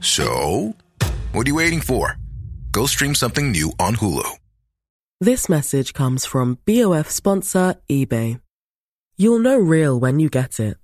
So, 0.00 0.74
what 1.32 1.46
are 1.46 1.50
you 1.50 1.56
waiting 1.56 1.80
for? 1.80 2.16
Go 2.72 2.86
stream 2.86 3.14
something 3.14 3.50
new 3.50 3.72
on 3.78 3.96
Hulu. 3.96 4.38
This 5.20 5.48
message 5.48 5.94
comes 5.94 6.24
from 6.24 6.58
BOF 6.64 7.10
sponsor 7.10 7.74
eBay. 7.90 8.40
You'll 9.16 9.40
know 9.40 9.58
real 9.58 9.98
when 9.98 10.20
you 10.20 10.28
get 10.28 10.60
it. 10.60 10.76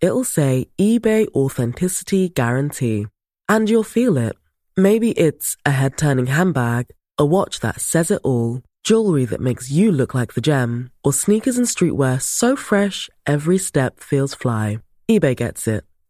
It'll 0.00 0.24
say 0.24 0.68
eBay 0.80 1.28
Authenticity 1.34 2.30
Guarantee. 2.30 3.06
And 3.50 3.68
you'll 3.68 3.84
feel 3.84 4.16
it. 4.16 4.34
Maybe 4.78 5.10
it's 5.10 5.58
a 5.66 5.72
head 5.72 5.98
turning 5.98 6.26
handbag, 6.26 6.86
a 7.18 7.26
watch 7.26 7.60
that 7.60 7.82
says 7.82 8.10
it 8.10 8.22
all, 8.24 8.62
jewelry 8.82 9.26
that 9.26 9.42
makes 9.42 9.70
you 9.70 9.92
look 9.92 10.14
like 10.14 10.32
the 10.32 10.40
gem, 10.40 10.90
or 11.04 11.12
sneakers 11.12 11.58
and 11.58 11.66
streetwear 11.66 12.22
so 12.22 12.56
fresh 12.56 13.10
every 13.26 13.58
step 13.58 14.00
feels 14.00 14.34
fly. 14.34 14.78
eBay 15.10 15.36
gets 15.36 15.68
it. 15.68 15.84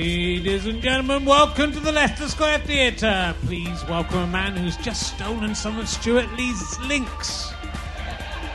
Ladies 0.00 0.64
and 0.64 0.80
gentlemen, 0.80 1.26
welcome 1.26 1.72
to 1.72 1.78
the 1.78 1.92
Leicester 1.92 2.26
Square 2.26 2.60
Theatre. 2.60 3.34
Please 3.44 3.84
welcome 3.86 4.20
a 4.20 4.26
man 4.28 4.56
who's 4.56 4.78
just 4.78 5.14
stolen 5.14 5.54
some 5.54 5.78
of 5.78 5.86
Stewart 5.90 6.26
Lee's 6.38 6.80
links. 6.80 7.52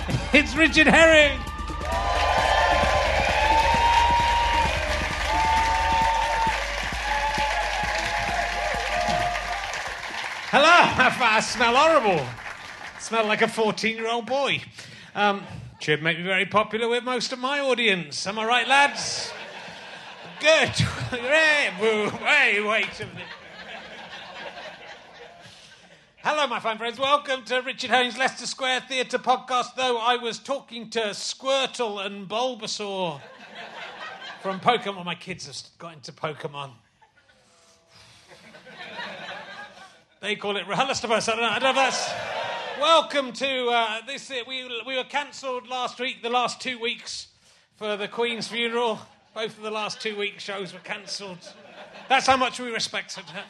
It's 0.33 0.55
Richard 0.55 0.87
Herring. 0.87 1.37
Hello, 10.49 10.65
I 11.29 11.39
smell 11.41 11.75
horrible. 11.75 12.25
I 12.25 12.99
smell 12.99 13.27
like 13.27 13.43
a 13.43 13.47
14 13.47 13.95
year 13.95 14.09
old 14.09 14.25
boy. 14.25 14.63
Um, 15.13 15.43
should 15.77 16.01
make 16.01 16.17
me 16.17 16.23
very 16.23 16.47
popular 16.47 16.89
with 16.89 17.03
most 17.03 17.31
of 17.31 17.37
my 17.37 17.59
audience. 17.59 18.25
Am 18.25 18.39
I 18.39 18.45
right, 18.45 18.67
lads? 18.67 19.31
Good. 20.39 20.69
Hey, 21.15 22.61
wait 22.61 22.99
a 22.99 23.05
minute. 23.05 23.27
Hello, 26.23 26.47
my 26.47 26.59
fine 26.59 26.77
friends. 26.77 26.99
Welcome 26.99 27.43
to 27.45 27.59
Richard 27.59 27.89
Herring's 27.89 28.17
Leicester 28.17 28.45
Square 28.45 28.81
Theatre 28.89 29.19
podcast. 29.19 29.75
Though 29.75 29.97
I 29.97 30.17
was 30.17 30.39
talking 30.39 30.89
to 30.91 30.99
Squirtle 31.11 32.05
and 32.05 32.27
Bulbasaur 32.27 33.21
from 34.41 34.59
Pokemon. 34.59 35.05
My 35.05 35.15
kids 35.15 35.45
have 35.45 35.57
got 35.77 35.93
into 35.93 36.11
Pokemon. 36.11 36.71
They 40.21 40.35
call 40.35 40.57
it 40.57 40.65
RHLSTP. 40.65 41.11
I 41.11 41.19
don't 41.19 41.41
know. 41.41 41.49
I 41.49 41.59
don't 41.59 41.75
know 41.75 41.81
that's... 41.81 42.11
Welcome 42.79 43.31
to 43.33 43.67
uh, 43.69 44.01
this. 44.05 44.29
We, 44.47 44.83
we 44.85 44.97
were 44.97 45.05
cancelled 45.05 45.69
last 45.69 45.99
week, 45.99 46.21
the 46.21 46.29
last 46.29 46.59
two 46.59 46.77
weeks, 46.79 47.27
for 47.77 47.95
the 47.95 48.07
Queen's 48.07 48.47
funeral. 48.47 48.99
Both 49.35 49.57
of 49.57 49.63
the 49.63 49.71
last 49.71 49.99
two 49.99 50.15
week 50.15 50.39
shows 50.39 50.73
were 50.73 50.79
cancelled. 50.79 51.39
That's 52.07 52.25
how 52.25 52.37
much 52.37 52.57
we 52.57 52.71
respected 52.71 53.25
her. 53.25 53.43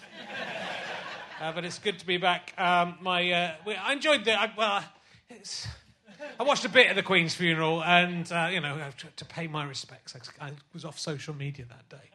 Uh, 1.40 1.52
but 1.52 1.64
it's 1.64 1.78
good 1.78 2.00
to 2.00 2.08
be 2.08 2.18
back. 2.18 2.56
Um, 2.58 2.98
my, 3.02 3.32
uh, 3.32 3.54
I 3.84 3.94
enjoyed 3.94 4.26
the. 4.26 4.34
I, 4.34 4.52
well, 4.58 4.84
I 6.40 6.44
watched 6.44 6.66
a 6.66 6.70
bit 6.70 6.90
of 6.90 6.96
the 6.96 7.04
Queen's 7.04 7.36
funeral, 7.36 7.84
and 7.84 8.32
uh, 8.32 8.50
you 8.52 8.62
know, 8.62 8.80
to, 8.98 9.08
to, 9.16 9.26
pay 9.26 9.46
my 9.46 9.64
respects. 9.64 10.16
I, 10.42 10.48
I, 10.48 10.52
was 10.74 10.86
off 10.86 10.98
social 10.98 11.36
media 11.36 11.66
that 11.70 11.88
day, 11.88 12.10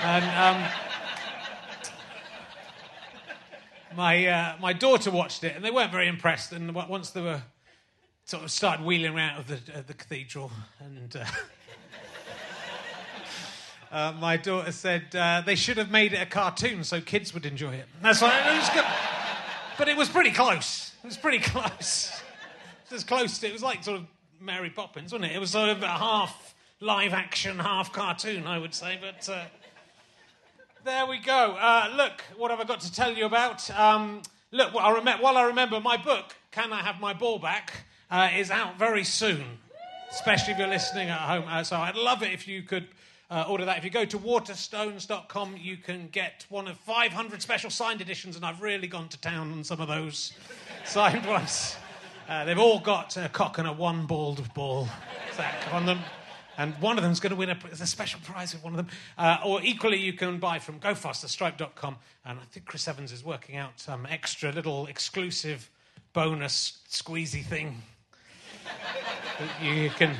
and 0.00 0.64
um, 0.64 0.70
my 3.94 4.26
uh, 4.26 4.56
my 4.58 4.72
daughter 4.72 5.10
watched 5.10 5.44
it, 5.44 5.54
and 5.54 5.62
they 5.62 5.70
weren't 5.70 5.92
very 5.92 6.08
impressed. 6.08 6.52
And 6.52 6.74
once 6.74 7.10
they 7.10 7.20
were 7.20 7.42
sort 8.24 8.42
of 8.42 8.50
started 8.50 8.86
wheeling 8.86 9.14
around 9.14 9.38
of 9.38 9.48
the, 9.48 9.58
uh, 9.76 9.82
the 9.86 9.92
cathedral, 9.92 10.50
and 10.80 11.14
uh, 13.96 14.12
my 14.20 14.36
daughter 14.36 14.70
said 14.72 15.04
uh, 15.14 15.40
they 15.40 15.54
should 15.54 15.78
have 15.78 15.90
made 15.90 16.12
it 16.12 16.20
a 16.20 16.26
cartoon 16.26 16.84
so 16.84 17.00
kids 17.00 17.32
would 17.32 17.46
enjoy 17.46 17.72
it. 17.72 17.86
That's 18.02 18.20
like, 18.20 18.34
it. 18.44 18.84
But 19.78 19.88
it 19.88 19.96
was 19.96 20.10
pretty 20.10 20.32
close. 20.32 20.92
It 21.02 21.06
was 21.06 21.16
pretty 21.16 21.38
close. 21.42 22.12
It 22.90 22.92
was 22.92 23.04
close 23.04 23.38
to, 23.38 23.46
it 23.46 23.54
was 23.54 23.62
like 23.62 23.82
sort 23.82 24.00
of 24.00 24.06
Mary 24.38 24.68
Poppins, 24.68 25.12
wasn't 25.12 25.30
it? 25.30 25.36
It 25.36 25.38
was 25.38 25.52
sort 25.52 25.70
of 25.70 25.82
half 25.82 26.54
live 26.80 27.14
action, 27.14 27.58
half 27.58 27.90
cartoon, 27.94 28.46
I 28.46 28.58
would 28.58 28.74
say. 28.74 28.98
But 29.00 29.26
uh, 29.32 29.44
there 30.84 31.06
we 31.06 31.18
go. 31.18 31.56
Uh, 31.58 31.94
look, 31.96 32.20
what 32.36 32.50
have 32.50 32.60
I 32.60 32.64
got 32.64 32.80
to 32.80 32.92
tell 32.92 33.14
you 33.14 33.24
about? 33.24 33.70
Um, 33.70 34.20
look, 34.50 34.74
I 34.74 34.92
rem- 34.92 35.22
while 35.22 35.38
I 35.38 35.44
remember 35.44 35.80
my 35.80 35.96
book, 35.96 36.36
Can 36.50 36.70
I 36.70 36.82
Have 36.82 37.00
My 37.00 37.14
Ball 37.14 37.38
Back, 37.38 37.72
uh, 38.10 38.28
is 38.36 38.50
out 38.50 38.78
very 38.78 39.04
soon, 39.04 39.42
especially 40.10 40.52
if 40.52 40.58
you're 40.58 40.68
listening 40.68 41.08
at 41.08 41.18
home. 41.18 41.44
Uh, 41.48 41.64
so 41.64 41.76
I'd 41.76 41.96
love 41.96 42.22
it 42.22 42.32
if 42.32 42.46
you 42.46 42.62
could. 42.62 42.88
Uh, 43.28 43.44
order 43.48 43.64
that. 43.64 43.78
If 43.78 43.84
you 43.84 43.90
go 43.90 44.04
to 44.04 44.18
waterstones.com, 44.18 45.56
you 45.58 45.76
can 45.76 46.08
get 46.08 46.46
one 46.48 46.68
of 46.68 46.78
500 46.78 47.42
special 47.42 47.70
signed 47.70 48.00
editions, 48.00 48.36
and 48.36 48.44
I've 48.44 48.62
really 48.62 48.86
gone 48.86 49.08
to 49.08 49.20
town 49.20 49.50
on 49.50 49.64
some 49.64 49.80
of 49.80 49.88
those 49.88 50.32
signed 50.84 51.26
ones. 51.26 51.74
Uh, 52.28 52.44
they've 52.44 52.58
all 52.58 52.78
got 52.78 53.16
a 53.16 53.28
cock 53.28 53.58
and 53.58 53.66
a 53.66 53.72
one 53.72 54.06
balled 54.06 54.42
ball 54.54 54.88
sack 55.32 55.72
on 55.72 55.86
them. 55.86 55.98
And 56.58 56.74
one 56.80 56.96
of 56.96 57.04
them's 57.04 57.20
going 57.20 57.30
to 57.30 57.36
win 57.36 57.50
a, 57.50 57.58
a 57.70 57.86
special 57.86 58.20
prize 58.20 58.54
with 58.54 58.62
one 58.64 58.72
of 58.72 58.76
them. 58.78 58.88
Uh, 59.18 59.38
or 59.44 59.60
equally, 59.62 59.98
you 59.98 60.12
can 60.12 60.38
buy 60.38 60.58
from 60.58 60.80
gofasterstripe.com. 60.80 61.96
And 62.24 62.38
I 62.38 62.42
think 62.50 62.66
Chris 62.66 62.88
Evans 62.88 63.12
is 63.12 63.24
working 63.24 63.56
out 63.56 63.78
some 63.78 64.06
extra 64.08 64.52
little 64.52 64.86
exclusive 64.86 65.68
bonus 66.12 66.78
squeezy 66.88 67.44
thing 67.44 67.82
that 69.38 69.62
you 69.62 69.90
can 69.90 70.16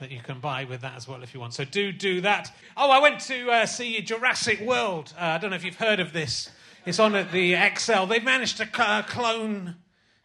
that 0.00 0.10
you 0.10 0.20
can 0.20 0.40
buy 0.40 0.64
with 0.64 0.80
that 0.82 0.96
as 0.96 1.08
well 1.08 1.22
if 1.22 1.34
you 1.34 1.40
want. 1.40 1.54
So 1.54 1.64
do 1.64 1.92
do 1.92 2.20
that. 2.22 2.54
Oh, 2.76 2.90
I 2.90 3.00
went 3.00 3.20
to 3.22 3.50
uh, 3.50 3.66
see 3.66 4.00
Jurassic 4.00 4.60
World. 4.60 5.12
Uh, 5.18 5.24
I 5.24 5.38
don't 5.38 5.50
know 5.50 5.56
if 5.56 5.64
you've 5.64 5.76
heard 5.76 6.00
of 6.00 6.12
this. 6.12 6.50
It's 6.86 6.98
on 6.98 7.14
at 7.14 7.32
the 7.32 7.54
ExCeL. 7.54 8.08
They've 8.08 8.24
managed 8.24 8.58
to 8.58 8.68
uh, 8.78 9.02
clone. 9.02 9.76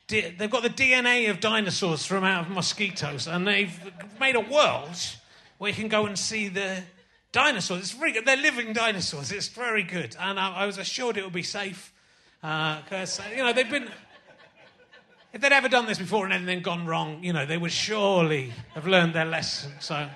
They've 0.08 0.50
got 0.50 0.64
the 0.64 0.70
DNA 0.70 1.30
of 1.30 1.40
dinosaurs 1.40 2.06
from 2.06 2.24
out 2.24 2.46
of 2.46 2.52
mosquitoes, 2.52 3.28
and 3.28 3.48
they've 3.48 3.80
made 4.20 4.36
a 4.36 4.42
world 4.42 4.96
where 5.58 5.70
you 5.70 5.76
can 5.76 5.88
go 5.88 6.06
and 6.06 6.18
see 6.18 6.50
the 6.50 6.84
dinosaurs. 7.32 7.82
It's 7.82 7.92
very 7.92 8.12
good. 8.12 8.26
They're 8.26 8.38
living 8.38 8.74
dinosaurs. 8.74 9.32
It's 9.32 9.48
very 9.48 9.84
good, 9.84 10.16
and 10.20 10.40
I, 10.40 10.54
I 10.54 10.66
was 10.66 10.78
assured 10.78 11.18
it 11.18 11.24
would 11.24 11.34
be 11.34 11.44
safe 11.44 11.94
because 12.42 13.20
uh, 13.20 13.24
you 13.32 13.44
know 13.44 13.54
they've 13.54 13.70
been 13.70 13.90
if 15.34 15.42
they'd 15.42 15.52
ever 15.52 15.68
done 15.68 15.88
this 15.88 15.98
before 15.98 16.26
and 16.26 16.34
anything 16.34 16.62
gone 16.62 16.86
wrong, 16.86 17.24
you 17.24 17.34
know, 17.34 17.46
they 17.46 17.58
would 17.58 17.72
surely 17.72 18.54
have 18.76 18.86
learned 18.86 19.16
their 19.16 19.26
lesson. 19.26 19.72
So 19.80 20.08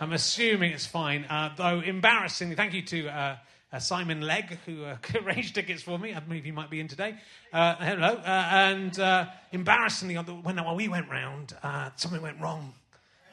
I'm 0.00 0.12
assuming 0.12 0.72
it's 0.72 0.86
fine. 0.86 1.24
Uh, 1.26 1.50
though 1.54 1.80
embarrassingly, 1.80 2.56
thank 2.56 2.72
you 2.72 2.80
to 2.80 3.08
uh, 3.08 3.36
uh, 3.70 3.78
Simon 3.78 4.22
Legg, 4.22 4.58
who 4.64 4.84
uh, 4.84 4.96
arranged 5.22 5.54
tickets 5.54 5.82
for 5.82 5.98
me. 5.98 6.14
I 6.14 6.20
believe 6.20 6.44
he 6.44 6.52
might 6.52 6.70
be 6.70 6.80
in 6.80 6.88
today. 6.88 7.16
Uh, 7.52 7.74
hello. 7.76 8.14
Uh, 8.14 8.48
and 8.50 9.28
embarrassingly, 9.52 10.14
when 10.14 10.74
we 10.74 10.88
went 10.88 11.10
round, 11.10 11.52
something 11.96 12.22
went 12.22 12.40
wrong. 12.40 12.72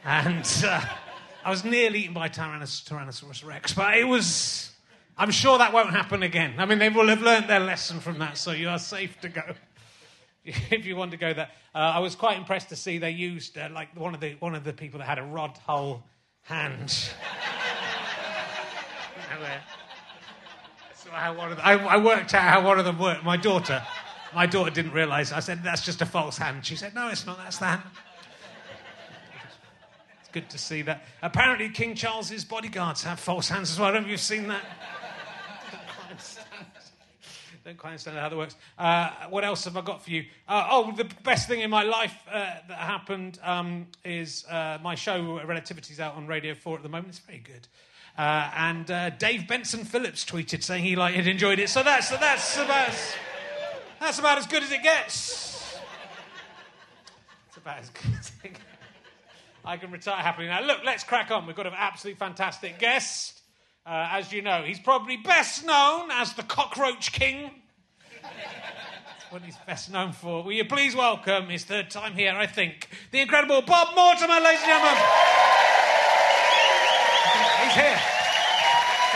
And 0.04 0.46
I 1.46 1.50
was 1.50 1.64
nearly 1.64 2.00
eaten 2.00 2.14
by 2.14 2.28
Tyrannos- 2.28 2.84
Tyrannosaurus 2.86 3.46
Rex. 3.46 3.74
But 3.74 3.98
it 3.98 4.04
was. 4.04 4.72
I'm 5.18 5.32
sure 5.32 5.58
that 5.58 5.74
won't 5.74 5.92
happen 5.92 6.24
again. 6.24 6.54
I 6.58 6.66
mean, 6.66 6.80
they 6.80 6.88
will 6.88 7.08
have 7.10 7.22
learned 7.22 7.50
their 7.50 7.60
lesson 7.60 8.00
from 8.00 8.20
that, 8.20 8.38
so 8.38 8.52
you 8.52 8.70
are 8.70 8.80
safe 8.80 9.20
to 9.20 9.28
go. 9.28 9.42
if 10.72 10.86
you 10.86 10.96
want 10.96 11.12
to 11.12 11.18
go 11.18 11.34
there. 11.34 11.50
Uh, 11.74 11.78
I 11.78 12.00
was 12.00 12.16
quite 12.16 12.38
impressed 12.38 12.70
to 12.70 12.76
see 12.76 12.98
they 12.98 13.12
used 13.12 13.58
uh, 13.58 13.70
like 13.72 13.96
one 13.96 14.14
of 14.14 14.22
the 14.22 14.36
one 14.40 14.56
of 14.56 14.64
the 14.64 14.74
people 14.74 15.00
that 15.00 15.06
had 15.06 15.20
a 15.20 15.24
rod 15.24 15.58
hull 15.66 16.06
hand. 16.42 16.90
so 20.96 21.12
how 21.12 21.34
one 21.34 21.52
of 21.52 21.58
the, 21.58 21.66
I, 21.66 21.74
I, 21.74 21.98
worked 21.98 22.34
out 22.34 22.44
how 22.44 22.66
one 22.66 22.80
of 22.80 22.86
them 22.86 22.98
worked. 22.98 23.24
My 23.24 23.38
daughter, 23.38 23.84
my 24.34 24.46
daughter 24.46 24.72
didn't 24.72 24.94
realise. 24.94 25.32
I 25.32 25.40
said 25.40 25.64
that's 25.64 25.84
just 25.86 26.02
a 26.02 26.06
false 26.06 26.38
hand. 26.38 26.66
She 26.66 26.76
said 26.76 26.96
no, 26.96 27.10
it's 27.10 27.26
not. 27.26 27.38
That's 27.38 27.58
that. 27.60 27.86
It's 30.22 30.30
good 30.32 30.50
to 30.50 30.58
see 30.58 30.82
that. 30.84 31.04
Apparently, 31.22 31.70
King 31.70 31.96
Charles's 31.96 32.46
bodyguards 32.46 33.04
have 33.04 33.20
false 33.20 33.50
hands 33.50 33.72
as 33.72 33.80
well. 33.80 33.90
I 33.90 33.92
don't 33.92 34.04
know 34.04 34.08
if 34.08 34.12
you've 34.12 34.22
seen 34.22 34.48
that 34.48 34.64
don't 37.64 37.78
quite 37.78 37.92
understand 37.92 38.18
how 38.18 38.30
that 38.30 38.38
works. 38.38 38.56
Uh, 38.78 39.10
what 39.30 39.44
else 39.44 39.66
have 39.66 39.76
I 39.76 39.82
got 39.82 40.04
for 40.04 40.12
you? 40.12 40.26
Uh, 40.48 40.68
oh, 40.72 40.92
the 40.92 41.08
best 41.24 41.48
thing 41.48 41.60
in 41.60 41.70
my 41.70 41.84
life 41.84 42.16
uh, 42.32 42.52
that 42.68 42.78
happened 42.78 43.40
um, 43.44 43.88
is 44.06 44.46
uh, 44.50 44.78
my 44.82 44.96
show 44.96 45.40
Relativity's 45.46 46.00
out 46.00 46.16
on 46.16 46.28
Radio 46.28 46.56
4 46.56 46.78
at 46.78 46.84
the 46.84 46.90
moment. 46.90 47.10
It's 47.10 47.20
very 47.20 47.40
good. 47.40 47.68
Uh, 48.18 48.52
and 48.56 48.90
uh, 48.92 49.10
Dave 49.12 49.48
Benson 49.48 49.84
Phillips 49.84 50.26
tweeted 50.26 50.64
saying 50.64 50.84
he 50.84 50.96
like, 50.96 51.16
had 51.16 51.28
enjoyed 51.28 51.60
it. 51.60 51.70
So 51.70 51.84
that's, 51.84 52.10
that's, 52.10 52.58
about, 52.58 52.92
that's 54.00 54.20
about 54.20 54.38
as 54.38 54.48
good 54.48 54.64
as 54.64 54.72
it 54.72 54.84
gets. 54.84 55.78
It's 57.48 57.58
about 57.58 57.80
as 57.80 57.90
good 57.90 58.14
as 58.20 58.32
it 58.44 58.54
gets. 58.54 58.64
I 59.66 59.78
can 59.78 59.92
retire 59.92 60.22
happily 60.24 60.48
now. 60.48 60.62
Look, 60.62 60.80
let's 60.86 61.04
crack 61.04 61.32
on. 61.32 61.46
We've 61.46 61.56
got 61.56 61.68
an 61.68 61.74
absolutely 61.76 62.18
fantastic 62.18 62.80
guest. 62.80 63.39
Uh, 63.90 64.08
as 64.12 64.32
you 64.32 64.44
know, 64.44 64.62
he's 64.62 64.78
probably 64.78 65.18
best 65.18 65.66
known 65.66 66.12
as 66.12 66.34
the 66.34 66.44
Cockroach 66.44 67.12
King. 67.12 67.50
That's 68.22 69.32
what 69.32 69.42
he's 69.42 69.58
best 69.66 69.92
known 69.92 70.12
for. 70.12 70.44
Will 70.44 70.52
you 70.52 70.66
please 70.66 70.96
welcome 70.96 71.50
his 71.50 71.64
third 71.64 71.90
time 71.90 72.14
here, 72.14 72.36
I 72.38 72.46
think, 72.46 72.88
the 73.10 73.20
incredible 73.20 73.64
Bob 73.64 73.96
Mortimer, 73.96 74.42
ladies 74.42 74.60
and 74.62 74.68
gentlemen. 74.68 74.94
He's 77.64 77.74
here. 77.74 78.00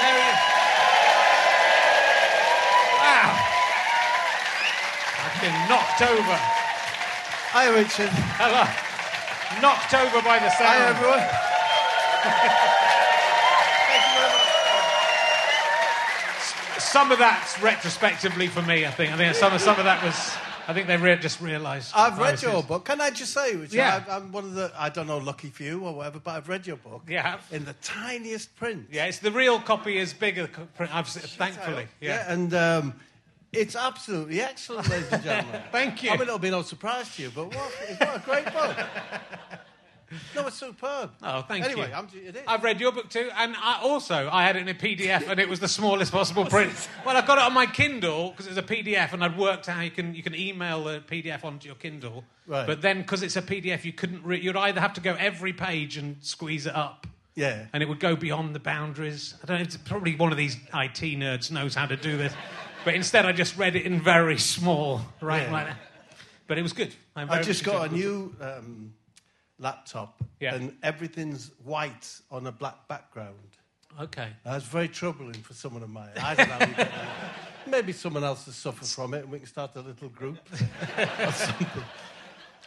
There 0.02 0.16
he 0.18 0.26
is. 0.26 0.42
Wow. 2.98 3.30
I've 5.22 5.38
been 5.40 5.70
knocked 5.70 6.02
over. 6.02 6.38
Hi, 7.54 7.70
Richard. 7.70 8.10
Hello. 8.42 8.66
Knocked 9.62 9.94
over 9.94 10.20
by 10.24 10.40
the 10.40 10.50
sound. 10.50 10.66
Hi, 10.66 10.90
everyone. 10.90 12.80
some 16.94 17.12
of 17.12 17.18
that's 17.18 17.60
retrospectively 17.60 18.46
for 18.46 18.62
me. 18.62 18.86
I 18.86 18.92
think. 18.92 19.12
I 19.12 19.18
think 19.18 19.34
some 19.34 19.52
of 19.52 19.62
some 19.62 19.78
of 19.80 19.86
that 19.86 20.04
was. 20.04 20.32
I 20.68 20.74
think 20.74 20.86
they 20.86 20.96
re- 20.96 21.18
just 21.18 21.42
realised. 21.42 21.92
I've 21.96 22.20
read 22.20 22.42
your 22.42 22.54
just... 22.54 22.68
book. 22.68 22.86
Can 22.86 23.02
I 23.02 23.10
just 23.10 23.34
say, 23.34 23.56
Richard, 23.56 23.74
yeah. 23.74 24.04
I, 24.08 24.18
am 24.18 24.32
one 24.32 24.44
of 24.46 24.54
the. 24.54 24.72
I 24.78 24.90
don't 24.90 25.08
know, 25.08 25.18
lucky 25.18 25.50
few 25.50 25.84
or 25.84 25.94
whatever, 25.96 26.20
but 26.20 26.36
I've 26.36 26.48
read 26.48 26.68
your 26.68 26.78
book. 26.78 27.02
Yeah. 27.10 27.40
In 27.52 27.66
the 27.66 27.74
tiniest 27.82 28.56
print. 28.56 28.90
Yeah, 28.92 29.06
it's 29.06 29.18
the 29.18 29.32
real 29.32 29.60
copy 29.60 29.98
is 29.98 30.14
bigger 30.14 30.48
print. 30.48 30.96
I've, 30.96 31.08
thankfully. 31.08 31.88
Yeah. 32.00 32.28
yeah 32.28 32.34
and. 32.34 32.54
Um, 32.54 32.94
it's 33.52 33.76
absolutely 33.76 34.42
excellent, 34.42 34.90
ladies 34.90 35.12
and 35.12 35.24
gentlemen. 35.24 35.62
Thank 35.72 36.02
you. 36.02 36.10
I 36.10 36.14
mean, 36.14 36.24
it'll 36.24 36.40
be 36.40 36.50
no 36.50 36.64
surprise 36.64 37.16
to 37.16 37.22
you, 37.22 37.32
but 37.36 37.54
what, 37.54 37.72
what 38.00 38.16
a 38.16 38.22
great 38.26 38.46
book. 38.46 38.76
No, 40.36 40.48
it's 40.48 40.58
superb. 40.58 41.12
Oh, 41.22 41.42
thank 41.42 41.66
anyway, 41.66 41.88
you. 41.90 41.94
Anyway, 41.94 42.28
it 42.28 42.36
is. 42.36 42.42
I've 42.48 42.64
read 42.64 42.80
your 42.80 42.92
book 42.92 43.10
too, 43.10 43.30
and 43.36 43.56
I 43.58 43.80
also 43.82 44.30
I 44.32 44.44
had 44.44 44.56
it 44.56 44.62
in 44.62 44.70
a 44.70 44.74
PDF, 44.74 45.28
and 45.28 45.40
it 45.40 45.50
was 45.50 45.60
the 45.60 45.68
smallest 45.68 46.12
possible 46.12 46.46
print. 46.46 46.74
well, 47.06 47.16
I 47.16 47.26
got 47.26 47.38
it 47.38 47.44
on 47.44 47.54
my 47.54 47.66
Kindle 47.66 48.32
because 48.32 48.48
it's 48.48 48.58
a 48.58 48.64
PDF, 48.64 49.14
and 49.14 49.24
I'd 49.24 49.38
worked 49.38 49.70
out 49.70 49.76
how 49.76 49.82
you 49.82 49.92
can 49.92 50.16
you 50.16 50.24
can 50.24 50.36
email 50.36 50.84
the 50.84 51.02
PDF 51.02 51.44
onto 51.44 51.68
your 51.68 51.76
Kindle. 51.76 52.24
Right. 52.48 52.68
But 52.68 52.82
then, 52.82 53.02
because 53.02 53.24
it's 53.24 53.36
a 53.36 53.42
PDF, 53.42 53.84
you 53.84 53.94
couldn't. 53.94 54.24
Re- 54.24 54.40
you'd 54.40 54.58
either 54.58 54.82
have 54.82 54.94
to 54.94 55.02
go 55.02 55.16
every 55.16 55.54
page 55.54 55.98
and 55.98 56.18
squeeze 56.22 56.66
it 56.66 56.76
up. 56.76 57.08
Yeah. 57.36 57.66
And 57.74 57.82
it 57.82 57.90
would 57.90 58.00
go 58.00 58.16
beyond 58.16 58.54
the 58.54 58.60
boundaries. 58.60 59.34
I 59.42 59.48
don't 59.48 59.58
know. 59.58 59.64
It's 59.64 59.78
probably 59.78 60.16
one 60.16 60.32
of 60.32 60.38
these 60.38 60.56
IT 60.56 61.02
nerds 61.18 61.52
knows 61.52 61.74
how 61.74 61.88
to 61.88 61.98
do 61.98 62.18
this. 62.18 62.34
But 62.86 62.96
instead, 62.96 63.26
I 63.26 63.32
just 63.32 63.58
read 63.58 63.76
it 63.76 63.86
in 63.86 64.02
very 64.02 64.38
small, 64.38 65.02
right? 65.22 65.44
Yeah. 65.44 65.52
Like 65.52 65.68
but 66.48 66.58
it 66.58 66.62
was 66.62 66.74
good. 66.74 66.94
i 67.16 67.42
just 67.42 67.64
got 67.64 67.90
a 67.90 67.94
new. 67.94 68.36
Um, 68.40 68.94
laptop, 69.60 70.22
yeah. 70.40 70.56
and 70.56 70.76
everything's 70.84 71.52
white 71.64 72.10
on 72.32 72.48
a 72.48 72.52
black 72.52 72.88
background. 72.88 73.58
Okay. 74.00 74.30
That's 74.44 74.66
very 74.66 74.88
troubling 74.88 75.34
for 75.36 75.54
someone 75.54 75.84
of 75.84 75.90
my 75.90 76.08
I 76.22 76.36
don't 76.36 76.50
know. 76.50 76.88
Maybe 77.68 77.94
someone 77.94 78.24
else 78.24 78.46
has 78.46 78.56
suffered 78.56 78.88
from 78.88 79.14
it, 79.14 79.24
and 79.24 79.32
we 79.32 79.40
can 79.40 79.48
start 79.48 79.76
a 79.76 79.82
little 79.82 80.10
group 80.10 80.40
or 80.98 81.32
something. 81.32 81.84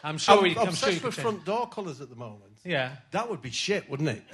I'm 0.03 0.17
sure 0.17 0.37
I'm 0.37 0.43
we. 0.43 0.57
I'm 0.57 0.69
obsessed 0.69 0.99
sure 0.99 1.07
with 1.09 1.15
front 1.15 1.45
door 1.45 1.67
colours 1.67 2.01
at 2.01 2.09
the 2.09 2.15
moment. 2.15 2.57
Yeah. 2.63 2.95
That 3.11 3.29
would 3.29 3.41
be 3.41 3.51
shit, 3.51 3.89
wouldn't 3.89 4.09
it? 4.09 4.23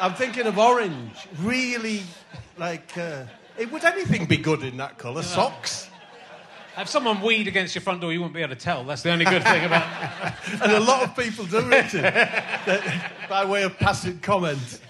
I'm 0.00 0.14
thinking 0.14 0.46
of 0.46 0.58
orange. 0.58 1.16
Really, 1.40 2.02
like, 2.58 2.96
uh, 2.96 3.24
it, 3.58 3.70
would 3.72 3.84
anything 3.84 4.26
be 4.26 4.36
good 4.36 4.62
in 4.62 4.76
that 4.78 4.98
colour? 4.98 5.22
Socks. 5.22 5.88
If 6.78 6.88
someone 6.88 7.20
weed 7.20 7.48
against 7.48 7.74
your 7.74 7.82
front 7.82 8.00
door, 8.00 8.12
you 8.12 8.20
wouldn't 8.20 8.34
be 8.34 8.40
able 8.40 8.54
to 8.54 8.60
tell. 8.60 8.82
That's 8.84 9.02
the 9.02 9.10
only 9.10 9.24
good 9.24 9.42
thing 9.42 9.64
about 9.64 9.86
and 10.62 10.72
a 10.72 10.80
lot 10.80 11.02
of 11.02 11.16
people 11.16 11.44
do, 11.44 11.60
Richard, 11.68 12.02
by 13.28 13.44
way 13.44 13.62
of 13.62 13.76
passive 13.78 14.22
comment. 14.22 14.80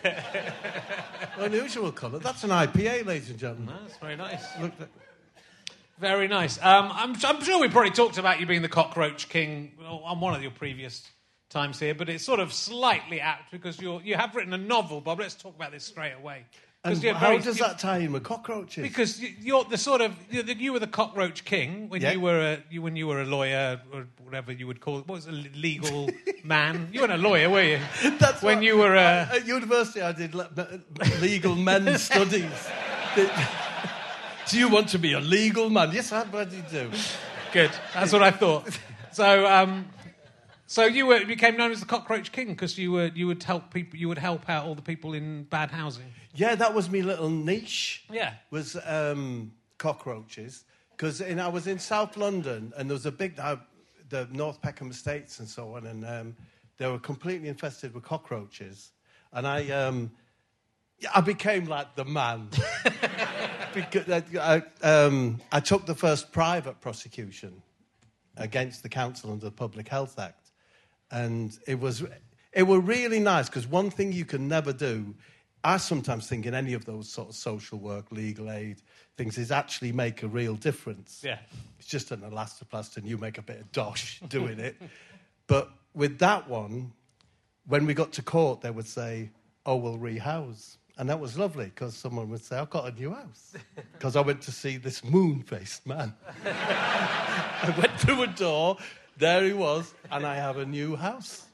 Unusual 1.39 1.91
colour. 1.91 2.21
That's 2.21 2.45
an 2.45 2.51
IPA, 2.51 3.07
ladies 3.07 3.31
and 3.31 3.39
gentlemen. 3.39 3.75
That's 3.83 3.99
very 3.99 4.17
nice. 4.17 4.45
Look 4.61 4.73
at... 4.81 4.89
Very 5.99 6.29
nice. 6.29 6.59
Um, 6.59 6.91
I'm, 6.93 7.17
I'm, 7.25 7.43
sure 7.43 7.61
we 7.61 7.69
probably 7.69 7.91
talked 7.91 8.19
about 8.19 8.41
you 8.41 8.47
being 8.47 8.63
the 8.63 8.69
cockroach 8.69 9.29
king 9.29 9.73
on 9.85 10.21
one 10.21 10.35
of 10.35 10.43
your 10.43 10.51
previous 10.51 11.03
times 11.49 11.79
here, 11.79 11.95
but 11.95 12.09
it's 12.09 12.25
sort 12.25 12.41
of 12.41 12.53
slightly 12.53 13.21
apt 13.21 13.53
because 13.53 13.81
you 13.81 14.01
you 14.03 14.17
have 14.17 14.35
written 14.35 14.53
a 14.53 14.59
novel, 14.59 15.01
Bob. 15.01 15.21
Let's 15.21 15.35
talk 15.35 15.55
about 15.55 15.71
this 15.71 15.85
straight 15.85 16.15
away. 16.15 16.45
And 16.85 17.01
you're 17.01 17.15
how 17.15 17.29
very- 17.29 17.39
does 17.39 17.59
that 17.59 17.79
tie 17.79 17.99
in 17.99 18.13
with 18.13 18.25
cockroaches? 18.25 18.83
Because 18.83 19.21
you're 19.21 19.63
the 19.63 19.79
sort 19.79 20.01
of 20.01 20.17
you 20.31 20.43
you 20.43 20.73
were 20.73 20.81
the 20.81 20.89
cockroach 20.89 21.45
king 21.45 21.89
when 21.89 22.03
Yeah. 22.03 22.11
you 22.13 22.21
were 22.21 22.41
a 22.41 22.59
you, 22.71 22.83
when 22.83 22.97
you 22.97 23.07
were 23.07 23.23
a 23.23 23.25
lawyer 23.25 23.81
or 23.93 24.09
whatever 24.25 24.51
you 24.51 24.67
would 24.67 24.81
call 24.81 24.99
it. 24.99 25.07
What 25.07 25.15
was 25.15 25.27
a 25.29 25.33
legal 25.33 26.11
man? 26.45 26.89
You 26.93 27.01
weren't 27.03 27.13
a 27.13 27.19
lawyer, 27.19 27.49
were 27.51 27.63
you? 27.63 27.79
That's 28.19 28.43
when 28.43 28.57
what- 28.59 28.65
you 28.65 28.79
were 28.79 28.97
uh, 28.97 29.29
at 29.37 29.47
university. 29.47 30.03
I 30.03 30.11
did 30.11 30.35
legal 31.21 31.55
men's 31.55 32.03
studies. 32.11 32.69
do 34.49 34.59
you 34.59 34.69
want 34.69 34.89
to 34.89 34.99
be 34.99 35.13
a 35.13 35.21
legal 35.21 35.71
man? 35.71 35.93
Yes, 35.93 36.11
I 36.11 36.25
bloody 36.25 36.65
do. 36.69 36.91
good. 37.53 37.71
That's 37.95 38.13
what 38.13 38.25
I 38.25 38.33
thought. 38.33 38.69
So 39.13 39.47
um, 39.47 39.87
so 40.67 40.85
you 40.87 41.07
were 41.07 41.19
you 41.19 41.27
became 41.27 41.57
known 41.57 41.71
as 41.71 41.79
the 41.79 41.87
cockroach 41.87 42.33
king 42.33 42.49
because 42.49 42.77
you 42.77 42.91
were 42.91 43.11
you 43.15 43.29
would 43.29 43.43
help 43.45 43.73
people 43.73 44.01
you 44.01 44.09
would 44.09 44.19
help 44.19 44.49
out 44.51 44.65
all 44.67 44.75
the 44.75 44.83
people 44.83 45.15
in 45.15 45.45
bad 45.45 45.71
housing. 45.71 46.07
Yeah, 46.35 46.55
that 46.55 46.75
was 46.75 46.91
my 46.91 47.01
little 47.01 47.31
niche. 47.31 48.05
Yeah. 48.11 48.35
was 48.51 48.77
um, 48.87 49.53
cockroaches 49.79 50.65
because 50.97 51.21
I 51.21 51.49
was 51.49 51.67
in 51.67 51.79
South 51.79 52.17
London 52.17 52.73
and 52.77 52.89
there 52.89 52.95
was 52.95 53.07
a 53.07 53.13
big 53.13 53.39
uh, 53.39 53.57
the 54.13 54.29
North 54.31 54.61
Peckham 54.63 54.91
Estates 54.91 55.41
and 55.41 55.49
so 55.49 55.75
on, 55.75 55.87
and 55.87 56.07
um, 56.07 56.37
they 56.77 56.87
were 56.87 56.99
completely 56.99 57.49
infested 57.49 57.93
with 57.93 58.05
cockroaches, 58.05 58.93
and 59.33 59.47
I 59.47 59.69
um, 59.71 60.13
I 61.13 61.21
became 61.21 61.65
like 61.65 61.97
the 61.97 62.05
man. 62.05 62.49
because 63.75 64.09
I, 64.09 64.23
I, 64.39 64.87
um, 64.87 65.41
I 65.51 65.61
took 65.61 65.87
the 65.87 65.95
first 65.95 66.31
private 66.31 66.81
prosecution 66.81 67.63
against 68.37 68.83
the 68.83 68.89
council 68.89 69.33
under 69.33 69.47
the 69.47 69.51
Public 69.51 69.89
Health 69.89 70.19
Act, 70.19 70.51
and 71.11 71.59
it 71.67 71.81
was 71.81 72.05
it 72.53 72.63
were 72.65 72.81
really 72.81 73.19
nice 73.19 73.49
because 73.49 73.67
one 73.67 73.91
thing 73.91 74.13
you 74.13 74.25
can 74.25 74.47
never 74.47 74.73
do. 74.73 75.15
I 75.65 75.77
sometimes 75.77 76.29
think 76.29 76.47
in 76.47 76.55
any 76.55 76.73
of 76.73 76.85
those 76.85 77.09
sort 77.09 77.29
of 77.29 77.35
social 77.35 77.79
work, 77.79 78.11
legal 78.11 78.51
aid 78.51 78.83
things 79.17 79.39
is 79.39 79.53
actually 79.53 79.93
make 79.93 80.23
a 80.23 80.29
real 80.29 80.57
difference. 80.57 81.23
Yeah. 81.25 81.39
It's 81.79 81.87
just 81.87 82.11
an 82.11 82.21
elastoplast 82.21 82.97
and 82.97 83.07
you 83.07 83.19
make 83.19 83.39
a 83.39 83.43
bit 83.43 83.61
of 83.61 83.71
dosh 83.73 84.21
doing 84.29 84.59
it. 84.59 84.77
But 85.47 85.71
with 85.95 86.19
that 86.19 86.49
one, 86.49 86.93
when 87.67 87.87
we 87.87 87.95
got 87.95 88.13
to 88.13 88.23
court, 88.23 88.61
they 88.63 88.71
would 88.71 88.87
say, 88.87 89.31
oh, 89.67 89.77
we'll 89.77 89.99
rehouse. 89.99 90.79
And 90.99 91.09
that 91.09 91.21
was 91.21 91.39
lovely 91.39 91.67
because 91.67 91.97
someone 91.97 92.29
would 92.31 92.45
say, 92.45 92.57
I've 92.57 92.71
got 92.71 92.93
a 92.93 92.93
new 92.93 93.13
house. 93.13 93.55
Because 93.93 94.17
I 94.17 94.21
went 94.21 94.43
to 94.43 94.51
see 94.51 94.79
this 94.79 95.05
moon 95.05 95.45
faced 95.45 95.87
man. 95.87 96.13
I 96.45 97.73
went 97.79 98.01
through 98.01 98.23
a 98.23 98.27
door, 98.27 98.77
there 99.17 99.45
he 99.45 99.53
was, 99.53 99.95
and 100.11 100.27
I 100.27 100.35
have 100.35 100.57
a 100.57 100.67
new 100.67 100.97
house. 100.97 101.47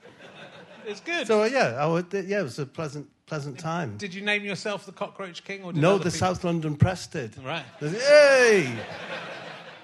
It's 0.87 1.01
good. 1.01 1.27
So, 1.27 1.45
yeah, 1.45 1.77
I 1.79 1.87
would, 1.87 2.07
yeah, 2.11 2.41
it 2.41 2.45
was 2.45 2.59
a 2.59 2.65
pleasant, 2.65 3.07
pleasant 3.29 3.59
time. 3.59 3.97
did 3.99 4.15
you 4.15 4.23
name 4.23 4.45
yourself 4.45 4.87
the 4.87 4.93
cockroach 4.93 5.45
king 5.45 5.63
or 5.63 5.73
did 5.73 5.81
No, 5.83 5.93
the 5.99 6.05
people- 6.05 6.19
South 6.19 6.45
London 6.45 6.77
Press 6.77 7.07
did. 7.07 7.37
Right. 7.45 7.65
Hey! 7.81 8.75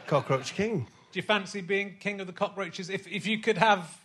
Cockroach 0.07 0.55
King. 0.55 0.87
Do 1.13 1.19
you 1.19 1.23
fancy 1.23 1.61
being 1.61 1.97
king 2.01 2.21
of 2.21 2.27
the 2.27 2.33
cockroaches? 2.33 2.91
If 2.91 3.07
if 3.07 3.27
you 3.27 3.39
could 3.39 3.57
have, 3.59 3.97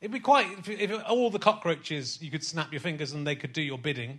it'd 0.00 0.12
be 0.12 0.20
quite. 0.20 0.46
If, 0.58 0.68
if 0.68 0.90
all 1.08 1.30
the 1.30 1.38
cockroaches, 1.38 2.20
you 2.22 2.30
could 2.30 2.42
snap 2.44 2.72
your 2.72 2.80
fingers 2.80 3.12
and 3.12 3.26
they 3.26 3.36
could 3.36 3.52
do 3.52 3.60
your 3.62 3.78
bidding. 3.78 4.18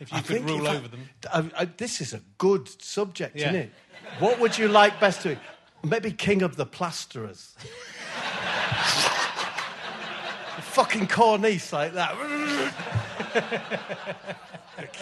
If 0.00 0.10
you 0.12 0.18
I 0.18 0.20
could 0.22 0.42
rule 0.48 0.66
if 0.66 0.72
I- 0.72 0.76
over 0.76 0.88
them. 0.88 1.08
I- 1.32 1.50
I- 1.62 1.64
this 1.64 2.00
is 2.00 2.12
a 2.12 2.20
good 2.38 2.68
subject, 2.82 3.36
Yeah. 3.36 3.48
isn't 3.50 3.60
it? 3.62 3.70
What 4.18 4.38
would 4.40 4.58
you 4.58 4.68
like 4.68 4.98
best 5.00 5.22
to? 5.22 5.36
Maybe 5.84 6.10
King 6.12 6.42
of 6.42 6.56
the 6.56 6.66
Plasterers. 6.66 7.54
fucking 10.60 11.06
cornice 11.08 11.72
like 11.72 11.94
that. 11.94 12.14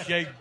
King. 0.07 0.27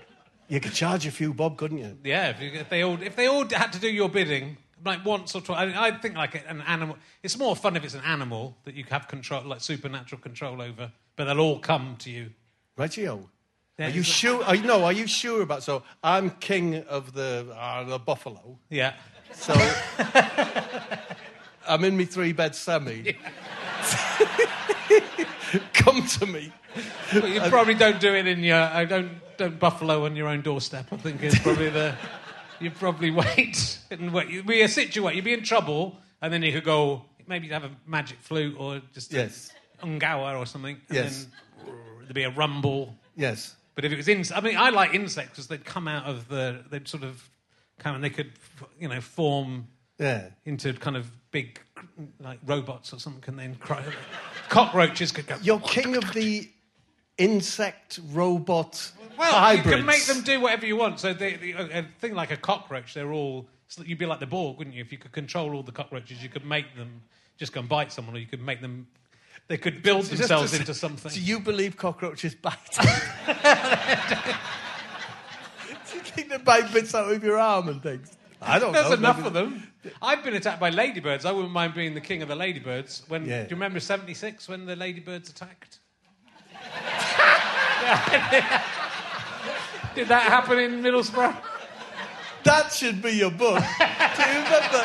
You 0.49 0.61
could 0.61 0.71
charge 0.71 1.05
a 1.05 1.11
few 1.11 1.33
bob, 1.33 1.57
couldn't 1.57 1.79
you? 1.79 1.97
Yeah, 2.05 2.29
if, 2.29 2.41
you, 2.41 2.51
if 2.53 2.69
they 2.69 2.81
all 2.81 2.97
if 3.01 3.17
they 3.17 3.27
all 3.27 3.45
had 3.49 3.73
to 3.73 3.79
do 3.79 3.89
your 3.89 4.07
bidding, 4.07 4.55
like 4.85 5.03
once 5.03 5.35
or 5.35 5.41
twice. 5.41 5.59
I, 5.59 5.65
mean, 5.65 5.75
I 5.75 5.91
think 5.97 6.15
like 6.15 6.41
an 6.47 6.61
animal. 6.61 6.95
It's 7.21 7.37
more 7.37 7.53
fun 7.55 7.75
if 7.75 7.83
it's 7.83 7.95
an 7.95 8.03
animal 8.05 8.55
that 8.63 8.73
you 8.73 8.85
have 8.89 9.09
control, 9.09 9.43
like 9.43 9.59
supernatural 9.59 10.21
control 10.21 10.61
over. 10.61 10.93
But 11.17 11.25
they'll 11.25 11.41
all 11.41 11.59
come 11.59 11.97
to 11.99 12.09
you. 12.09 12.29
Reggio. 12.77 13.29
Yeah, 13.77 13.87
Are 13.87 13.89
you 13.89 14.03
sure? 14.03 14.41
Are 14.45 14.55
you, 14.55 14.63
no, 14.63 14.85
are 14.85 14.93
you 14.93 15.05
sure 15.05 15.41
about? 15.41 15.63
So 15.63 15.83
I'm 16.03 16.29
king 16.31 16.75
of 16.83 17.13
the 17.13 17.45
uh, 17.55 17.83
the 17.83 17.99
buffalo. 17.99 18.57
Yeah. 18.69 18.93
So 19.33 19.53
I'm 21.67 21.83
in 21.83 21.97
my 21.97 22.05
three 22.05 22.31
bed 22.31 22.55
semi. 22.55 23.03
Come 25.73 26.05
to 26.05 26.25
me. 26.25 26.53
But 27.13 27.29
you 27.29 27.41
probably 27.41 27.73
don't 27.75 27.99
do 27.99 28.13
it 28.13 28.27
in 28.27 28.43
your. 28.43 28.57
I 28.57 28.85
don't 28.85 29.11
don't 29.37 29.59
buffalo 29.59 30.05
on 30.05 30.15
your 30.15 30.27
own 30.27 30.41
doorstep. 30.41 30.87
I 30.91 30.97
think 30.97 31.21
it's 31.23 31.39
probably 31.39 31.69
the. 31.69 31.95
You 32.59 32.71
probably 32.71 33.11
wait 33.11 33.77
and 33.91 34.11
wait. 34.13 34.29
You'd 34.29 34.47
be 34.47 34.61
a 34.61 34.67
situation. 34.67 35.15
You'd 35.15 35.25
be 35.25 35.33
in 35.33 35.43
trouble, 35.43 35.97
and 36.21 36.33
then 36.33 36.41
you 36.43 36.51
could 36.51 36.63
go. 36.63 37.05
Maybe 37.27 37.47
you'd 37.47 37.53
have 37.53 37.65
a 37.65 37.71
magic 37.85 38.17
flute 38.21 38.55
or 38.57 38.81
just 38.93 39.13
a 39.13 39.17
Yes. 39.17 39.51
ungawa 39.83 40.37
or 40.39 40.45
something. 40.45 40.77
And 40.89 40.95
Yes. 40.95 41.27
Then 41.65 41.75
there'd 42.01 42.13
be 42.13 42.23
a 42.23 42.29
rumble. 42.31 42.95
Yes. 43.15 43.55
But 43.75 43.85
if 43.85 43.91
it 43.91 43.97
was 43.97 44.07
insects, 44.07 44.37
I 44.37 44.41
mean, 44.47 44.57
I 44.57 44.69
like 44.69 44.93
insects 44.95 45.31
because 45.31 45.47
they'd 45.47 45.63
come 45.65 45.87
out 45.87 46.05
of 46.05 46.27
the. 46.29 46.63
They'd 46.69 46.87
sort 46.87 47.03
of 47.03 47.29
come 47.79 47.95
and 47.95 48.03
they 48.03 48.09
could, 48.09 48.31
you 48.79 48.87
know, 48.87 49.01
form 49.01 49.67
Yeah. 49.99 50.29
into 50.45 50.73
kind 50.73 50.95
of 50.97 51.11
big, 51.29 51.59
like 52.19 52.39
robots 52.45 52.91
or 52.93 52.99
something, 52.99 53.23
and 53.27 53.37
then 53.37 53.55
cry. 53.55 53.83
Cockroaches 54.49 55.11
could 55.11 55.27
go. 55.27 55.35
You're 55.41 55.59
king 55.59 55.95
of 55.95 56.11
the 56.13 56.49
insect 57.17 57.99
robot 58.11 58.91
Well, 59.17 59.31
hybrids. 59.33 59.65
you 59.67 59.75
can 59.77 59.85
make 59.85 60.05
them 60.05 60.21
do 60.21 60.39
whatever 60.39 60.65
you 60.65 60.75
want. 60.77 60.99
So 60.99 61.13
they, 61.13 61.33
the, 61.35 61.53
a, 61.53 61.85
thing 61.99 62.13
like 62.13 62.31
a 62.31 62.37
cockroach, 62.37 62.93
they're 62.93 63.11
all. 63.11 63.47
you'd 63.85 63.97
be 63.97 64.05
like 64.05 64.19
the 64.19 64.25
Borg, 64.27 64.57
wouldn't 64.57 64.75
you? 64.75 64.81
If 64.81 64.91
you 64.91 64.97
could 64.97 65.11
control 65.11 65.53
all 65.55 65.63
the 65.63 65.71
cockroaches, 65.71 66.21
you 66.23 66.29
could 66.29 66.45
make 66.45 66.75
them 66.75 67.01
just 67.37 67.53
go 67.53 67.59
and 67.61 67.69
bite 67.69 67.91
someone, 67.91 68.15
or 68.15 68.19
you 68.19 68.25
could 68.27 68.41
make 68.41 68.61
them. 68.61 68.87
They 69.47 69.57
could 69.57 69.81
build 69.81 70.01
Just 70.05 70.17
themselves 70.17 70.51
to- 70.51 70.59
into 70.59 70.73
something. 70.73 71.11
Do 71.11 71.21
you 71.21 71.39
believe 71.39 71.77
cockroaches 71.77 72.35
bite? 72.35 72.57
Do 75.89 75.95
you 75.95 76.01
think 76.01 76.29
they 76.29 76.37
bite 76.37 76.71
bits 76.73 76.93
out 76.93 77.11
of 77.11 77.23
your 77.23 77.37
arm 77.37 77.69
and 77.69 77.81
things? 77.81 78.11
I 78.41 78.59
don't 78.59 78.73
There's 78.73 78.89
know. 78.89 78.95
enough 78.95 79.17
maybe- 79.17 79.27
of 79.27 79.33
them. 79.33 79.63
I've 80.01 80.21
been 80.23 80.33
attacked 80.35 80.59
by 80.59 80.69
ladybirds. 80.69 81.23
I 81.25 81.31
wouldn't 81.31 81.53
mind 81.53 81.73
being 81.73 81.93
the 81.93 82.01
king 82.01 82.21
of 82.21 82.27
the 82.27 82.35
ladybirds. 82.35 83.03
When 83.07 83.25
Yeah. 83.25 83.43
do 83.43 83.49
you 83.51 83.55
remember 83.55 83.79
'76 83.79 84.49
when 84.49 84.65
the 84.65 84.75
ladybirds 84.75 85.29
attacked? 85.29 85.79
Did 89.95 90.09
that 90.09 90.23
happen 90.23 90.59
in 90.59 90.83
Middlesbrough? 90.83 91.37
That 92.43 92.73
should 92.73 93.01
be 93.01 93.11
your 93.11 93.31
book. 93.31 93.59
Do 93.59 94.23
you 94.23 94.43
remember 94.43 94.83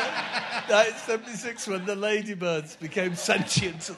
1976 0.69 1.67
when 1.67 1.85
the 1.85 1.95
ladybirds 1.95 2.77
became 2.77 3.15
sentient? 3.15 3.91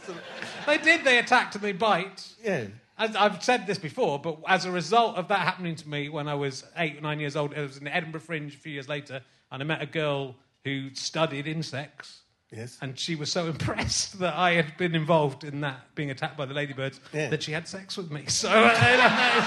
They 0.65 0.79
did. 0.79 1.03
They 1.03 1.19
attacked 1.19 1.53
and 1.55 1.63
they 1.63 1.71
bite. 1.71 2.27
Yeah. 2.43 2.65
As 2.97 3.15
I've 3.15 3.43
said 3.43 3.67
this 3.67 3.77
before, 3.77 4.19
but 4.19 4.39
as 4.47 4.65
a 4.65 4.71
result 4.71 5.17
of 5.17 5.27
that 5.27 5.39
happening 5.39 5.75
to 5.75 5.87
me 5.87 6.09
when 6.09 6.27
I 6.27 6.33
was 6.33 6.63
eight 6.77 6.97
or 6.97 7.01
nine 7.01 7.19
years 7.19 7.35
old, 7.35 7.53
I 7.53 7.61
was 7.61 7.77
in 7.77 7.83
the 7.83 7.95
Edinburgh 7.95 8.21
Fringe 8.21 8.53
a 8.53 8.57
few 8.57 8.71
years 8.71 8.89
later, 8.89 9.21
and 9.51 9.61
I 9.61 9.65
met 9.65 9.81
a 9.81 9.85
girl 9.85 10.35
who 10.63 10.95
studied 10.95 11.47
insects. 11.47 12.21
Yes. 12.51 12.77
And 12.81 12.97
she 12.97 13.15
was 13.15 13.31
so 13.31 13.45
impressed 13.55 14.19
that 14.19 14.35
I 14.35 14.51
had 14.53 14.77
been 14.77 14.95
involved 14.95 15.43
in 15.43 15.61
that, 15.61 15.93
being 15.95 16.11
attacked 16.11 16.37
by 16.37 16.45
the 16.45 16.53
ladybirds, 16.53 16.99
Yeah. 17.13 17.29
that 17.29 17.43
she 17.43 17.51
had 17.51 17.67
sex 17.67 17.97
with 17.97 18.11
me. 18.11 18.25
So, 18.29 18.49
uh, 18.49 19.45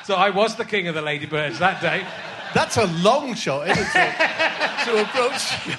so 0.04 0.14
I 0.14 0.30
was 0.30 0.56
the 0.56 0.64
king 0.64 0.88
of 0.88 0.94
the 0.94 1.02
ladybirds 1.02 1.58
that 1.58 1.80
day. 1.80 2.04
That's 2.54 2.76
a 2.76 2.86
long 3.02 3.34
shot, 3.34 3.68
isn't 3.68 3.82
it? 3.94 4.12
To, 4.84 4.90
to 4.92 5.02
approach. 5.02 5.78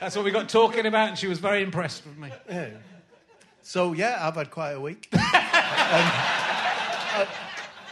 That's 0.00 0.16
what 0.16 0.24
we 0.24 0.30
got 0.30 0.48
talking 0.48 0.86
about, 0.86 1.10
and 1.10 1.18
she 1.18 1.26
was 1.28 1.38
very 1.38 1.62
impressed 1.62 2.04
with 2.06 2.16
me. 2.16 2.30
Yeah. 2.48 2.70
So 3.62 3.92
yeah, 3.92 4.16
I've 4.26 4.34
had 4.34 4.50
quite 4.50 4.72
a 4.72 4.80
week. 4.80 5.08
um, 5.12 5.20
I, 7.14 7.28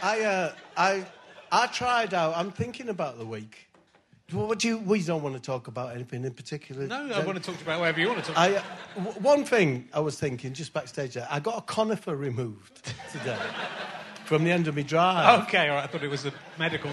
I, 0.03 0.19
uh, 0.21 0.53
I, 0.75 1.05
I 1.51 1.67
tried 1.67 2.13
out. 2.13 2.35
I'm 2.35 2.51
thinking 2.51 2.89
about 2.89 3.17
the 3.19 3.25
week. 3.25 3.67
What 4.31 4.59
do 4.59 4.67
you? 4.67 4.77
We 4.77 5.03
don't 5.03 5.21
want 5.21 5.35
to 5.35 5.41
talk 5.41 5.67
about 5.67 5.93
anything 5.93 6.23
in 6.23 6.33
particular. 6.33 6.87
No, 6.87 7.11
I 7.13 7.23
want 7.25 7.41
to 7.41 7.51
talk 7.51 7.61
about 7.61 7.79
whatever 7.79 7.99
you 7.99 8.07
want 8.07 8.23
to 8.23 8.25
talk 8.27 8.37
I, 8.37 8.55
uh, 8.55 8.63
w- 8.95 9.19
one 9.19 9.43
thing 9.43 9.89
I 9.93 9.99
was 9.99 10.17
thinking 10.17 10.53
just 10.53 10.73
backstage 10.73 11.15
there, 11.15 11.27
I 11.29 11.39
got 11.39 11.57
a 11.57 11.61
conifer 11.61 12.15
removed 12.15 12.93
today 13.11 13.37
from 14.25 14.43
the 14.43 14.51
end 14.51 14.67
of 14.67 14.75
my 14.75 14.83
drive. 14.83 15.43
Okay, 15.43 15.67
all 15.67 15.75
right, 15.75 15.83
I 15.83 15.87
thought 15.87 16.03
it 16.03 16.09
was 16.09 16.25
a 16.25 16.33
medical. 16.57 16.91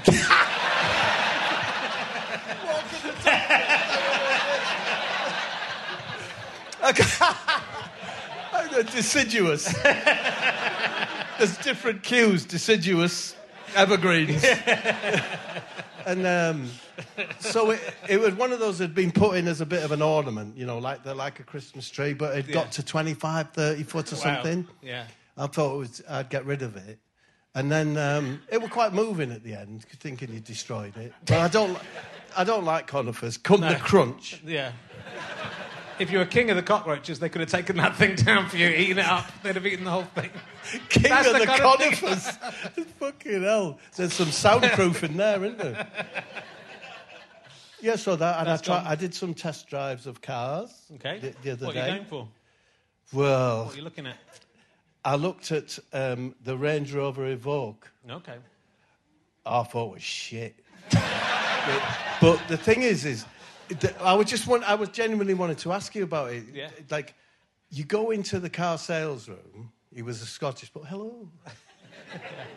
I 6.83 6.93
got 6.93 8.87
deciduous. 8.93 9.73
There's 9.83 11.57
different 11.59 12.03
cues, 12.03 12.45
deciduous, 12.45 13.37
evergreens. 13.77 14.45
and 16.05 16.27
um, 16.27 16.69
so 17.41 17.71
it, 17.71 17.81
it 18.09 18.21
was 18.21 18.35
one 18.35 18.53
of 18.53 18.59
those 18.61 18.79
that 18.79 18.85
had 18.85 18.95
been 18.95 19.13
put 19.13 19.37
in 19.37 19.47
as 19.49 19.61
a 19.61 19.67
bit 19.67 19.83
of 19.85 19.93
an 19.93 20.03
ornament, 20.03 20.57
you 20.57 20.67
know, 20.67 20.79
like 20.79 21.03
the, 21.05 21.15
like 21.15 21.41
a 21.41 21.43
Christmas 21.45 21.89
tree, 21.89 22.13
but 22.15 22.37
it 22.37 22.47
Yeah. 22.49 22.55
got 22.55 22.73
to 22.73 22.83
25, 22.83 23.51
30 23.53 23.83
foot 23.85 24.13
or 24.13 24.17
Wow. 24.17 24.21
something. 24.23 24.67
Yeah. 24.83 25.05
I 25.37 25.47
thought 25.47 25.75
it 25.75 25.79
was, 25.79 26.03
I'd 26.09 26.29
get 26.31 26.45
rid 26.45 26.63
of 26.63 26.77
it. 26.77 26.99
And 27.55 27.71
then 27.73 27.97
um, 27.97 28.41
it 28.51 28.61
was 28.61 28.71
quite 28.71 28.93
moving 28.93 29.33
at 29.33 29.43
the 29.43 29.55
end, 29.55 29.85
thinking 29.85 30.33
you 30.33 30.41
destroyed 30.41 30.97
it. 30.97 31.13
But 31.27 31.39
I 31.39 31.49
don't, 31.49 31.79
I 32.37 32.45
don't 32.45 32.65
like 32.65 32.87
conifers. 32.87 33.37
Come 33.37 33.63
the 33.63 33.75
crunch. 33.77 34.41
Yeah. 34.45 34.73
If 35.99 36.13
you 36.13 36.19
were 36.19 36.25
king 36.27 36.51
of 36.51 36.57
the 36.57 36.63
cockroaches, 36.63 37.19
they 37.19 37.29
could 37.29 37.41
have 37.41 37.51
taken 37.51 37.77
that 37.79 37.97
thing 37.97 38.15
down 38.15 38.49
for 38.49 38.57
you, 38.57 38.69
eaten 38.69 38.99
it 38.99 39.05
up. 39.07 39.27
They'd 39.43 39.57
have 39.57 39.67
eaten 39.67 39.85
the 39.85 39.91
whole 39.91 40.05
thing. 40.05 40.31
King 40.89 41.03
That's 41.05 41.27
of 41.27 41.33
the 41.33 41.39
the, 41.41 41.47
kind 41.47 41.63
of 41.63 41.99
conifers. 41.99 42.31
Fucking 43.01 43.43
hell. 43.43 43.81
There's 43.97 44.13
some 44.13 44.29
soundproofing 44.29 45.17
there, 45.17 45.45
isn't 45.45 45.59
there? 45.59 45.87
Yeah, 47.81 47.97
so 47.97 48.17
that, 48.17 48.41
and 48.41 48.49
I, 48.49 48.57
try. 48.57 48.83
I 48.87 48.95
did 48.95 49.15
some 49.15 49.35
test 49.35 49.69
drives 49.69 50.07
of 50.07 50.21
cars 50.21 50.71
Okay. 50.97 51.19
the, 51.19 51.35
the 51.43 51.51
other 51.53 51.67
what 51.67 51.77
are 51.77 51.81
day. 51.81 51.87
you 51.89 51.95
going 51.97 52.07
for? 52.07 52.29
Well, 53.13 53.65
What 53.67 53.75
are 53.75 53.77
you 53.77 53.83
looking 53.85 54.07
at? 54.07 54.17
I 55.05 55.15
looked 55.17 55.53
at 55.53 55.79
um, 55.93 56.35
the 56.43 56.57
Range 56.57 56.93
Rover 56.93 57.35
Evoque. 57.35 57.85
Okay. 58.11 58.35
I 59.47 59.63
thought 59.63 59.91
it 59.91 59.93
was 59.95 60.03
shit. 60.03 60.57
but, 60.91 61.83
but 62.21 62.41
the 62.49 62.57
thing 62.57 62.83
is, 62.83 63.05
is 63.05 63.25
I 64.01 64.15
was 64.15 64.27
just 64.29 64.47
want, 64.47 64.65
I 64.69 64.75
was 64.75 64.89
genuinely 64.91 65.35
wanted 65.35 65.59
to 65.59 65.73
ask 65.73 65.95
you 65.95 66.03
about 66.05 66.33
it. 66.33 66.45
Yeah. 66.53 66.71
Like, 66.91 67.15
you 67.71 67.85
go 67.85 68.11
into 68.11 68.41
the 68.41 68.51
car 68.51 68.77
sales 68.79 69.29
room. 69.29 69.73
He 69.95 70.03
was 70.03 70.21
a 70.21 70.27
Scottish, 70.27 70.71
but 70.71 70.85
hello. 70.85 71.29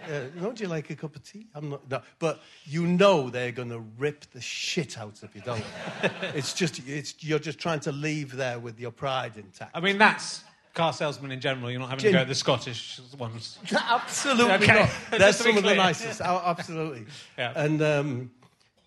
Yeah, 0.09 0.23
don't 0.41 0.59
you 0.59 0.67
like 0.67 0.89
a 0.89 0.95
cup 0.95 1.15
of 1.15 1.23
tea? 1.23 1.47
I'm 1.55 1.69
not. 1.69 1.89
No, 1.89 2.01
but 2.19 2.41
you 2.65 2.85
know 2.87 3.29
they're 3.29 3.51
going 3.51 3.69
to 3.69 3.79
rip 3.97 4.25
the 4.31 4.41
shit 4.41 4.97
out 4.97 5.21
of 5.23 5.35
you, 5.35 5.41
don't 5.41 5.63
they? 6.01 6.09
it's 6.35 6.53
just, 6.53 6.81
it's 6.87 7.15
you're 7.23 7.39
just 7.39 7.59
trying 7.59 7.79
to 7.81 7.91
leave 7.91 8.35
there 8.35 8.59
with 8.59 8.79
your 8.79 8.91
pride 8.91 9.37
intact. 9.37 9.71
I 9.75 9.79
mean, 9.79 9.97
that's 9.97 10.43
car 10.73 10.93
salesmen 10.93 11.31
in 11.31 11.39
general. 11.41 11.69
You're 11.69 11.79
not 11.79 11.89
having 11.89 12.03
to 12.05 12.11
go 12.11 12.19
to 12.19 12.25
the 12.25 12.35
Scottish 12.35 12.99
ones. 13.17 13.59
Absolutely 13.71 14.53
Okay. 14.53 14.67
not. 14.73 14.89
They're 15.19 15.33
some 15.33 15.57
of 15.57 15.63
the 15.63 15.75
nicest. 15.75 16.21
Oh, 16.23 16.41
absolutely. 16.45 17.05
Yeah. 17.37 17.53
And 17.55 17.81
um, 17.81 18.31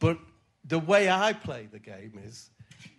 but 0.01 0.19
the 0.67 0.79
way 0.79 1.11
I 1.11 1.33
play 1.35 1.69
the 1.71 1.79
game 1.79 2.19
is 2.25 2.51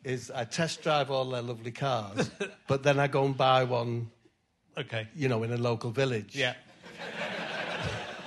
is 0.03 0.29
I 0.29 0.43
test 0.43 0.83
drive 0.83 1.09
all 1.09 1.25
their 1.25 1.41
lovely 1.41 1.71
cars, 1.71 2.29
but 2.67 2.83
then 2.83 2.99
I 2.99 3.07
go 3.07 3.25
and 3.25 3.35
buy 3.35 3.63
one, 3.63 4.09
Okay. 4.77 5.07
you 5.15 5.27
know, 5.29 5.41
in 5.43 5.51
a 5.51 5.57
local 5.57 5.89
village, 5.91 6.35
Yeah. 6.35 6.53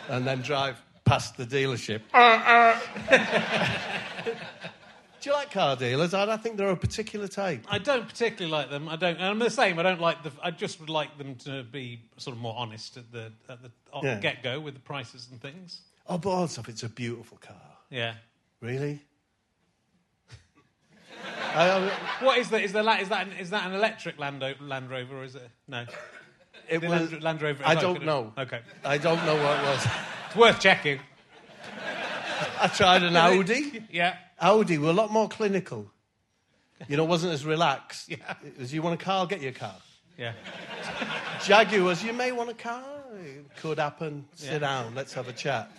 And 0.09 0.27
then 0.27 0.41
drive 0.43 0.81
past 1.05 1.37
the 1.37 1.45
dealership. 1.45 2.01
Uh, 2.13 2.79
uh. 3.11 4.35
Do 5.21 5.31
you 5.31 5.35
like 5.35 5.51
car 5.51 5.75
dealers? 5.75 6.15
I, 6.15 6.33
I 6.33 6.37
think 6.37 6.57
they're 6.57 6.69
a 6.71 6.77
particular 6.77 7.27
type. 7.27 7.65
I 7.69 7.79
don't 7.79 8.07
particularly 8.09 8.53
like 8.53 8.71
them. 8.71 8.89
I 8.89 8.95
don't. 8.95 9.17
And 9.17 9.25
I'm 9.25 9.39
the 9.41 9.51
same. 9.51 9.79
I 9.79 9.83
don't 9.83 10.01
like 10.01 10.23
the. 10.23 10.31
I 10.43 10.53
just 10.53 10.79
would 10.81 10.91
like 10.91 11.19
them 11.19 11.35
to 11.37 11.65
be 11.65 12.01
sort 12.19 12.37
of 12.37 12.41
more 12.43 12.55
honest 12.57 12.97
at 12.97 13.11
the 13.11 13.33
at 13.49 13.59
the 13.63 13.71
Yeah. 14.03 14.21
get 14.21 14.43
go 14.45 14.61
with 14.61 14.75
the 14.75 14.81
prices 14.81 15.27
and 15.31 15.41
things. 15.41 15.81
Oh, 16.07 16.19
but 16.19 16.31
also, 16.31 16.63
it's 16.69 16.85
a 16.85 16.89
beautiful 16.89 17.37
car, 17.39 17.57
Yeah. 17.91 18.15
really. 18.61 19.01
I, 21.55 21.69
I, 21.71 21.91
What 22.25 22.39
is 22.39 22.49
that? 22.51 22.63
Is 22.63 22.73
there 22.73 22.83
la- 22.85 22.99
is 22.99 23.09
that 23.09 23.27
an, 23.27 23.33
is 23.35 23.51
that 23.51 23.67
an 23.67 23.75
electric 23.75 24.19
Land, 24.21 24.43
O- 24.43 24.55
Land 24.61 24.89
Rover 24.91 25.19
or 25.19 25.25
is 25.25 25.35
it 25.35 25.51
no? 25.67 25.85
It 26.69 26.81
The 26.81 26.89
was, 26.89 27.11
Land, 27.13 27.23
Land 27.23 27.43
Rover. 27.43 27.63
I 27.67 27.75
don't 27.75 28.05
know. 28.05 28.33
Okay. 28.37 28.61
I 28.85 28.99
don't 28.99 29.25
know 29.27 29.35
what 29.35 29.59
it 29.59 29.63
was. 29.63 29.87
It's 30.27 30.37
worth 30.37 30.61
checking. 30.61 31.01
I 32.61 32.69
tried 32.69 33.03
an 33.03 33.17
Audi. 33.17 33.85
Yeah. 33.91 34.17
Audi 34.41 34.79
were 34.79 34.91
a 34.91 34.93
lot 34.93 35.11
more 35.11 35.29
clinical. 35.29 35.91
You 36.89 36.97
know, 36.97 37.05
wasn't 37.05 37.33
as 37.33 37.45
relaxed. 37.45 38.09
Yeah. 38.09 38.17
It 38.45 38.59
was, 38.59 38.73
you 38.73 38.83
want 38.83 39.01
a 39.01 39.05
car, 39.05 39.19
I'll 39.21 39.27
get 39.27 39.41
your 39.41 39.53
car. 39.53 39.75
Yeah. 40.17 40.33
Jaguars, 41.45 42.05
you 42.05 42.13
may 42.13 42.33
want 42.33 42.51
a 42.51 42.55
car. 42.55 42.85
It 43.25 43.47
could 43.57 43.79
happen. 43.79 44.27
Sit 44.35 44.53
Yeah. 44.53 44.59
down, 44.59 44.95
let's 44.95 45.13
have 45.15 45.29
a 45.29 45.33
chat. 45.33 45.71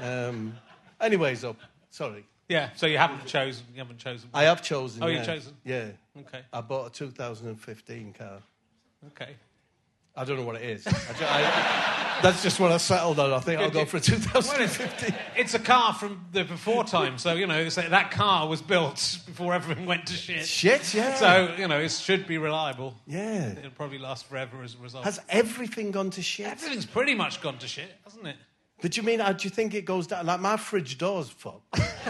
Um, 0.00 0.54
anyways, 1.00 1.44
up. 1.44 1.56
Sorry. 1.90 2.24
Yeah. 2.48 2.70
So 2.74 2.86
you 2.86 2.98
haven't 2.98 3.26
chosen. 3.26 3.64
You 3.72 3.78
haven't 3.80 3.98
chosen. 3.98 4.28
I 4.34 4.44
have 4.44 4.62
chosen. 4.62 5.02
Oh, 5.02 5.06
you've 5.06 5.24
chosen? 5.26 5.54
Yeah. 5.64 5.88
Okay. 6.18 6.40
I 6.52 6.60
bought 6.60 6.86
a 6.88 6.90
2015 6.90 8.14
car. 8.18 8.38
Okay. 9.08 9.36
I 10.14 10.24
don't 10.24 10.36
know 10.36 10.44
what 10.44 10.56
it 10.56 10.62
is. 10.62 10.86
I 10.86 10.90
ju- 10.90 11.24
I- 11.26 12.18
that's 12.22 12.42
just 12.42 12.60
what 12.60 12.70
I 12.70 12.76
settled 12.76 13.18
on. 13.18 13.32
I 13.32 13.40
think 13.40 13.60
I'll 13.60 13.70
go 13.70 13.84
for 13.84 13.96
a 13.96 14.00
2015. 14.00 15.14
It's 15.36 15.54
a 15.54 15.58
car 15.58 15.92
from 15.94 16.24
the 16.32 16.44
before 16.44 16.84
time, 16.84 17.18
so 17.18 17.32
you 17.32 17.46
know 17.46 17.68
that 17.68 18.10
car 18.12 18.46
was 18.46 18.62
built 18.62 19.18
before 19.26 19.54
everything 19.54 19.86
went 19.86 20.06
to 20.06 20.12
shit. 20.12 20.46
Shit, 20.46 20.94
yeah. 20.94 21.14
So 21.14 21.54
you 21.58 21.66
know 21.66 21.80
it 21.80 21.90
should 21.90 22.26
be 22.26 22.38
reliable. 22.38 22.94
yeah. 23.06 23.52
It'll 23.52 23.70
probably 23.72 23.98
last 23.98 24.26
forever 24.26 24.62
as 24.62 24.74
a 24.74 24.78
result. 24.78 25.04
Has 25.04 25.20
everything 25.28 25.90
gone 25.90 26.10
to 26.10 26.22
shit? 26.22 26.46
Everything's 26.46 26.86
pretty 26.86 27.14
much 27.14 27.40
gone 27.40 27.58
to 27.58 27.66
shit, 27.66 27.90
hasn't 28.04 28.26
it? 28.26 28.36
But 28.82 28.96
you 28.96 29.02
mean, 29.02 29.20
uh, 29.20 29.32
do 29.32 29.44
you 29.44 29.50
think 29.50 29.74
it 29.74 29.84
goes 29.84 30.06
down? 30.08 30.26
Like 30.26 30.40
my 30.40 30.56
fridge 30.56 30.98
door's 30.98 31.28
fucked. 31.30 31.78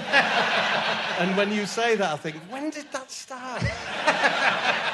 and 1.20 1.36
when 1.36 1.52
you 1.52 1.66
say 1.66 1.96
that, 1.96 2.12
I 2.12 2.16
think, 2.16 2.36
when 2.50 2.70
did 2.70 2.90
that 2.92 3.10
start? 3.10 3.62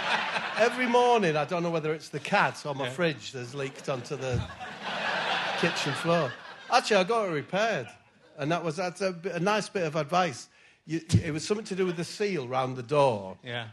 Every 0.59 0.87
morning, 0.87 1.37
I 1.37 1.45
don't 1.45 1.63
know 1.63 1.71
whether 1.71 1.93
it's 1.95 2.09
the 2.09 2.19
cat 2.19 2.65
or 2.67 2.75
my 2.75 2.87
Yeah. 2.87 2.91
fridge 2.91 3.33
that's 3.33 3.55
leaked 3.55 3.89
onto 3.89 4.17
the 4.17 4.43
kitchen 5.61 5.93
floor. 5.95 6.33
Actually, 6.73 6.97
I 6.97 7.05
got 7.05 7.29
it 7.29 7.33
repaired. 7.33 7.87
And 8.37 8.51
that 8.53 8.65
was 8.65 8.77
that's 8.77 9.01
a, 9.01 9.15
a 9.33 9.41
nice 9.41 9.69
bit 9.69 9.85
of 9.85 9.95
advice. 9.97 10.49
You, 10.87 11.01
it 11.25 11.33
was 11.33 11.45
something 11.47 11.67
to 11.67 11.75
do 11.77 11.87
with 11.87 11.97
the 11.97 12.05
seal 12.05 12.49
round 12.49 12.77
the 12.77 12.83
door. 12.83 13.37
Yeah. 13.45 13.69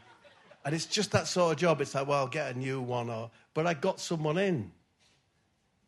And 0.64 0.74
it's 0.76 0.86
just 0.86 1.12
that 1.12 1.28
sort 1.28 1.54
of 1.54 1.58
job. 1.60 1.82
It's 1.82 1.94
like, 1.96 2.08
well, 2.08 2.20
I'll 2.20 2.28
get 2.28 2.56
a 2.56 2.58
new 2.58 2.82
one. 2.82 3.10
Or, 3.10 3.30
but 3.54 3.66
I 3.68 3.74
got 3.74 4.00
someone 4.00 4.38
in 4.38 4.72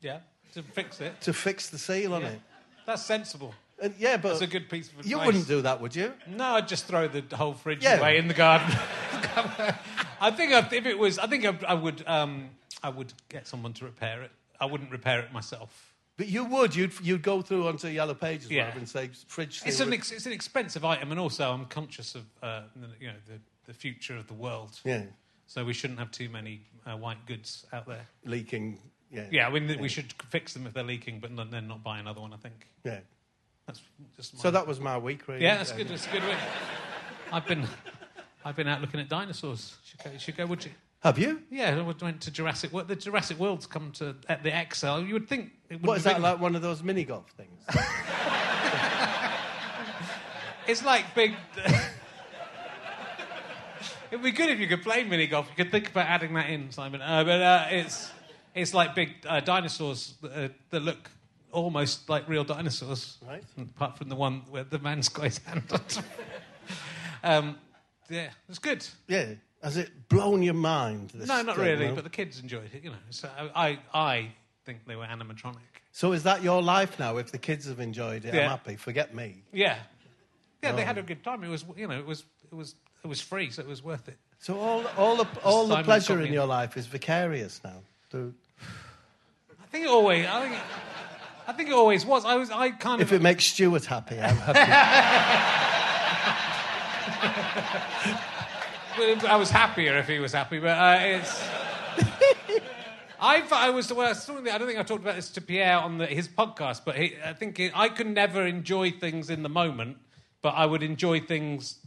Yeah. 0.02 0.20
To 0.54 0.64
fix 0.64 1.00
it. 1.02 1.20
to 1.22 1.34
fix 1.34 1.70
the 1.70 1.78
seal 1.78 2.14
on 2.14 2.22
Yeah. 2.22 2.28
it. 2.30 2.42
That's 2.86 3.04
sensible. 3.06 3.54
And 3.82 3.94
yeah, 4.00 4.18
but 4.18 4.30
That's 4.30 4.42
a 4.42 4.48
good 4.48 4.70
piece 4.70 4.88
of 4.88 4.94
advice. 5.00 5.10
you 5.12 5.20
wouldn't 5.20 5.48
do 5.48 5.62
that, 5.62 5.80
would 5.82 5.96
you? 5.96 6.12
No, 6.28 6.56
I'd 6.56 6.68
just 6.68 6.86
throw 6.86 7.08
the 7.08 7.24
whole 7.36 7.54
fridge 7.54 7.84
Yeah. 7.84 7.98
away 8.00 8.18
in 8.18 8.28
the 8.28 8.34
garden. 8.34 8.68
I 10.20 10.32
think 10.32 10.52
if 10.52 10.74
if 10.74 10.86
it 10.86 10.98
was, 10.98 11.20
I 11.20 11.28
think 11.28 11.46
I, 11.46 11.56
I 11.68 11.74
would, 11.74 12.04
um, 12.08 12.50
I 12.84 12.90
would 12.90 13.14
get 13.30 13.48
someone 13.48 13.74
to 13.74 13.86
repair 13.86 14.24
it. 14.24 14.32
I 14.60 14.66
wouldn't 14.66 14.92
repair 14.92 15.20
it 15.20 15.32
myself. 15.32 15.94
But 16.18 16.28
you 16.28 16.46
would. 16.46 16.76
You'd, 16.76 16.94
you'd 17.04 17.22
go 17.22 17.44
through 17.44 17.68
onto 17.68 17.88
Yellow 17.90 18.16
Pages 18.16 18.50
Yeah. 18.50 18.76
and 18.76 18.90
say, 18.90 19.12
fridge. 19.28 19.62
It's 19.66 19.80
an 19.80 19.94
ex- 19.94 20.12
it's 20.12 20.26
an 20.26 20.32
expensive 20.32 20.84
item, 20.84 21.12
and 21.12 21.20
also 21.20 21.52
I'm 21.52 21.66
conscious 21.66 22.16
of 22.16 22.24
uh, 22.42 22.64
the, 22.76 22.88
you 23.00 23.08
know 23.08 23.14
the, 23.28 23.40
the 23.68 23.74
future 23.74 24.18
of 24.18 24.26
the 24.28 24.34
world. 24.34 24.80
yeah, 24.84 25.04
So 25.46 25.64
we 25.64 25.74
shouldn't 25.74 26.00
have 26.00 26.10
too 26.10 26.30
many 26.30 26.62
uh, 26.88 26.98
white 26.98 27.24
goods 27.28 27.68
out 27.72 27.86
there. 27.88 28.08
leaking. 28.26 28.80
Yeah. 29.12 29.28
Yeah, 29.32 29.48
I 29.48 29.52
mean 29.52 29.80
we 29.80 29.88
should 29.90 30.12
fix 30.30 30.54
them 30.54 30.66
if 30.66 30.74
they're 30.74 30.84
leaking, 30.84 31.20
but 31.20 31.30
then 31.52 31.68
not 31.68 31.84
buy 31.84 32.00
another 32.00 32.20
one. 32.22 32.34
I 32.34 32.38
think 32.38 32.68
Yeah. 32.84 33.00
That's 33.68 33.82
just 34.16 34.34
my, 34.36 34.42
So 34.42 34.52
that 34.52 34.66
was 34.66 34.80
my 34.80 34.98
week, 34.98 35.28
really. 35.28 35.44
yeah, 35.44 35.58
that's 35.58 35.72
good. 35.72 35.88
That's 35.90 36.08
a 36.08 36.12
good 36.12 36.24
week. 36.24 36.38
I've 37.32 37.46
been 37.46 37.68
I've 38.44 38.56
been 38.56 38.68
out 38.68 38.82
looking 38.82 39.00
at 39.00 39.10
dinosaurs. 39.10 39.76
Should 39.84 40.04
go, 40.04 40.18
should 40.18 40.38
go 40.38 40.46
would 40.48 40.66
you? 40.66 40.72
Have 41.02 41.20
you? 41.20 41.44
Yeah, 41.52 41.78
I 41.78 42.04
went 42.04 42.22
to 42.22 42.32
Jurassic 42.32 42.74
World. 42.74 42.88
The 42.88 42.96
Jurassic 42.96 43.38
World's 43.38 43.68
come 43.68 43.92
to 43.94 44.16
at 44.28 44.42
the 44.42 44.50
ExCeL. 44.50 45.06
You 45.08 45.14
would 45.14 45.28
think 45.28 45.52
it 45.70 45.84
What 45.84 45.98
is 45.98 46.06
that 46.06 46.22
like? 46.22 46.40
One 46.40 46.56
of 46.56 46.62
those 46.64 46.82
mini 46.82 47.04
golf 47.04 47.30
things? 47.32 47.64
It's 50.68 50.84
like 50.84 51.16
big. 51.16 51.34
It'd 54.12 54.24
be 54.24 54.32
good 54.32 54.50
if 54.50 54.60
you 54.60 54.68
could 54.68 54.84
play 54.84 55.04
mini 55.06 55.26
golf. 55.28 55.48
You 55.50 55.56
could 55.64 55.72
think 55.72 55.90
about 55.92 56.08
adding 56.08 56.34
that 56.34 56.50
in, 56.50 56.72
Simon. 56.72 57.02
Uh, 57.02 57.24
but 57.24 57.42
uh, 57.42 57.68
it's 57.70 58.12
it's 58.54 58.74
like 58.74 58.94
big 58.94 59.14
uh, 59.26 59.40
dinosaurs 59.40 60.16
that, 60.22 60.32
uh, 60.32 60.50
that 60.72 60.82
look 60.82 61.10
almost 61.52 62.10
like 62.10 62.28
real 62.30 62.44
dinosaurs, 62.44 63.18
Right. 63.28 63.44
Apart 63.60 63.98
from 63.98 64.10
the 64.10 64.16
one 64.16 64.42
where 64.50 64.64
the 64.64 64.80
man's 64.80 65.10
got 65.10 65.26
his 65.26 65.38
hand 65.40 65.64
on. 65.72 65.80
top. 65.88 66.04
um, 67.24 67.58
yeah, 68.10 68.30
it's 68.50 68.60
good. 68.60 68.86
yeah. 69.08 69.26
Has 69.64 69.76
it 69.76 69.90
blown 70.08 70.44
your 70.44 70.54
mind? 70.54 71.10
This 71.16 71.28
No, 71.28 71.42
not 71.42 71.58
really, 71.58 71.92
but 71.92 72.04
the 72.04 72.12
kids 72.12 72.40
enjoyed 72.40 72.70
it. 72.74 72.84
You 72.84 72.92
know, 72.92 72.98
so 73.10 73.28
I 73.56 73.80
I 73.94 74.30
think 74.66 74.86
they 74.86 74.96
were 74.96 75.06
animatronic. 75.06 75.58
So 75.92 76.12
is 76.14 76.22
that 76.24 76.44
your 76.44 76.62
life 76.62 77.00
now? 77.00 77.18
If 77.18 77.32
the 77.32 77.40
kids 77.40 77.68
have 77.68 77.80
enjoyed 77.80 78.24
it, 78.24 78.36
I'm 78.36 78.50
happy. 78.50 78.76
Forget 78.76 79.16
me. 79.16 79.42
Yeah, 79.52 79.78
yeah, 80.62 80.74
they 80.74 80.84
Oh. 80.84 80.86
had 80.86 81.00
a 81.00 81.02
good 81.02 81.24
time. 81.24 81.44
It 81.44 81.50
was 81.50 81.66
you 81.76 81.88
know 81.88 81.98
it 81.98 82.06
was 82.06 82.24
it 82.52 82.56
was 82.56 82.76
it 83.04 83.08
was 83.08 83.20
free, 83.20 83.50
so 83.50 83.64
it 83.64 83.68
was 83.68 83.84
worth 83.84 84.08
it. 84.08 84.18
So 84.38 84.60
all, 84.60 84.86
all 84.96 85.16
the 85.16 85.28
all 85.44 85.66
the 85.66 85.82
pleasure 85.82 86.22
in 86.22 86.32
your 86.32 86.46
life 86.46 86.78
is 86.78 86.86
vicarious 86.86 87.60
now. 87.64 87.82
So 88.12 88.32
I 89.60 89.66
think 89.72 89.86
it 89.86 89.90
always. 89.90 90.26
I 90.28 90.42
think. 90.44 90.54
It, 90.54 90.62
I 91.48 91.54
think 91.54 91.70
it 91.70 91.74
always 91.74 92.06
was. 92.06 92.26
I 92.26 92.36
was. 92.36 92.52
I 92.52 92.72
kind 92.72 93.02
of. 93.02 93.08
if 93.08 93.14
it 93.14 93.22
makes 93.22 93.46
Stewart 93.46 93.86
happy, 93.86 94.20
I'm 94.20 94.36
happy. 94.36 94.60
I 99.28 99.36
was 99.38 99.50
happier 99.50 99.98
if 99.98 100.10
he 100.10 100.20
was 100.20 100.34
happy, 100.34 100.60
but 100.60 100.78
uh, 100.78 101.00
it's. 101.02 101.42
I, 103.20 103.44
I 103.50 103.70
was 103.70 103.92
well, 103.92 104.14
something 104.14 104.52
I 104.52 104.58
don't 104.58 104.68
think 104.68 104.78
I 104.78 104.84
talked 104.84 105.02
about 105.02 105.16
this 105.16 105.30
to 105.32 105.42
Pierre 105.42 105.78
on 105.78 105.98
the, 105.98 106.06
his 106.06 106.28
podcast, 106.28 106.82
but 106.86 106.96
he, 106.96 107.16
I 107.26 107.34
think 107.34 107.60
it, 107.60 107.72
I 107.74 107.90
could 107.90 108.08
never 108.08 108.46
enjoy 108.46 108.92
things 108.92 109.30
in 109.30 109.42
the 109.42 109.50
moment, 109.50 109.98
but 110.42 110.50
I 110.50 110.66
would 110.66 110.84
enjoy 110.84 111.22
things 111.22 111.80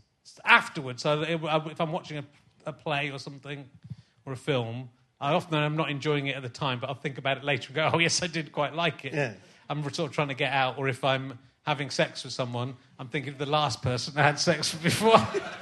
afterwards. 0.45 1.03
So 1.03 1.23
it, 1.23 1.41
if 1.43 1.81
I'm 1.81 1.93
watching 1.93 2.19
a, 2.19 2.25
a 2.67 2.73
play 2.73 3.11
or 3.11 3.19
something 3.19 3.69
or 4.25 4.33
a 4.33 4.37
film, 4.37 4.89
I 5.21 5.35
often 5.35 5.59
am 5.59 5.77
not 5.77 5.91
enjoying 5.91 6.29
it 6.29 6.37
at 6.37 6.43
the 6.43 6.49
time, 6.49 6.81
but 6.81 6.89
I'll 6.89 6.97
think 6.97 7.19
about 7.19 7.37
it 7.37 7.45
later 7.45 7.69
and 7.69 7.77
go, 7.77 7.91
"Oh 7.93 7.99
yes, 7.99 8.23
I 8.23 8.27
did 8.27 8.53
quite 8.53 8.75
like 8.75 9.05
it." 9.05 9.13
Yeah. 9.13 9.35
I'm 9.71 9.83
sort 9.95 10.11
of 10.11 10.15
trying 10.15 10.29
to 10.29 10.35
get 10.35 10.53
out, 10.53 10.77
or 10.79 10.89
if 10.89 11.05
I'm 11.05 11.39
having 11.63 11.91
sex 11.91 12.25
with 12.25 12.33
someone, 12.33 12.75
I'm 12.99 13.09
thinking 13.09 13.33
of 13.33 13.39
the 13.39 13.47
last 13.47 13.81
person 13.83 14.13
I 14.17 14.23
had 14.23 14.39
sex 14.41 14.73
with 14.75 14.83
before, 14.83 15.17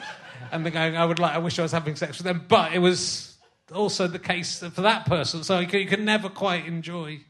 and 0.51 0.65
then 0.65 0.73
going, 0.73 0.97
"I 0.97 1.05
would 1.05 1.19
like, 1.19 1.35
I 1.35 1.39
wish 1.39 1.59
I 1.59 1.63
was 1.63 1.73
having 1.73 1.95
sex 1.95 2.17
with 2.19 2.25
them," 2.25 2.45
but 2.49 2.73
it 2.73 2.79
was 2.79 3.37
also 3.73 4.07
the 4.09 4.19
case 4.19 4.61
for 4.61 4.81
that 4.81 5.05
person, 5.05 5.45
so 5.45 5.59
you 5.59 5.67
can, 5.67 5.81
you 5.81 5.87
can 5.87 6.05
never 6.07 6.29
quite 6.31 6.65
enjoy. 6.67 7.21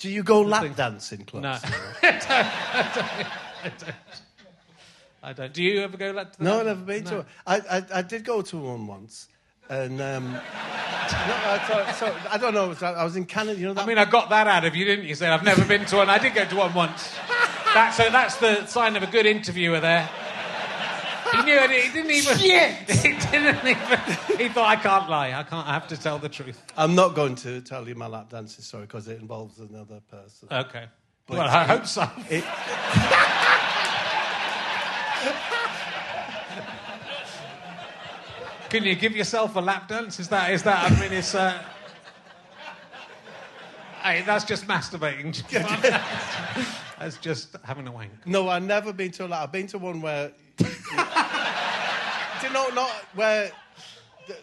Do 0.00 0.08
you 0.10 0.22
go 0.24 0.40
lap 0.42 0.62
thing- 0.62 0.72
dancing 0.74 1.24
clubs? 1.24 1.42
No, 1.44 1.50
I 2.02 2.10
don't. 2.10 2.30
I 2.30 2.90
don't. 2.94 3.06
I 3.64 3.68
don't. 3.78 3.94
I 5.22 5.32
don't. 5.32 5.52
Do 5.52 5.62
you 5.62 5.80
ever 5.82 5.96
go 5.96 6.10
like 6.10 6.36
to 6.36 6.42
No. 6.44 6.60
I've 6.60 6.66
never 6.66 6.80
been 6.84 7.04
to 7.04 7.10
No. 7.14 7.18
it. 7.20 7.26
I, 7.46 7.56
I, 7.78 7.82
I 7.94 8.02
did 8.02 8.24
go 8.24 8.42
to 8.42 8.56
one 8.58 8.86
once, 8.86 9.28
and 9.68 10.00
um, 10.00 10.32
no, 10.32 10.40
I, 10.40 11.58
thought- 11.66 11.94
so, 11.96 12.16
I 12.30 12.38
don't 12.38 12.54
know. 12.54 12.74
I 12.86 13.04
was 13.04 13.16
in 13.16 13.24
Canada. 13.24 13.58
You 13.58 13.66
know 13.68 13.74
that 13.74 13.84
I 13.84 13.86
mean, 13.86 13.98
I 13.98 14.04
got 14.04 14.28
that 14.30 14.46
out 14.46 14.64
of 14.64 14.74
you, 14.76 14.84
didn't 14.84 15.06
you? 15.06 15.14
Say 15.14 15.28
I've 15.28 15.44
never 15.44 15.64
been 15.64 15.84
to 15.86 15.96
one. 15.96 16.10
I 16.10 16.18
did 16.18 16.34
go 16.34 16.44
to 16.44 16.56
one 16.56 16.74
once. 16.74 17.14
That, 17.74 17.90
so 17.96 18.10
that's 18.10 18.36
the 18.36 18.66
sign 18.66 18.96
of 18.96 19.02
a 19.02 19.06
good 19.06 19.26
interviewer 19.26 19.80
there. 19.80 20.08
He 21.32 21.42
knew 21.42 21.54
it. 21.58 21.70
He 21.70 21.92
didn't 21.92 22.10
even. 22.10 22.38
Shit. 22.38 22.74
He 22.88 23.12
didn't 23.30 23.66
even. 23.66 24.38
He 24.38 24.48
thought 24.48 24.66
I 24.68 24.76
can't 24.76 25.10
lie. 25.10 25.32
I 25.34 25.42
can't. 25.42 25.66
I 25.68 25.74
have 25.74 25.86
to 25.88 25.96
tell 25.96 26.18
the 26.18 26.28
truth. 26.30 26.62
I'm 26.76 26.94
not 26.94 27.14
going 27.14 27.34
to 27.36 27.60
tell 27.60 27.86
you 27.86 27.94
my 27.94 28.06
lap 28.06 28.30
dancing 28.30 28.64
story 28.64 28.84
because 28.86 29.08
it 29.08 29.20
involves 29.20 29.58
another 29.58 30.00
person. 30.10 30.48
Okay. 30.50 30.86
But 31.26 31.36
well, 31.36 31.46
it's- 31.46 31.54
I 31.54 31.64
hope 31.64 31.86
so. 31.86 32.10
It, 32.30 32.44
Can 38.70 38.84
you 38.84 38.94
give 38.94 39.16
yourself 39.16 39.56
a 39.56 39.60
lap 39.60 39.88
dance? 39.88 40.20
Is 40.20 40.28
that? 40.28 40.52
Is 40.52 40.62
that? 40.64 40.92
I 40.92 41.00
mean, 41.00 41.12
it's. 41.12 41.34
Uh... 41.34 41.62
Hey, 44.02 44.22
that's 44.26 44.44
just 44.44 44.66
masturbating. 44.66 45.42
that's 46.98 47.16
just 47.16 47.56
having 47.64 47.86
a 47.88 47.92
wank. 47.92 48.10
no, 48.26 48.48
I've 48.48 48.62
never 48.62 48.92
been 48.92 49.10
to 49.12 49.26
a 49.26 49.28
lap. 49.28 49.42
I've 49.44 49.52
been 49.52 49.66
to 49.68 49.78
one 49.78 50.02
where. 50.02 50.32
do 50.58 50.66
you 52.46 52.52
know 52.52 52.68
not 52.74 52.90
where 53.14 53.50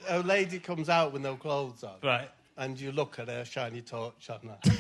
a 0.10 0.20
lady 0.24 0.60
comes 0.60 0.90
out 0.90 1.14
with 1.14 1.22
no 1.22 1.36
clothes 1.36 1.84
on, 1.84 1.96
Right. 2.04 2.30
and 2.58 2.80
you 2.80 2.92
look 2.92 3.20
at 3.20 3.28
her, 3.28 3.46
shiny 3.46 3.82
torch 3.82 4.30
on 4.30 4.40
her. 4.44 4.58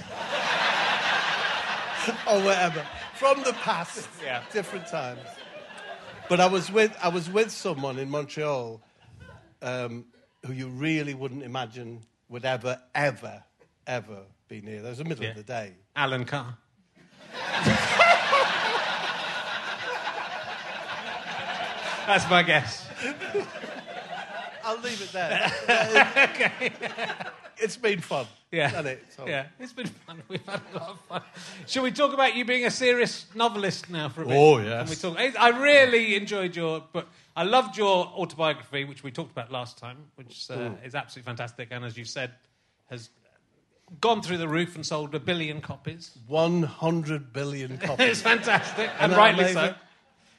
or 2.28 2.40
whatever. 2.44 2.84
From 3.16 3.44
the 3.44 3.54
past, 3.54 4.08
Yeah. 4.24 4.42
different 4.52 4.88
times. 4.88 5.20
But 6.30 6.40
I 6.40 6.48
was 6.48 6.72
with 6.72 6.96
I 7.02 7.10
was 7.10 7.30
with 7.30 7.52
someone 7.52 8.00
in 8.00 8.10
Montreal 8.10 8.82
um, 9.65 10.06
who 10.45 10.54
you 10.54 10.67
really 10.69 11.13
wouldn't 11.13 11.43
imagine 11.43 12.01
would 12.30 12.45
ever, 12.45 12.80
ever, 12.93 13.43
ever 13.88 14.19
be 14.47 14.62
near. 14.62 14.82
There 14.82 14.89
was 14.91 14.99
the 14.99 15.04
middle 15.04 15.23
Yeah. 15.23 15.32
of 15.32 15.36
the 15.38 15.43
day. 15.43 15.73
Alan 15.95 16.23
Carr. 16.25 16.58
That's 22.08 22.30
my 22.30 22.43
guess. 22.43 22.88
I'll 24.63 24.80
leave 24.80 25.01
it 25.01 25.12
there. 25.12 25.51
Okay. 26.36 26.71
It's 27.58 27.78
been 27.78 28.01
fun. 28.01 28.28
Yeah. 28.52 28.68
hasn't 28.70 28.88
it? 28.88 29.06
So- 29.16 29.28
Yeah, 29.28 29.48
it's 29.60 29.74
been 29.74 29.88
fun. 29.88 30.22
We've 30.28 30.46
had 30.46 30.62
a 30.74 30.78
lot 30.78 30.90
of 30.90 31.00
fun. 31.02 31.22
Shall 31.68 31.84
we 31.84 31.92
talk 31.92 32.14
about 32.14 32.36
you 32.36 32.46
being 32.46 32.66
a 32.66 32.72
serious 32.72 33.26
novelist 33.36 33.90
now 33.90 34.08
for 34.10 34.22
a 34.24 34.28
bit? 34.28 34.38
Oh, 34.38 34.60
yes. 34.60 35.02
Can 35.02 35.14
we 35.14 35.16
talk? 35.18 35.36
I 35.40 35.50
really 35.50 36.16
enjoyed 36.16 36.56
your 36.56 36.80
book. 36.80 37.08
I 37.36 37.44
loved 37.44 37.76
your 37.78 38.06
autobiography, 38.08 38.86
which 38.86 39.04
we 39.04 39.12
talked 39.12 39.32
about 39.32 39.52
last 39.52 39.78
time, 39.78 39.98
which 40.16 40.48
uh, 40.50 40.70
is 40.86 40.96
absolutely 40.96 41.26
fantastic, 41.30 41.68
and 41.72 41.84
as 41.84 41.98
you 41.98 42.06
said, 42.06 42.32
has 42.90 43.10
gone 44.00 44.22
through 44.22 44.38
the 44.38 44.48
roof 44.48 44.76
and 44.76 44.86
sold 44.86 45.14
a 45.16 45.20
billion 45.20 45.60
copies. 45.60 46.12
100 46.28 47.34
billion 47.34 47.78
copies. 47.80 48.08
it's 48.08 48.22
fantastic, 48.22 48.90
and 49.00 49.12
rightly 49.14 49.52
so. 49.52 49.74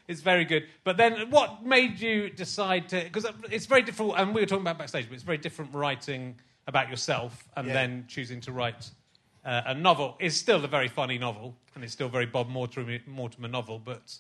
It's 0.09 0.21
very 0.21 0.45
good. 0.45 0.65
But 0.85 0.97
then, 0.97 1.31
what 1.31 1.65
made 1.67 1.99
you 2.01 2.31
decide 2.31 2.89
to? 2.91 3.03
Because 3.03 3.27
it's 3.51 3.67
very 3.67 3.83
different, 3.83 4.15
and 4.17 4.35
we 4.35 4.41
were 4.41 4.47
talking 4.47 4.63
about 4.63 4.79
backstage, 4.79 5.07
but 5.09 5.15
it's 5.15 5.25
very 5.25 5.39
different 5.39 5.75
writing 5.75 6.37
about 6.67 6.89
yourself 6.91 7.49
and 7.57 7.67
Yeah. 7.69 7.73
then 7.75 8.05
choosing 8.09 8.41
to 8.43 8.53
write 8.53 8.91
uh, 9.45 9.63
a 9.67 9.75
novel. 9.75 10.17
is 10.19 10.37
still 10.37 10.65
a 10.65 10.69
very 10.69 10.89
funny 10.89 11.19
novel, 11.19 11.57
and 11.75 11.85
it's 11.85 11.93
still 11.93 12.09
very 12.09 12.27
Bob 12.27 12.49
Mortimer, 12.49 12.99
Mortimer 13.07 13.47
novel, 13.49 13.79
but 13.79 14.13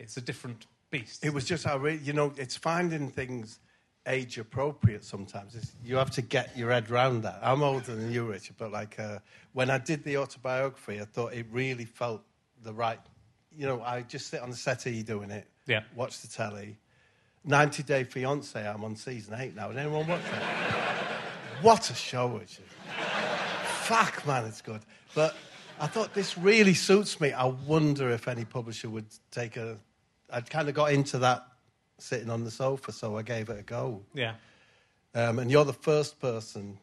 it's 0.00 0.16
a 0.16 0.20
different 0.20 0.66
beast. 0.90 1.24
It 1.24 1.32
was 1.32 1.44
just 1.44 1.62
how, 1.64 1.84
you 1.86 2.12
know, 2.12 2.32
it's 2.36 2.56
finding 2.56 3.08
things 3.08 3.60
age 4.08 4.38
appropriate 4.38 5.04
sometimes. 5.04 5.54
It's, 5.54 5.70
you 5.84 5.94
have 5.94 6.10
to 6.10 6.22
get 6.22 6.56
your 6.58 6.72
head 6.72 6.90
round 6.90 7.22
that. 7.22 7.38
I'm 7.42 7.62
older 7.62 7.94
than 7.94 8.10
you, 8.10 8.24
Richard, 8.24 8.56
but 8.58 8.72
like 8.72 8.98
uh, 8.98 9.20
when 9.52 9.70
I 9.70 9.78
did 9.78 10.02
the 10.02 10.16
autobiography, 10.16 11.00
I 11.00 11.04
thought 11.04 11.32
it 11.32 11.46
really 11.52 11.84
felt 11.84 12.22
the 12.64 12.72
right. 12.72 12.98
You 13.56 13.66
know, 13.68 13.82
I 13.82 14.02
just 14.02 14.26
sit 14.26 14.40
on 14.40 14.50
the 14.50 14.56
settee 14.56 15.04
doing 15.04 15.30
it, 15.30 15.46
Yeah. 15.66 15.82
watch 15.94 16.20
the 16.22 16.26
telly. 16.26 16.76
90 17.44 17.84
Day 17.84 18.02
Fiance, 18.02 18.66
I'm 18.66 18.82
on 18.82 18.96
season 18.96 19.34
eight 19.38 19.54
now. 19.54 19.68
Did 19.68 19.76
anyone 19.78 20.08
watch 20.08 20.22
that? 20.32 20.98
What 21.62 21.90
a 21.90 21.94
show, 21.94 22.28
Richard. 22.28 22.64
Fuck, 23.84 24.26
man, 24.26 24.44
it's 24.44 24.60
good. 24.60 24.80
But 25.14 25.36
I 25.80 25.86
thought 25.86 26.14
this 26.14 26.36
really 26.36 26.74
suits 26.74 27.20
me. 27.20 27.32
I 27.32 27.46
wonder 27.46 28.10
if 28.10 28.28
any 28.28 28.44
publisher 28.44 28.90
would 28.90 29.06
take 29.30 29.56
a. 29.56 29.78
I'd 30.30 30.48
kind 30.48 30.68
of 30.68 30.74
got 30.74 30.92
into 30.92 31.18
that 31.18 31.46
sitting 31.98 32.30
on 32.30 32.44
the 32.44 32.50
sofa, 32.50 32.92
so 32.92 33.16
I 33.16 33.22
gave 33.22 33.48
it 33.48 33.58
a 33.58 33.62
go. 33.62 34.02
yeah. 34.14 34.34
Um, 35.14 35.38
and 35.38 35.50
you're 35.50 35.66
the 35.66 35.74
first 35.74 36.18
person 36.20 36.78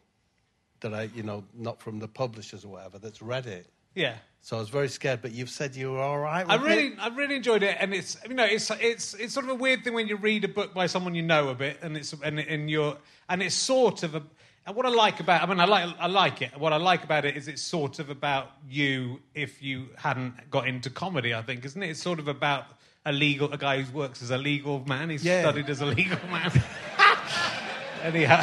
that 0.80 0.94
I, 0.94 1.10
you 1.16 1.24
know, 1.24 1.42
not 1.52 1.80
from 1.80 1.98
the 1.98 2.06
publishers 2.06 2.64
or 2.64 2.68
whatever, 2.68 2.98
that's 2.98 3.20
read 3.20 3.46
it. 3.46 3.66
Yeah. 3.94 4.14
So 4.40 4.56
I 4.56 4.60
was 4.60 4.68
very 4.68 4.88
scared, 4.88 5.20
but 5.20 5.32
you've 5.32 5.50
said 5.50 5.74
you 5.74 5.92
were 5.92 6.00
all 6.00 6.18
right. 6.18 6.46
I 6.48 6.54
really, 6.54 6.86
it? 6.88 6.98
I 7.00 7.08
really 7.08 7.34
enjoyed 7.34 7.62
it, 7.62 7.76
and 7.80 7.92
it's 7.92 8.16
you 8.26 8.34
know, 8.34 8.44
it's 8.44 8.70
it's 8.80 9.14
it's 9.14 9.34
sort 9.34 9.44
of 9.44 9.50
a 9.50 9.54
weird 9.56 9.84
thing 9.84 9.94
when 9.94 10.06
you 10.08 10.16
read 10.16 10.44
a 10.44 10.48
book 10.48 10.72
by 10.72 10.86
someone 10.86 11.14
you 11.14 11.22
know 11.22 11.48
a 11.48 11.54
bit, 11.54 11.78
and 11.82 11.96
it's 11.96 12.14
and 12.22 12.38
and 12.38 12.70
you're 12.70 12.96
and 13.28 13.42
it's 13.42 13.54
sort 13.54 14.02
of 14.02 14.14
a. 14.14 14.22
And 14.66 14.76
what 14.76 14.86
I 14.86 14.90
like 14.90 15.20
about, 15.20 15.42
I 15.42 15.46
mean, 15.46 15.58
I 15.58 15.64
like 15.64 15.94
I 15.98 16.06
like 16.06 16.42
it. 16.42 16.56
What 16.58 16.72
I 16.72 16.76
like 16.76 17.02
about 17.02 17.24
it 17.24 17.36
is 17.36 17.48
it's 17.48 17.62
sort 17.62 17.98
of 17.98 18.10
about 18.10 18.50
you 18.68 19.20
if 19.34 19.62
you 19.62 19.88
hadn't 19.96 20.50
got 20.50 20.68
into 20.68 20.90
comedy. 20.90 21.34
I 21.34 21.42
think, 21.42 21.64
isn't 21.64 21.82
it? 21.82 21.90
It's 21.90 22.02
sort 22.02 22.18
of 22.18 22.28
about 22.28 22.66
a 23.06 23.12
legal, 23.12 23.50
a 23.52 23.56
guy 23.56 23.80
who 23.82 23.96
works 23.96 24.22
as 24.22 24.30
a 24.30 24.38
legal 24.38 24.84
man. 24.86 25.08
He's 25.10 25.24
Yeah. 25.24 25.40
studied 25.42 25.68
as 25.70 25.80
a 25.80 25.86
legal 25.86 26.18
man. 26.30 26.52
And 26.52 28.14
Anyhow, 28.14 28.42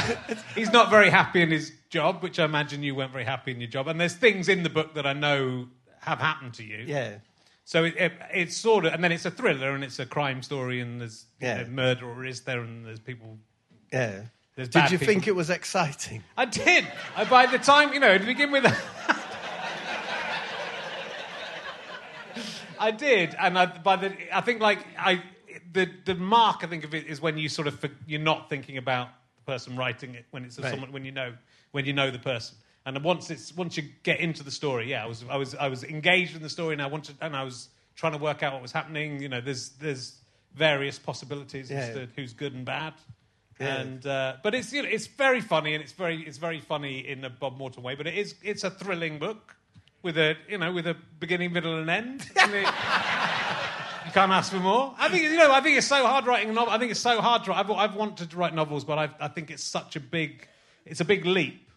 he's 0.55 0.71
not 0.71 0.89
very 0.89 1.09
happy 1.09 1.41
in 1.41 1.49
his 1.49 1.71
job, 1.89 2.21
which 2.23 2.39
I 2.39 2.45
imagine 2.45 2.83
you 2.83 2.93
weren't 2.95 3.11
very 3.11 3.23
happy 3.23 3.51
in 3.51 3.59
your 3.61 3.69
job. 3.69 3.87
And 3.87 3.99
there's 3.99 4.13
things 4.15 4.49
in 4.49 4.63
the 4.63 4.69
book 4.69 4.95
that 4.95 5.05
I 5.05 5.13
know 5.13 5.67
have 6.01 6.19
happened 6.19 6.53
to 6.55 6.63
you. 6.63 6.83
Yeah. 6.85 7.17
So 7.65 7.83
it, 7.83 7.95
it, 7.97 8.13
it's 8.33 8.55
sort 8.57 8.85
of, 8.85 8.93
and 8.93 9.03
then 9.03 9.11
it's 9.11 9.25
a 9.25 9.31
thriller 9.31 9.71
and 9.75 9.83
it's 9.83 9.99
a 9.99 10.05
crime 10.05 10.41
story 10.41 10.79
and 10.79 11.01
there's 11.01 11.25
you 11.41 11.47
Yeah. 11.47 11.63
know, 11.63 11.67
murder 11.69 12.07
or 12.09 12.25
is 12.25 12.41
there 12.41 12.61
and 12.61 12.85
there's 12.85 12.99
people. 12.99 13.37
Yeah. 13.91 14.21
There's 14.57 14.69
Did 14.69 14.89
you 14.91 14.97
people. 14.97 15.13
think 15.13 15.27
it 15.27 15.35
was 15.35 15.51
exciting? 15.51 16.23
I 16.35 16.45
did. 16.45 16.83
I, 17.15 17.25
by 17.25 17.45
the 17.45 17.59
time, 17.59 17.93
you 17.93 17.99
know, 17.99 18.17
to 18.17 18.25
begin 18.25 18.51
with, 18.51 18.65
I 22.79 22.89
did, 22.89 23.35
and 23.39 23.57
I, 23.57 23.67
by 23.67 23.95
the, 23.97 24.13
I 24.35 24.41
think 24.41 24.59
like 24.59 24.79
I, 24.97 25.21
the 25.73 25.87
the 26.05 26.15
mark 26.15 26.63
I 26.63 26.67
think 26.67 26.83
of 26.83 26.95
it 26.95 27.05
is 27.05 27.21
when 27.21 27.37
you 27.37 27.49
sort 27.49 27.67
of 27.67 27.79
for, 27.79 27.89
you're 28.07 28.19
not 28.19 28.49
thinking 28.49 28.77
about 28.77 29.09
the 29.35 29.51
person 29.51 29.75
writing 29.75 30.15
it 30.15 30.25
when 30.31 30.43
it's 30.43 30.57
Right. 30.59 30.71
someone 30.71 30.91
when 30.91 31.05
you 31.05 31.11
know 31.11 31.33
when 31.71 31.85
you 31.85 31.93
know 31.93 32.09
the 32.09 32.17
person. 32.19 32.55
And 32.85 33.03
once 33.03 33.29
it's 33.29 33.55
once 33.55 33.77
you 33.77 33.83
get 34.01 34.19
into 34.19 34.43
the 34.43 34.49
story, 34.51 34.89
yeah, 34.89 35.03
I 35.03 35.07
was 35.07 35.23
I 35.29 35.35
was 35.37 35.53
I 35.53 35.67
was 35.67 35.83
engaged 35.83 36.35
in 36.35 36.41
the 36.41 36.49
story, 36.49 36.73
and 36.73 36.81
I 36.81 36.87
wanted 36.87 37.15
and 37.21 37.35
I 37.35 37.43
was 37.43 37.69
trying 37.95 38.13
to 38.13 38.17
work 38.19 38.41
out 38.41 38.53
what 38.53 38.61
was 38.63 38.71
happening. 38.71 39.21
You 39.21 39.29
know, 39.29 39.39
there's 39.41 39.69
there's 39.79 40.17
various 40.55 40.97
possibilities 40.97 41.69
as 41.69 41.93
to 41.93 42.07
who's 42.15 42.33
good 42.33 42.53
and 42.55 42.65
bad. 42.65 42.93
Yeah. 43.59 43.77
And 43.77 44.05
uh, 44.05 44.35
but 44.43 44.53
it's 44.55 44.71
you 44.71 44.83
know, 44.83 44.89
it's 44.89 45.07
very 45.07 45.41
funny 45.41 45.73
and 45.73 45.83
it's 45.83 45.93
very 45.93 46.21
it's 46.21 46.37
very 46.37 46.59
funny 46.59 46.99
in 47.07 47.23
a 47.25 47.29
Bob 47.29 47.57
Mortimer 47.57 47.83
way. 47.85 47.95
But 47.95 48.07
it 48.07 48.15
is 48.15 48.35
it's 48.43 48.63
a 48.63 48.69
thrilling 48.69 49.17
book 49.19 49.55
with 50.03 50.17
a 50.17 50.35
you 50.47 50.57
know 50.57 50.71
with 50.71 50.85
a 50.87 50.95
beginning, 51.19 51.53
middle, 51.53 51.77
and 51.79 51.89
end. 51.89 52.25
And 52.39 52.53
it- 52.53 52.67
you 54.05 54.13
can't 54.13 54.31
ask 54.31 54.51
for 54.53 54.59
more. 54.59 54.95
I 54.97 55.09
think 55.09 55.23
you 55.23 55.35
know 55.37 55.51
I 55.51 55.59
think 55.61 55.77
it's 55.77 55.87
so 55.87 56.05
hard 56.05 56.25
writing 56.27 56.49
a 56.49 56.53
novel. 56.53 56.71
I 56.73 56.77
think 56.77 56.91
it's 56.91 56.99
so 56.99 57.19
hard 57.19 57.43
to 57.45 57.51
write. 57.51 57.59
I've, 57.59 57.71
I've 57.71 57.95
wanted 57.95 58.29
to 58.31 58.37
write 58.37 58.53
novels, 58.55 58.85
but 58.85 58.97
I've, 58.97 59.13
I 59.19 59.27
think 59.27 59.51
it's 59.51 59.63
such 59.63 59.95
a 59.95 59.99
big 59.99 60.47
it's 60.85 61.01
a 61.01 61.05
big 61.05 61.25
leap. 61.25 61.67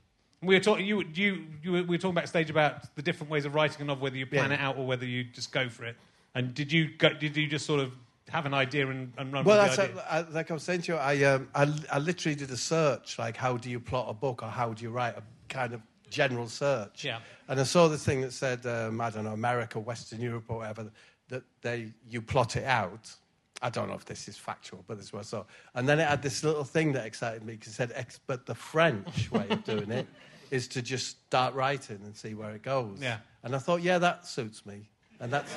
We 0.42 0.54
were 0.54 0.60
talking 0.60 0.86
you 0.86 1.02
you, 1.14 1.44
you 1.62 1.72
were, 1.72 1.82
we 1.82 1.96
were 1.96 1.98
talking 1.98 2.14
backstage 2.14 2.48
about 2.50 2.94
the 2.94 3.02
different 3.02 3.30
ways 3.30 3.46
of 3.46 3.54
writing 3.54 3.82
a 3.82 3.84
novel, 3.84 4.02
whether 4.04 4.16
you 4.16 4.26
plan 4.26 4.50
Yeah. 4.50 4.56
it 4.58 4.60
out 4.60 4.76
or 4.78 4.86
whether 4.86 5.04
you 5.06 5.24
just 5.24 5.50
go 5.52 5.68
for 5.68 5.84
it. 5.84 5.96
And 6.34 6.54
did 6.54 6.70
you 6.72 6.90
go, 6.96 7.08
did 7.12 7.36
you 7.36 7.48
just 7.48 7.66
sort 7.66 7.80
of 7.80 7.92
have 8.30 8.46
an 8.46 8.54
idea 8.54 8.88
and, 8.88 9.12
and 9.18 9.32
run 9.32 9.44
Well, 9.44 9.62
with 9.62 9.76
the 9.76 9.82
idea? 9.82 9.96
a, 10.08 10.12
I, 10.14 10.20
like 10.30 10.50
I 10.50 10.54
was 10.54 10.62
saying 10.62 10.82
to 10.82 10.92
you, 10.92 10.98
I, 10.98 11.22
um, 11.24 11.48
I, 11.54 11.72
I 11.92 11.98
literally 11.98 12.34
did 12.36 12.50
a 12.50 12.56
search, 12.56 13.18
like 13.18 13.36
how 13.36 13.56
do 13.56 13.68
you 13.70 13.80
plot 13.80 14.06
a 14.08 14.14
book 14.14 14.42
or 14.42 14.48
how 14.48 14.72
do 14.72 14.82
you 14.84 14.90
write 14.90 15.16
a 15.16 15.22
kind 15.48 15.72
of 15.74 15.80
general 16.10 16.48
search. 16.48 17.04
Yeah. 17.04 17.18
And 17.48 17.58
I 17.60 17.62
saw 17.62 17.88
this 17.88 18.04
thing 18.04 18.20
that 18.22 18.32
said, 18.32 18.66
um, 18.66 19.00
I 19.00 19.10
don't 19.10 19.24
know, 19.24 19.32
America, 19.32 19.78
Western 19.78 20.20
Europe, 20.20 20.44
or 20.48 20.58
whatever, 20.58 20.90
that 21.28 21.44
they 21.62 21.92
you 22.08 22.20
plot 22.20 22.56
it 22.56 22.64
out. 22.64 23.14
I 23.62 23.70
don't 23.70 23.88
know 23.88 23.94
if 23.94 24.06
this 24.06 24.26
is 24.26 24.36
factual, 24.36 24.84
but 24.88 24.96
this 24.96 25.06
is 25.06 25.12
what 25.12 25.20
I 25.20 25.22
saw. 25.22 25.44
And 25.74 25.88
then 25.88 26.00
it 26.00 26.08
had 26.08 26.22
this 26.22 26.42
little 26.42 26.64
thing 26.64 26.92
that 26.92 27.04
excited 27.06 27.44
me 27.44 27.52
because 27.54 27.72
it 27.74 27.76
said, 27.76 27.92
ex- 27.94 28.18
but 28.26 28.46
the 28.46 28.54
French 28.54 29.30
way 29.30 29.46
of 29.50 29.62
doing 29.64 29.90
it 29.90 30.06
is 30.50 30.66
to 30.68 30.82
just 30.82 31.22
start 31.26 31.54
writing 31.54 32.00
and 32.04 32.16
see 32.16 32.34
where 32.34 32.50
it 32.52 32.62
goes. 32.62 32.98
Yeah. 33.00 33.18
And 33.42 33.54
I 33.54 33.58
thought, 33.58 33.82
yeah, 33.82 33.98
that 33.98 34.26
suits 34.26 34.64
me, 34.66 34.88
and 35.20 35.30
that's, 35.32 35.52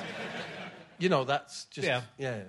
you 0.98 1.08
know, 1.08 1.24
that's 1.24 1.64
just 1.66 1.86
Yeah. 1.86 2.02
yeah. 2.18 2.42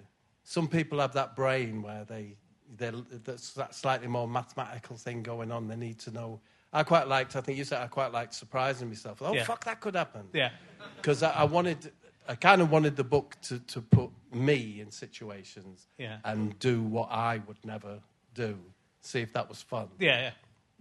Some 0.46 0.68
people 0.70 1.00
have 1.00 1.12
that 1.14 1.36
brain 1.36 1.82
where 1.82 2.06
they 2.06 2.38
they 2.78 2.92
that's 3.24 3.52
that 3.54 3.76
slightly 3.76 4.08
more 4.08 4.28
mathematical 4.28 4.96
thing 4.96 5.22
going 5.24 5.52
on. 5.52 5.68
They 5.68 5.76
need 5.76 6.00
to 6.00 6.12
know. 6.12 6.40
I 6.72 6.84
quite 6.84 7.08
liked. 7.08 7.36
I 7.36 7.42
think 7.42 7.58
you 7.58 7.64
said 7.64 7.82
I 7.82 7.88
quite 7.88 8.12
liked 8.12 8.34
surprising 8.34 8.88
myself. 8.88 9.22
Oh 9.22 9.34
Yeah. 9.34 9.44
fuck, 9.44 9.64
that 9.66 9.82
could 9.82 9.96
happen. 9.96 10.28
Yeah. 10.34 10.52
Because 10.98 11.24
I, 11.24 11.32
I 11.32 11.44
wanted, 11.46 11.92
I 12.28 12.36
kind 12.36 12.62
of 12.62 12.70
wanted 12.70 12.96
the 12.96 13.04
book 13.04 13.38
to, 13.44 13.60
to 13.60 13.82
put 13.82 14.10
me 14.34 14.82
in 14.82 14.92
situations 14.92 15.88
Yeah. 15.98 16.18
and 16.26 16.58
do 16.60 16.82
what 16.82 17.10
I 17.12 17.42
would 17.48 17.64
never 17.64 18.00
do. 18.34 18.58
See 19.02 19.22
if 19.22 19.32
that 19.34 19.48
was 19.48 19.62
fun. 19.62 19.88
Yeah, 20.00 20.20
yeah. 20.20 20.32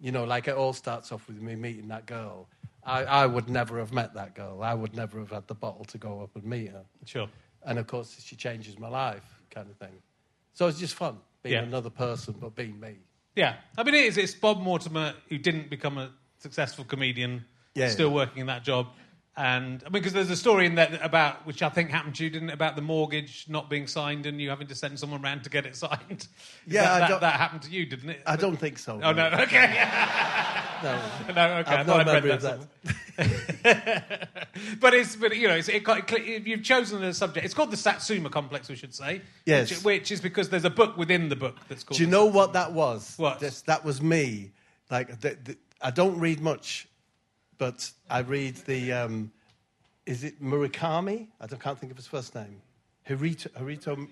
You 0.01 0.11
know, 0.13 0.25
like 0.25 0.49
it 0.49 0.57
all 0.57 0.73
starts 0.73 1.13
off 1.13 1.29
with 1.29 1.41
me 1.41 1.55
meeting 1.55 1.89
that 1.89 2.07
girl. 2.07 2.49
I, 2.83 3.05
I 3.05 3.27
would 3.27 3.49
never 3.49 3.79
have 3.79 3.93
met 3.93 4.15
that 4.15 4.35
girl. 4.35 4.63
I 4.63 4.75
would 4.75 4.95
never 4.97 5.19
have 5.21 5.31
had 5.31 5.47
the 5.47 5.55
bottle 5.55 5.85
to 5.87 5.99
go 5.99 6.23
up 6.23 6.35
and 6.35 6.45
meet 6.45 6.71
her. 6.73 6.85
Sure. 7.07 7.29
And 7.65 7.79
of 7.79 7.87
course, 7.87 8.21
she 8.21 8.37
changes 8.37 8.79
my 8.79 8.89
life, 8.89 9.34
kind 9.55 9.71
of 9.71 9.77
thing. 9.77 9.95
So 10.53 10.67
it's 10.67 10.79
just 10.79 10.95
fun 10.95 11.19
being 11.43 11.55
Yeah. 11.55 11.63
another 11.63 11.91
person, 11.91 12.35
but 12.41 12.55
being 12.55 12.79
me. 12.81 12.97
Yeah, 13.37 13.57
I 13.77 13.83
mean, 13.83 13.95
it 13.95 14.05
is. 14.07 14.17
It's 14.19 14.35
Bob 14.35 14.61
Mortimer 14.61 15.15
who 15.29 15.39
didn't 15.39 15.69
become 15.71 15.99
a 15.99 16.11
successful 16.39 16.85
comedian, 16.85 17.45
Yeah. 17.75 17.89
still 17.89 18.11
working 18.11 18.39
in 18.41 18.47
that 18.47 18.63
job. 18.65 18.89
And 19.37 19.83
I 19.85 19.89
mean, 19.89 19.95
because 20.01 20.13
there's 20.13 20.31
a 20.31 20.37
story 20.37 20.65
in 20.65 20.77
that 20.77 21.05
about 21.05 21.45
which 21.45 21.61
I 21.61 21.69
think 21.69 21.91
happened 21.91 22.15
to 22.17 22.25
you, 22.25 22.31
didn't 22.31 22.51
it? 22.51 22.53
About 22.53 22.77
the 22.77 22.83
mortgage 22.83 23.47
not 23.49 23.69
being 23.69 23.89
signed 23.89 24.27
and 24.27 24.41
you 24.41 24.49
having 24.49 24.69
to 24.69 24.77
send 24.77 24.99
someone 25.01 25.23
round 25.23 25.43
to 25.43 25.51
get 25.51 25.67
it 25.67 25.75
signed. 25.85 26.29
Yeah, 26.67 26.83
that, 26.85 27.03
I 27.03 27.09
that, 27.09 27.21
that 27.21 27.41
happened 27.41 27.63
to 27.63 27.71
you, 27.71 27.85
didn't 27.85 28.11
it? 28.11 28.23
I 28.27 28.37
don't 28.37 28.57
think 28.57 28.79
so. 28.79 29.01
Oh 29.03 29.13
no, 29.13 29.27
okay, 29.27 29.67
no. 30.85 31.01
no, 31.35 31.47
okay. 31.59 31.71
I 31.75 31.81
I've 31.81 31.87
no 31.87 31.95
I'd 31.95 32.07
read 32.07 32.25
memory 32.25 32.37
that 32.37 32.55
of 32.55 32.69
that. 33.65 34.29
but 34.81 34.95
it's, 34.95 35.17
but 35.17 35.37
you 35.37 35.49
know, 35.49 35.55
it's, 35.55 35.69
it, 35.69 35.85
quite- 35.85 36.09
you've 36.47 36.63
chosen 36.63 37.03
a 37.03 37.13
subject. 37.13 37.45
It's 37.45 37.55
called 37.55 37.73
the 37.73 37.77
Satsuma 37.77 38.31
complex, 38.31 38.69
we 38.69 38.77
should 38.77 38.95
say. 38.95 39.21
Yes. 39.47 39.71
which, 39.71 39.85
which 39.85 40.13
is 40.13 40.21
because 40.21 40.49
there's 40.51 40.65
a 40.65 40.71
book 40.71 40.97
within 40.97 41.29
the 41.29 41.37
book 41.37 41.57
that's 41.69 41.83
called. 41.83 41.99
Do 41.99 42.05
you 42.05 42.11
know 42.11 42.27
Satsuma. 42.27 42.37
what 42.37 42.53
that 42.53 42.73
was? 42.73 43.15
What? 43.17 43.41
This, 43.41 43.63
that 43.63 43.85
was 43.85 44.01
me. 44.01 44.53
Like, 44.91 45.21
the, 45.21 45.37
the, 45.43 45.57
I 45.81 45.91
don't 45.91 46.19
read 46.21 46.41
much, 46.41 46.87
but 47.59 47.91
I 48.09 48.21
read 48.21 48.57
the. 48.67 48.93
Um, 48.93 49.33
is 50.07 50.23
it 50.23 50.43
Murakami? 50.43 51.29
I 51.41 51.47
don't, 51.47 51.61
can't 51.61 51.79
think 51.79 51.91
of 51.91 51.97
his 51.97 52.07
first 52.07 52.35
name. 52.35 52.61
Hirito, 53.09 53.49
Hirito 53.53 54.07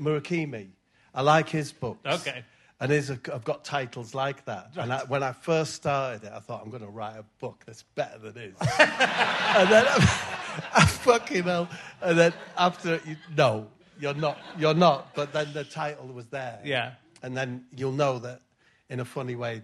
Murakami. 0.00 0.68
I 1.14 1.22
like 1.22 1.48
his 1.48 1.72
books. 1.72 2.00
Okay. 2.06 2.44
And 2.80 2.92
his, 2.92 3.10
I've 3.10 3.44
got 3.44 3.64
titles 3.64 4.14
like 4.14 4.44
that. 4.44 4.70
And 4.76 4.92
I, 4.92 5.00
when 5.04 5.22
I 5.22 5.32
first 5.32 5.74
started 5.74 6.24
it, 6.24 6.32
I 6.34 6.40
thought, 6.40 6.62
I'm 6.62 6.70
going 6.70 6.82
to 6.82 6.88
write 6.88 7.16
a 7.16 7.24
book 7.38 7.64
that's 7.66 7.82
better 7.82 8.18
than 8.18 8.34
his. 8.34 8.54
and 8.78 9.70
then 9.70 9.84
I, 9.88 10.86
fucking 10.86 11.44
hell. 11.44 11.68
And 12.02 12.18
then 12.18 12.34
after, 12.56 13.00
you, 13.06 13.16
no, 13.34 13.68
you're 13.98 14.14
not. 14.14 14.38
You're 14.58 14.74
not. 14.74 15.14
But 15.14 15.32
then 15.32 15.52
the 15.54 15.64
title 15.64 16.06
was 16.08 16.26
there. 16.26 16.60
Yeah. 16.64 16.92
And 17.22 17.36
then 17.36 17.64
you'll 17.74 17.92
know 17.92 18.18
that, 18.18 18.42
in 18.90 19.00
a 19.00 19.04
funny 19.04 19.36
way, 19.36 19.62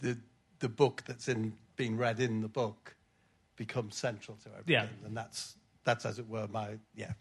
the 0.00 0.16
the 0.60 0.68
book 0.68 1.02
that's 1.06 1.28
in 1.28 1.54
being 1.80 1.96
read 1.96 2.20
in 2.20 2.42
the 2.42 2.48
book 2.48 2.94
becomes 3.56 3.96
central 3.96 4.36
to 4.44 4.48
everything. 4.50 4.72
Yeah. 4.74 5.06
And 5.06 5.16
that's 5.16 5.54
that's 5.84 6.04
as 6.04 6.18
it 6.18 6.28
were 6.28 6.46
my 6.48 6.68
yeah. 6.94 7.12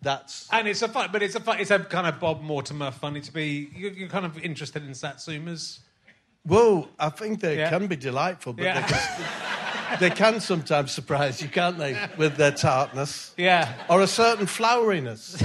That's 0.00 0.48
And 0.50 0.66
it's 0.66 0.80
a 0.80 0.88
fun, 0.88 1.10
but 1.12 1.22
it's 1.22 1.34
a 1.34 1.40
fun, 1.40 1.60
it's 1.60 1.70
a 1.70 1.78
kind 1.80 2.06
of 2.06 2.18
Bob 2.18 2.40
Mortimer 2.40 2.90
funny 2.90 3.20
to 3.20 3.30
be. 3.32 3.68
You're, 3.76 3.92
you're 3.92 4.08
kind 4.08 4.24
of 4.24 4.38
interested 4.42 4.82
in 4.86 4.92
Satsumas. 4.92 5.80
well, 6.46 6.88
I 6.98 7.10
think 7.10 7.40
they 7.40 7.58
Yeah. 7.58 7.68
can 7.68 7.86
be 7.86 7.96
delightful, 7.96 8.54
but 8.54 8.64
Yeah. 8.64 8.80
they, 8.80 8.94
can, 8.94 10.00
they 10.00 10.10
can 10.22 10.40
sometimes 10.40 10.92
surprise 10.92 11.42
you, 11.42 11.48
can't 11.48 11.76
they, 11.76 11.94
with 12.16 12.36
their 12.36 12.52
tartness 12.52 13.34
Yeah, 13.36 13.70
or 13.90 14.00
a 14.00 14.06
certain 14.06 14.46
floweriness. 14.46 15.38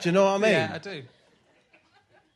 Do 0.00 0.08
you 0.08 0.12
know 0.12 0.24
what 0.24 0.32
I 0.32 0.38
mean? 0.38 0.52
yeah, 0.52 0.72
I 0.74 0.78
do. 0.78 1.02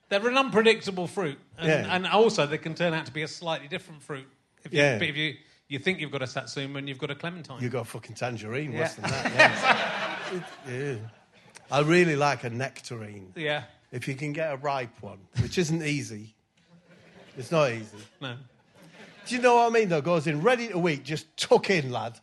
They're 0.08 0.28
an 0.28 0.38
unpredictable 0.38 1.08
fruit, 1.08 1.38
and, 1.58 1.66
Yeah. 1.68 1.86
and 1.96 2.06
also 2.06 2.46
they 2.46 2.58
can 2.58 2.74
turn 2.76 2.94
out 2.94 3.06
to 3.06 3.12
be 3.12 3.22
a 3.22 3.28
slightly 3.28 3.66
different 3.66 4.00
fruit. 4.02 4.28
If 4.66 4.72
you, 4.72 4.78
Yeah. 4.80 4.96
if 4.96 5.16
you 5.16 5.34
you 5.68 5.78
think 5.80 6.00
you've 6.00 6.12
got 6.12 6.22
a 6.22 6.26
Satsuma 6.28 6.78
and 6.78 6.88
you've 6.88 6.98
got 6.98 7.10
a 7.10 7.14
clementine. 7.16 7.60
You've 7.60 7.72
got 7.72 7.80
a 7.82 7.84
fucking 7.84 8.14
tangerine, 8.14 8.72
Yeah. 8.72 8.78
worse 8.80 8.94
than 8.94 9.10
that. 9.10 9.32
Yeah. 9.34 10.40
yeah. 10.70 10.94
I 11.70 11.80
really 11.80 12.14
like 12.14 12.44
a 12.44 12.50
nectarine. 12.50 13.32
yeah, 13.34 13.64
If 13.90 14.06
you 14.06 14.14
can 14.14 14.32
get 14.32 14.52
a 14.52 14.56
ripe 14.56 15.02
one, 15.02 15.18
which 15.40 15.58
isn't 15.58 15.82
easy. 15.82 16.34
It's 17.36 17.50
not 17.50 17.72
easy. 17.72 17.96
no. 18.20 18.36
Do 19.26 19.34
you 19.34 19.42
know 19.42 19.56
what 19.56 19.66
I 19.66 19.70
mean, 19.70 19.88
though? 19.88 20.00
Goes 20.00 20.28
in 20.28 20.40
ready 20.40 20.68
to 20.68 20.88
eat, 20.88 21.02
just 21.04 21.36
tuck 21.36 21.68
in, 21.70 21.90
lad. 21.90 22.16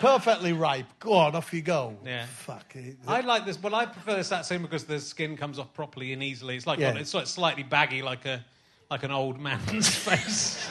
Perfectly 0.00 0.52
ripe. 0.52 0.86
Go 0.98 1.12
on, 1.12 1.36
off 1.36 1.54
you 1.54 1.62
go. 1.62 1.96
Yeah. 2.04 2.26
Fuck 2.26 2.74
it. 2.74 2.96
I 3.06 3.20
like 3.20 3.46
this. 3.46 3.62
Well, 3.62 3.72
I 3.76 3.86
prefer 3.86 4.16
the 4.16 4.24
Satsuma 4.24 4.62
because 4.66 4.82
the 4.84 4.98
skin 4.98 5.36
comes 5.36 5.60
off 5.60 5.72
properly 5.74 6.12
and 6.12 6.20
easily. 6.24 6.56
It's 6.56 6.66
like 6.66 6.80
Yeah. 6.80 6.96
it's 6.96 7.14
of 7.14 7.28
slightly 7.28 7.62
baggy, 7.62 8.02
like 8.02 8.24
a 8.26 8.44
like 8.92 9.04
an 9.04 9.10
old 9.10 9.40
man's 9.40 9.88
face. 10.08 10.68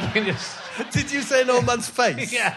you 0.00 0.08
can 0.10 0.24
just 0.24 0.56
Did 0.92 1.10
you 1.10 1.20
say 1.20 1.42
an 1.42 1.50
old 1.50 1.66
man's 1.66 1.88
face? 1.88 2.32
yeah, 2.40 2.56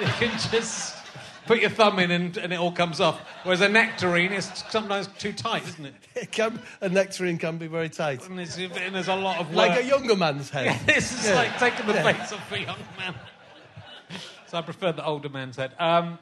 you 0.00 0.06
can 0.06 0.30
just 0.50 0.96
put 1.44 1.60
your 1.60 1.68
thumb 1.68 1.98
in 1.98 2.10
and, 2.10 2.34
and 2.38 2.50
it 2.50 2.58
all 2.58 2.72
comes 2.72 2.98
off. 2.98 3.20
Whereas 3.44 3.60
a 3.60 3.68
nectarine 3.68 4.32
is 4.32 4.50
sometimes 4.70 5.08
too 5.18 5.34
tight, 5.34 5.68
isn't 5.68 5.84
it? 5.84 5.94
It 6.14 6.32
can, 6.32 6.58
a 6.80 6.88
nectarine 6.88 7.36
can 7.36 7.58
be 7.58 7.66
very 7.66 7.90
tight. 7.90 8.26
And, 8.26 8.40
it's, 8.40 8.56
and 8.56 8.94
there's 8.94 9.08
a 9.08 9.14
lot 9.14 9.38
of 9.38 9.48
work. 9.48 9.68
Like 9.68 9.80
a 9.80 9.84
younger 9.84 10.16
man's 10.16 10.48
head. 10.48 10.80
this 10.86 11.12
is 11.12 11.28
Yeah. 11.28 11.34
like 11.34 11.58
taking 11.58 11.86
the 11.86 11.92
Yeah. 11.92 12.12
face 12.14 12.32
off 12.32 12.52
a 12.52 12.58
young 12.58 12.78
man. 12.96 13.14
So 14.46 14.56
I 14.56 14.62
prefer 14.62 14.92
the 14.92 15.04
older 15.04 15.28
man's 15.28 15.56
head. 15.56 15.72
Um, 15.78 16.18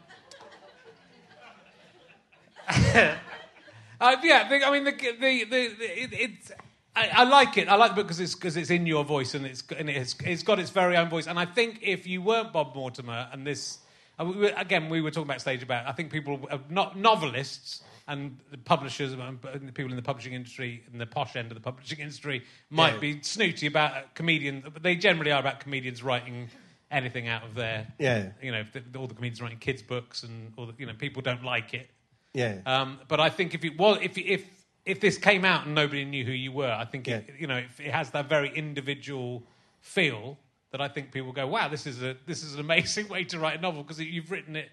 uh, 2.68 4.16
yeah, 4.24 4.48
I 4.50 4.62
I 4.64 4.70
mean 4.72 4.83
the 4.83 4.90
the, 4.92 5.44
the, 5.44 5.68
the 5.68 6.02
it, 6.02 6.12
it's. 6.12 6.52
I, 6.96 7.11
I 7.12 7.24
like 7.24 7.57
it. 7.57 7.68
I 7.68 7.74
like 7.74 7.90
the 7.90 7.96
book 7.96 8.07
because 8.07 8.20
it's 8.20 8.35
because 8.35 8.57
it's 8.57 8.70
in 8.70 8.87
your 8.87 9.04
voice 9.04 9.35
and 9.35 9.44
it's 9.46 9.64
and 9.76 9.90
it's 9.90 10.14
it's 10.24 10.42
got 10.42 10.59
its 10.59 10.70
very 10.70 10.96
own 10.96 11.09
voice. 11.09 11.26
And 11.26 11.38
I 11.38 11.44
think 11.44 11.80
if 11.83 12.07
you 12.07 12.22
weren't 12.22 12.52
Bob 12.52 12.74
Mortimer 12.74 13.28
and 13.33 13.46
this, 13.46 13.78
and 14.18 14.35
we 14.37 14.48
again, 14.50 14.88
we 14.88 15.00
were 15.00 15.11
talking 15.11 15.28
backstage 15.28 15.62
about. 15.62 15.87
I 15.87 15.92
think 15.92 16.12
people, 16.12 16.46
uh, 16.50 16.59
not 16.70 16.96
novelists 16.96 17.83
and 18.07 18.38
the 18.50 18.59
publishers 18.59 19.12
and 19.12 19.40
the 19.42 19.72
people 19.72 19.90
in 19.90 19.96
the 19.96 20.02
publishing 20.02 20.35
industry 20.35 20.85
and 20.92 21.00
the 21.00 21.07
posh 21.07 21.37
end 21.37 21.50
of 21.50 21.54
the 21.54 21.62
publishing 21.62 21.98
industry 22.00 22.44
might 22.70 22.94
Yeah. 22.94 23.00
be 23.00 23.22
snooty 23.22 23.66
about 23.66 24.14
comedians. 24.14 24.64
But 24.72 24.83
they 24.83 24.94
generally 24.94 25.33
are 25.33 25.40
about 25.40 25.61
comedians 25.61 26.02
writing 26.02 26.48
anything 26.90 27.28
out 27.28 27.44
of 27.44 27.54
their. 27.54 27.88
Yeah. 27.98 28.28
You 28.42 28.52
know, 28.52 28.64
all 28.96 29.07
the 29.07 29.14
comedians 29.14 29.40
writing 29.42 29.59
kids' 29.59 29.83
books 29.83 30.22
and 30.22 30.52
all 30.57 30.66
the, 30.66 30.74
you 30.78 30.87
know 30.87 30.92
people 30.94 31.22
don't 31.22 31.42
like 31.44 31.74
it. 31.74 31.90
Yeah. 32.35 32.59
Um, 32.66 33.00
but 33.09 33.20
I 33.20 33.30
think 33.30 33.54
if 33.54 33.64
it 33.64 33.78
was, 33.78 33.98
if 34.02 34.16
if 34.18 34.44
if 34.87 35.01
this 35.01 35.16
came 35.18 35.44
out 35.44 35.66
and 35.66 35.75
nobody 35.75 36.05
knew 36.05 36.25
who 36.25 36.33
you 36.33 36.53
were, 36.53 36.70
I 36.73 36.85
think 36.85 37.09
it, 37.09 37.25
Yeah. 37.29 37.35
you 37.38 37.47
know 37.47 37.59
if 37.59 37.81
it 37.81 37.90
has 37.90 38.11
that 38.11 38.29
very 38.29 38.51
individual 38.55 39.42
feel 39.81 40.38
that 40.73 40.81
I 40.81 40.88
think 40.88 41.12
people 41.12 41.33
go, 41.33 41.47
wow, 41.47 41.68
this 41.68 41.87
is 41.87 42.03
a 42.03 42.16
this 42.27 42.42
is 42.42 42.55
an 42.55 42.61
amazing 42.61 43.09
way 43.14 43.25
to 43.25 43.38
write 43.38 43.59
a 43.59 43.62
novel 43.62 43.83
because 43.83 44.01
you've 44.01 44.31
written 44.31 44.57
it 44.57 44.70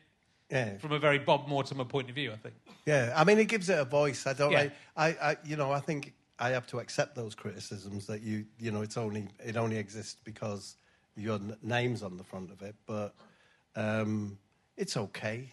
yeah. 0.50 0.78
from 0.78 0.92
a 0.92 1.00
very 1.00 1.20
Bob 1.20 1.48
Mortimer 1.48 1.86
point 1.86 2.10
of 2.10 2.16
view. 2.16 2.32
I 2.32 2.38
think. 2.38 2.56
Yeah, 2.86 3.14
I 3.16 3.24
mean, 3.24 3.38
it 3.40 3.48
gives 3.48 3.70
it 3.70 3.78
a 3.80 3.86
voice. 3.86 4.26
I 4.28 4.34
don't 4.34 4.52
Yeah. 4.52 4.70
I, 4.98 5.08
I, 5.08 5.38
you 5.46 5.56
know, 5.56 5.72
I 5.72 5.80
think 5.80 6.14
I 6.40 6.50
have 6.50 6.66
to 6.68 6.80
accept 6.80 7.16
those 7.16 7.36
criticisms 7.36 8.08
that 8.08 8.22
you, 8.22 8.46
you 8.60 8.72
know, 8.72 8.82
it's 8.82 8.98
only 8.98 9.28
it 9.46 9.56
only 9.58 9.78
exists 9.78 10.18
because 10.24 10.76
your 11.16 11.36
n- 11.36 11.56
name's 11.62 12.02
on 12.04 12.18
the 12.18 12.24
front 12.24 12.52
of 12.52 12.62
it. 12.64 12.76
But 12.88 13.14
um, 13.76 14.38
it's 14.76 14.98
okay. 14.98 15.52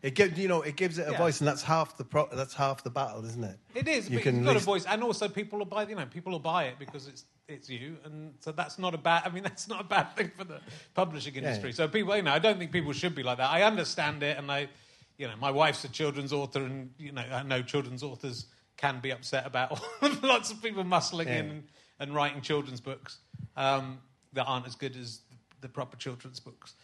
It 0.00 0.14
gives, 0.14 0.38
you 0.38 0.46
know, 0.46 0.62
it 0.62 0.76
gives 0.76 0.98
it 0.98 1.08
a 1.08 1.12
Yeah. 1.12 1.18
voice, 1.18 1.40
and 1.40 1.48
that's 1.48 1.62
half 1.62 1.96
the 1.96 2.04
pro- 2.04 2.28
that's 2.32 2.54
half 2.54 2.84
the 2.84 2.90
battle, 2.90 3.24
isn't 3.24 3.42
it? 3.42 3.58
It 3.74 3.88
is, 3.88 4.08
You 4.08 4.18
but 4.18 4.22
can 4.22 4.36
you've 4.36 4.44
got 4.44 4.56
a 4.56 4.60
voice, 4.60 4.84
and 4.86 5.02
also 5.02 5.28
people 5.28 5.58
will 5.58 5.66
buy. 5.66 5.86
You 5.88 5.96
know, 5.96 6.06
people 6.06 6.30
will 6.32 6.38
buy 6.38 6.64
it 6.64 6.78
because 6.78 7.08
it's 7.08 7.24
it's 7.48 7.68
you, 7.68 7.96
and 8.04 8.34
so 8.40 8.52
that's 8.52 8.78
not 8.78 8.94
a 8.94 8.98
bad. 8.98 9.22
I 9.26 9.30
mean, 9.30 9.42
that's 9.50 9.66
not 9.68 9.80
a 9.80 9.84
bad 9.84 10.14
thing 10.16 10.30
for 10.36 10.44
the 10.44 10.60
publishing 10.94 11.34
industry. 11.34 11.72
So 11.72 11.88
people, 11.88 12.14
you 12.16 12.22
know, 12.22 12.32
I 12.32 12.38
don't 12.38 12.58
think 12.58 12.70
people 12.70 12.92
should 12.92 13.14
be 13.14 13.22
like 13.24 13.38
that. 13.38 13.50
I 13.50 13.62
understand 13.62 14.22
it, 14.22 14.38
and 14.38 14.52
I, 14.52 14.68
you 15.16 15.26
know, 15.26 15.34
my 15.40 15.50
wife's 15.50 15.82
a 15.84 15.88
children's 15.88 16.32
author, 16.32 16.62
and 16.62 16.90
you 16.98 17.10
know, 17.10 17.22
I 17.32 17.42
know 17.42 17.62
children's 17.62 18.02
authors 18.04 18.46
can 18.76 19.00
be 19.00 19.10
upset 19.10 19.46
about 19.46 19.80
lots 20.22 20.52
of 20.52 20.62
people 20.62 20.84
muscling 20.84 21.26
Yeah. 21.26 21.38
in 21.40 21.64
and 21.98 22.14
writing 22.14 22.40
children's 22.40 22.80
books 22.80 23.18
um, 23.56 23.98
that 24.34 24.44
aren't 24.44 24.66
as 24.68 24.76
good 24.76 24.94
as 24.94 25.22
the 25.60 25.68
proper 25.68 25.96
children's 25.96 26.38
books. 26.38 26.74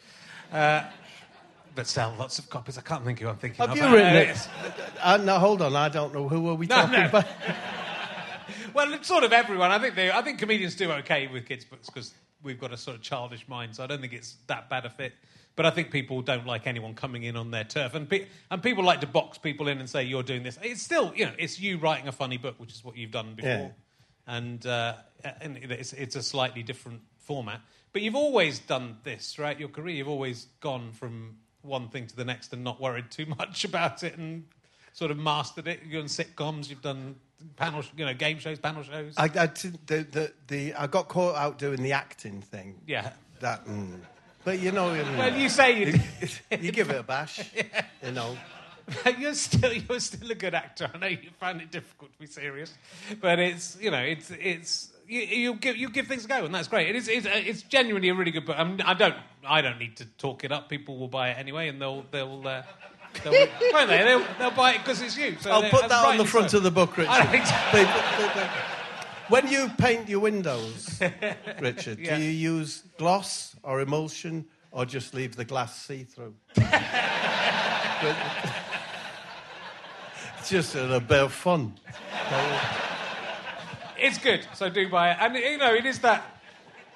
Uh, 0.53 0.83
but 1.75 1.87
sell 1.87 2.15
lots 2.19 2.39
of 2.39 2.49
copies. 2.51 2.79
I 2.79 2.83
can't 2.83 3.05
think 3.05 3.21
who 3.21 3.29
I'm 3.29 3.37
thinking 3.37 3.59
Have 3.59 3.71
of. 3.71 3.77
you 3.77 3.85
Uh, 3.85 3.93
written 3.93 4.17
it? 4.17 4.49
Uh, 5.03 5.17
no, 5.19 5.39
hold 5.39 5.63
on. 5.63 5.75
I 5.77 5.89
don't 5.89 6.15
know 6.15 6.29
who 6.29 6.49
are 6.49 6.55
we 6.55 6.67
No, 6.67 6.77
talking 6.77 7.01
no. 7.01 7.07
about. 7.07 7.27
Well, 8.75 8.93
it's 8.93 9.07
sort 9.07 9.23
of 9.25 9.33
everyone. 9.33 9.71
I 9.71 9.79
think 9.79 9.95
they, 9.95 10.11
I 10.11 10.21
think 10.23 10.39
comedians 10.41 10.75
do 10.75 10.91
okay 10.93 11.29
with 11.29 11.47
kids' 11.47 11.65
books 11.65 11.87
because 11.89 12.13
we've 12.43 12.59
got 12.61 12.73
a 12.73 12.77
sort 12.77 12.97
of 12.97 13.03
childish 13.03 13.47
mind. 13.47 13.77
So 13.77 13.85
I 13.85 13.87
don't 13.87 14.01
think 14.01 14.13
it's 14.13 14.35
that 14.49 14.69
bad 14.69 14.85
a 14.85 14.91
fit. 14.91 15.13
But 15.57 15.65
I 15.67 15.71
think 15.71 15.93
people 15.93 16.21
don't 16.23 16.45
like 16.45 16.67
anyone 16.67 16.95
coming 16.95 17.23
in 17.23 17.37
on 17.37 17.53
their 17.53 17.63
turf, 17.63 17.95
and 17.95 18.09
pe- 18.09 18.27
and 18.51 18.61
people 18.61 18.83
like 18.83 19.01
to 19.03 19.07
box 19.07 19.39
people 19.39 19.69
in 19.69 19.79
and 19.79 19.89
say 19.89 20.03
you're 20.03 20.25
doing 20.25 20.43
this. 20.43 20.59
It's 20.61 20.83
still, 20.83 21.13
you 21.15 21.27
know, 21.27 21.33
it's 21.39 21.61
you 21.61 21.79
writing 21.79 22.09
a 22.09 22.13
funny 22.13 22.37
book, 22.37 22.57
which 22.59 22.73
is 22.73 22.83
what 22.85 22.97
you've 22.97 23.13
done 23.13 23.35
before, 23.37 23.51
Yeah. 23.51 23.69
and 24.37 24.67
uh, 24.67 24.95
and 25.41 25.57
it's 25.59 25.93
it's 25.93 26.17
a 26.17 26.23
slightly 26.25 26.65
different 26.65 27.03
format. 27.19 27.61
But 27.93 28.03
you've 28.03 28.17
always 28.17 28.59
done 28.59 28.97
this 29.05 29.33
throughout 29.33 29.61
your 29.61 29.69
career. 29.69 29.95
You've 29.95 30.09
always 30.09 30.49
gone 30.61 30.91
from 30.91 31.37
one 31.65 31.89
thing 31.89 32.07
to 32.07 32.17
the 32.17 32.25
next 32.25 32.53
and 32.53 32.63
not 32.65 32.81
worried 32.81 33.11
too 33.11 33.27
much 33.27 33.65
about 33.71 34.03
it 34.03 34.17
and 34.17 34.45
sort 34.93 35.11
of 35.11 35.19
mastered 35.19 35.67
it. 35.69 35.81
You've 35.85 35.93
done 36.01 36.09
sitcoms, 36.09 36.69
you've 36.71 36.83
done 36.83 37.17
panel, 37.57 37.83
you 37.97 38.05
know, 38.05 38.15
game 38.15 38.39
shows, 38.39 38.59
panel 38.59 38.83
shows. 38.83 39.15
I, 39.17 39.31
I, 39.37 39.47
t- 39.49 39.73
the, 39.87 39.97
the, 40.11 40.33
the, 40.49 40.75
I 40.75 40.87
got 40.87 41.09
caught 41.09 41.37
out 41.37 41.59
doing 41.59 41.83
the 41.83 41.93
acting 41.93 42.41
thing. 42.41 42.77
yeah. 42.87 43.11
That, 43.41 43.67
mm. 43.67 43.99
But 44.45 44.61
you 44.61 44.73
know, 44.73 44.95
you, 44.95 45.03
Well, 45.03 45.37
you 45.37 45.49
say 45.49 45.85
you, 45.93 46.01
you 46.61 46.71
give 46.71 46.91
it 46.91 46.97
a 46.97 47.03
bash. 47.03 47.41
You 48.05 48.13
know. 48.13 48.37
you're 49.19 49.35
still 49.35 49.73
you're 49.73 49.99
still 50.01 50.31
a 50.31 50.35
good 50.35 50.55
actor. 50.55 50.91
I 50.95 50.99
know 50.99 51.07
you 51.07 51.31
find 51.41 51.61
it 51.63 51.71
difficult 51.71 52.13
to 52.13 52.19
be 52.19 52.27
serious, 52.27 52.73
but 53.19 53.39
it's 53.39 53.79
you 53.81 53.91
know 53.91 54.01
it's 54.01 54.31
it's 54.31 54.93
you, 55.07 55.21
you 55.21 55.55
give 55.55 55.77
you 55.77 55.89
give 55.91 56.07
things 56.07 56.25
a 56.25 56.29
go, 56.29 56.45
and 56.45 56.55
that's 56.55 56.69
great. 56.69 56.89
It 56.89 56.97
is 56.97 57.09
it's, 57.09 57.27
it's 57.29 57.63
genuinely 57.63 58.09
a 58.09 58.15
really 58.15 58.31
good 58.31 58.47
book. 58.47 58.57
I, 58.59 58.65
mean, 58.65 58.81
I 58.81 58.95
don't 58.95 59.15
I 59.47 59.61
don't 59.63 59.79
need 59.79 59.97
to 59.99 60.07
talk 60.19 60.45
it 60.45 60.53
up. 60.53 60.69
People 60.69 60.99
will 60.99 61.09
buy 61.09 61.31
it 61.31 61.39
anyway, 61.39 61.69
and 61.69 61.81
they'll 61.81 62.05
they'll. 62.11 62.47
Uh, 62.47 62.63
They'll, 63.23 63.33
won't 63.73 63.89
they? 63.89 63.99
They'll, 63.99 64.27
they'll 64.41 64.51
buy 64.51 64.73
it 64.73 64.79
because 64.79 65.01
it's 65.01 65.17
you. 65.17 65.37
So 65.39 65.49
I'll 65.53 65.71
put 65.71 65.89
that 65.89 66.05
on 66.05 66.17
the 66.17 66.25
front 66.25 66.51
so. 66.51 66.57
of 66.57 66.65
the 66.65 66.73
book, 66.73 66.97
Richard. 66.97 67.13
I 67.13 67.25
think 67.27 67.47
so. 67.47 67.55
People- 67.71 68.29
people- 68.29 68.49
when 69.29 69.47
you 69.47 69.71
paint 69.79 70.09
your 70.09 70.19
windows, 70.19 71.01
Richard, 71.61 72.01
Yeah. 72.01 72.17
do 72.19 72.23
you 72.25 72.31
use 72.31 72.83
gloss 72.99 73.55
or 73.63 73.81
emulsion 73.81 74.47
or 74.73 74.85
just 74.85 75.15
leave 75.15 75.37
the 75.37 75.45
glass 75.45 75.81
see 75.81 76.03
through? 76.03 76.35
it's 80.39 80.51
just 80.51 80.75
a 80.75 80.99
bit 81.01 81.21
of 81.21 81.33
fun. 81.33 81.75
It's 83.99 84.19
good, 84.19 84.47
so 84.55 84.69
do 84.69 84.89
buy 84.89 85.13
it. 85.13 85.17
And 85.21 85.35
you 85.37 85.59
know, 85.59 85.73
it 85.75 85.87
is 85.87 85.99
that 86.01 86.25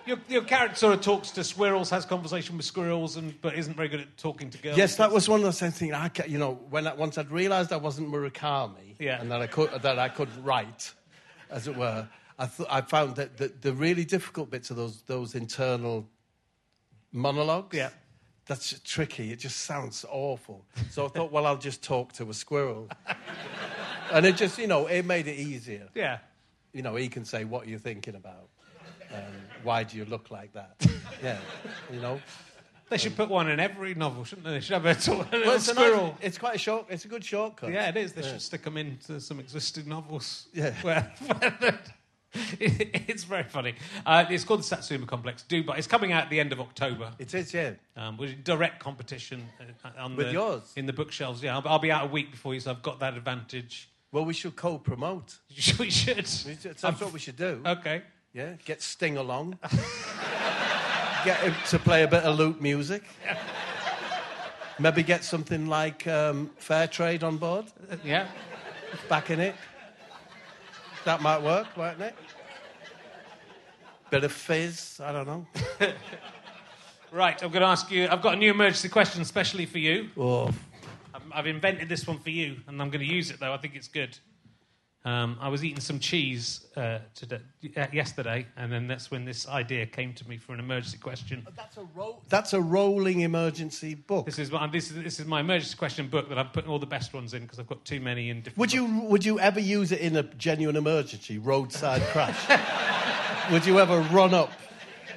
your, 0.06 0.18
your 0.28 0.42
character 0.42 0.76
sort 0.76 0.94
of 0.94 1.00
talks 1.02 1.30
to 1.32 1.44
squirrels, 1.44 1.90
has 1.90 2.04
conversation 2.06 2.56
with 2.56 2.64
squirrels, 2.66 3.16
and 3.16 3.38
but 3.40 3.54
isn't 3.54 3.74
very 3.76 3.88
good 3.88 4.00
at 4.00 4.16
talking 4.16 4.50
to 4.50 4.58
girls. 4.58 4.76
Yes, 4.78 4.96
that 4.96 5.12
was 5.12 5.28
one 5.28 5.40
of 5.40 5.44
those 5.44 5.60
things. 5.60 5.92
I, 5.92 6.08
ca- 6.08 6.24
you 6.26 6.38
know, 6.38 6.54
when 6.70 6.86
I, 6.86 6.94
once 6.94 7.18
I'd 7.18 7.30
realised 7.30 7.72
I 7.72 7.76
wasn't 7.76 8.08
Murakami, 8.10 8.96
Yeah. 8.98 9.20
and 9.20 9.30
that 9.30 9.40
I 9.42 9.46
could 9.46 9.70
that 9.82 9.98
I 9.98 10.08
could 10.08 10.28
write, 10.44 10.92
as 11.50 11.68
it 11.68 11.76
were, 11.76 12.08
I 12.38 12.46
th- 12.46 12.68
I 12.70 12.80
found 12.80 13.16
that 13.16 13.36
the, 13.36 13.48
the 13.60 13.72
really 13.74 14.04
difficult 14.04 14.50
bits 14.50 14.70
of 14.70 14.76
those 14.76 15.02
those 15.02 15.34
internal 15.34 16.08
monologues. 17.12 17.76
Yeah. 17.76 17.90
That's 18.46 18.80
tricky. 18.82 19.30
It 19.30 19.40
just 19.40 19.58
sounds 19.58 20.06
awful. 20.10 20.64
So 20.90 21.04
I 21.04 21.08
thought, 21.08 21.30
well, 21.30 21.44
I'll 21.44 21.58
just 21.58 21.82
talk 21.82 22.14
to 22.14 22.30
a 22.30 22.34
squirrel, 22.34 22.88
and 24.12 24.24
it 24.24 24.36
just, 24.36 24.56
you 24.58 24.66
know, 24.66 24.86
it 24.86 25.04
made 25.04 25.26
it 25.28 25.36
easier. 25.36 25.88
Yeah. 25.94 26.18
You 26.72 26.82
know, 26.82 26.94
he 26.96 27.08
can 27.08 27.24
say, 27.24 27.44
"What 27.44 27.66
are 27.66 27.70
you 27.70 27.78
thinking 27.78 28.14
about? 28.14 28.48
Um, 29.12 29.22
why 29.62 29.84
do 29.84 29.96
you 29.96 30.04
look 30.04 30.30
like 30.30 30.52
that?" 30.52 30.86
Yeah, 31.22 31.38
you 31.92 32.00
know. 32.00 32.20
They 32.90 32.96
should 32.96 33.16
put 33.16 33.28
one 33.28 33.50
in 33.50 33.58
every 33.60 33.94
novel, 33.94 34.24
shouldn't 34.24 34.46
they? 34.46 34.52
They 34.52 34.60
should 34.60 34.74
have 34.74 34.86
a, 34.86 34.98
sort 35.00 35.26
a 35.26 35.30
little 35.32 35.46
Well, 35.48 35.56
it's, 35.56 35.68
a 35.68 35.74
nice- 35.74 35.84
squirrel. 35.86 36.16
it's 36.22 36.38
quite 36.38 36.54
a 36.54 36.58
short. 36.58 36.86
It's 36.88 37.04
a 37.04 37.08
good 37.08 37.24
shortcut. 37.24 37.70
Yeah, 37.72 37.88
it 37.88 37.96
is. 37.96 38.12
They 38.12 38.22
should 38.22 38.40
stick 38.40 38.62
them 38.62 38.76
into 38.76 39.20
some 39.20 39.40
existing 39.40 39.88
novels. 39.88 40.46
Yeah. 40.54 40.72
Where, 40.82 41.12
where 41.26 41.78
it's 42.60 43.24
very 43.24 43.42
funny. 43.42 43.74
Uh, 44.06 44.24
it's 44.30 44.44
called 44.44 44.60
the 44.60 44.64
Satsuma 44.64 45.06
Complex. 45.06 45.42
Do, 45.42 45.62
but 45.64 45.76
it's 45.78 45.86
coming 45.86 46.12
out 46.12 46.24
at 46.24 46.30
the 46.30 46.38
end 46.40 46.52
of 46.52 46.60
October. 46.60 47.12
It 47.18 47.34
is, 47.34 47.52
yeah. 47.52 47.72
Um, 47.96 48.16
with 48.16 48.44
direct 48.44 48.80
competition 48.80 49.44
uh, 49.60 49.88
on 49.98 50.14
With 50.16 50.26
the, 50.28 50.32
yours? 50.34 50.72
in 50.76 50.86
the 50.86 50.92
bookshelves. 50.92 51.42
Yeah, 51.42 51.56
I'll, 51.58 51.66
I'll 51.66 51.78
be 51.78 51.90
out 51.90 52.04
a 52.04 52.08
week 52.10 52.30
before 52.30 52.54
you, 52.54 52.60
so 52.60 52.70
I've 52.70 52.82
got 52.82 53.00
that 53.00 53.14
advantage. 53.16 53.90
Well, 54.10 54.24
we 54.24 54.32
should 54.34 54.56
co-promote. 54.56 55.38
we 55.78 55.90
should. 55.90 56.16
We 56.46 56.56
should- 56.56 56.76
That's 56.78 57.00
what 57.00 57.12
we 57.12 57.18
should 57.18 57.36
do. 57.36 57.60
Okay. 57.64 58.02
Yeah, 58.32 58.52
get 58.64 58.82
Sting 58.82 59.16
along. 59.16 59.58
get 61.24 61.38
him 61.40 61.54
to 61.68 61.78
play 61.78 62.02
a 62.04 62.08
bit 62.08 62.22
of 62.22 62.38
lute 62.38 62.60
music. 62.60 63.02
Maybe 64.78 65.02
get 65.02 65.24
something 65.24 65.66
like 65.66 66.06
um, 66.06 66.50
Fair 66.58 66.86
Trade 66.86 67.24
on 67.24 67.36
board, 67.36 67.66
Uh, 67.90 67.96
Yeah. 68.04 68.28
back 69.08 69.30
in 69.30 69.40
it. 69.40 69.56
That 71.04 71.20
might 71.20 71.42
work, 71.42 71.66
mightn't 71.76 72.02
it? 72.02 72.14
Bit 74.10 74.24
of 74.24 74.32
fizz, 74.32 75.00
I 75.02 75.12
don't 75.12 75.26
know. 75.26 75.46
Right. 77.10 77.42
I'm 77.42 77.50
going 77.50 77.62
to 77.62 77.68
ask 77.68 77.90
you. 77.90 78.06
I've 78.08 78.22
got 78.22 78.34
a 78.34 78.36
new 78.36 78.50
emergency 78.50 78.88
question, 78.88 79.20
especially 79.22 79.66
for 79.66 79.78
you. 79.78 80.10
Oh, 80.16 80.50
I've, 81.18 81.32
I've 81.40 81.46
invented 81.46 81.88
this 81.88 82.06
one 82.06 82.18
for 82.18 82.30
you, 82.30 82.56
and 82.66 82.80
I'm 82.80 82.90
going 82.90 83.04
to 83.06 83.12
use 83.12 83.30
it 83.30 83.40
though. 83.40 83.52
I 83.52 83.56
think 83.58 83.74
it's 83.76 83.88
good. 83.88 84.16
Um, 85.04 85.38
I 85.40 85.48
was 85.48 85.64
eating 85.64 85.80
some 85.80 86.00
cheese 86.00 86.66
uh, 86.76 86.98
today, 87.14 87.38
uh, 87.76 87.86
yesterday, 87.92 88.46
and 88.56 88.70
then 88.70 88.88
that's 88.88 89.10
when 89.10 89.24
this 89.24 89.48
idea 89.48 89.86
came 89.86 90.12
to 90.14 90.28
me 90.28 90.36
for 90.38 90.52
an 90.52 90.58
emergency 90.60 90.98
question. 90.98 91.46
that's 91.56 91.76
a 91.76 91.84
ro- 91.94 92.20
That's 92.28 92.52
a 92.52 92.60
rolling 92.60 93.20
emergency 93.20 93.94
book. 93.94 94.26
This 94.26 94.38
is 94.40 94.50
my 94.50 94.66
this 94.66 94.90
is, 94.90 95.02
this 95.02 95.20
is 95.20 95.24
my 95.26 95.40
emergency 95.40 95.76
question 95.76 96.08
book 96.08 96.28
that 96.28 96.36
I'm 96.38 96.48
putting 96.48 96.68
all 96.68 96.80
the 96.80 96.84
best 96.86 97.14
ones 97.14 97.32
in 97.32 97.42
because 97.42 97.58
I've 97.60 97.68
got 97.68 97.84
too 97.84 98.00
many 98.00 98.28
in 98.28 98.38
different. 98.38 98.58
Would 98.58 98.72
you 98.72 99.00
would 99.04 99.24
you 99.24 99.38
ever 99.40 99.60
use 99.60 99.92
it 99.92 100.00
in 100.00 100.16
a 100.16 100.24
genuine 100.24 100.76
emergency, 100.76 101.38
roadside 101.38 102.02
crash? 102.08 102.36
would 103.52 103.64
you 103.64 103.78
ever 103.78 104.00
run 104.12 104.34
up 104.34 104.50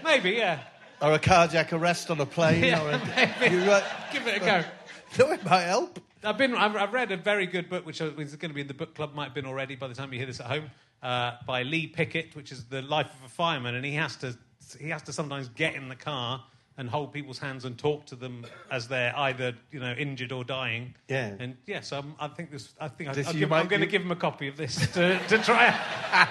Maybe, 0.04 0.32
yeah. 0.32 0.60
or 1.02 1.14
a 1.14 1.20
cardiac 1.20 1.74
arrest 1.74 2.12
on 2.12 2.22
a 2.22 2.26
plane? 2.26 2.64
Yeah, 2.64 2.84
or 2.84 2.92
a, 2.92 3.02
maybe. 3.40 3.56
You, 3.56 3.62
uh, 3.72 3.84
Give 4.14 4.26
it 4.28 4.42
a 4.42 4.46
go. 4.46 4.64
no, 5.20 5.32
it 5.32 5.44
might 5.44 5.62
help. 5.62 6.00
I've 6.24 6.38
been. 6.38 6.54
I've, 6.54 6.76
I've 6.76 6.94
read 6.94 7.12
a 7.12 7.18
very 7.18 7.48
good 7.48 7.70
book, 7.70 7.86
which 7.86 8.00
is 8.02 8.36
going 8.36 8.50
to 8.50 8.54
be 8.54 8.62
in 8.62 8.68
the 8.68 8.74
book 8.74 8.96
club. 8.96 9.14
Might 9.14 9.26
have 9.26 9.34
been 9.34 9.46
already 9.46 9.76
by 9.76 9.88
the 9.88 9.96
time 9.96 10.12
you 10.14 10.20
hear 10.20 10.28
this 10.28 10.40
at 10.40 10.46
home, 10.46 10.70
uh, 11.02 11.34
by 11.48 11.64
Lee 11.64 11.88
Pickett, 11.88 12.36
which 12.36 12.52
is 12.52 12.66
the 12.66 12.82
life 12.82 13.08
of 13.20 13.26
a 13.26 13.30
fireman, 13.30 13.76
and 13.76 13.86
he 13.86 13.94
has 13.94 14.16
to. 14.18 14.38
He 14.80 14.90
has 14.90 15.02
to 15.04 15.14
sometimes 15.14 15.50
get 15.50 15.76
in 15.76 15.90
the 15.90 15.96
car 15.96 16.44
and 16.78 16.90
hold 16.90 17.12
people's 17.12 17.40
hands 17.40 17.66
and 17.66 17.78
talk 17.78 18.06
to 18.06 18.16
them 18.16 18.46
as 18.72 18.88
they're 18.88 19.18
either 19.18 19.54
you 19.72 19.80
know 19.80 19.94
injured 19.94 20.32
or 20.32 20.44
dying. 20.44 20.96
Yeah. 21.10 21.34
And 21.40 21.58
yes, 21.66 21.92
yeah, 21.92 22.02
so 22.02 22.06
I 22.20 22.28
think 22.28 22.52
this. 22.52 22.74
I 22.80 22.88
think 22.88 23.10
I, 23.10 23.14
This 23.14 23.28
I'll 23.28 23.34
you 23.34 23.42
give, 23.42 23.50
might 23.50 23.60
I'm 23.60 23.68
going 23.68 23.82
to 23.82 23.88
give 23.88 24.02
him 24.02 24.12
a 24.12 24.16
copy 24.16 24.48
of 24.48 24.58
this 24.58 24.76
to, 24.94 25.20
to 25.28 25.38
try. 25.40 25.76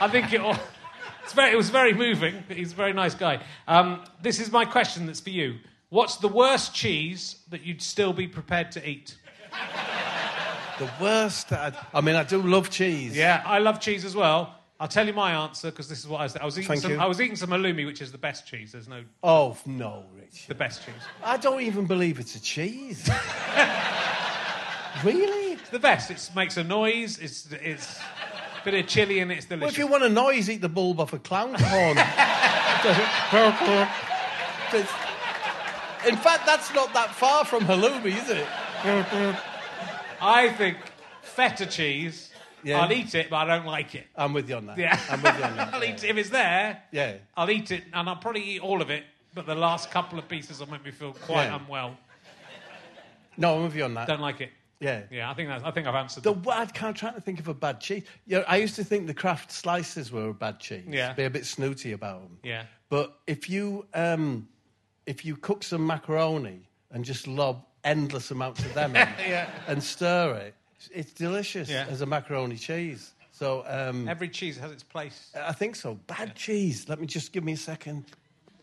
I 0.01 0.09
think 0.09 0.33
it. 0.33 0.41
It's 1.23 1.35
very, 1.35 1.53
it 1.53 1.57
was 1.57 1.71
very 1.71 1.93
moving. 1.93 2.43
He's 2.49 2.73
a 2.73 2.75
very 2.75 2.93
nice 2.93 3.15
guy. 3.15 3.43
Um, 3.69 4.03
this 4.21 4.41
is 4.41 4.51
my 4.51 4.65
question. 4.65 5.07
That's 5.07 5.21
for 5.21 5.31
you. 5.31 5.59
What's 5.91 6.17
the 6.17 6.29
worst 6.29 6.73
cheese 6.75 7.37
that 7.51 7.63
you'd 7.65 7.83
still 7.83 8.13
be 8.13 8.27
prepared 8.29 8.73
to 8.73 8.89
eat? 8.89 9.17
The 10.79 10.89
worst. 11.01 11.53
I, 11.53 11.73
I 11.93 12.01
mean, 12.01 12.15
I 12.17 12.23
do 12.23 12.41
love 12.41 12.71
cheese. 12.71 13.17
Yeah, 13.17 13.43
I 13.45 13.59
love 13.59 13.81
cheese 13.81 14.05
as 14.05 14.15
well. 14.17 14.55
I'll 14.79 14.89
tell 14.89 15.07
you 15.07 15.13
my 15.13 15.33
answer 15.33 15.71
because 15.71 15.89
this 15.89 15.99
is 15.99 16.07
what 16.09 16.21
I 16.21 16.23
was. 16.23 16.37
I 16.37 16.45
was 16.45 16.57
eating 16.59 16.69
Thank 16.69 16.81
some. 16.83 16.93
you. 16.93 16.99
I 16.99 17.07
was 17.07 17.21
eating 17.21 17.37
some 17.37 17.51
halloumi, 17.51 17.85
which 17.85 18.01
is 18.01 18.13
the 18.13 18.19
best 18.19 18.47
cheese. 18.47 18.73
There's 18.73 18.89
no 18.89 19.03
Oh 19.23 19.57
no, 19.67 20.05
Rich. 20.17 20.47
the 20.47 20.55
best 20.55 20.87
cheese. 20.87 20.95
I 21.23 21.37
don't 21.37 21.61
even 21.61 21.85
believe 21.87 22.19
it's 22.19 22.35
a 22.37 22.41
cheese. 22.41 23.07
really? 25.05 25.53
It's 25.55 25.69
the 25.71 25.79
best. 25.81 26.11
It 26.11 26.31
makes 26.35 26.57
a 26.57 26.65
noise. 26.65 27.19
It's 27.19 27.51
it's 27.53 27.99
a 27.99 28.65
bit 28.65 28.73
of 28.75 28.87
chili 28.87 29.19
and 29.19 29.31
it's 29.31 29.45
delicious. 29.45 29.61
Well, 29.63 29.71
if 29.71 29.79
you 29.79 29.87
want 29.87 30.05
a 30.05 30.09
noise, 30.09 30.49
eat 30.49 30.63
the 30.63 30.69
bulb 30.71 30.99
off 31.01 31.13
a 31.13 31.19
clown's 31.19 31.61
horn. 31.61 31.99
It's- 34.73 35.10
In 36.07 36.17
fact, 36.17 36.47
that's 36.47 36.73
not 36.75 36.93
that 36.95 37.11
far 37.15 37.45
from 37.45 37.65
halloumi, 37.65 38.17
is 38.17 38.31
it? 38.31 38.47
I 40.21 40.49
think 40.57 40.79
feta 41.23 41.67
cheese. 41.67 42.31
Yeah. 42.63 42.81
I'll 42.81 42.93
eat 42.93 43.15
it, 43.15 43.31
but 43.31 43.37
I 43.37 43.57
don't 43.57 43.67
like 43.67 43.95
it. 43.95 44.07
I'm 44.17 44.33
with 44.33 44.49
you 44.49 44.57
on 44.57 44.67
that. 44.67 44.77
Yeah, 44.79 44.99
I'm 45.11 45.23
with 45.23 45.39
you 45.39 45.45
on 45.45 45.57
that. 45.57 45.75
I'll 45.75 45.83
yeah. 45.83 45.95
eat 45.95 46.05
it 46.05 46.11
if 46.11 46.17
it's 46.17 46.31
there. 46.31 46.83
Yeah. 46.93 47.17
I'll 47.37 47.51
eat 47.51 47.71
it, 47.71 47.85
and 47.93 48.09
I'll 48.09 48.17
probably 48.17 48.43
eat 48.43 48.61
all 48.61 48.83
of 48.83 48.91
it. 48.91 49.05
But 49.35 49.47
the 49.47 49.55
last 49.55 49.91
couple 49.91 50.19
of 50.19 50.29
pieces 50.29 50.61
will 50.61 50.71
make 50.71 50.85
me 50.85 50.91
feel 50.91 51.13
quite 51.13 51.45
Yeah. 51.45 51.57
unwell. 51.57 51.97
No, 53.37 53.57
I'm 53.57 53.63
with 53.63 53.77
you 53.77 53.85
on 53.85 53.95
that. 53.95 54.09
Don't 54.09 54.21
like 54.21 54.41
it. 54.41 54.51
Yeah. 54.81 55.03
Yeah, 55.11 55.31
I 55.31 55.35
think 55.35 55.49
that's. 55.49 55.65
I 55.65 55.71
think 55.71 55.87
I've 55.87 55.95
answered. 55.95 56.23
The 56.23 56.35
them. 56.35 56.49
I 56.49 56.67
can't 56.67 56.97
try 56.97 57.13
to 57.13 57.21
think 57.21 57.39
of 57.39 57.49
a 57.49 57.55
bad 57.55 57.81
cheese. 57.81 58.03
You 58.27 58.39
know, 58.39 58.45
I 58.49 58.57
used 58.57 58.77
to 58.77 58.85
think 58.85 59.07
the 59.07 59.15
Kraft 59.15 59.53
slices 59.53 60.11
were 60.11 60.29
a 60.29 60.35
bad 60.35 60.59
cheese. 60.59 60.85
Yeah. 60.89 61.13
Be 61.13 61.25
a 61.25 61.31
bit 61.31 61.47
snooty 61.47 61.93
about 61.93 62.23
them. 62.23 62.39
Yeah. 62.43 62.65
But 62.89 63.17
if 63.27 63.49
you 63.49 63.87
um, 63.95 64.49
if 65.11 65.25
you 65.25 65.35
cook 65.37 65.63
some 65.63 65.85
macaroni 65.95 66.61
and 66.93 67.05
just 67.05 67.27
lob 67.27 67.57
endless 67.85 68.31
amounts 68.31 68.61
of 68.65 68.73
them 68.75 68.91
in 69.03 69.09
Yeah. 69.29 69.49
and 69.67 69.83
stir 69.83 70.35
it, 70.47 70.55
it's 70.99 71.13
delicious 71.13 71.69
Yeah. 71.69 71.87
as 71.91 72.01
a 72.01 72.07
macaroni 72.07 72.57
cheese. 72.57 73.13
So 73.33 73.65
um, 73.67 74.09
Every 74.09 74.29
cheese 74.29 74.57
has 74.59 74.71
its 74.71 74.83
place. 74.83 75.19
I 75.53 75.53
think 75.53 75.75
so. 75.77 75.95
Bad 76.07 76.35
cheese. 76.37 76.89
Let 76.89 77.01
me 77.01 77.07
just 77.07 77.33
give 77.33 77.43
me 77.45 77.53
a 77.55 77.57
second. 77.73 78.05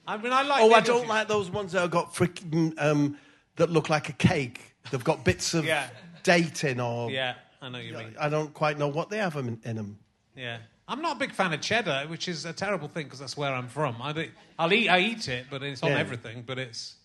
I 0.07 0.15
mean, 0.17 0.31
I 0.31 0.43
like. 0.43 0.61
Oh, 0.63 0.71
I 0.73 0.79
don't 0.81 1.01
cheese. 1.01 1.09
like 1.09 1.27
those 1.27 1.49
ones 1.49 1.71
that 1.73 1.81
have 1.81 1.91
got 1.91 2.13
freaking 2.13 2.73
um, 2.81 3.17
that 3.57 3.69
look 3.71 3.89
like 3.89 4.07
a 4.09 4.13
cake. 4.13 4.59
They've 4.91 5.03
got 5.03 5.25
bits 5.25 5.53
of 5.53 5.65
Yeah. 5.65 5.89
date 6.23 6.63
in, 6.63 6.79
or 6.79 7.11
Yeah, 7.11 7.33
I 7.61 7.67
know 7.69 7.79
you 7.79 7.93
mean. 7.97 8.15
I 8.19 8.29
don't 8.29 8.53
quite 8.53 8.77
know 8.77 8.87
what 8.87 9.09
they 9.09 9.17
have 9.17 9.35
in, 9.35 9.59
in 9.65 9.75
them. 9.75 9.97
Yeah. 10.35 10.59
I'm 10.87 11.01
not 11.01 11.17
a 11.17 11.19
big 11.19 11.33
fan 11.33 11.51
of 11.53 11.59
cheddar, 11.61 12.05
which 12.07 12.27
is 12.29 12.45
a 12.45 12.53
terrible 12.53 12.87
thing 12.87 13.05
because 13.05 13.19
that's 13.19 13.35
where 13.35 13.53
I'm 13.53 13.67
from. 13.67 13.97
I 14.01 14.29
I'll 14.57 14.71
eat, 14.71 14.87
I 14.87 14.99
eat 14.99 15.27
it, 15.27 15.47
but 15.49 15.61
it's 15.61 15.83
on 15.83 15.91
Yeah. 15.91 15.97
everything. 15.99 16.43
But 16.47 16.59
it's, 16.59 16.95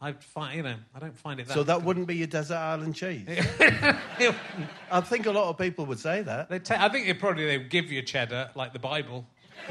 I 0.00 0.12
find, 0.12 0.56
you 0.56 0.62
know, 0.64 0.74
I 0.94 0.98
don't 0.98 1.16
find 1.16 1.38
it 1.38 1.46
that. 1.46 1.54
So 1.54 1.62
that 1.62 1.82
wouldn't 1.84 2.08
be 2.08 2.16
your 2.16 2.26
desert 2.26 2.56
island 2.56 2.96
cheese. 2.96 3.26
I 4.90 5.00
think 5.04 5.26
a 5.26 5.30
lot 5.30 5.48
of 5.48 5.58
people 5.58 5.86
would 5.86 6.00
say 6.00 6.22
that. 6.22 6.48
they 6.50 6.58
ta- 6.58 6.78
I 6.84 6.88
think 6.88 7.06
they 7.06 7.14
probably 7.14 7.44
they 7.46 7.58
give 7.62 7.92
you 7.92 8.02
cheddar 8.02 8.50
like 8.56 8.72
the 8.72 8.78
Bible. 8.80 9.24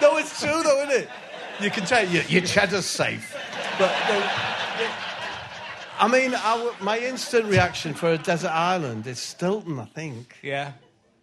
no, 0.00 0.16
it's 0.18 0.40
true 0.40 0.62
though, 0.62 0.82
isn't 0.84 1.02
it? 1.02 1.08
You 1.60 1.70
can 1.70 1.84
tell 1.84 2.06
your, 2.08 2.22
your 2.24 2.42
cheddar's 2.42 2.86
safe. 2.86 3.36
But 3.78 3.92
the, 4.08 4.49
I 6.00 6.08
mean, 6.08 6.30
my 6.80 6.98
instant 6.98 7.44
reaction 7.44 7.92
for 7.92 8.12
a 8.12 8.18
desert 8.18 8.52
island 8.52 9.06
is 9.06 9.18
Stilton, 9.18 9.78
I 9.78 9.84
think. 9.84 10.36
Yeah. 10.42 10.72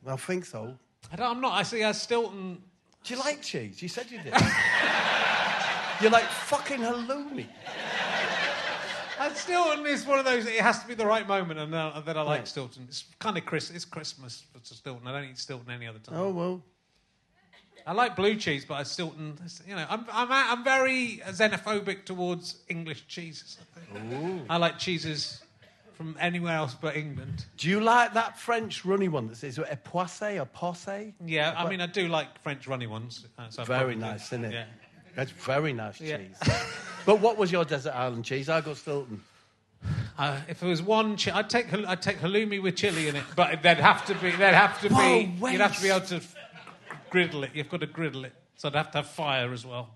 I 0.06 0.16
think 0.16 0.46
so. 0.46 0.78
I 1.12 1.16
don't, 1.16 1.38
I'm 1.38 1.42
not. 1.42 1.54
I 1.54 1.64
see. 1.64 1.84
Uh, 1.84 1.94
Stilton. 1.94 2.62
Do 3.04 3.14
you 3.14 3.20
like 3.20 3.42
cheese? 3.42 3.82
You 3.82 3.88
said 3.88 4.12
you 4.12 4.20
did. 4.22 4.34
You're 6.02 6.12
like 6.12 6.26
fucking 6.26 6.80
halloumi. 6.80 7.46
Uh, 9.20 9.34
Stilton 9.34 9.84
is 9.88 10.06
one 10.06 10.20
of 10.20 10.26
those. 10.26 10.46
It 10.46 10.62
has 10.62 10.80
to 10.84 10.88
be 10.88 10.94
the 10.94 11.04
right 11.04 11.28
moment, 11.28 11.60
and 11.60 11.74
uh, 11.74 12.00
then 12.06 12.16
I 12.16 12.22
like. 12.22 12.46
Stilton. 12.46 12.86
It's 12.88 13.06
kind 13.18 13.36
of 13.36 13.48
Chris. 13.48 13.72
It's 13.72 13.84
Christmas 13.84 14.44
for 14.54 14.60
Stilton. 14.64 15.08
I 15.08 15.12
don't 15.12 15.28
eat 15.28 15.40
Stilton 15.40 15.72
any 15.72 15.88
other 15.88 15.98
time. 15.98 16.18
Oh 16.20 16.30
well. 16.30 16.62
I 17.88 17.94
like 17.94 18.18
blue 18.18 18.36
cheese, 18.36 18.66
but 18.66 18.74
I 18.76 18.84
Stilton. 18.84 19.40
You 19.66 19.76
know, 19.78 19.86
I'm 19.90 20.06
I'm 20.12 20.28
I'm 20.32 20.64
very 20.64 21.22
xenophobic 21.26 22.04
towards 22.04 22.58
English 22.68 23.08
cheeses. 23.08 23.58
I, 23.76 23.98
think. 24.00 24.42
I 24.50 24.58
like 24.58 24.78
cheeses 24.78 25.42
from 25.94 26.18
anywhere 26.20 26.56
else 26.58 26.76
but 26.80 26.98
England. 26.98 27.46
Do 27.58 27.70
you 27.70 27.80
like 27.80 28.14
that 28.14 28.38
French 28.38 28.84
runny 28.84 29.08
one 29.08 29.28
that 29.30 29.38
says 29.38 29.58
a 29.58 29.64
poissé 29.78 30.40
or 30.40 30.46
posse? 30.46 31.14
Yeah, 31.26 31.56
I 31.58 31.70
mean, 31.70 31.80
I 31.80 31.86
do 31.88 32.10
like 32.10 32.38
French 32.44 32.68
runny 32.68 32.88
ones. 32.88 33.26
uh, 33.40 33.50
so 33.50 33.64
Very 33.64 33.96
do. 33.96 34.02
nice, 34.02 34.26
isn't 34.28 34.44
it? 34.46 34.52
Yeah. 34.54 34.66
That's 35.16 35.32
very 35.32 35.72
nice 35.74 36.00
Yeah. 36.02 36.18
cheese. 36.18 36.38
but 37.06 37.22
what 37.22 37.38
was 37.38 37.52
your 37.54 37.64
desert 37.66 37.96
island 37.96 38.26
cheese? 38.26 38.50
I 38.50 38.60
got 38.62 38.78
Stilton. 38.78 39.22
Uh, 40.20 40.36
if 40.48 40.64
it 40.64 40.66
was 40.66 40.82
one, 40.82 41.16
chi- 41.16 41.32
I'd 41.32 41.48
take 41.48 41.72
I'd 41.72 42.02
take 42.02 42.18
halloumi 42.18 42.60
with 42.60 42.76
chili 42.76 43.08
in 43.08 43.16
it, 43.16 43.24
but 43.36 43.62
there'd 43.62 43.78
have 43.78 44.04
to 44.08 44.16
be 44.16 44.32
there'd 44.32 44.56
have 44.56 44.82
to 44.82 44.90
Whoa, 44.90 45.20
be 45.28 45.52
you'd 45.52 45.62
have 45.62 45.76
to 45.76 45.82
be 45.84 45.90
able 45.90 46.08
to 46.08 46.20
griddle 47.10 47.44
it. 47.44 47.52
You've 47.54 47.70
got 47.70 47.82
to 47.82 47.88
griddle 47.88 48.26
it, 48.26 48.34
so 48.56 48.68
I'd 48.70 48.76
have 48.76 48.92
to 48.92 49.00
have 49.00 49.08
fire 49.08 49.52
as 49.54 49.66
well. 49.66 49.90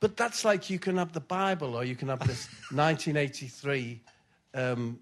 But 0.00 0.16
that's 0.16 0.44
like 0.44 0.70
you 0.70 0.78
can 0.78 0.96
have 0.96 1.12
the 1.12 1.20
Bible 1.20 1.74
or 1.76 1.84
you 1.84 1.94
can 1.94 2.08
have 2.08 2.20
this 2.26 2.46
1983 2.72 4.00
um, 4.54 4.98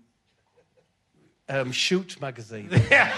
um, 1.48 1.72
Shoot 1.72 2.20
magazine. 2.20 2.68
Yeah, 2.90 3.12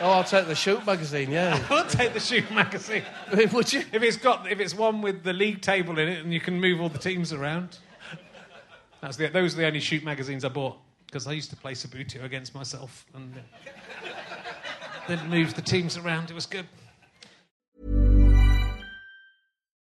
Oh, 0.00 0.10
I'll 0.12 0.24
take 0.24 0.46
the 0.46 0.54
Shoot 0.54 0.84
magazine, 0.86 1.30
yeah. 1.30 1.64
I'll 1.70 1.84
take 1.86 2.12
the 2.12 2.20
shoot 2.20 2.48
magazine 2.52 3.02
Would 3.52 3.72
you? 3.72 3.80
if 3.92 4.00
it's 4.02 4.16
got 4.16 4.46
if 4.50 4.60
it's 4.60 4.72
one 4.74 5.00
with 5.02 5.24
the 5.24 5.32
league 5.32 5.60
table 5.60 5.98
in 5.98 6.08
it 6.08 6.20
and 6.22 6.32
you 6.32 6.38
can 6.40 6.60
move 6.60 6.80
all 6.80 6.88
the 6.88 6.98
teams 7.00 7.32
around. 7.32 7.78
That's 9.00 9.16
the, 9.16 9.28
those 9.28 9.54
are 9.54 9.58
the 9.58 9.66
only 9.66 9.80
shoot 9.80 10.04
magazines 10.04 10.44
I 10.44 10.48
bought 10.50 10.76
because 11.06 11.26
I 11.26 11.32
used 11.32 11.50
to 11.50 11.56
play 11.56 11.72
Subbuteo 11.72 12.22
against 12.24 12.54
myself 12.54 13.06
and 13.14 13.34
uh, 13.36 14.27
then 15.08 15.28
moved 15.28 15.56
the 15.56 15.62
teams 15.62 15.96
around. 15.96 16.30
It 16.30 16.34
was 16.34 16.46
good. 16.46 16.66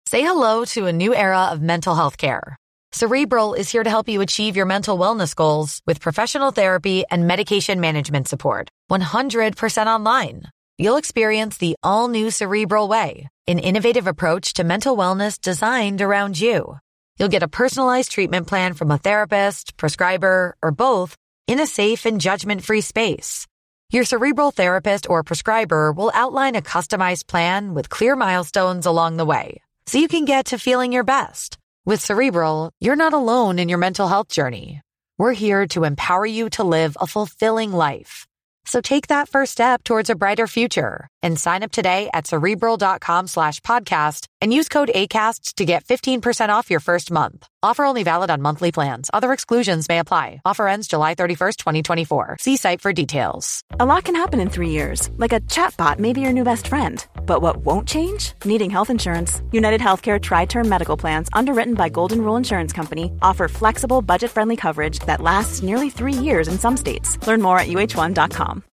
Say 0.07 0.21
hello 0.21 0.63
to 0.65 0.85
a 0.85 0.93
new 0.93 1.13
era 1.13 1.49
of 1.51 1.61
mental 1.61 1.93
health 1.93 2.17
care. 2.17 2.55
Cerebral 2.93 3.53
is 3.53 3.69
here 3.69 3.83
to 3.83 3.89
help 3.89 4.07
you 4.07 4.21
achieve 4.21 4.55
your 4.55 4.65
mental 4.65 4.97
wellness 4.97 5.35
goals 5.35 5.81
with 5.85 5.99
professional 5.99 6.51
therapy 6.51 7.03
and 7.11 7.27
medication 7.27 7.81
management 7.81 8.27
support. 8.27 8.69
100% 8.89 9.85
online. 9.85 10.43
You'll 10.77 10.95
experience 10.97 11.57
the 11.57 11.75
all 11.83 12.07
new 12.07 12.31
Cerebral 12.31 12.87
Way, 12.87 13.27
an 13.47 13.59
innovative 13.59 14.07
approach 14.07 14.53
to 14.53 14.63
mental 14.63 14.95
wellness 14.95 15.41
designed 15.41 16.01
around 16.01 16.39
you. 16.39 16.77
You'll 17.19 17.29
get 17.35 17.43
a 17.43 17.47
personalized 17.47 18.11
treatment 18.11 18.47
plan 18.47 18.73
from 18.73 18.91
a 18.91 18.97
therapist, 18.97 19.75
prescriber, 19.75 20.55
or 20.63 20.71
both 20.71 21.17
in 21.47 21.59
a 21.59 21.67
safe 21.67 22.05
and 22.05 22.21
judgment 22.21 22.63
free 22.63 22.81
space. 22.81 23.45
Your 23.89 24.03
cerebral 24.03 24.51
therapist 24.51 25.09
or 25.09 25.23
prescriber 25.23 25.93
will 25.93 26.11
outline 26.13 26.55
a 26.55 26.61
customized 26.61 27.25
plan 27.27 27.73
with 27.73 27.89
clear 27.89 28.17
milestones 28.17 28.85
along 28.85 29.15
the 29.15 29.25
way 29.25 29.61
so 29.85 29.97
you 29.97 30.09
can 30.09 30.25
get 30.25 30.47
to 30.47 30.59
feeling 30.59 30.91
your 30.91 31.05
best. 31.05 31.57
With 31.85 32.01
Cerebral, 32.01 32.71
you're 32.81 32.97
not 32.97 33.13
alone 33.13 33.59
in 33.59 33.69
your 33.69 33.77
mental 33.77 34.09
health 34.09 34.27
journey. 34.27 34.81
We're 35.17 35.31
here 35.31 35.65
to 35.67 35.85
empower 35.85 36.25
you 36.25 36.49
to 36.51 36.65
live 36.65 36.97
a 36.99 37.07
fulfilling 37.07 37.71
life. 37.71 38.27
So 38.65 38.81
take 38.81 39.07
that 39.07 39.29
first 39.29 39.53
step 39.53 39.85
towards 39.85 40.09
a 40.09 40.15
brighter 40.15 40.47
future 40.47 41.07
and 41.23 41.39
sign 41.39 41.63
up 41.63 41.71
today 41.71 42.09
at 42.13 42.27
cerebral.com 42.27 43.27
slash 43.27 43.61
podcast 43.61 44.25
and 44.41 44.53
use 44.53 44.67
code 44.67 44.91
ACAST 44.93 45.53
to 45.55 45.63
get 45.63 45.85
15% 45.85 46.49
off 46.49 46.69
your 46.69 46.81
first 46.81 47.09
month. 47.09 47.47
Offer 47.67 47.83
only 47.83 48.03
valid 48.03 48.31
on 48.31 48.41
monthly 48.41 48.71
plans. 48.71 49.09
Other 49.13 49.33
exclusions 49.33 49.89
may 49.89 49.99
apply. 49.99 50.39
Offer 50.45 50.69
ends 50.69 50.87
July 50.87 51.15
31st, 51.15 51.57
2024. 51.57 52.37
See 52.39 52.55
site 52.55 52.79
for 52.79 52.93
details. 52.93 53.61
A 53.77 53.83
lot 53.83 54.05
can 54.05 54.15
happen 54.15 54.39
in 54.39 54.49
three 54.49 54.69
years, 54.69 55.09
like 55.17 55.33
a 55.33 55.41
chatbot 55.41 55.99
may 55.99 56.13
be 56.13 56.21
your 56.21 56.31
new 56.31 56.45
best 56.45 56.69
friend. 56.69 57.05
But 57.25 57.41
what 57.41 57.57
won't 57.57 57.85
change? 57.85 58.31
Needing 58.45 58.69
health 58.69 58.89
insurance. 58.89 59.41
United 59.51 59.81
Healthcare 59.81 60.17
TriTerm 60.17 60.65
Medical 60.65 60.95
Plans, 60.95 61.27
underwritten 61.33 61.73
by 61.73 61.89
Golden 61.89 62.21
Rule 62.21 62.37
Insurance 62.37 62.71
Company, 62.71 63.11
offer 63.21 63.49
flexible, 63.49 64.01
budget 64.01 64.31
friendly 64.31 64.55
coverage 64.55 64.99
that 64.99 65.19
lasts 65.19 65.61
nearly 65.61 65.89
three 65.89 66.13
years 66.13 66.47
in 66.47 66.57
some 66.57 66.77
states. 66.77 67.17
Learn 67.27 67.41
more 67.41 67.59
at 67.59 67.67
uhone.com. 67.67 68.63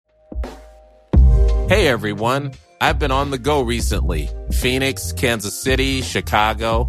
Hey 1.69 1.89
everyone, 1.89 2.53
I've 2.81 3.01
been 3.01 3.11
on 3.11 3.33
the 3.33 3.39
go 3.39 3.61
recently 3.63 4.29
Phoenix, 4.53 5.11
Kansas 5.11 5.61
City, 5.61 6.01
Chicago. 6.01 6.89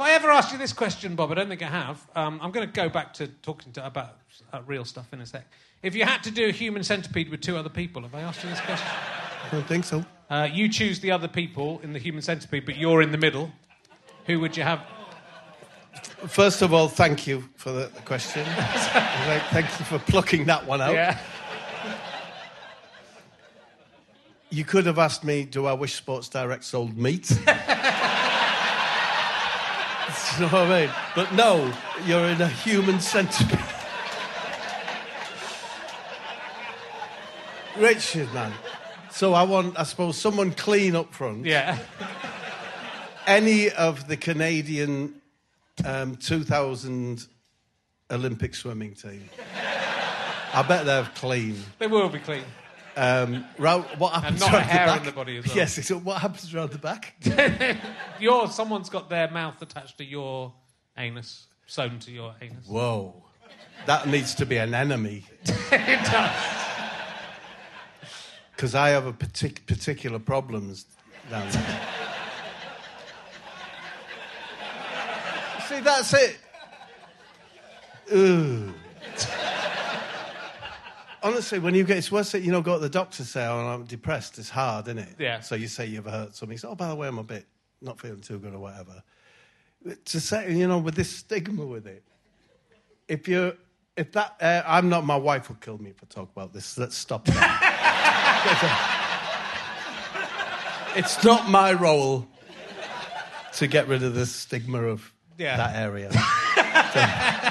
If 0.00 0.06
I 0.06 0.12
ever 0.12 0.30
asked 0.30 0.50
you 0.50 0.56
this 0.56 0.72
question, 0.72 1.14
Bob, 1.14 1.30
I 1.30 1.34
don't 1.34 1.50
think 1.50 1.62
I 1.62 1.68
have. 1.68 2.08
Um, 2.16 2.40
I'm 2.42 2.52
going 2.52 2.66
to 2.66 2.72
go 2.72 2.88
back 2.88 3.12
to 3.14 3.28
talking 3.42 3.70
to, 3.74 3.84
about 3.84 4.16
uh, 4.50 4.62
real 4.66 4.86
stuff 4.86 5.12
in 5.12 5.20
a 5.20 5.26
sec. 5.26 5.46
If 5.82 5.94
you 5.94 6.06
had 6.06 6.22
to 6.22 6.30
do 6.30 6.46
a 6.46 6.50
human 6.50 6.82
centipede 6.82 7.28
with 7.28 7.42
two 7.42 7.54
other 7.58 7.68
people, 7.68 8.00
have 8.00 8.14
I 8.14 8.22
asked 8.22 8.42
you 8.42 8.48
this 8.48 8.62
question? 8.62 8.88
I 8.88 9.48
don't 9.52 9.66
think 9.66 9.84
so. 9.84 10.02
Uh, 10.30 10.48
you 10.50 10.70
choose 10.70 11.00
the 11.00 11.10
other 11.10 11.28
people 11.28 11.80
in 11.82 11.92
the 11.92 11.98
human 11.98 12.22
centipede, 12.22 12.64
but 12.64 12.78
you're 12.78 13.02
in 13.02 13.12
the 13.12 13.18
middle. 13.18 13.52
Who 14.24 14.40
would 14.40 14.56
you 14.56 14.62
have? 14.62 14.80
First 16.28 16.62
of 16.62 16.72
all, 16.72 16.88
thank 16.88 17.26
you 17.26 17.46
for 17.56 17.70
the, 17.70 17.90
the 17.94 18.00
question. 18.00 18.46
Like, 19.26 19.42
thank 19.50 19.66
you 19.78 19.84
for 19.84 19.98
plucking 19.98 20.46
that 20.46 20.66
one 20.66 20.80
out. 20.80 20.94
Yeah. 20.94 21.18
You 24.48 24.64
could 24.64 24.86
have 24.86 24.98
asked 24.98 25.24
me, 25.24 25.44
do 25.44 25.66
I 25.66 25.74
wish 25.74 25.94
Sports 25.94 26.30
Direct 26.30 26.64
sold 26.64 26.96
meat? 26.96 27.38
you 30.38 30.46
know 30.46 30.48
what 30.48 30.70
I 30.70 30.86
mean? 30.86 30.94
But 31.14 31.34
no, 31.34 31.72
you're 32.06 32.24
in 32.26 32.40
a 32.40 32.48
human 32.48 33.00
centipede. 33.00 33.58
Richard, 37.76 38.32
man. 38.34 38.52
So 39.10 39.34
I 39.34 39.42
want, 39.42 39.78
I 39.78 39.84
suppose, 39.84 40.16
someone 40.16 40.52
clean 40.52 40.94
up 40.94 41.12
front. 41.12 41.46
Yeah. 41.46 41.78
Any 43.26 43.70
of 43.70 44.08
the 44.08 44.16
Canadian 44.16 45.20
um, 45.84 46.16
2000 46.16 47.26
Olympic 48.10 48.54
swimming 48.54 48.94
team. 48.94 49.28
I 50.52 50.62
bet 50.62 50.84
they're 50.84 51.08
clean. 51.14 51.56
They 51.78 51.86
will 51.86 52.08
be 52.08 52.18
clean. 52.18 52.44
Um, 53.00 53.46
round, 53.56 53.86
what 53.96 54.12
happens 54.12 54.40
not 54.40 54.52
a 54.52 54.60
hair 54.60 54.86
the 54.86 54.92
back? 54.92 55.04
the 55.06 55.12
body 55.12 55.38
as 55.38 55.46
well. 55.46 55.56
Yes, 55.56 55.86
so 55.86 55.96
what 56.00 56.20
happens 56.20 56.54
around 56.54 56.70
the 56.72 56.76
back? 56.76 57.14
Your, 58.20 58.46
someone's 58.50 58.90
got 58.90 59.08
their 59.08 59.30
mouth 59.30 59.62
attached 59.62 59.96
to 59.96 60.04
your 60.04 60.52
anus, 60.98 61.46
sewn 61.64 61.98
to 62.00 62.10
your 62.10 62.34
anus. 62.42 62.66
Whoa. 62.66 63.24
That 63.86 64.06
needs 64.06 64.34
to 64.34 64.44
be 64.44 64.58
an 64.58 64.74
enemy. 64.74 65.24
it 65.46 66.04
does. 66.04 66.30
Because 68.54 68.74
I 68.74 68.90
have 68.90 69.06
a 69.06 69.14
partic- 69.14 69.64
particular 69.64 70.18
problems 70.18 70.84
down 71.30 71.50
there. 71.50 71.80
See, 75.68 75.80
that's 75.80 76.12
it. 76.12 76.38
Ugh. 78.12 78.74
Honestly, 81.22 81.58
when 81.58 81.74
you 81.74 81.84
get, 81.84 81.98
it's 81.98 82.10
worse 82.10 82.32
that 82.32 82.40
you 82.42 82.50
know, 82.50 82.62
go 82.62 82.74
to 82.74 82.78
the 82.80 82.88
doctor 82.88 83.24
say, 83.24 83.44
"Oh, 83.46 83.58
I'm 83.58 83.84
depressed." 83.84 84.38
It's 84.38 84.48
hard, 84.50 84.86
isn't 84.88 84.98
it? 84.98 85.16
Yeah. 85.18 85.40
So 85.40 85.54
you 85.54 85.68
say 85.68 85.86
you've 85.86 86.06
hurt 86.06 86.34
something. 86.34 86.56
So, 86.58 86.70
oh, 86.70 86.74
by 86.74 86.88
the 86.88 86.94
way, 86.94 87.08
I'm 87.08 87.18
a 87.18 87.22
bit 87.22 87.46
not 87.82 87.98
feeling 88.00 88.20
too 88.20 88.38
good 88.38 88.54
or 88.54 88.58
whatever. 88.58 89.02
To 90.04 90.20
say, 90.20 90.52
you 90.54 90.66
know, 90.68 90.78
with 90.78 90.94
this 90.94 91.10
stigma 91.10 91.64
with 91.64 91.86
it, 91.86 92.04
if 93.08 93.26
you're, 93.28 93.54
if 93.96 94.12
that, 94.12 94.36
uh, 94.40 94.62
I'm 94.66 94.88
not. 94.88 95.04
My 95.04 95.16
wife 95.16 95.48
will 95.48 95.56
kill 95.56 95.78
me 95.78 95.90
if 95.90 95.96
I 96.02 96.06
talk 96.08 96.30
about 96.32 96.52
this. 96.52 96.76
Let's 96.78 96.96
stop 96.96 97.24
that. 97.26 97.56
it's 100.96 101.22
not 101.24 101.48
my 101.48 101.72
role 101.72 102.26
to 103.54 103.66
get 103.66 103.88
rid 103.88 104.02
of 104.02 104.14
the 104.14 104.26
stigma 104.26 104.82
of 104.82 105.12
Yeah. 105.38 105.56
that 105.56 105.76
area. 105.76 106.08
The 106.10 106.16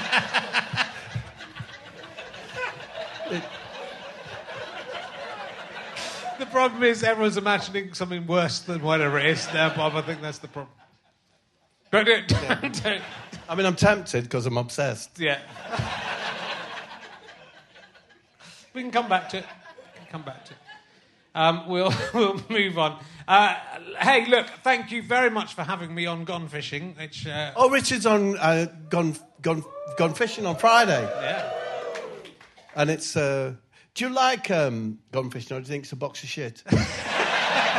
problem 6.50 6.82
is 6.82 7.02
everyone's 7.02 7.36
imagining 7.36 7.94
something 7.94 8.26
worse 8.26 8.60
than 8.60 8.82
whatever 8.82 9.18
it 9.18 9.26
is 9.26 9.46
there, 9.48 9.70
Bob. 9.70 9.94
I 9.94 10.02
think 10.02 10.20
that's 10.20 10.38
the 10.38 10.48
problem. 10.48 10.74
But 11.90 12.06
don't, 12.06 12.28
don't, 12.82 13.02
I 13.48 13.54
mean, 13.54 13.66
I'm 13.66 13.76
tempted 13.76 14.24
because 14.24 14.46
I'm 14.46 14.56
obsessed. 14.56 15.18
yeah. 15.18 15.40
we 18.74 18.82
can 18.82 18.90
come 18.90 19.08
back 19.08 19.28
to 19.30 19.38
it. 19.38 19.44
We 19.94 19.98
can 20.00 20.08
come 20.10 20.22
back 20.22 20.44
to 20.46 20.52
it. 20.52 20.58
Um, 21.34 21.68
we'll 21.68 21.92
we'll 22.14 22.40
move 22.48 22.78
on. 22.78 22.98
Uh, 23.26 23.54
hey, 24.00 24.26
look, 24.26 24.46
thank 24.62 24.90
you 24.90 25.02
very 25.02 25.30
much 25.30 25.54
for 25.54 25.62
having 25.62 25.94
me 25.94 26.06
on 26.06 26.24
Gone 26.24 26.48
Fishing. 26.48 26.94
Which 26.98 27.26
uh, 27.26 27.52
Oh, 27.56 27.70
Richard's 27.70 28.06
on 28.06 28.36
uh, 28.38 28.66
gone 28.88 29.14
gone 29.40 29.64
gone 29.96 30.14
fishing 30.14 30.46
on 30.46 30.56
Friday, 30.56 31.02
yeah, 31.02 31.52
and 32.74 32.90
it's. 32.90 33.16
Uh, 33.16 33.54
do 33.94 34.04
you 34.06 34.14
like 34.14 34.50
um, 34.50 34.98
gone 35.12 35.30
fishing, 35.30 35.56
or 35.56 35.60
do 35.60 35.64
you 35.64 35.68
think 35.70 35.84
it's 35.84 35.92
a 35.92 35.96
box 35.96 36.22
of 36.22 36.28
shit? 36.28 36.62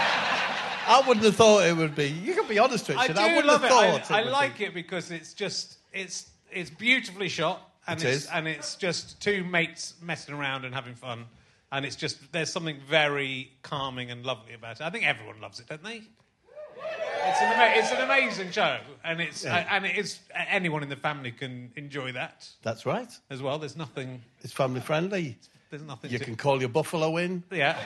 I 0.03 1.03
wouldn't 1.07 1.25
have 1.25 1.35
thought 1.35 1.65
it 1.65 1.75
would 1.75 1.95
be. 1.95 2.07
You 2.09 2.33
can 2.33 2.47
be 2.47 2.59
honest, 2.59 2.89
I 2.89 3.01
Richard. 3.03 3.15
do 3.15 3.21
wouldn't 3.21 3.45
love 3.45 3.61
have 3.61 3.71
it. 3.71 4.05
thought 4.05 4.11
I, 4.11 4.21
I 4.21 4.23
like 4.23 4.57
be. 4.57 4.65
it 4.65 4.73
because 4.73 5.11
it's 5.11 5.33
just 5.33 5.77
it's 5.93 6.29
it's 6.51 6.69
beautifully 6.69 7.29
shot 7.29 7.61
and 7.87 8.01
It 8.01 8.05
it's 8.07 8.23
is. 8.25 8.29
and 8.31 8.47
it's 8.47 8.75
just 8.75 9.21
two 9.21 9.43
mates 9.43 9.93
messing 10.01 10.35
around 10.35 10.65
and 10.65 10.73
having 10.75 10.95
fun. 10.95 11.25
And 11.71 11.85
it's 11.85 11.95
just 11.95 12.17
there's 12.33 12.51
something 12.51 12.77
very 12.89 13.51
calming 13.61 14.11
and 14.11 14.25
lovely 14.25 14.53
about 14.53 14.81
it. 14.81 14.83
I 14.83 14.89
think 14.89 15.07
everyone 15.07 15.39
loves 15.39 15.59
it, 15.61 15.67
don't 15.69 15.83
they? 15.83 16.01
It's 17.23 17.39
an, 17.41 17.53
ama- 17.53 17.73
it's 17.77 17.91
an 17.91 18.01
amazing 18.01 18.51
show, 18.51 18.79
and 19.03 19.21
it's 19.21 19.43
Yeah. 19.45 19.65
and 19.69 19.85
it 19.85 19.95
is 19.97 20.19
anyone 20.33 20.81
in 20.83 20.89
the 20.89 20.95
family 20.95 21.31
can 21.31 21.71
enjoy 21.75 22.11
that 22.13 22.49
That's 22.63 22.85
right. 22.85 23.09
as 23.29 23.41
well. 23.41 23.59
There's 23.59 23.77
nothing. 23.77 24.23
It's 24.41 24.51
family 24.51 24.81
friendly. 24.81 25.37
There's 25.71 25.83
nothing. 25.83 26.11
You 26.11 26.19
to, 26.19 26.25
can 26.25 26.35
call 26.35 26.59
your 26.59 26.67
buffalo 26.67 27.15
in, 27.15 27.43
yeah. 27.49 27.77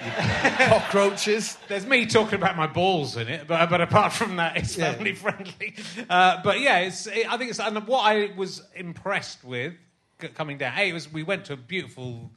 cockroaches. 0.69 1.55
There's 1.67 1.85
me 1.85 2.07
talking 2.07 2.33
about 2.33 2.57
my 2.57 2.65
balls 2.65 3.15
in 3.15 3.27
it, 3.27 3.47
but 3.47 3.69
but 3.69 3.79
apart 3.79 4.11
from 4.11 4.37
that, 4.37 4.57
it's 4.57 4.75
Yeah. 4.75 4.93
family 4.93 5.13
friendly. 5.13 5.75
Uh, 6.09 6.41
but 6.43 6.59
yeah, 6.59 6.79
it's 6.79 7.05
it, 7.05 7.31
I 7.31 7.37
think 7.37 7.51
it's 7.51 7.59
and 7.59 7.87
what 7.87 8.01
I 8.01 8.31
was 8.35 8.63
impressed 8.73 9.43
with 9.43 9.75
coming 10.33 10.57
down. 10.57 10.71
Hey, 10.73 10.89
it 10.89 10.93
was 10.93 11.13
we 11.13 11.21
went 11.21 11.45
to 11.45 11.53
a 11.53 11.57
beautiful. 11.57 12.31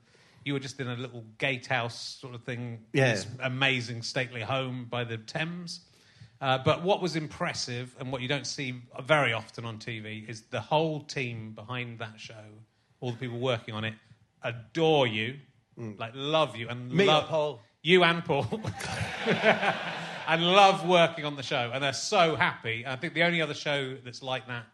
You 0.44 0.52
were 0.52 0.60
just 0.60 0.80
in 0.80 0.88
a 0.88 0.96
little 0.96 1.24
gatehouse 1.38 2.18
sort 2.20 2.34
of 2.34 2.42
thing. 2.42 2.84
Yeah. 2.92 3.14
This 3.14 3.26
amazing 3.40 4.02
stately 4.02 4.42
home 4.42 4.86
by 4.90 5.04
the 5.04 5.16
Thames. 5.16 5.80
Uh, 6.42 6.58
but 6.58 6.82
what 6.82 7.00
was 7.02 7.16
impressive 7.16 7.96
and 7.98 8.12
what 8.12 8.20
you 8.20 8.28
don't 8.28 8.46
see 8.46 8.82
very 9.02 9.32
often 9.32 9.64
on 9.64 9.78
TV 9.78 10.28
is 10.28 10.42
the 10.42 10.60
whole 10.60 11.00
team 11.00 11.52
behind 11.52 11.98
that 11.98 12.20
show, 12.20 12.44
all 13.00 13.10
the 13.10 13.16
people 13.16 13.38
working 13.40 13.74
on 13.74 13.84
it, 13.84 13.94
adore 14.42 15.06
you, 15.06 15.36
like 15.76 16.12
love 16.14 16.56
you 16.56 16.68
and 16.68 16.90
Mm. 16.90 16.94
Me 16.94 17.04
love 17.06 17.28
Paul? 17.28 17.60
you 17.82 18.02
and 18.04 18.24
Paul. 18.24 18.46
and 20.28 20.42
love 20.42 20.86
working 20.86 21.24
on 21.24 21.36
the 21.36 21.42
show, 21.42 21.70
and 21.72 21.82
they're 21.82 21.92
so 21.92 22.36
happy. 22.36 22.84
And 22.84 22.92
I 22.92 22.96
think 22.96 23.14
the 23.14 23.22
only 23.22 23.40
other 23.40 23.54
show 23.54 23.96
that's 24.04 24.22
like 24.22 24.46
that 24.48 24.66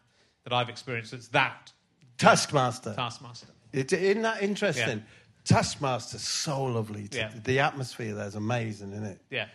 that 0.43 0.53
I've 0.53 0.69
experienced 0.69 1.13
is 1.13 1.29
that 1.29 1.71
Taskmaster. 2.17 2.93
Taskmaster. 2.95 3.47
It, 3.73 3.91
isn't 3.91 4.21
that 4.21 4.41
interesting? 4.41 4.99
Yeah. 4.99 5.57
Taskmaster's 5.57 6.21
so 6.21 6.63
lovely. 6.63 7.07
Yeah. 7.11 7.31
The 7.43 7.59
atmosphere 7.59 8.15
there's 8.15 8.35
amazing, 8.35 8.93
isn't 8.93 9.03
it? 9.05 9.21
Yeah, 9.29 9.47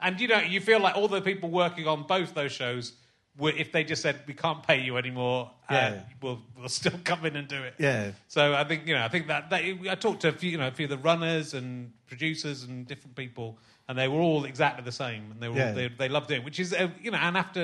and 0.00 0.20
you 0.20 0.28
know, 0.28 0.38
you 0.38 0.60
feel 0.60 0.80
like 0.80 0.96
all 0.96 1.08
the 1.08 1.20
people 1.20 1.50
working 1.50 1.86
on 1.86 2.06
both 2.06 2.34
those 2.34 2.52
shows, 2.52 2.92
if 3.38 3.72
they 3.72 3.84
just 3.84 4.02
said 4.02 4.20
we 4.26 4.34
can't 4.34 4.62
pay 4.66 4.80
you 4.80 4.96
anymore, 4.96 5.50
uh, 5.68 5.74
Yeah. 5.74 6.00
we'll 6.22 6.40
we'll 6.58 6.68
still 6.68 6.98
come 7.04 7.24
in 7.26 7.36
and 7.36 7.46
do 7.48 7.62
it. 7.62 7.74
Yeah. 7.78 8.12
So 8.28 8.54
I 8.54 8.64
think 8.64 8.86
you 8.86 8.94
know, 8.94 9.04
I 9.04 9.08
think 9.08 9.26
that, 9.28 9.50
that 9.50 9.62
I 9.62 9.94
talked 9.94 10.22
to 10.22 10.28
a 10.28 10.32
few, 10.32 10.50
you 10.50 10.58
know, 10.58 10.68
a 10.68 10.70
few 10.72 10.84
of 10.84 10.90
the 10.90 10.98
runners 10.98 11.54
and 11.54 11.92
producers 12.06 12.62
and 12.64 12.86
different 12.86 13.16
people, 13.16 13.58
and 13.88 13.98
they 13.98 14.08
were 14.08 14.20
all 14.20 14.44
exactly 14.44 14.84
the 14.84 14.92
same, 14.92 15.30
and 15.32 15.40
they 15.40 15.48
were 15.48 15.56
Yeah. 15.56 15.68
all, 15.68 15.74
they, 15.74 15.88
they 15.88 16.08
loved 16.08 16.30
it, 16.30 16.44
which 16.44 16.58
is 16.60 16.72
uh, 16.72 16.88
you 17.02 17.10
know, 17.10 17.18
and 17.18 17.36
after 17.36 17.62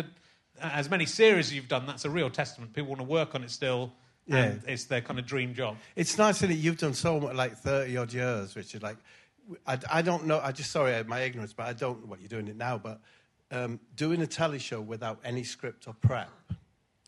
uh, 0.61 0.71
as 0.75 0.91
many 0.91 1.07
series 1.07 1.53
you've 1.53 1.69
done, 1.69 1.87
that's 1.87 2.05
a 2.05 2.11
real 2.11 2.29
testament. 2.31 2.73
People 2.75 2.91
want 2.91 3.01
to 3.01 3.07
work 3.07 3.35
on 3.35 3.43
it 3.43 3.51
still, 3.51 3.93
and 4.29 4.61
Yeah. 4.65 4.73
it's 4.73 4.85
their 4.85 5.01
kind 5.01 5.19
of 5.19 5.27
dream 5.27 5.55
job. 5.55 5.77
It's 5.97 6.19
nice 6.19 6.41
that 6.41 6.53
you've 6.53 6.79
done 6.79 6.95
so 6.95 7.19
much, 7.19 7.35
like 7.35 7.57
30 7.57 7.97
odd 7.97 8.13
years, 8.13 8.55
Richard. 8.57 8.83
Like, 8.83 8.99
I, 9.67 9.79
I 9.91 10.03
don't 10.03 10.27
know, 10.27 10.39
I 10.41 10.53
just, 10.53 10.71
sorry, 10.71 11.03
my 11.05 11.21
ignorance, 11.21 11.53
but 11.53 11.67
I 11.67 11.73
don't 11.73 12.01
know 12.03 12.07
what 12.07 12.21
you're 12.21 12.29
doing 12.29 12.47
it 12.49 12.57
now, 12.57 12.79
but 12.79 13.01
um, 13.53 13.79
doing 13.95 14.23
a 14.23 14.27
telly 14.27 14.59
show 14.59 14.81
without 14.81 15.21
any 15.25 15.45
script 15.45 15.87
or 15.87 15.95
prep, 15.95 16.31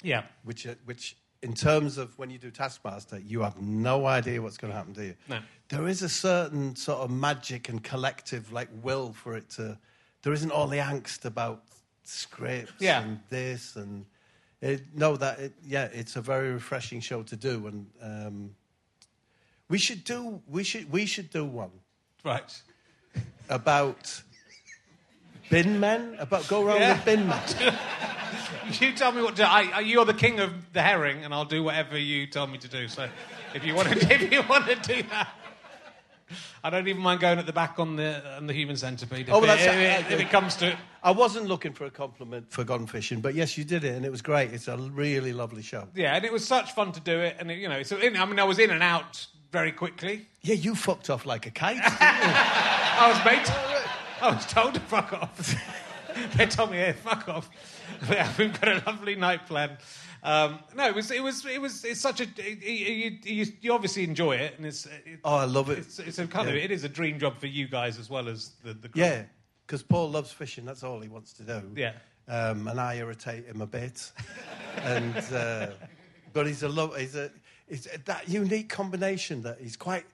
Yeah, 0.03 0.25
which, 0.45 0.67
uh, 0.67 0.75
which 0.85 1.17
in 1.43 1.55
terms 1.55 1.99
of 1.99 2.17
when 2.19 2.31
you 2.31 2.39
do 2.39 2.51
Taskmaster, 2.51 3.19
you 3.19 3.41
have 3.43 3.61
no 3.61 4.07
idea 4.07 4.41
what's 4.41 4.57
going 4.57 4.73
to 4.73 4.77
happen, 4.77 4.93
do 4.93 5.03
you? 5.03 5.15
No. 5.29 5.41
There 5.69 5.89
is 5.89 6.03
a 6.03 6.09
certain 6.09 6.77
sort 6.77 7.01
of 7.01 7.11
magic 7.11 7.69
and 7.69 7.83
collective, 7.83 8.53
like, 8.53 8.69
will 8.83 9.13
for 9.13 9.37
it 9.37 9.49
to, 9.51 9.79
there 10.23 10.33
isn't 10.33 10.51
all 10.51 10.67
the 10.69 10.79
angst 10.79 11.25
about 11.25 11.65
scripts 12.05 12.73
Yeah. 12.79 13.03
and 13.03 13.21
this 13.31 13.77
and, 13.77 14.05
it, 14.61 14.83
no, 14.95 15.17
that, 15.17 15.39
it, 15.39 15.53
yeah, 15.67 15.89
it's 15.93 16.17
a 16.17 16.23
very 16.23 16.51
refreshing 16.51 17.01
show 17.01 17.23
to 17.23 17.37
do, 17.37 17.67
and 17.67 17.87
um, 18.01 18.55
we 19.69 19.77
should 19.77 20.05
do, 20.05 20.41
we 20.49 20.65
should, 20.65 20.91
we 20.91 21.05
should 21.05 21.29
do 21.29 21.45
one 21.45 21.71
right. 22.25 22.63
about 23.51 24.23
bin 25.51 25.81
men, 25.81 26.17
about 26.19 26.47
go 26.49 26.65
around 26.67 26.81
Yeah. 26.81 26.95
with 26.95 27.05
bin 27.05 27.27
men. 27.29 27.43
You 28.81 28.93
tell 28.95 29.13
me 29.13 29.21
what 29.21 29.37
to. 29.37 29.45
I, 29.45 29.81
you're 29.81 30.07
the 30.07 30.15
king 30.15 30.41
of 30.41 30.73
the 30.73 30.81
herring, 30.81 31.23
and 31.23 31.35
I'll 31.35 31.45
do 31.45 31.63
whatever 31.63 31.99
you 31.99 32.27
tell 32.27 32.47
me 32.47 32.57
to 32.59 32.69
do. 32.69 32.89
So, 32.89 33.11
if 33.55 33.63
you 33.63 33.75
want 33.75 33.89
to, 33.89 33.95
if 34.15 34.33
you 34.33 34.43
want 34.49 34.67
to 34.67 34.75
do 34.77 35.03
that, 35.11 35.29
I 36.63 36.71
don't 36.71 36.89
even 36.89 37.03
mind 37.03 37.21
going 37.21 37.39
at 37.39 37.45
the 37.45 37.53
back 37.53 37.79
on 37.79 37.97
the 37.97 38.23
on 38.39 38.47
the 38.47 38.55
human 38.55 38.77
centipede. 38.79 39.29
If, 39.29 39.35
Oh, 39.35 39.39
well, 39.41 39.49
that's- 39.55 39.67
it, 39.67 40.11
uh, 40.11 40.15
if 40.15 40.19
it 40.21 40.31
comes 40.31 40.57
to 40.57 40.69
it. 40.73 40.77
I 41.03 41.11
wasn't 41.11 41.47
looking 41.47 41.75
for 41.75 41.85
a 41.85 41.91
compliment 41.91 42.51
for 42.51 42.65
Gone 42.65 42.87
Fishing, 42.87 43.21
but 43.21 43.35
yes, 43.35 43.59
you 43.59 43.65
did 43.65 43.85
it, 43.85 43.95
and 43.95 44.07
it 44.07 44.11
was 44.11 44.23
great. 44.23 44.55
It's 44.55 44.67
a 44.69 44.79
really 44.79 45.35
lovely 45.35 45.61
show. 45.63 45.87
Yeah, 45.95 46.17
and 46.17 46.25
it 46.25 46.33
was 46.33 46.47
such 46.47 46.73
fun 46.73 46.93
to 46.93 47.01
do 47.01 47.21
it, 47.21 47.37
and 47.39 47.51
it, 47.51 47.59
you 47.59 47.69
know, 47.69 47.83
so 47.83 47.99
in, 47.99 48.17
I 48.17 48.25
mean, 48.25 48.39
I 48.41 48.45
was 48.45 48.59
in 48.59 48.71
and 48.71 48.83
out 48.83 49.27
very 49.53 49.73
quickly. 49.73 50.27
Yeah, 50.41 50.55
you 50.55 50.75
fucked 50.75 51.11
off 51.11 51.27
like 51.27 51.45
a 51.47 51.51
kite. 51.51 51.77
I 51.85 53.09
was 53.13 53.23
made. 53.27 53.74
I 54.21 54.35
was 54.35 54.47
told 54.47 54.75
to 54.75 54.81
fuck 54.81 55.13
off. 55.13 55.55
they 56.37 56.47
told 56.47 56.71
me, 56.71 56.79
"Hey, 56.79 56.93
fuck 56.93 57.29
off." 57.29 57.51
We've 58.39 58.61
got 58.61 58.69
a 58.69 58.83
lovely 58.87 59.17
night 59.17 59.47
planned. 59.47 59.79
Um, 60.23 60.61
no, 60.75 60.87
it 60.87 60.95
was. 60.95 61.11
It 61.11 61.23
was. 61.23 61.45
It 61.45 61.61
was. 61.61 61.85
It's 61.85 62.01
such 62.01 62.21
a. 62.21 62.27
You, 62.27 63.19
you, 63.25 63.47
you 63.61 63.73
obviously 63.73 64.05
enjoy 64.05 64.37
it, 64.37 64.55
and 64.57 64.67
it's. 64.67 64.87
It, 64.87 65.21
oh, 65.25 65.37
I 65.37 65.45
love 65.45 65.71
it. 65.71 65.79
It's, 65.79 65.99
it's 65.99 66.19
a 66.19 66.27
kind 66.27 66.49
of. 66.49 66.55
It 66.55 66.71
is 66.71 66.85
a 66.85 66.89
dream 66.89 67.19
job 67.19 67.39
for 67.39 67.47
you 67.47 67.69
guys 67.69 67.99
as 67.99 68.09
well 68.09 68.29
as 68.29 68.53
the. 68.65 68.73
the 68.75 68.89
crew. 68.89 69.03
Yeah, 69.03 69.25
because 69.67 69.83
Paul 69.83 70.11
loves 70.11 70.31
fishing. 70.31 70.65
That's 70.65 70.83
all 70.83 71.01
he 71.01 71.09
wants 71.09 71.33
to 71.35 71.43
do. 71.43 71.63
Yeah. 71.77 71.93
Um, 72.27 72.69
and 72.69 72.81
I 72.81 72.97
irritate 72.97 73.45
him 73.47 73.61
a 73.61 73.67
bit. 73.67 74.11
and 74.83 75.17
uh, 75.33 75.69
but 76.33 76.47
he's 76.47 76.63
a 76.63 76.69
love. 76.69 76.97
He's 76.97 77.17
a. 77.17 77.31
It's 77.69 77.87
that 78.05 78.29
unique 78.29 78.69
combination 78.69 79.43
that 79.43 79.59
he's 79.61 79.77
quite, 79.77 80.05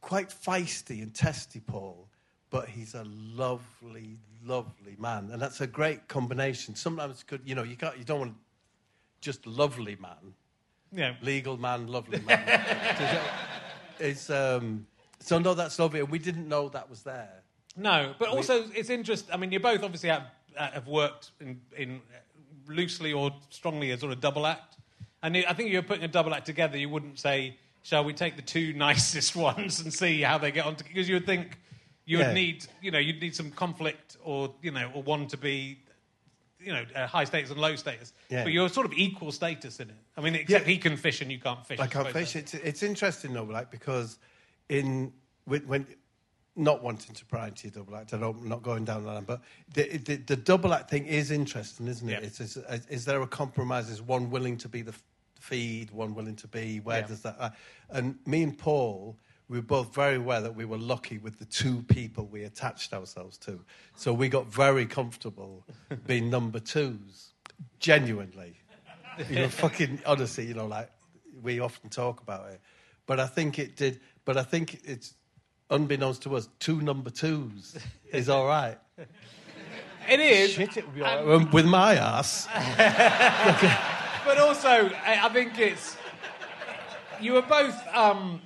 quite 0.00 0.30
feisty 0.30 1.02
and 1.02 1.12
testy, 1.14 1.60
Paul. 1.60 2.09
But 2.50 2.68
he's 2.68 2.94
a 2.94 3.04
lovely, 3.04 4.18
lovely 4.44 4.96
man, 4.98 5.30
and 5.32 5.40
that's 5.40 5.60
a 5.60 5.66
great 5.68 6.08
combination. 6.08 6.74
Sometimes, 6.74 7.22
could 7.22 7.42
you 7.44 7.54
know, 7.54 7.62
you 7.62 7.76
can't, 7.76 7.96
you 7.96 8.02
don't 8.04 8.18
want 8.20 8.34
just 9.20 9.46
lovely 9.46 9.96
man, 10.00 10.34
Yeah. 10.92 11.14
legal 11.22 11.56
man, 11.56 11.86
lovely 11.86 12.20
man. 12.26 12.40
it's 14.00 14.30
um. 14.30 14.86
So 15.20 15.38
no, 15.38 15.54
that's 15.54 15.78
lovely, 15.78 16.00
and 16.00 16.08
we 16.08 16.18
didn't 16.18 16.48
know 16.48 16.68
that 16.70 16.88
was 16.90 17.02
there. 17.02 17.42
No, 17.76 18.14
but 18.18 18.28
also 18.30 18.64
it's 18.74 18.90
interesting. 18.90 19.32
I 19.32 19.36
mean, 19.36 19.52
you 19.52 19.60
both 19.60 19.82
obviously 19.84 20.08
have, 20.08 20.24
uh, 20.58 20.70
have 20.72 20.88
worked 20.88 21.30
in, 21.40 21.60
in 21.76 22.00
loosely 22.66 23.12
or 23.12 23.30
strongly 23.50 23.92
as 23.92 24.00
sort 24.00 24.12
of 24.12 24.20
double 24.20 24.46
act, 24.46 24.76
and 25.22 25.36
I 25.36 25.52
think 25.52 25.68
if 25.68 25.72
you're 25.72 25.82
putting 25.82 26.04
a 26.04 26.08
double 26.08 26.34
act 26.34 26.46
together, 26.46 26.76
you 26.78 26.88
wouldn't 26.88 27.18
say, 27.20 27.56
"Shall 27.84 28.02
we 28.02 28.12
take 28.12 28.34
the 28.34 28.42
two 28.42 28.72
nicest 28.86 29.36
ones 29.36 29.78
and 29.80 29.92
see 29.94 30.22
how 30.22 30.38
they 30.38 30.50
get 30.50 30.66
on?" 30.66 30.74
Because 30.74 31.08
you 31.08 31.14
would 31.14 31.26
think 31.26 31.58
you 32.10 32.18
would 32.18 32.26
Yeah. 32.28 32.32
need, 32.32 32.66
you 32.82 32.90
know, 32.90 32.98
you'd 32.98 33.20
need 33.20 33.36
some 33.36 33.50
conflict, 33.52 34.16
or 34.24 34.52
you 34.62 34.72
know, 34.72 34.90
or 34.94 35.02
one 35.04 35.28
to 35.28 35.36
be, 35.36 35.78
you 36.58 36.72
know, 36.72 36.84
uh, 36.96 37.06
high 37.06 37.22
status 37.24 37.50
and 37.50 37.60
low 37.60 37.76
status. 37.76 38.12
Yeah. 38.28 38.42
But 38.42 38.52
you're 38.52 38.68
sort 38.68 38.84
of 38.86 38.92
equal 38.94 39.30
status 39.30 39.78
in 39.78 39.90
it. 39.90 39.96
I 40.16 40.20
mean, 40.20 40.34
except 40.34 40.66
Yeah. 40.66 40.72
he 40.72 40.78
can 40.78 40.96
fish 40.96 41.20
and 41.20 41.30
you 41.30 41.38
can't 41.38 41.64
fish. 41.64 41.78
I 41.78 41.86
can't 41.86 42.08
fish. 42.10 42.34
It's, 42.34 42.54
it's 42.54 42.82
interesting 42.82 43.32
though, 43.32 43.44
like 43.44 43.70
because 43.70 44.18
in 44.68 45.12
when, 45.44 45.66
when 45.68 45.86
not 46.56 46.82
wanting 46.82 47.14
to 47.14 47.24
pry 47.26 47.46
into 47.46 47.68
your 47.68 47.72
double 47.84 47.96
act, 47.96 48.12
I 48.12 48.18
don't, 48.18 48.36
I'm 48.42 48.48
not 48.48 48.62
going 48.64 48.84
down 48.84 49.04
that 49.04 49.12
line, 49.12 49.24
but 49.24 49.40
the, 49.72 49.96
the, 49.98 50.16
the 50.16 50.36
double 50.36 50.74
act 50.74 50.90
thing 50.90 51.06
is 51.06 51.30
interesting, 51.30 51.86
isn't 51.86 52.08
it? 52.08 52.12
Yeah. 52.12 52.26
It's, 52.26 52.40
is, 52.40 52.56
is 52.88 53.04
there 53.04 53.22
a 53.22 53.26
compromise? 53.28 53.88
Is 53.88 54.02
one 54.02 54.30
willing 54.30 54.56
to 54.58 54.68
be 54.68 54.82
the 54.82 54.90
f- 54.92 55.02
feed, 55.38 55.92
one 55.92 56.12
willing 56.14 56.36
to 56.36 56.48
be? 56.48 56.80
Where 56.80 57.00
Yeah. 57.00 57.06
does 57.06 57.22
that? 57.22 57.36
Uh, 57.38 57.50
and 57.90 58.18
me 58.26 58.42
and 58.42 58.58
Paul, 58.58 59.16
we 59.50 59.58
were 59.58 59.62
both 59.62 59.92
very 59.92 60.14
aware 60.14 60.40
that 60.40 60.54
we 60.54 60.64
were 60.64 60.78
lucky 60.78 61.18
with 61.18 61.40
the 61.40 61.44
two 61.44 61.82
people 61.88 62.24
we 62.26 62.44
attached 62.44 62.94
ourselves 62.94 63.36
to. 63.36 63.60
So 63.96 64.12
we 64.12 64.28
got 64.28 64.46
very 64.46 64.86
comfortable 64.86 65.66
being 66.06 66.30
number 66.30 66.60
twos, 66.60 67.32
genuinely. 67.80 68.54
You 69.28 69.40
know, 69.40 69.48
fucking 69.48 70.02
honestly, 70.06 70.46
you 70.46 70.54
know, 70.54 70.66
like 70.66 70.88
we 71.42 71.58
often 71.58 71.90
talk 71.90 72.20
about 72.20 72.48
it. 72.52 72.60
But 73.06 73.18
I 73.18 73.26
think 73.26 73.58
it 73.58 73.74
did, 73.74 73.98
but 74.24 74.36
I 74.36 74.44
think 74.44 74.82
it's 74.84 75.14
unbeknownst 75.68 76.22
to 76.22 76.36
us, 76.36 76.48
two 76.60 76.80
number 76.80 77.10
twos 77.10 77.76
is 78.12 78.28
all 78.28 78.46
right. 78.46 78.78
It 80.08 80.20
is. 80.20 80.52
Shit, 80.52 80.76
it 80.76 80.86
would 80.86 80.94
be 80.94 81.02
all 81.02 81.26
right 81.26 81.52
with 81.52 81.66
my 81.66 81.96
ass. 81.96 82.46
but 84.24 84.38
also, 84.38 84.68
I 84.68 85.20
I 85.24 85.28
think 85.30 85.58
it's 85.58 85.96
you 87.20 87.32
were 87.32 87.42
both. 87.42 87.76
Um, 87.92 88.42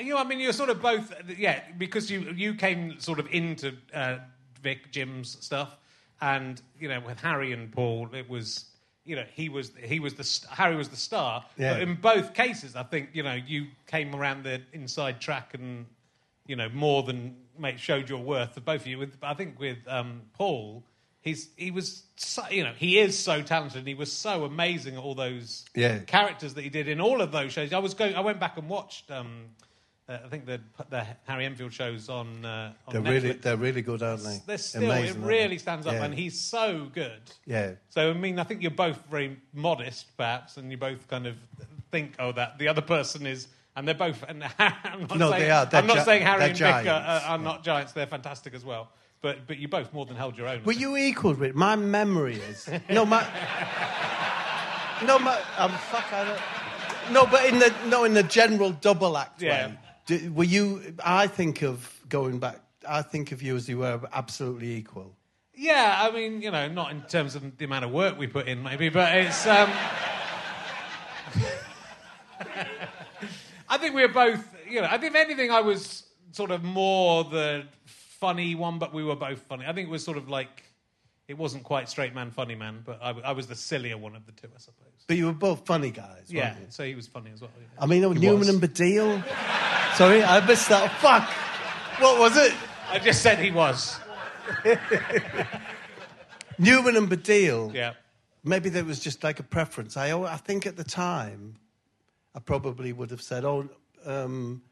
you 0.00 0.14
know, 0.14 0.18
I 0.18 0.24
mean, 0.24 0.40
you're 0.40 0.52
sort 0.52 0.70
of 0.70 0.80
both, 0.82 1.12
yeah, 1.38 1.62
because 1.78 2.10
you 2.10 2.32
you 2.36 2.54
came 2.54 2.98
sort 3.00 3.18
of 3.18 3.28
into 3.30 3.76
uh, 3.92 4.18
Vic 4.62 4.90
Jim's 4.92 5.36
stuff, 5.44 5.76
and 6.20 6.60
you 6.80 6.88
know, 6.88 7.00
with 7.00 7.20
Harry 7.20 7.52
and 7.52 7.70
Paul, 7.72 8.08
it 8.14 8.28
was. 8.28 8.66
You 9.06 9.16
know, 9.16 9.24
he 9.34 9.50
was 9.50 9.70
he 9.82 10.00
was 10.00 10.14
the 10.14 10.24
st- 10.24 10.50
Harry 10.50 10.76
was 10.76 10.88
the 10.88 10.96
star. 10.96 11.44
Yeah. 11.58 11.74
But 11.74 11.82
in 11.82 11.94
both 11.96 12.32
cases, 12.32 12.74
I 12.74 12.84
think 12.84 13.10
you 13.12 13.22
know 13.22 13.34
you 13.34 13.66
came 13.86 14.14
around 14.14 14.44
the 14.44 14.62
inside 14.72 15.20
track 15.20 15.52
and 15.52 15.84
you 16.46 16.56
know 16.56 16.70
more 16.70 17.02
than 17.02 17.36
mate 17.58 17.78
showed 17.78 18.08
your 18.08 18.20
worth. 18.22 18.54
The 18.54 18.62
both 18.62 18.80
of 18.80 18.86
you. 18.86 18.96
With 18.96 19.18
I 19.22 19.34
think 19.34 19.60
with 19.60 19.76
um, 19.88 20.22
Paul, 20.32 20.84
he's 21.20 21.50
he 21.58 21.70
was 21.70 22.04
so, 22.16 22.44
you 22.50 22.64
know 22.64 22.72
he 22.74 22.98
is 22.98 23.18
so 23.18 23.42
talented. 23.42 23.80
and 23.80 23.88
He 23.88 23.92
was 23.92 24.10
so 24.10 24.44
amazing 24.46 24.94
at 24.94 25.00
all 25.02 25.14
those 25.14 25.66
Yeah. 25.74 25.98
characters 25.98 26.54
that 26.54 26.62
he 26.64 26.70
did 26.70 26.88
in 26.88 26.98
all 26.98 27.20
of 27.20 27.30
those 27.30 27.52
shows. 27.52 27.74
I 27.74 27.80
was 27.80 27.92
going. 27.92 28.14
I 28.14 28.20
went 28.20 28.40
back 28.40 28.56
and 28.56 28.70
watched. 28.70 29.10
Um, 29.10 29.50
uh, 30.08 30.18
I 30.24 30.28
think 30.28 30.44
the 30.46 30.60
the 30.90 31.06
Harry 31.26 31.44
Enfield 31.46 31.72
shows 31.72 32.08
on. 32.08 32.44
Uh, 32.44 32.72
on 32.86 32.92
They're 32.92 33.02
Netflix. 33.02 33.08
really, 33.22 33.32
they're 33.32 33.56
really 33.56 33.82
good, 33.82 34.02
aren't 34.02 34.22
they? 34.22 34.40
They're 34.46 34.58
still. 34.58 34.82
Amazing, 34.90 35.22
it 35.22 35.26
really 35.26 35.58
stands 35.58 35.86
up, 35.86 35.94
Yeah. 35.94 36.04
and 36.04 36.14
he's 36.14 36.38
so 36.38 36.90
good. 36.92 37.20
Yeah. 37.46 37.72
So 37.90 38.10
I 38.10 38.12
mean, 38.14 38.38
I 38.38 38.44
think 38.44 38.60
you're 38.62 38.70
both 38.70 38.98
very 39.10 39.38
modest, 39.54 40.16
perhaps, 40.16 40.56
and 40.58 40.70
you 40.70 40.76
both 40.76 41.08
kind 41.08 41.26
of 41.26 41.36
think, 41.90 42.14
oh, 42.18 42.32
that 42.32 42.58
the 42.58 42.68
other 42.68 42.82
person 42.82 43.26
is, 43.26 43.48
and 43.76 43.86
they're 43.88 43.94
both. 43.94 44.22
And 44.28 44.44
I'm 44.58 45.00
not 45.08 45.16
No, 45.18 45.30
saying, 45.30 45.42
they 45.42 45.50
are. 45.50 45.64
They're 45.66 45.80
I'm 45.80 45.86
not 45.86 45.96
gi- 45.98 46.04
saying 46.04 46.22
Harry 46.22 46.44
and 46.44 46.56
Vic 46.58 46.66
are, 46.66 46.88
are, 46.88 47.20
are 47.22 47.38
not 47.38 47.64
giants. 47.64 47.92
They're 47.92 48.06
fantastic 48.06 48.52
as 48.54 48.64
well. 48.64 48.90
But 49.22 49.46
but 49.46 49.56
you 49.56 49.68
both 49.68 49.90
more 49.94 50.04
than 50.04 50.16
held 50.16 50.36
your 50.36 50.48
own. 50.48 50.64
Were 50.64 50.72
you 50.72 50.98
equal 50.98 51.32
with 51.32 51.54
my 51.54 51.76
memory 51.76 52.34
is 52.34 52.68
no 52.90 53.06
my 53.06 53.26
no 55.06 55.18
my 55.18 55.40
I'm 55.58 55.70
fuck 55.70 56.12
I 56.12 56.24
don't 56.24 57.12
no 57.12 57.26
but 57.26 57.46
in 57.46 57.58
the 57.58 57.72
no 57.88 58.04
in 58.04 58.14
the 58.14 58.22
general 58.22 58.72
double 58.72 59.16
act 59.16 59.40
Yeah. 59.42 59.68
way. 59.68 59.78
D- 60.06 60.28
Were 60.28 60.44
you? 60.44 60.94
I 61.04 61.26
think 61.26 61.62
of 61.62 62.00
going 62.08 62.38
back. 62.38 62.60
I 62.88 63.02
think 63.02 63.32
of 63.32 63.42
you 63.42 63.56
as 63.56 63.68
you 63.68 63.78
were 63.78 64.00
absolutely 64.12 64.74
equal. 64.74 65.16
Yeah, 65.54 65.98
I 66.00 66.10
mean, 66.10 66.42
you 66.42 66.50
know, 66.50 66.68
not 66.68 66.90
in 66.90 67.02
terms 67.02 67.34
of 67.36 67.56
the 67.56 67.64
amount 67.64 67.84
of 67.84 67.92
work 67.92 68.18
we 68.18 68.26
put 68.26 68.48
in, 68.48 68.62
maybe, 68.62 68.88
but 68.88 69.14
it's. 69.16 69.46
Um, 69.46 69.70
I 73.68 73.78
think 73.78 73.94
we 73.94 74.02
were 74.02 74.12
both, 74.12 74.54
you 74.68 74.80
know, 74.80 74.88
I 74.90 74.98
think 74.98 75.14
if 75.14 75.20
anything, 75.20 75.50
I 75.50 75.60
was 75.60 76.04
sort 76.32 76.50
of 76.50 76.62
more 76.62 77.24
the 77.24 77.64
funny 77.86 78.54
one, 78.54 78.78
but 78.78 78.92
we 78.92 79.02
were 79.04 79.16
both 79.16 79.40
funny. 79.40 79.64
I 79.66 79.72
think 79.72 79.88
it 79.88 79.90
was 79.90 80.04
sort 80.04 80.16
of 80.16 80.28
like, 80.28 80.62
it 81.28 81.38
wasn't 81.38 81.64
quite 81.64 81.88
straight 81.88 82.14
man, 82.14 82.30
funny 82.30 82.54
man, 82.54 82.82
but 82.84 83.00
I, 83.02 83.10
I 83.10 83.32
was 83.32 83.46
the 83.46 83.54
sillier 83.54 83.96
one 83.96 84.14
of 84.14 84.26
the 84.26 84.32
two, 84.32 84.48
I 84.54 84.58
suppose. 84.58 84.83
But 85.06 85.16
you 85.18 85.26
were 85.26 85.32
both 85.32 85.66
funny 85.66 85.90
guys. 85.90 86.24
Yeah, 86.28 86.50
weren't 86.52 86.60
you? 86.60 86.66
so 86.70 86.84
he 86.84 86.94
was 86.94 87.06
funny 87.06 87.30
as 87.34 87.40
well. 87.40 87.50
yeah. 87.58 87.66
I 87.82 87.86
mean, 87.86 88.02
oh, 88.04 88.10
He 88.12 88.20
Newman 88.20 88.38
was. 88.40 88.48
and 88.48 88.60
Baddiel. 88.62 89.22
Sorry, 89.96 90.22
I 90.24 90.44
missed 90.46 90.68
that. 90.70 90.90
Fuck. 91.00 91.28
What 92.02 92.18
was 92.18 92.36
it? 92.36 92.52
I 92.90 92.98
just 92.98 93.22
said 93.22 93.38
he 93.38 93.50
was. 93.50 93.98
Newman 96.58 96.96
and 96.96 97.08
Baddiel. 97.10 97.74
Yeah. 97.74 97.94
Maybe 98.44 98.68
there 98.68 98.84
was 98.84 99.00
just 99.00 99.24
like 99.24 99.40
a 99.40 99.42
preference. 99.42 99.96
I, 99.96 100.16
I 100.20 100.36
think 100.36 100.66
at 100.66 100.76
the 100.76 100.84
time, 100.84 101.56
I 102.34 102.40
probably 102.40 102.92
would 102.92 103.10
have 103.10 103.22
said, 103.22 103.44
"Oh, 103.44 103.68
um, 104.04 104.62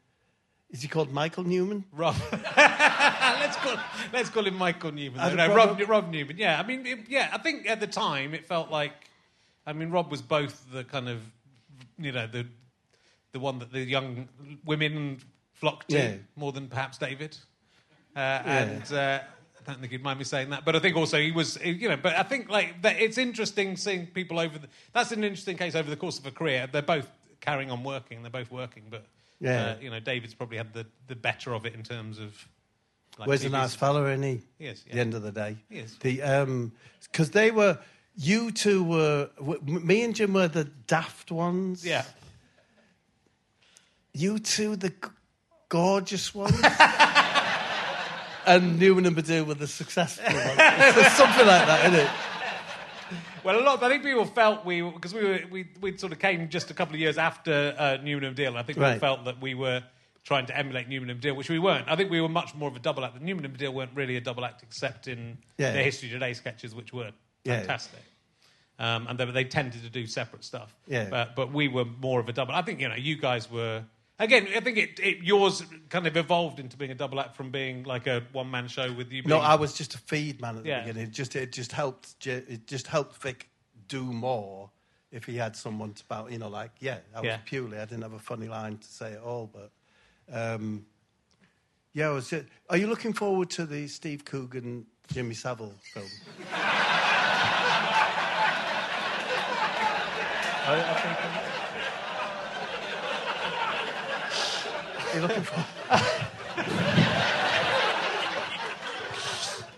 is 0.69 0.81
he 0.81 0.87
called 0.87 1.11
Michael 1.11 1.43
Newman?" 1.43 1.83
Rob. 1.91 2.15
let's 2.31 3.57
call 3.57 3.75
let's 4.13 4.29
call 4.29 4.45
him 4.45 4.55
Michael 4.57 4.91
Newman. 4.91 5.19
As 5.19 5.33
No, 5.33 5.45
a 5.45 5.47
no, 5.47 5.55
Rob, 5.55 5.81
Rob 5.87 6.09
Newman. 6.11 6.37
Yeah, 6.37 6.59
I 6.59 6.65
mean, 6.65 6.85
it, 6.85 6.99
yeah, 7.09 7.29
I 7.33 7.39
think 7.39 7.67
at 7.69 7.79
the 7.79 7.87
time 7.87 8.33
it 8.35 8.45
felt 8.45 8.69
like, 8.69 8.93
I 9.65 9.73
mean, 9.73 9.89
Rob 9.91 10.11
was 10.11 10.21
both 10.21 10.65
the 10.71 10.83
kind 10.83 11.07
of, 11.09 11.19
you 11.97 12.11
know, 12.11 12.27
the 12.27 12.45
the 13.31 13.39
one 13.39 13.57
that 13.59 13.71
the 13.71 13.79
young 13.81 14.27
women 14.63 15.19
flocked 15.53 15.89
to 15.89 15.97
Yeah. 15.97 16.15
more 16.35 16.51
than 16.51 16.67
perhaps 16.67 16.97
David. 16.99 17.35
Uh, 18.15 18.19
And 18.19 18.93
uh, 18.93 19.21
I 19.23 19.63
don't 19.65 19.79
think 19.79 19.91
he'd 19.91 20.03
mind 20.03 20.19
me 20.19 20.25
saying 20.25 20.51
that, 20.51 20.65
but 20.65 20.75
I 20.75 20.79
think 20.79 20.95
also 20.95 21.17
he 21.19 21.31
was, 21.31 21.57
you 21.63 21.89
know. 21.89 21.97
But 21.97 22.15
I 22.15 22.23
think 22.23 22.49
like 22.49 22.81
that 22.83 22.99
it's 22.99 23.17
interesting 23.17 23.75
seeing 23.77 24.05
people 24.07 24.39
over. 24.39 24.59
The, 24.59 24.67
that's 24.91 25.11
an 25.11 25.23
interesting 25.23 25.57
case 25.57 25.73
over 25.73 25.89
the 25.89 25.95
course 25.95 26.19
of 26.19 26.25
a 26.27 26.31
career. 26.31 26.67
They're 26.71 26.81
both 26.83 27.09
carrying 27.41 27.71
on 27.71 27.83
working. 27.83 28.21
They're 28.21 28.29
both 28.29 28.51
working, 28.51 28.83
but 28.89 29.05
Yeah. 29.39 29.75
uh, 29.77 29.81
you 29.81 29.89
know, 29.89 29.99
David's 29.99 30.35
probably 30.35 30.57
had 30.57 30.73
the, 30.73 30.85
the 31.07 31.15
better 31.15 31.53
of 31.53 31.65
it 31.65 31.73
in 31.73 31.81
terms 31.83 32.19
of. 32.19 32.47
Like 33.17 33.27
Where's 33.27 33.45
a 33.45 33.49
nice 33.49 33.75
fella, 33.75 34.07
isn't 34.09 34.23
he? 34.23 34.41
He 34.57 34.65
is, 34.65 34.81
At 34.81 34.87
yeah. 34.87 34.93
The 34.95 34.99
end 35.01 35.13
of 35.13 35.21
the 35.23 35.31
day. 35.31 35.55
Yes. 35.69 35.95
The 35.99 36.71
because 37.11 37.29
they 37.31 37.51
were 37.51 37.77
you 38.15 38.51
two 38.51 38.83
were 38.83 39.29
w- 39.37 39.59
me 39.61 40.03
and 40.03 40.15
Jim 40.15 40.33
were 40.33 40.47
the 40.47 40.65
daft 40.65 41.31
ones. 41.31 41.85
Yeah. 41.85 42.05
You 44.13 44.39
two 44.39 44.75
the 44.75 44.89
g- 44.89 44.95
gorgeous 45.69 46.33
ones. 46.35 46.55
and 48.45 48.79
Newman 48.79 49.05
and 49.05 49.15
Baddiel 49.15 49.45
were 49.47 49.53
the 49.55 49.67
successful 49.67 50.25
ones. 50.33 50.39
It's 50.59 51.13
something 51.15 51.47
like 51.47 51.65
that, 51.65 51.85
isn't 51.93 52.05
it? 52.05 52.09
Well, 53.43 53.59
a 53.59 53.63
lot. 53.63 53.83
I 53.83 53.89
think 53.89 54.03
people 54.03 54.25
felt 54.25 54.63
we 54.65 54.81
because 54.81 55.13
we 55.13 55.23
were 55.23 55.39
we 55.51 55.67
we 55.81 55.97
sort 55.97 56.11
of 56.13 56.19
came 56.19 56.47
just 56.49 56.71
a 56.71 56.73
couple 56.73 56.93
of 56.93 56.99
years 57.01 57.17
after 57.17 57.75
uh, 57.77 57.97
Newman 58.01 58.25
and 58.25 58.35
Baddiel. 58.37 58.51
I 58.55 58.63
think 58.63 58.77
people 58.77 58.83
Right. 58.83 58.99
felt 58.99 59.25
that 59.25 59.41
we 59.41 59.53
were 59.53 59.83
trying 60.23 60.45
to 60.45 60.57
emulate 60.57 60.87
Newman 60.87 61.09
and 61.09 61.19
Baddiel, 61.19 61.35
which 61.35 61.49
we 61.49 61.59
weren't. 61.59 61.89
I 61.89 61.97
think 61.97 62.09
we 62.09 62.21
were 62.21 62.29
much 62.29 62.55
more 62.55 62.69
of 62.69 62.75
a 62.77 62.79
double 62.79 63.03
act. 63.03 63.15
The 63.15 63.25
Newman 63.25 63.43
and 63.43 63.57
Baddiel 63.57 63.73
weren't 63.73 63.91
really 63.95 64.15
a 64.15 64.21
double 64.21 64.45
act, 64.45 64.63
except 64.63 65.07
in 65.09 65.37
Yeah. 65.57 65.73
their 65.73 65.83
History 65.83 66.07
Today 66.09 66.33
sketches, 66.33 66.73
which 66.73 66.93
were 66.93 67.11
Yeah. 67.45 67.59
fantastic. 67.59 67.99
Um, 68.79 69.07
and 69.07 69.19
they, 69.19 69.25
they 69.25 69.43
tended 69.43 69.83
to 69.83 69.89
do 69.89 70.07
separate 70.07 70.43
stuff. 70.43 70.75
Yeah. 70.87 71.07
But, 71.09 71.35
but 71.35 71.53
we 71.53 71.67
were 71.67 71.85
more 71.85 72.19
of 72.19 72.27
a 72.27 72.33
double. 72.33 72.53
I 72.53 72.61
think 72.63 72.79
you 72.81 72.89
know 72.89 72.95
you 72.95 73.15
guys 73.17 73.49
were. 73.51 73.83
Again, 74.19 74.47
I 74.55 74.59
think 74.59 74.77
it, 74.77 74.99
it 75.01 75.17
yours 75.23 75.63
kind 75.89 76.05
of 76.07 76.15
evolved 76.15 76.59
into 76.59 76.77
being 76.77 76.91
a 76.91 76.95
double 76.95 77.19
act 77.19 77.35
from 77.35 77.49
being 77.51 77.83
like 77.83 78.07
a 78.07 78.23
one 78.31 78.49
man 78.49 78.67
show 78.67 78.91
with 78.93 79.11
you. 79.11 79.23
No, 79.23 79.39
I 79.39 79.55
was 79.55 79.73
just 79.73 79.95
a 79.95 79.97
feed 79.97 80.39
man 80.41 80.57
at 80.57 80.63
the 80.63 80.69
Yeah. 80.69 80.81
beginning. 80.81 81.03
It 81.07 81.11
just 81.11 81.35
it 81.35 81.51
just 81.51 81.71
helped 81.71 82.25
it 82.25 82.67
just 82.67 82.87
helped 82.87 83.17
Vic 83.21 83.49
do 83.87 84.03
more 84.03 84.69
if 85.11 85.25
he 85.25 85.35
had 85.35 85.55
someone 85.55 85.93
to 85.93 86.03
bounce. 86.05 86.31
You 86.31 86.37
know, 86.39 86.47
like 86.49 86.71
yeah, 86.79 86.97
I 87.15 87.19
was 87.19 87.25
Yeah. 87.27 87.37
purely. 87.45 87.77
I 87.77 87.85
didn't 87.85 88.03
have 88.03 88.13
a 88.13 88.19
funny 88.19 88.47
line 88.47 88.77
to 88.77 88.87
say 88.87 89.13
at 89.13 89.21
all, 89.21 89.51
but 89.51 89.71
um, 90.31 90.85
yeah, 91.93 92.07
I 92.09 92.11
was. 92.11 92.29
Just, 92.29 92.45
are 92.69 92.77
you 92.77 92.87
looking 92.87 93.13
forward 93.13 93.49
to 93.51 93.65
the 93.65 93.87
Steve 93.87 94.25
Coogan 94.25 94.85
Jimmy 95.11 95.33
Savile 95.35 95.73
film? 95.93 96.07
I, 96.53 98.09
I 99.85 100.43
think. 100.43 100.52
Are 100.65 100.77
you 105.15 105.21
looking 105.21 105.43
for? 105.43 105.63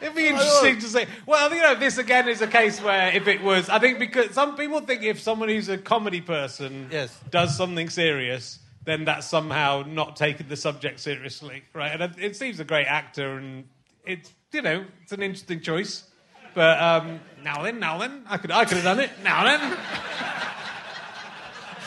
It'd 0.01 0.15
be 0.15 0.27
interesting 0.27 0.79
to 0.79 0.87
see. 0.87 1.05
Well, 1.25 1.53
you 1.53 1.61
know, 1.61 1.75
this 1.75 1.97
again 1.97 2.27
is 2.29 2.41
a 2.41 2.47
case 2.47 2.79
where 2.81 3.09
if 3.15 3.27
it 3.27 3.41
was, 3.41 3.67
I 3.69 3.79
think 3.79 3.97
because 3.97 4.31
some 4.31 4.55
people 4.55 4.81
think 4.81 5.01
if 5.03 5.19
someone 5.19 5.49
who's 5.49 5.67
a 5.69 5.77
comedy 5.79 6.21
person 6.21 6.87
Yes. 6.91 7.17
does 7.31 7.57
something 7.57 7.89
serious, 7.89 8.59
then 8.83 9.05
that's 9.05 9.25
somehow 9.27 9.83
not 9.87 10.15
taking 10.15 10.47
the 10.47 10.55
subject 10.55 10.99
seriously, 10.99 11.63
right? 11.73 11.99
And 11.99 12.03
it- 12.03 12.23
it 12.23 12.35
seems 12.35 12.59
a 12.59 12.63
great 12.63 12.85
actor, 12.85 13.37
and 13.37 13.67
it's 14.05 14.31
you 14.53 14.61
know, 14.61 14.85
it's 15.01 15.11
an 15.11 15.23
interesting 15.23 15.59
choice. 15.61 16.03
But 16.53 16.79
um, 16.81 17.19
now 17.43 17.63
then, 17.63 17.79
now 17.79 17.97
then, 17.97 18.23
I 18.29 18.37
could 18.37 18.51
I 18.51 18.63
could 18.65 18.77
have 18.77 18.83
done 18.85 18.99
it. 18.99 19.09
Now 19.23 19.43
then, 19.43 19.59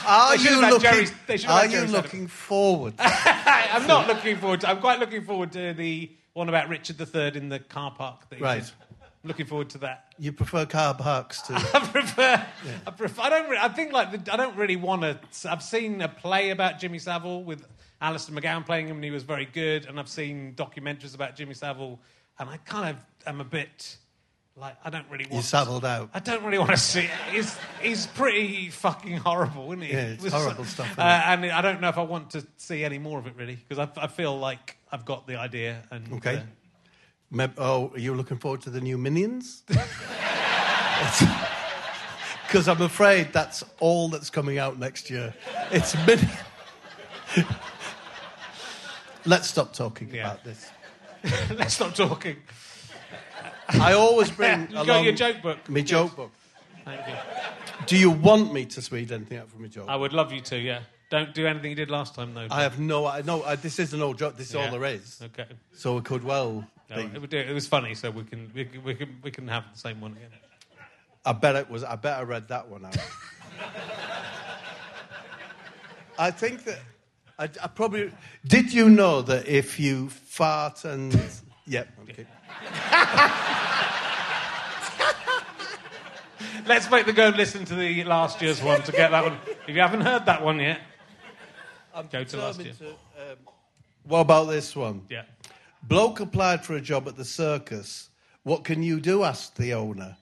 Are 0.08 0.36
you 0.36 0.60
looking? 0.60 0.80
Jerry- 0.80 1.06
they 1.26 1.36
should 1.36 1.50
have 1.50 1.64
are 1.64 1.66
you 1.66 1.86
looking 1.86 2.26
forward? 2.26 2.94
I'm 2.98 3.86
not 3.86 4.06
looking 4.08 4.36
forward. 4.36 4.62
To, 4.62 4.70
I'm 4.70 4.80
quite 4.80 4.98
looking 4.98 5.22
forward 5.24 5.52
to 5.52 5.74
the 5.74 6.10
one 6.32 6.48
about 6.48 6.68
Richard 6.68 7.00
III 7.00 7.36
in 7.36 7.48
the 7.48 7.58
car 7.58 7.90
park. 7.90 8.28
That 8.30 8.40
Right. 8.40 8.62
did. 8.62 8.72
Looking 9.24 9.46
forward 9.46 9.68
to 9.70 9.78
that. 9.78 10.12
you 10.18 10.32
prefer 10.32 10.64
car 10.64 10.94
parks 10.94 11.42
to? 11.42 11.54
I 11.74 11.80
prefer. 11.80 12.46
I 12.86 12.90
prefer. 12.92 13.22
I 13.22 13.28
don't. 13.30 13.50
Re- 13.50 13.58
I 13.60 13.68
think 13.68 13.92
like 13.92 14.24
the, 14.24 14.32
I 14.32 14.36
don't 14.36 14.56
really 14.56 14.76
want 14.76 15.02
to. 15.02 15.18
I've 15.50 15.62
seen 15.62 16.00
a 16.00 16.08
play 16.08 16.50
about 16.50 16.78
Jimmy 16.78 16.98
Savile 17.00 17.42
with 17.42 17.66
Alistair 18.00 18.34
McGowan 18.36 18.64
playing 18.64 18.86
him, 18.86 18.96
and 18.96 19.04
he 19.04 19.10
was 19.10 19.24
very 19.24 19.44
good. 19.44 19.86
And 19.86 19.98
I've 19.98 20.08
seen 20.08 20.54
documentaries 20.54 21.14
about 21.16 21.34
Jimmy 21.36 21.54
Savile, 21.54 21.98
and 22.38 22.48
I 22.48 22.58
kind 22.58 22.96
of 22.96 23.04
am 23.26 23.40
a 23.40 23.44
bit 23.44 23.96
Like, 24.58 24.76
I 24.84 24.90
don't 24.90 25.06
really 25.10 25.24
want. 25.24 25.34
You 25.34 25.42
saddled 25.42 25.84
out. 25.84 26.10
I 26.14 26.18
don't 26.18 26.42
really 26.42 26.58
want 26.58 26.70
to 26.72 26.76
see 26.76 27.00
it. 27.02 27.10
He's, 27.30 27.56
he's 27.80 28.06
pretty 28.08 28.70
fucking 28.70 29.18
horrible, 29.18 29.66
isn't 29.72 29.82
he? 29.82 29.92
Yeah, 29.92 30.00
it's 30.06 30.22
With 30.24 30.32
horrible 30.32 30.64
so- 30.64 30.82
stuff, 30.84 30.98
Uh, 30.98 31.02
it? 31.02 31.04
and 31.44 31.46
I 31.52 31.60
don't 31.62 31.80
know 31.80 31.88
if 31.88 31.96
I 31.98 32.02
want 32.02 32.30
to 32.30 32.44
see 32.56 32.84
any 32.84 32.98
more 32.98 33.18
of 33.20 33.26
it, 33.28 33.34
really, 33.36 33.54
because 33.54 33.78
I, 33.78 34.02
I 34.02 34.08
feel 34.08 34.36
like 34.38 34.76
I've 34.90 35.04
got 35.04 35.26
the 35.28 35.36
idea. 35.36 35.82
And 35.92 36.12
Okay. 36.14 36.36
uh, 36.38 36.42
Meb- 37.32 37.54
oh, 37.58 37.92
are 37.94 37.98
you 38.00 38.14
looking 38.14 38.38
forward 38.38 38.62
to 38.62 38.70
the 38.70 38.80
new 38.80 38.98
Minions? 38.98 39.62
Because 42.42 42.66
I'm 42.68 42.82
afraid 42.82 43.32
that's 43.32 43.62
all 43.78 44.08
that's 44.08 44.30
coming 44.30 44.58
out 44.58 44.78
next 44.80 45.10
year. 45.10 45.32
It's 45.70 45.94
Minions. 46.06 46.30
Let's 49.24 49.48
stop 49.48 49.72
talking 49.74 50.10
Yeah. 50.12 50.26
about 50.32 50.42
this. 50.44 50.68
let's 51.56 51.74
stop 51.74 51.94
talking. 51.94 52.36
I 53.68 53.92
always 53.92 54.30
bring 54.30 54.68
You 54.70 54.84
got 54.86 55.04
your 55.04 55.12
joke 55.14 55.42
book. 55.42 55.68
my 55.68 55.80
joke 55.82 56.16
book. 56.16 56.30
Thank 56.84 57.06
you. 57.06 57.14
Do 57.86 57.96
you 57.96 58.10
want 58.10 58.52
me 58.52 58.64
to 58.66 58.94
read 58.94 59.12
anything 59.12 59.38
out 59.38 59.50
from 59.50 59.62
my 59.62 59.68
joke? 59.68 59.86
I 59.88 59.96
would 59.96 60.12
love 60.12 60.32
you 60.32 60.40
to. 60.42 60.58
Yeah. 60.58 60.80
Don't 61.10 61.32
do 61.34 61.46
anything 61.46 61.70
you 61.70 61.76
did 61.76 61.90
last 61.90 62.14
time, 62.14 62.34
though. 62.34 62.46
I 62.50 62.62
have 62.62 62.78
no. 62.78 63.06
I 63.06 63.22
no. 63.22 63.42
I, 63.42 63.56
this 63.56 63.78
is 63.78 63.94
an 63.94 64.02
old 64.02 64.18
joke. 64.18 64.36
This 64.36 64.48
is 64.48 64.54
Yeah. 64.54 64.66
all 64.66 64.70
there 64.72 64.84
is. 64.84 65.20
Okay. 65.22 65.46
So 65.72 65.96
it 65.98 66.04
could 66.04 66.22
well. 66.24 66.66
No, 66.90 66.96
be. 66.96 67.02
it, 67.02 67.20
would 67.20 67.30
do- 67.30 67.38
it 67.38 67.52
was 67.52 67.66
funny, 67.66 67.94
so 67.94 68.10
we 68.10 68.24
can 68.24 68.50
we, 68.54 68.64
can- 68.64 68.82
we 68.84 68.94
can 68.94 69.16
we 69.22 69.30
can 69.30 69.48
have 69.48 69.64
the 69.72 69.78
same 69.78 70.00
one 70.00 70.12
again. 70.12 70.30
I 71.24 71.32
bet 71.32 71.56
it 71.56 71.70
was. 71.70 71.82
I 71.84 71.96
bet 71.96 72.18
I 72.18 72.22
read 72.22 72.48
that 72.48 72.68
one 72.68 72.84
out. 72.86 72.96
I 76.18 76.30
think 76.30 76.64
that 76.64 76.78
I, 77.38 77.44
I 77.44 77.68
probably 77.68 78.10
did. 78.46 78.72
You 78.72 78.88
know 78.88 79.22
that 79.22 79.46
if 79.46 79.78
you 79.78 80.08
fart 80.08 80.84
and 80.84 81.12
yep, 81.68 81.88
okay. 82.02 82.26
Let's 86.66 86.90
make 86.90 87.06
the 87.06 87.12
go 87.12 87.28
and 87.28 87.36
listen 87.36 87.64
to 87.66 87.74
the 87.74 88.04
last 88.04 88.42
year's 88.42 88.62
one 88.62 88.82
to 88.82 88.92
get 88.92 89.10
that 89.10 89.24
one. 89.24 89.38
If 89.66 89.74
you 89.74 89.80
haven't 89.80 90.02
heard 90.02 90.26
that 90.26 90.42
one 90.42 90.60
yet, 90.60 90.80
go 92.10 92.24
to 92.24 92.36
last 92.36 92.60
year. 92.60 92.72
To, 92.78 92.88
um, 92.88 93.36
what 94.04 94.20
about 94.20 94.44
this 94.48 94.76
one? 94.76 95.02
Yeah. 95.08 95.22
Bloke 95.82 96.20
applied 96.20 96.64
for 96.64 96.74
a 96.74 96.80
job 96.80 97.08
at 97.08 97.16
the 97.16 97.24
circus. 97.24 98.10
What 98.42 98.64
can 98.64 98.82
you 98.82 99.00
do? 99.00 99.24
asked 99.24 99.56
the 99.56 99.74
owner. 99.74 100.16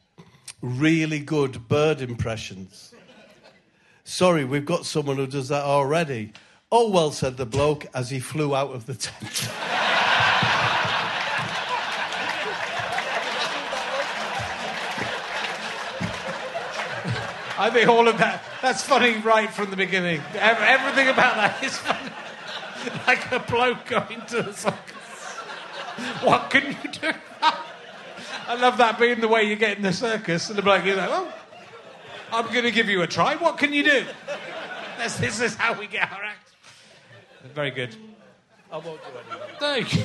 Really 0.62 1.20
good 1.20 1.68
bird 1.68 2.00
impressions. 2.00 2.94
Sorry, 4.04 4.44
we've 4.44 4.64
got 4.64 4.86
someone 4.86 5.16
who 5.16 5.26
does 5.26 5.48
that 5.48 5.64
already. 5.64 6.32
Oh, 6.70 6.90
well, 6.90 7.10
said 7.10 7.36
the 7.36 7.46
bloke 7.46 7.86
as 7.94 8.10
he 8.10 8.20
flew 8.20 8.54
out 8.54 8.72
of 8.72 8.86
the 8.86 8.94
tent. 8.94 9.48
I 17.58 17.70
think 17.70 17.88
all 17.88 18.06
of 18.06 18.18
that, 18.18 18.42
that's 18.60 18.82
funny 18.82 19.16
right 19.18 19.50
from 19.50 19.70
the 19.70 19.76
beginning. 19.76 20.20
Everything 20.34 21.08
about 21.08 21.36
that 21.36 21.62
is 21.62 21.76
funny. 21.78 22.10
Like 23.04 23.32
a 23.32 23.40
bloke 23.40 23.86
going 23.86 24.22
to 24.28 24.42
the 24.42 24.52
circus. 24.52 24.96
What 26.22 26.50
can 26.50 26.66
you 26.66 26.90
do? 26.92 27.10
I 27.42 28.54
love 28.54 28.76
that 28.76 28.96
being 28.96 29.20
the 29.20 29.26
way 29.26 29.42
you 29.42 29.56
get 29.56 29.76
in 29.76 29.82
the 29.82 29.92
circus. 29.92 30.48
And 30.48 30.56
the 30.56 30.62
bloke, 30.62 30.84
you're 30.84 30.94
like, 30.94 31.10
well, 31.10 31.32
I'm 32.32 32.46
going 32.46 32.62
to 32.62 32.70
give 32.70 32.88
you 32.88 33.02
a 33.02 33.06
try. 33.06 33.34
What 33.34 33.58
can 33.58 33.72
you 33.72 33.84
do? 33.84 34.04
This, 34.98 35.16
this 35.18 35.40
is 35.42 35.54
how 35.56 35.78
we 35.78 35.86
get 35.86 36.10
our 36.10 36.24
act. 36.24 36.52
Very 37.54 37.70
good. 37.70 37.94
I 38.72 38.78
won't 38.78 38.98
do 39.02 39.08
anything. 39.30 39.56
Thank 39.58 39.94
you. 39.94 40.04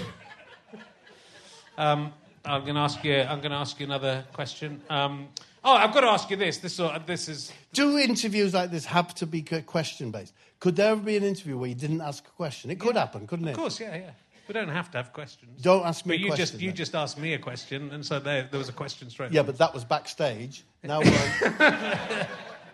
Um, 1.77 2.11
I'm 2.43 2.63
going 2.63 2.75
to 2.75 2.81
ask 2.81 3.01
you. 3.05 3.21
I'm 3.21 3.39
going 3.39 3.51
to 3.51 3.57
ask 3.57 3.79
you 3.79 3.85
another 3.85 4.25
question. 4.33 4.81
Um, 4.89 5.29
oh, 5.63 5.73
I've 5.73 5.93
got 5.93 6.01
to 6.01 6.07
ask 6.07 6.29
you 6.29 6.37
this. 6.37 6.57
This, 6.57 6.79
of- 6.79 7.05
this 7.05 7.27
is 7.29 7.51
Do 7.73 7.97
interviews 7.97 8.53
like 8.53 8.71
this 8.71 8.85
have 8.85 9.13
to 9.15 9.25
be 9.25 9.41
question 9.41 10.11
based? 10.11 10.33
Could 10.59 10.75
there 10.75 10.91
ever 10.91 11.01
be 11.01 11.17
an 11.17 11.23
interview 11.23 11.57
where 11.57 11.69
you 11.69 11.75
didn't 11.75 12.01
ask 12.01 12.25
a 12.27 12.31
question? 12.31 12.69
It 12.71 12.79
could 12.79 12.95
happen, 12.95 13.25
couldn't 13.27 13.47
it? 13.47 13.51
Of 13.51 13.57
course, 13.57 13.79
yeah, 13.79 13.95
yeah. 13.95 14.11
We 14.47 14.53
don't 14.53 14.69
have 14.69 14.91
to 14.91 14.97
have 14.97 15.13
questions. 15.13 15.61
Don't 15.61 15.85
ask 15.85 16.05
me 16.05 16.15
But 16.15 16.19
you 16.19 16.27
question. 16.27 16.45
just 16.45 16.59
you 16.61 16.67
then. 16.69 16.75
just 16.75 16.95
asked 16.95 17.17
me 17.17 17.33
a 17.33 17.39
question, 17.39 17.91
and 17.91 18.05
so 18.05 18.19
there, 18.19 18.47
there 18.51 18.57
was 18.57 18.69
a 18.69 18.73
question 18.73 19.09
straight. 19.09 19.31
Yeah, 19.31 19.43
but 19.43 19.57
that 19.59 19.73
was 19.73 19.85
backstage. 19.85 20.63
Now 20.83 20.99
on- 20.99 21.05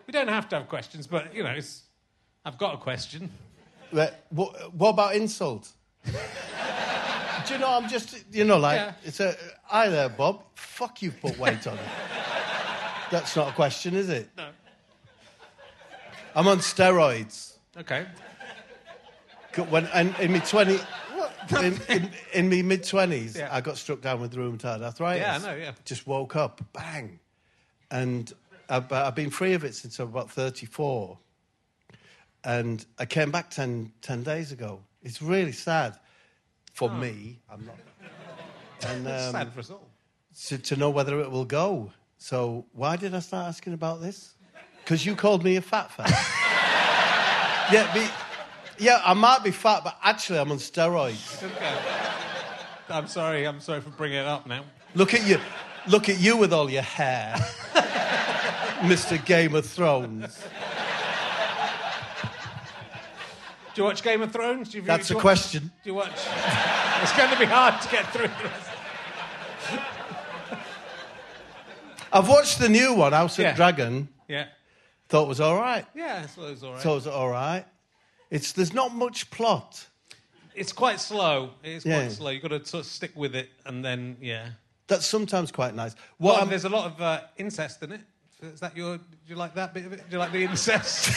we 0.07 0.11
don't 0.11 0.27
have 0.27 0.49
to 0.49 0.57
have 0.57 0.67
questions, 0.69 1.05
but 1.07 1.33
you 1.35 1.43
know, 1.43 1.51
it's, 1.51 1.83
I've 2.45 2.57
got 2.57 2.73
a 2.73 2.77
question. 2.77 3.29
What, 3.91 4.19
what 4.73 4.89
about 4.89 5.15
insult? 5.15 5.71
Do 6.03 7.53
you 7.53 7.59
know, 7.59 7.69
I'm 7.77 7.87
just, 7.87 8.23
you 8.33 8.43
know, 8.43 8.57
like, 8.57 8.75
Yeah. 8.77 8.93
it's 9.05 9.19
a, 9.21 9.35
hi 9.63 9.87
there, 9.89 10.09
Bob. 10.09 10.43
Fuck, 10.55 11.01
you've 11.01 11.19
put 11.21 11.37
weight 11.39 11.65
on 11.67 11.75
it. 11.77 11.83
That's 13.11 13.35
not 13.35 13.49
a 13.49 13.53
question, 13.53 13.95
is 13.95 14.09
it? 14.09 14.29
No. 14.37 14.49
I'm 16.35 16.47
on 16.47 16.59
steroids. 16.59 17.53
Okay. 17.77 18.05
When, 19.69 19.85
and 19.87 20.13
in 20.19 20.31
my 20.33 20.39
20, 20.39 20.79
in, 21.61 21.79
in, 21.89 22.11
in 22.33 22.49
my 22.49 22.61
mid 22.61 22.83
20s, 22.83 23.37
Yeah. 23.37 23.49
I 23.51 23.61
got 23.61 23.77
struck 23.77 24.01
down 24.01 24.21
with 24.21 24.35
rheumatoid 24.35 24.81
arthritis. 24.83 25.21
Yeah, 25.21 25.35
I 25.35 25.37
know, 25.39 25.55
yeah. 25.59 25.71
Just 25.85 26.05
woke 26.05 26.35
up, 26.35 26.61
bang. 26.73 27.19
And 27.89 28.31
I've, 28.69 28.91
I've 28.91 29.15
been 29.15 29.31
free 29.31 29.53
of 29.53 29.63
it 29.63 29.73
since 29.73 29.97
I'm 29.99 30.09
about 30.09 30.29
34. 30.29 31.17
And 32.43 32.85
I 32.99 33.05
came 33.05 33.31
back 33.31 33.49
10, 33.49 33.91
10 34.01 34.23
days 34.23 34.51
ago. 34.51 34.81
It's 35.01 35.21
really 35.21 35.51
sad 35.53 35.97
for 36.73 36.89
me. 36.89 37.39
I'm 37.51 37.65
not. 37.65 37.77
And 38.87 39.07
It's 39.07 39.25
um, 39.27 39.31
sad 39.31 39.53
for 39.53 39.59
us 39.61 39.71
all. 39.71 39.89
to, 40.47 40.57
to 40.59 40.75
know 40.75 40.91
whether 40.91 41.19
it 41.21 41.31
will 41.31 41.45
go. 41.45 41.91
So 42.17 42.65
why 42.73 42.95
did 42.95 43.13
I 43.13 43.19
start 43.19 43.47
asking 43.47 43.73
about 43.73 44.01
this? 44.01 44.33
Because 44.83 45.05
you 45.05 45.15
called 45.15 45.43
me 45.43 45.55
a 45.57 45.61
fat 45.61 45.91
fat. 45.91 46.09
yeah, 47.71 47.93
be, 47.93 48.07
yeah, 48.83 49.01
I 49.03 49.13
might 49.13 49.43
be 49.43 49.51
fat, 49.51 49.83
but 49.83 49.97
actually 50.01 50.39
I'm 50.39 50.51
on 50.51 50.57
steroids. 50.57 51.43
Okay. 51.43 51.77
I'm 52.89 53.07
sorry. 53.07 53.45
I'm 53.45 53.59
sorry 53.59 53.81
for 53.81 53.89
bringing 53.89 54.19
it 54.19 54.25
up 54.25 54.47
now. 54.47 54.63
Look 54.95 55.13
at 55.13 55.27
you, 55.27 55.39
look 55.87 56.09
at 56.09 56.19
you 56.19 56.37
with 56.37 56.53
all 56.53 56.69
your 56.69 56.81
hair, 56.81 57.35
Mr. 58.81 59.23
Game 59.25 59.53
of 59.55 59.65
Thrones. 59.65 60.39
Do 63.75 63.81
you 63.81 63.83
watch 63.83 64.01
Game 64.01 64.21
of 64.23 64.31
Thrones? 64.31 64.69
Do 64.69 64.79
you, 64.79 64.83
That's 64.83 65.11
a 65.11 65.15
watch- 65.15 65.21
question. 65.21 65.71
Do 65.83 65.89
you 65.89 65.93
watch? 65.93 66.09
it's 67.01 67.15
going 67.15 67.29
to 67.29 67.37
be 67.37 67.45
hard 67.45 67.79
to 67.81 67.89
get 67.89 68.11
through. 68.11 68.29
I've 72.11 72.27
watched 72.27 72.59
the 72.59 72.69
new 72.69 72.93
one, 72.93 73.13
House 73.13 73.37
Yeah. 73.37 73.51
of 73.51 73.55
Dragon. 73.55 74.09
Yeah. 74.27 74.45
Thought 75.09 75.23
it 75.23 75.27
was 75.29 75.39
all 75.41 75.55
right. 75.59 75.85
Yeah, 75.95 76.21
I 76.23 76.27
suppose 76.27 76.63
all 76.63 76.73
right. 76.73 76.81
Thought 76.81 76.91
it 76.91 76.95
was 76.95 77.07
all 77.07 77.29
right. 77.29 77.65
It's 78.29 78.51
there's 78.51 78.73
not 78.73 78.93
much 78.93 79.29
plot. 79.31 79.85
it's 80.55 80.73
quite 80.73 80.99
slow. 80.99 81.51
It's 81.63 81.85
Yeah. 81.85 81.99
quite 82.01 82.11
slow. 82.11 82.29
You've 82.31 82.41
got 82.41 82.49
to 82.49 82.65
sort 82.65 82.83
of 82.85 82.91
stick 82.91 83.11
with 83.15 83.35
it, 83.35 83.49
and 83.65 83.83
then 83.85 84.17
yeah. 84.21 84.49
That's 84.87 85.05
sometimes 85.05 85.51
quite 85.51 85.75
nice. 85.75 85.95
Well, 86.19 86.33
What 86.33 86.39
I'm- 86.41 86.49
there's 86.49 86.65
a 86.65 86.69
lot 86.69 86.85
of 86.85 87.01
uh, 87.01 87.21
incest 87.37 87.83
in 87.83 87.91
it. 87.91 88.01
Is 88.41 88.59
that 88.59 88.75
your? 88.77 88.97
Do 88.97 89.03
you 89.27 89.35
like 89.35 89.55
that 89.55 89.73
bit 89.73 89.85
of 89.85 89.93
it? 89.93 89.99
Do 90.09 90.15
you 90.15 90.19
like 90.19 90.31
the 90.31 90.43
incest? 90.43 91.09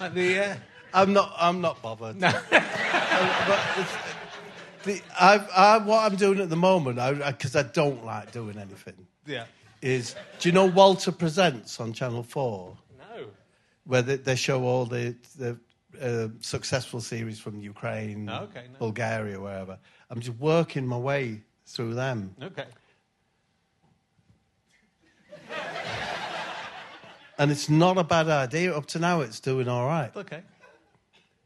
like 0.00 0.14
the. 0.14 0.38
Uh, 0.38 0.56
I'm 0.94 1.12
not. 1.12 1.32
I'm 1.38 1.60
not 1.60 1.80
bothered. 1.82 2.16
no. 2.20 2.30
but 2.50 3.60
it's, 3.78 3.92
the, 4.84 5.00
I, 5.18 5.36
I, 5.56 5.78
what 5.78 6.10
I'm 6.10 6.16
doing 6.16 6.40
at 6.40 6.50
the 6.50 6.56
moment, 6.56 6.96
because 7.26 7.56
I, 7.56 7.62
don't 7.62 8.04
like 8.04 8.32
doing 8.32 8.58
anything, 8.58 9.06
yeah. 9.26 9.44
is 9.80 10.14
do 10.38 10.48
you 10.48 10.52
know 10.52 10.66
Walter 10.66 11.12
Presents 11.12 11.80
on 11.80 11.92
Channel 11.92 12.22
4? 12.22 12.76
No. 12.98 13.26
Where 13.84 14.02
they, 14.02 14.16
they 14.16 14.36
show 14.36 14.64
all 14.64 14.84
the, 14.84 15.16
the 15.38 15.58
uh, 16.00 16.28
successful 16.40 17.00
series 17.00 17.38
from 17.38 17.60
Ukraine, 17.60 18.28
Oh, 18.28 18.44
okay, 18.44 18.64
no. 18.72 18.78
Bulgaria, 18.78 19.40
wherever. 19.40 19.78
I'm 20.10 20.20
just 20.20 20.38
working 20.38 20.86
my 20.86 20.98
way 20.98 21.42
through 21.66 21.94
them. 21.94 22.34
Okay. 22.42 22.66
And 27.38 27.50
it's 27.50 27.68
not 27.68 27.98
a 27.98 28.04
bad 28.04 28.28
idea. 28.28 28.76
Up 28.76 28.86
to 28.86 28.98
now, 28.98 29.20
it's 29.20 29.40
doing 29.40 29.66
all 29.66 29.86
right. 29.86 30.14
Okay. 30.14 30.42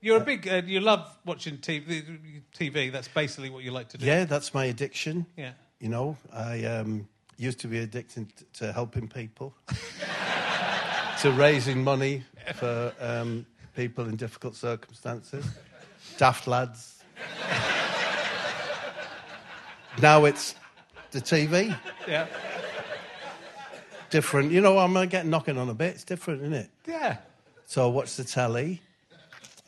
You're 0.07 0.19
a 0.19 0.25
big. 0.25 0.47
Uh, 0.47 0.63
you 0.65 0.79
love 0.79 1.19
watching 1.25 1.59
TV. 1.59 2.41
TV. 2.57 2.93
That's 2.93 3.09
basically 3.09 3.51
what 3.51 3.65
you 3.65 3.73
like 3.73 3.89
to 3.89 3.99
do. 3.99 4.07
Yeah, 4.07 4.25
that's 4.25 4.55
my 4.55 4.67
addiction. 4.67 5.27
Yeah. 5.37 5.51
You 5.81 5.89
know, 5.89 6.17
I 6.33 6.65
um, 6.65 7.09
used 7.39 7.59
to 7.63 7.67
be 7.67 7.81
addicted 7.81 8.33
to 8.55 8.73
helping 8.73 9.09
people, 9.09 9.53
to 11.23 11.33
raising 11.33 11.83
money 11.83 12.23
for 12.55 12.93
um, 13.01 13.47
people 13.75 14.09
in 14.09 14.15
difficult 14.15 14.55
circumstances, 14.55 15.45
daft 16.19 16.47
lads. 16.47 17.03
now 20.01 20.25
it's 20.25 20.55
the 21.11 21.21
TV, 21.21 21.77
Yeah. 22.07 22.29
different. 24.11 24.53
You 24.53 24.61
know, 24.61 24.79
I'm 24.79 24.93
gonna 24.93 25.09
get 25.09 25.27
knocking 25.27 25.59
on 25.59 25.69
a 25.69 25.75
bit. 25.75 25.97
It's 25.97 26.05
different, 26.05 26.43
isn't 26.43 26.55
it? 26.55 26.71
Yeah. 26.87 27.17
So 27.65 27.85
I 27.85 27.91
watch 27.91 28.15
the 28.15 28.23
telly. 28.23 28.83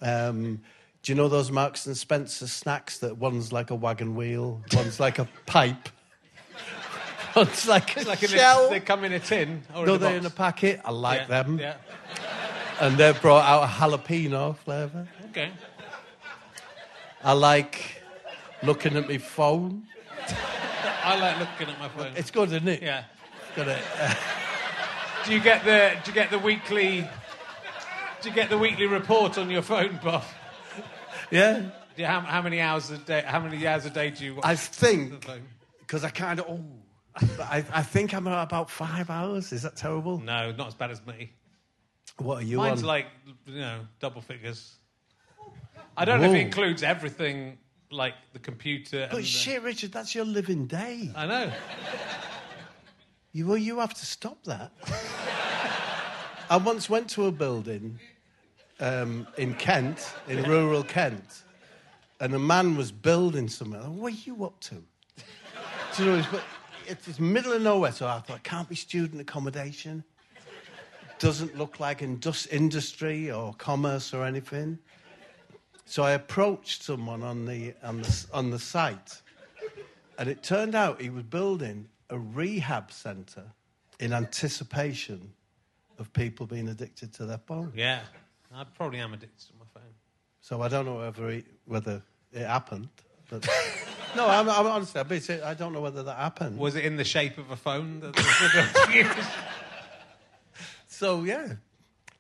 Um, 0.00 0.60
do 1.02 1.12
you 1.12 1.16
know 1.16 1.28
those 1.28 1.50
Marks 1.50 1.86
and 1.86 1.96
Spencer 1.96 2.46
snacks 2.46 2.98
that 2.98 3.16
one's 3.18 3.52
like 3.52 3.70
a 3.70 3.74
wagon 3.74 4.14
wheel, 4.14 4.62
one's 4.74 4.98
like 5.00 5.18
a 5.18 5.28
pipe? 5.46 5.88
it's 7.36 7.68
like 7.68 7.96
a 7.96 8.00
It's 8.00 8.08
like 8.08 8.18
shell. 8.20 8.66
a, 8.66 8.70
they 8.70 8.80
come 8.80 9.04
in 9.04 9.12
a 9.12 9.20
tin 9.20 9.62
or 9.74 9.86
no, 9.86 9.94
in 9.94 9.96
a 9.96 9.98
they're 9.98 10.10
box. 10.10 10.20
in 10.20 10.26
a 10.26 10.34
packet. 10.34 10.80
I 10.84 10.90
like 10.90 11.20
yeah. 11.22 11.26
them. 11.42 11.58
Yeah. 11.58 11.74
And 12.80 12.96
they've 12.96 13.20
brought 13.20 13.44
out 13.44 13.64
a 13.64 13.66
jalapeno 13.66 14.56
flavour. 14.56 15.06
Okay. 15.30 15.50
I 17.24 17.32
like 17.32 18.02
looking 18.62 18.96
at 18.96 19.08
my 19.08 19.18
phone. 19.18 19.84
I 21.04 21.18
like 21.18 21.38
looking 21.38 21.74
at 21.74 21.78
my 21.80 21.88
phone. 21.88 22.12
It's 22.16 22.30
good, 22.30 22.48
isn't 22.52 22.68
it? 22.68 22.82
yeah. 22.82 23.04
Got 23.56 23.68
it. 23.68 23.82
Uh, 24.00 24.14
Do 25.26 25.32
you 25.34 25.40
get 25.40 25.64
the 25.64 25.96
Do 26.04 26.10
you 26.10 26.14
get 26.14 26.30
the 26.30 26.38
weekly? 26.38 27.08
Do 28.20 28.28
you 28.28 28.34
get 28.34 28.50
the 28.50 28.58
weekly 28.58 28.86
report 28.86 29.38
on 29.38 29.48
your 29.48 29.62
phone, 29.62 30.00
Bob? 30.02 30.24
yeah. 31.30 31.60
Do 31.60 32.02
you, 32.02 32.06
how, 32.06 32.20
how 32.20 32.42
many 32.42 32.60
hours 32.60 32.90
a 32.90 32.98
day? 32.98 33.22
How 33.24 33.38
many 33.40 33.64
hours 33.66 33.86
a 33.86 33.90
day 33.90 34.10
do 34.10 34.24
you 34.24 34.34
watch 34.36 34.44
I 34.44 34.56
think 34.56 35.24
because 35.80 36.04
I 36.04 36.10
kind 36.10 36.40
of 36.40 36.46
oh, 36.48 36.64
I, 37.40 37.64
I, 37.72 37.82
think 37.82 38.14
I'm 38.14 38.26
at 38.26 38.42
about 38.42 38.70
five 38.70 39.08
hours. 39.10 39.52
Is 39.52 39.62
that 39.62 39.76
terrible? 39.76 40.18
No, 40.18 40.52
not 40.52 40.68
as 40.68 40.74
bad 40.74 40.90
as 40.90 41.04
me. 41.06 41.32
What 42.18 42.42
are 42.42 42.44
you 42.44 42.56
Mine's 42.56 42.82
on? 42.82 42.88
like 42.88 43.06
you 43.46 43.60
know 43.60 43.80
double 44.00 44.20
figures. 44.20 44.76
I 45.96 46.04
don't 46.04 46.20
know 46.20 46.28
if 46.28 46.34
it 46.34 46.40
includes 46.40 46.82
everything 46.82 47.58
like 47.90 48.14
the 48.32 48.38
computer. 48.38 49.02
and 49.02 49.10
but 49.10 49.18
the- 49.18 49.24
shit, 49.24 49.62
Richard, 49.62 49.92
that's 49.92 50.14
your 50.14 50.24
living 50.24 50.66
day. 50.66 51.10
I 51.14 51.26
know. 51.26 51.52
You 53.32 53.46
well, 53.46 53.56
you 53.56 53.78
have 53.78 53.94
to 53.94 54.06
stop 54.06 54.42
that. 54.44 54.72
I 56.50 56.56
once 56.56 56.88
went 56.88 57.10
to 57.10 57.26
a 57.26 57.32
building 57.32 57.98
um, 58.80 59.26
in 59.36 59.52
Kent, 59.52 60.14
in 60.28 60.42
rural 60.44 60.82
Kent, 60.82 61.42
and 62.20 62.34
a 62.34 62.38
man 62.38 62.74
was 62.74 62.90
building 62.90 63.48
something. 63.48 63.78
Thought, 63.78 63.90
What 63.90 64.14
are 64.14 64.16
you 64.16 64.46
up 64.46 64.58
to? 64.60 64.82
You 65.98 66.04
know, 66.06 66.24
it's, 66.86 67.06
it's 67.06 67.20
middle 67.20 67.52
of 67.52 67.60
nowhere, 67.60 67.92
so 67.92 68.06
I 68.06 68.20
thought, 68.20 68.38
it 68.38 68.44
can't 68.44 68.66
be 68.66 68.76
student 68.76 69.20
accommodation. 69.20 70.02
Doesn't 71.18 71.58
look 71.58 71.80
like 71.80 72.00
indus- 72.00 72.46
industry 72.46 73.30
or 73.30 73.52
commerce 73.54 74.14
or 74.14 74.24
anything. 74.24 74.78
So 75.84 76.02
I 76.02 76.12
approached 76.12 76.82
someone 76.82 77.22
on 77.22 77.44
the, 77.44 77.74
on 77.82 78.00
the, 78.00 78.26
on 78.32 78.50
the 78.50 78.58
site, 78.58 79.20
and 80.18 80.30
it 80.30 80.42
turned 80.42 80.74
out 80.74 81.02
he 81.02 81.10
was 81.10 81.24
building 81.24 81.88
a 82.08 82.18
rehab 82.18 82.90
centre 82.90 83.52
in 84.00 84.14
anticipation 84.14 85.34
of 85.98 86.12
people 86.12 86.46
being 86.46 86.68
addicted 86.68 87.12
to 87.14 87.26
their 87.26 87.38
phone. 87.38 87.72
Yeah, 87.74 88.00
I 88.54 88.64
probably 88.64 89.00
am 89.00 89.12
addicted 89.12 89.46
to 89.48 89.52
my 89.58 89.64
phone. 89.74 89.90
So 90.40 90.62
I 90.62 90.68
don't 90.68 90.86
know 90.86 90.96
whether, 90.98 91.30
he, 91.30 91.44
whether 91.66 92.02
it 92.32 92.46
happened. 92.46 92.88
But 93.28 93.46
no, 94.16 94.26
I'm, 94.26 94.48
I'm 94.48 94.66
honestly, 94.66 95.00
I'm 95.00 95.08
being 95.08 95.20
serious, 95.20 95.44
I 95.44 95.54
don't 95.54 95.72
know 95.72 95.80
whether 95.80 96.02
that 96.02 96.16
happened. 96.16 96.58
Was 96.58 96.76
it 96.76 96.84
in 96.84 96.96
the 96.96 97.04
shape 97.04 97.36
of 97.38 97.50
a 97.50 97.56
phone? 97.56 98.00
That 98.00 98.16
So 100.86 101.22
yeah, 101.22 101.54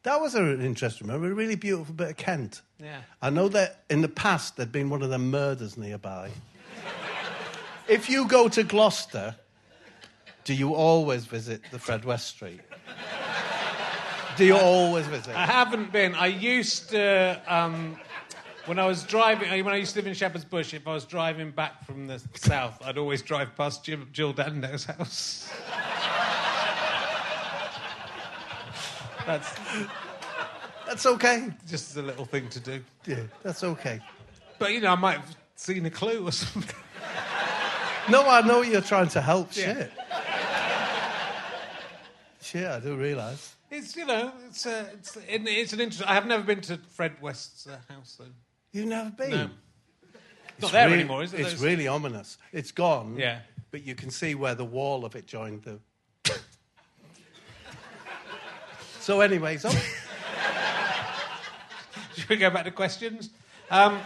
that 0.04 0.20
was 0.20 0.34
an 0.34 0.60
interesting 0.60 1.06
moment. 1.06 1.32
A 1.32 1.34
really 1.34 1.56
beautiful 1.56 1.94
bit 1.94 2.10
of 2.10 2.16
Kent. 2.16 2.62
yeah. 2.78 3.00
I 3.20 3.30
know 3.30 3.48
that 3.48 3.84
in 3.90 4.02
the 4.02 4.08
past 4.08 4.56
there'd 4.56 4.70
been 4.70 4.90
one 4.90 5.02
of 5.02 5.10
them 5.10 5.30
murders 5.30 5.76
nearby. 5.76 6.30
if 7.88 8.08
you 8.08 8.28
go 8.28 8.48
to 8.48 8.62
Gloucester, 8.62 9.34
do 10.44 10.54
you 10.54 10.74
always 10.74 11.24
visit 11.24 11.62
the 11.72 11.78
Fred 11.78 12.04
West 12.04 12.28
Street? 12.28 12.60
Do 14.38 14.44
you 14.44 14.56
always 14.56 15.06
visit? 15.08 15.34
I 15.34 15.46
haven't 15.46 15.90
been. 15.90 16.14
I 16.14 16.26
used 16.26 16.90
to. 16.90 17.42
Um, 17.48 17.98
when 18.66 18.78
I 18.78 18.86
was 18.86 19.02
driving, 19.02 19.48
when 19.64 19.74
I 19.74 19.78
used 19.78 19.94
to 19.94 19.98
live 19.98 20.06
in 20.06 20.14
Shepherd's 20.14 20.44
Bush, 20.44 20.74
if 20.74 20.86
I 20.86 20.92
was 20.92 21.04
driving 21.04 21.50
back 21.50 21.84
from 21.84 22.06
the 22.06 22.22
south, 22.34 22.80
I'd 22.84 22.98
always 22.98 23.20
drive 23.20 23.56
past 23.56 23.84
Jill, 23.84 24.00
Jill 24.12 24.32
Dando's 24.32 24.84
house. 24.84 25.50
That's 29.26 29.50
That's 30.86 31.04
okay. 31.04 31.48
just 31.68 31.96
a 31.96 32.02
little 32.02 32.24
thing 32.24 32.48
to 32.48 32.60
do. 32.60 32.82
Yeah, 33.06 33.16
that's 33.42 33.62
okay. 33.64 34.00
But 34.58 34.72
you 34.72 34.80
know, 34.80 34.92
I 34.92 34.94
might 34.94 35.18
have 35.18 35.36
seen 35.56 35.84
a 35.84 35.90
clue 35.90 36.26
or 36.26 36.32
something. 36.32 36.76
No, 38.08 38.26
I 38.26 38.40
know 38.40 38.62
you're 38.62 38.80
trying 38.80 39.08
to 39.08 39.20
help. 39.20 39.54
Yeah. 39.54 39.74
Shit. 39.74 39.92
Shit, 42.48 42.66
I 42.66 42.80
do 42.80 42.96
realise. 42.96 43.56
It's 43.70 43.94
you 43.94 44.06
know, 44.06 44.32
it's 44.48 44.64
uh, 44.64 44.86
it's 44.94 45.16
it, 45.16 45.42
it's 45.44 45.74
an 45.74 45.80
interesting. 45.80 46.08
I 46.08 46.14
have 46.14 46.24
never 46.24 46.42
been 46.42 46.62
to 46.62 46.78
Fred 46.78 47.12
West's 47.20 47.66
uh, 47.66 47.76
house 47.92 48.16
though. 48.18 48.24
You've 48.72 48.86
never 48.86 49.10
been. 49.10 49.30
No. 49.30 49.50
It's 50.52 50.62
Not 50.62 50.72
there 50.72 50.86
really- 50.86 51.00
anymore, 51.00 51.22
is 51.24 51.34
it? 51.34 51.40
It's 51.40 51.50
Those- 51.50 51.62
really 51.62 51.86
ominous. 51.86 52.38
It's 52.50 52.72
gone. 52.72 53.16
Yeah. 53.18 53.40
But 53.70 53.82
you 53.84 53.94
can 53.94 54.10
see 54.10 54.34
where 54.34 54.54
the 54.54 54.64
wall 54.64 55.04
of 55.04 55.14
it 55.14 55.26
joined 55.26 55.62
the. 55.64 55.78
so, 59.00 59.20
anyways, 59.20 59.66
oh, 59.66 59.70
Should 62.16 62.30
we 62.30 62.36
go 62.36 62.48
back 62.48 62.64
to 62.64 62.70
questions? 62.70 63.28
Um, 63.70 64.00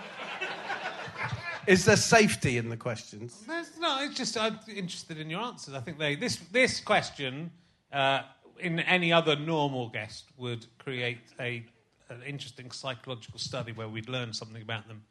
is 1.69 1.85
there 1.85 1.95
safety 1.95 2.59
in 2.59 2.71
the 2.71 2.77
questions? 2.77 3.45
There's, 3.47 3.79
no, 3.79 4.03
it's 4.03 4.17
just 4.17 4.37
I'm 4.37 4.59
interested 4.69 5.21
in 5.21 5.31
your 5.31 5.43
answers. 5.43 5.75
I 5.75 5.81
think 5.81 5.99
they 5.99 6.17
this 6.17 6.39
this 6.51 6.81
question 6.81 7.53
uh, 7.93 8.23
in 8.59 8.81
any 8.81 9.13
other 9.13 9.37
normal 9.37 9.89
guest 9.89 10.25
would 10.37 10.67
create 10.79 11.19
a 11.41 11.65
an 12.09 12.23
interesting 12.27 12.71
psychological 12.71 13.39
study 13.39 13.73
where 13.73 13.89
we'd 13.89 14.09
learn 14.09 14.35
something 14.35 14.61
about 14.61 14.87
them. 14.87 15.03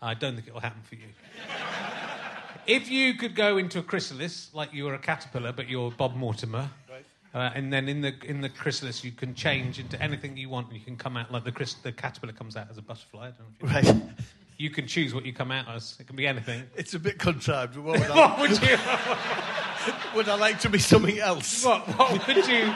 I 0.00 0.14
don't 0.14 0.34
think 0.34 0.48
it 0.48 0.54
will 0.54 0.60
happen 0.60 0.80
for 0.82 0.94
you. 0.94 1.08
if 2.66 2.90
you 2.90 3.14
could 3.14 3.34
go 3.34 3.58
into 3.58 3.78
a 3.78 3.82
chrysalis 3.82 4.50
like 4.54 4.72
you 4.72 4.84
were 4.84 4.94
a 4.94 4.98
caterpillar, 4.98 5.52
but 5.52 5.68
you're 5.68 5.90
Bob 5.90 6.14
Mortimer. 6.16 6.70
Uh, 7.34 7.50
and 7.54 7.70
then 7.70 7.86
in 7.86 8.00
the 8.00 8.14
in 8.24 8.40
the 8.40 8.48
chrysalis, 8.48 9.04
you 9.04 9.12
can 9.12 9.34
change 9.34 9.78
into 9.78 10.00
anything 10.02 10.38
you 10.38 10.48
want. 10.48 10.68
and 10.68 10.76
You 10.78 10.82
can 10.82 10.96
come 10.96 11.18
out 11.18 11.30
like 11.30 11.44
the 11.44 11.76
the 11.82 11.92
caterpillar 11.92 12.32
comes 12.32 12.56
out 12.56 12.70
as 12.70 12.78
a 12.78 12.82
butterfly. 12.82 13.28
I 13.28 13.30
don't 13.32 13.40
know 13.40 13.76
if 13.76 13.84
you, 13.84 13.90
Right. 13.92 14.02
You 14.58 14.70
can 14.70 14.86
choose 14.86 15.12
what 15.14 15.24
you 15.26 15.32
come 15.32 15.50
out 15.50 15.68
as. 15.68 15.96
It 16.00 16.06
can 16.06 16.16
be 16.16 16.26
anything. 16.26 16.62
It's 16.76 16.94
a 16.94 16.98
bit 16.98 17.18
contrived. 17.18 17.76
What 17.76 17.98
would, 18.00 18.08
What 18.16 18.38
would 18.38 18.50
you? 18.62 18.76
would 20.14 20.28
I 20.28 20.34
like 20.36 20.60
to 20.60 20.68
be 20.70 20.78
something 20.78 21.18
else? 21.18 21.64
What, 21.64 21.86
what 21.98 22.26
would 22.26 22.46
you 22.46 22.72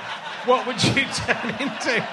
what 0.47 0.66
would 0.66 0.83
you 0.83 1.05
turn 1.05 1.51
into? 1.61 2.07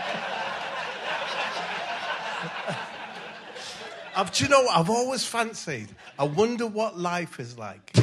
I've, 4.15 4.31
do 4.33 4.43
you 4.45 4.49
know, 4.49 4.67
I've 4.67 4.89
always 4.89 5.23
fancied. 5.23 5.89
I 6.17 6.23
wonder 6.23 6.65
what 6.65 6.97
life 6.97 7.39
is 7.39 7.57
like 7.57 7.93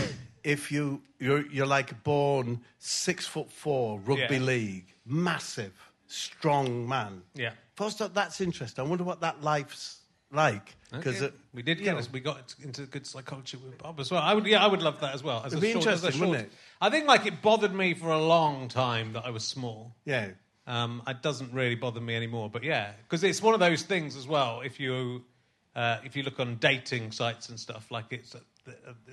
if 0.45 0.71
you 0.71 1.03
you're, 1.19 1.45
you're 1.51 1.67
like 1.67 2.05
born 2.05 2.61
six 2.79 3.27
foot 3.27 3.51
four, 3.51 3.99
rugby 4.01 4.37
Yeah. 4.37 4.43
league, 4.43 4.87
massive, 5.07 5.73
strong 6.07 6.87
man. 6.89 7.23
Yeah. 7.35 7.51
First 7.75 8.01
up, 8.01 8.15
that's 8.15 8.41
interesting. 8.41 8.85
I 8.85 8.89
wonder 8.89 9.03
what 9.05 9.21
that 9.23 9.43
life's 9.43 10.01
like 10.35 10.75
because 10.91 11.23
Okay. 11.23 11.35
we 11.53 11.63
did 11.63 11.83
get 11.83 11.97
us. 11.97 12.11
We 12.13 12.21
got 12.21 12.55
into 12.63 12.83
good 12.83 13.07
psychology 13.07 13.57
with 13.57 13.79
Bob 13.79 13.99
as 13.99 14.11
well. 14.11 14.23
I 14.23 14.33
would, 14.35 14.47
yeah, 14.47 14.63
I 14.65 14.69
would 14.69 14.83
love 14.83 15.01
that 15.01 15.15
as 15.15 15.23
well. 15.25 15.43
As 15.45 15.53
It'd 15.53 15.59
a 15.59 15.61
be 15.67 15.73
short, 15.73 15.87
as 15.87 16.05
a 16.05 16.07
interesting, 16.07 16.19
short- 16.21 16.31
wouldn't 16.31 16.49
it? 16.49 16.53
I 16.81 16.91
think 16.91 17.07
like 17.07 17.27
it 17.27 17.43
bothered 17.43 17.75
me 17.75 17.95
for 17.95 18.11
a 18.11 18.19
long 18.23 18.69
time 18.69 19.13
that 19.15 19.25
I 19.25 19.31
was 19.31 19.45
small. 19.45 19.93
Yeah. 20.05 20.29
Um, 20.67 21.03
it 21.09 21.21
doesn't 21.23 21.53
really 21.53 21.75
bother 21.75 22.01
me 22.01 22.15
anymore. 22.17 22.49
But 22.49 22.63
yeah, 22.63 22.93
because 23.03 23.23
it's 23.25 23.43
one 23.43 23.55
of 23.55 23.61
those 23.61 23.83
things 23.83 24.17
as 24.17 24.27
well. 24.27 24.61
If 24.65 24.79
you 24.81 25.25
uh, 25.75 25.99
if 26.05 26.15
you 26.17 26.23
look 26.23 26.39
on 26.41 26.57
dating 26.57 27.11
sites 27.13 27.49
and 27.49 27.59
stuff, 27.59 27.91
like 27.91 28.07
it's 28.11 28.37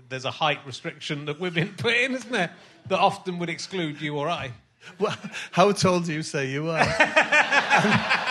there's 0.07 0.25
a 0.25 0.31
height 0.31 0.59
restriction 0.65 1.25
that 1.25 1.39
women 1.39 1.73
put 1.77 1.93
in, 1.95 2.13
isn't 2.15 2.31
there? 2.31 2.51
That 2.87 2.99
often 2.99 3.37
would 3.39 3.49
exclude 3.49 3.99
you 3.99 4.15
or 4.17 4.29
I. 4.29 4.51
Well, 4.99 5.15
how 5.51 5.71
tall 5.73 5.99
do 5.99 6.13
you 6.13 6.23
say 6.23 6.49
you 6.51 6.69
are? 6.69 6.85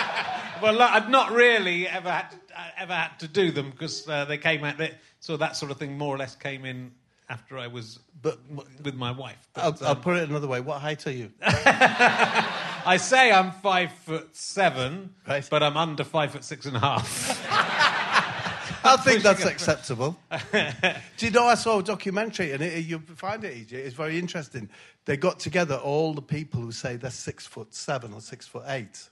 Well, 0.63 0.75
look, 0.75 0.91
I've 0.91 1.09
not 1.09 1.33
really 1.33 1.89
ever 1.89 2.11
had 2.11 2.29
to, 2.33 2.37
ever 2.79 2.93
had 2.95 3.19
to 3.21 3.29
do 3.29 3.51
them 3.51 3.71
because 3.71 4.09
uh, 4.09 4.25
they 4.25 4.39
came 4.39 4.65
out. 4.65 4.79
They, 4.79 4.93
so 5.21 5.37
that 5.37 5.57
sort 5.57 5.71
of 5.71 5.79
thing 5.79 5.97
more 5.99 6.15
or 6.15 6.19
less 6.19 6.35
came 6.37 6.65
in 6.65 6.93
after 7.29 7.57
I 7.59 7.67
was 7.69 7.99
But- 8.23 8.39
with 8.83 8.95
my 8.95 9.13
wife. 9.13 9.37
I'll, 9.57 9.73
But, 9.73 9.83
I'll 9.83 9.91
um, 9.93 10.01
put 10.01 10.17
it 10.17 10.29
another 10.29 10.49
way. 10.49 10.61
What 10.61 10.81
height 10.81 11.07
are 11.07 11.13
you? 11.13 11.31
I 11.43 12.97
say 13.01 13.31
I'm 13.31 13.53
five 13.53 13.93
foot 13.93 14.35
seven, 14.35 15.15
Right. 15.29 15.47
but 15.51 15.63
I'm 15.63 15.77
under 15.77 16.03
five 16.05 16.33
foot 16.33 16.45
six 16.45 16.67
and 16.67 16.77
a 16.77 16.81
half. 16.81 17.47
I 18.83 18.97
think 18.97 19.23
that's 19.23 19.45
acceptable. 19.55 20.17
Do 20.31 21.27
you 21.27 21.31
know 21.31 21.45
I 21.45 21.55
saw 21.55 21.79
a 21.81 21.83
documentary 21.83 22.53
and 22.53 22.63
it, 22.63 22.85
you 22.85 22.99
find 23.17 23.45
it 23.45 23.55
easy. 23.57 23.77
It's 23.77 23.95
very 23.95 24.19
interesting. 24.19 24.71
They 25.05 25.17
got 25.19 25.39
together 25.39 25.77
all 25.77 26.15
the 26.15 26.23
people 26.23 26.61
who 26.63 26.73
say 26.73 26.97
they're 26.97 27.11
six 27.11 27.47
foot 27.47 27.75
seven 27.75 28.13
or 28.15 28.21
six 28.23 28.47
foot 28.47 28.65
eight, 28.69 29.09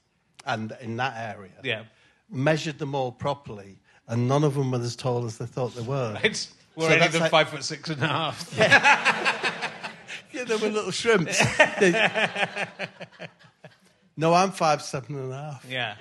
and 0.47 0.73
in 0.81 0.97
that 0.97 1.15
area, 1.37 1.53
Yeah. 1.63 1.83
Measured 2.31 2.79
them 2.79 2.95
all 2.95 3.13
properly, 3.13 3.79
and 4.07 4.29
none 4.29 4.45
of 4.45 4.55
them 4.55 4.71
were 4.71 4.79
as 4.79 4.97
tall 4.97 5.25
as 5.25 5.39
they 5.39 5.47
thought 5.47 5.75
they 5.75 5.83
were. 5.83 6.19
It's, 6.23 6.53
we're 6.77 6.83
So 6.85 6.89
only 6.89 6.99
that's 7.01 7.13
than 7.13 7.23
like- 7.23 7.31
five 7.31 7.49
foot 7.49 7.65
six 7.65 7.89
and 7.91 8.03
a 8.03 8.07
half. 8.07 8.55
Yeah, 8.57 9.71
yeah 10.33 10.45
they 10.45 10.57
were 10.57 10.69
little 10.69 10.91
shrimps. 10.93 11.41
No, 14.17 14.35
I'm 14.35 14.51
five 14.51 14.83
seven 14.83 15.15
and 15.17 15.33
a 15.33 15.37
half. 15.37 15.65
Yeah. 15.69 15.95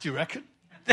Do 0.00 0.08
you 0.08 0.14
reckon? 0.14 0.44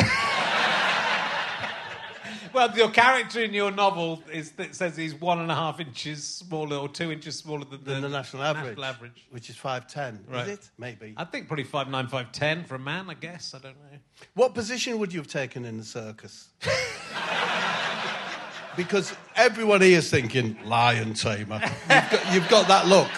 well, 2.53 2.75
your 2.75 2.89
character 2.89 3.43
in 3.43 3.53
your 3.53 3.71
novel 3.71 4.23
is 4.31 4.51
that 4.53 4.75
says 4.75 4.95
he's 4.95 5.13
one 5.13 5.39
and 5.39 5.51
a 5.51 5.55
half 5.55 5.79
inches 5.79 6.23
smaller 6.23 6.77
or 6.77 6.89
two 6.89 7.11
inches 7.11 7.37
smaller 7.37 7.65
than 7.65 7.83
the, 7.83 7.93
than 7.93 8.01
the 8.01 8.09
national 8.09 8.43
average, 8.43 8.77
national 8.77 8.85
average. 8.85 9.27
which 9.31 9.49
is 9.49 9.55
five 9.55 9.87
ten. 9.87 10.23
Right. 10.27 10.47
Is 10.47 10.59
it? 10.59 10.69
Maybe. 10.77 11.13
I 11.17 11.25
think 11.25 11.47
probably 11.47 11.63
five 11.65 11.89
nine, 11.89 12.07
five 12.07 12.31
ten 12.31 12.63
for 12.63 12.75
a 12.75 12.79
man. 12.79 13.09
I 13.09 13.13
guess 13.13 13.53
I 13.53 13.59
don't 13.59 13.75
know. 13.75 13.97
What 14.33 14.53
position 14.53 14.99
would 14.99 15.13
you 15.13 15.19
have 15.19 15.27
taken 15.27 15.65
in 15.65 15.77
the 15.77 15.83
circus? 15.83 16.49
because 18.75 19.13
everyone 19.35 19.81
here 19.81 19.97
is 19.99 20.09
thinking 20.09 20.57
lion 20.65 21.13
tamer. 21.13 21.61
You've 21.61 22.09
got, 22.09 22.33
you've 22.33 22.49
got 22.49 22.67
that 22.67 22.87
look. 22.87 23.09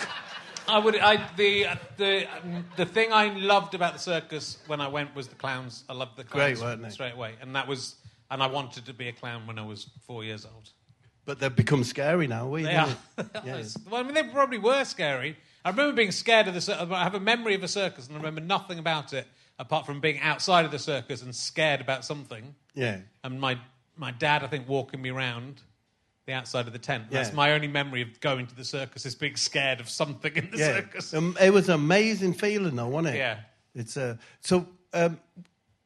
I 0.67 0.79
would. 0.79 0.97
I 0.97 1.29
the 1.35 1.67
the 1.97 2.27
the 2.77 2.85
thing 2.85 3.11
I 3.11 3.33
loved 3.37 3.73
about 3.73 3.93
the 3.93 3.99
circus 3.99 4.57
when 4.67 4.79
I 4.79 4.87
went 4.87 5.13
was 5.15 5.27
the 5.27 5.35
clowns. 5.35 5.83
I 5.89 5.93
loved 5.93 6.17
the 6.17 6.23
clowns 6.23 6.61
Great, 6.61 6.91
straight 6.91 7.13
away, 7.13 7.35
and 7.41 7.55
that 7.55 7.67
was 7.67 7.95
and 8.31 8.41
I 8.41 8.47
wanted 8.47 8.85
to 8.85 8.93
be 8.93 9.09
a 9.09 9.11
clown 9.11 9.45
when 9.45 9.59
I 9.59 9.65
was 9.65 9.87
four 10.07 10.23
years 10.23 10.45
old. 10.45 10.69
But 11.25 11.39
they've 11.39 11.55
become 11.55 11.83
scary 11.83 12.25
now, 12.25 12.47
we. 12.47 12.63
They 12.63 12.75
are. 12.75 12.89
well, 13.17 13.99
I 13.99 14.03
mean, 14.03 14.15
they 14.15 14.23
probably 14.23 14.57
were 14.57 14.83
scary. 14.85 15.37
I 15.63 15.69
remember 15.69 15.93
being 15.93 16.11
scared 16.11 16.47
of 16.47 16.55
the 16.55 16.61
circus. 16.61 16.87
I 16.89 17.03
have 17.03 17.13
a 17.13 17.19
memory 17.19 17.53
of 17.53 17.61
a 17.63 17.67
circus, 17.67 18.07
and 18.07 18.15
I 18.15 18.19
remember 18.19 18.41
nothing 18.41 18.79
about 18.79 19.13
it 19.13 19.27
apart 19.59 19.85
from 19.85 19.99
being 19.99 20.19
outside 20.21 20.65
of 20.65 20.71
the 20.71 20.79
circus 20.79 21.21
and 21.21 21.35
scared 21.35 21.81
about 21.81 22.03
something. 22.03 22.55
Yeah. 22.73 23.01
And 23.23 23.39
my 23.39 23.59
my 23.95 24.11
dad, 24.11 24.43
I 24.43 24.47
think, 24.47 24.67
walking 24.67 25.01
me 25.01 25.11
around 25.11 25.61
the 26.25 26.33
outside 26.33 26.65
of 26.65 26.73
the 26.73 26.79
tent. 26.79 27.11
That's 27.11 27.33
my 27.33 27.51
only 27.51 27.67
memory 27.67 28.01
of 28.01 28.19
going 28.19 28.47
to 28.47 28.55
the 28.55 28.65
circus 28.65 29.05
is 29.05 29.13
being 29.13 29.35
scared 29.35 29.79
of 29.79 29.89
something 29.89 30.35
in 30.35 30.49
the 30.51 30.57
Yeah. 30.57 30.75
circus. 30.77 31.13
Um, 31.13 31.37
it 31.39 31.51
was 31.51 31.67
an 31.69 31.75
amazing 31.75 32.33
feeling, 32.33 32.75
though, 32.75 32.87
wasn't 32.87 33.15
it? 33.15 33.19
Yeah. 33.19 33.39
It's 33.75 33.97
uh, 33.97 34.17
so. 34.39 34.67
Um, 34.93 35.19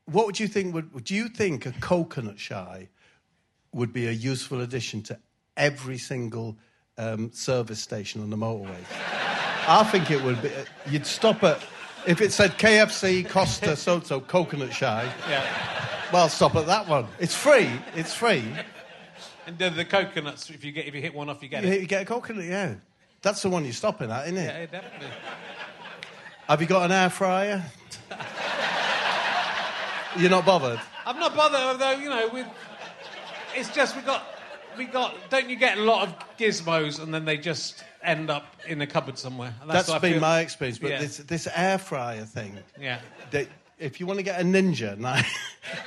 what 0.06 0.26
would 0.26 0.40
you 0.40 0.48
think? 0.48 0.74
Would 0.74 1.04
do 1.04 1.16
you 1.16 1.28
think 1.30 1.66
a 1.66 1.72
coconut 1.74 2.40
shy 2.40 2.90
would 3.74 3.92
be 3.92 4.08
a 4.08 4.12
useful 4.12 4.62
addition 4.62 5.02
to 5.04 5.18
every 5.58 5.98
single 5.98 6.58
um, 6.98 7.32
service 7.32 7.80
station 7.80 8.22
on 8.22 8.30
the 8.30 8.38
motorway? 8.38 8.78
I 9.68 9.84
think 9.86 10.12
it 10.12 10.24
would 10.24 10.42
be. 10.42 10.52
You'd 10.90 11.06
stop 11.06 11.44
at 11.44 11.60
if 12.06 12.22
it 12.22 12.32
said 12.32 12.52
KFC, 12.58 13.28
Costa, 13.28 13.76
so 13.86 14.00
so 14.00 14.20
coconut 14.22 14.74
shy. 14.74 15.12
yeah. 15.30 15.44
Well, 16.14 16.30
stop 16.30 16.56
at 16.56 16.68
that 16.68 16.88
one. 16.88 17.08
It's 17.20 17.34
free. 17.36 17.70
It's 17.96 18.14
free. 18.14 18.44
And 19.48 19.58
the, 19.58 19.70
the 19.72 19.86
coconuts, 19.86 20.50
if 20.52 20.64
you 20.64 20.72
get 20.72 20.86
if 20.86 20.94
you 20.96 21.02
hit 21.02 21.14
one 21.16 21.30
off, 21.30 21.42
you 21.42 21.50
get 21.50 21.64
You, 21.64 21.72
it. 21.72 21.82
you 21.82 21.88
get 21.88 22.04
a 22.04 22.06
coconut. 22.06 22.46
Yeah, 22.46 22.76
that's 23.24 23.42
the 23.42 23.50
one 23.50 23.64
you're 23.64 23.74
stopping 23.74 24.12
at, 24.12 24.26
isn't 24.26 24.38
it? 24.38 24.46
Yeah, 24.46 24.66
definitely. 24.82 25.08
Have 26.48 26.62
you 26.62 26.68
got 26.68 26.86
an 26.86 26.92
air 26.92 27.10
fryer? 27.10 27.64
You're 30.18 30.30
not 30.30 30.46
bothered. 30.46 30.80
I'm 31.06 31.20
not 31.20 31.36
bothered, 31.36 31.60
although 31.60 32.00
you 32.00 32.10
know, 32.10 32.30
with 32.30 32.48
it's 33.56 33.70
just 33.70 33.96
we 33.96 34.02
got 34.02 34.24
we 34.78 34.86
got. 34.86 35.16
Don't 35.30 35.50
you 35.50 35.56
get 35.56 35.78
a 35.78 35.82
lot 35.82 36.08
of 36.08 36.16
gizmos 36.38 37.02
and 37.02 37.14
then 37.14 37.26
they 37.26 37.38
just 37.38 37.84
end 38.04 38.30
up 38.30 38.56
in 38.68 38.82
a 38.82 38.88
cupboard 38.88 39.18
somewhere? 39.18 39.54
And 39.62 39.70
That's 39.70 39.88
what 39.90 39.96
I 40.04 40.12
been 40.12 40.22
my 40.22 40.40
experience. 40.42 40.80
But 40.80 40.92
Yeah. 40.92 41.00
this 41.00 41.18
this 41.18 41.48
air 41.54 41.78
fryer 41.78 42.26
thing, 42.26 42.58
Yeah, 42.80 43.00
if 43.78 44.00
you 44.00 44.06
want 44.06 44.20
to 44.20 44.24
get 44.24 44.40
a 44.40 44.44
ninja 44.44 44.98
knife, 44.98 45.34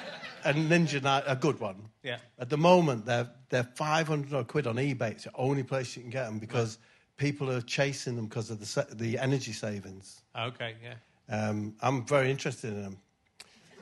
a 0.45 0.53
ninja 0.53 1.03
knife, 1.03 1.25
a 1.27 1.37
good 1.37 1.59
one. 1.61 1.89
Yeah. 2.03 2.19
At 2.39 2.51
the 2.51 2.59
moment, 2.59 3.07
they're 3.07 3.29
they're 3.49 3.65
five 3.75 4.09
hundred 4.09 4.47
quid 4.49 4.67
on 4.67 4.77
eBay. 4.77 5.13
It's 5.13 5.25
the 5.25 5.31
only 5.35 5.63
place 5.63 5.97
you 5.97 6.03
can 6.03 6.11
get 6.11 6.27
them 6.27 6.39
because 6.39 6.79
people 7.17 7.51
are 7.51 7.63
chasing 7.63 8.17
them 8.17 8.27
because 8.27 8.51
of 8.51 8.61
the 8.61 8.95
the 8.95 9.19
energy 9.19 9.53
savings. 9.53 10.23
okay, 10.39 10.75
yeah. 10.83 10.95
Um, 11.31 11.75
I'm 11.83 12.07
very 12.07 12.31
interested 12.31 12.73
in 12.73 12.83
them. 12.83 12.99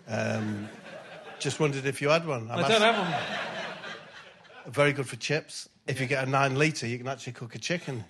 Um, 0.09 0.69
just 1.39 1.61
wondered 1.61 1.87
if 1.87 2.01
you 2.01 2.09
had 2.09 2.27
one. 2.27 2.51
I'm 2.51 2.59
I 2.65 2.69
don't 2.69 2.83
ask- 2.83 2.83
have 2.83 2.99
one. 4.65 4.73
Very 4.73 4.93
good 4.93 5.09
for 5.09 5.17
chips. 5.17 5.69
If 5.87 6.01
you 6.01 6.07
get 6.07 6.27
a 6.27 6.31
nine 6.31 6.57
litre, 6.57 6.87
you 6.87 6.99
can 6.99 7.07
actually 7.07 7.35
cook 7.35 7.55
a 7.55 7.59
chicken. 7.59 8.05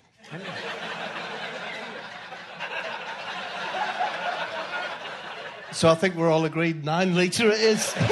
so 5.71 5.89
I 5.89 5.95
think 5.95 6.15
we're 6.15 6.31
all 6.31 6.45
agreed 6.45 6.83
nine 6.83 7.15
litre 7.15 7.49
it 7.49 7.59
is. 7.59 7.93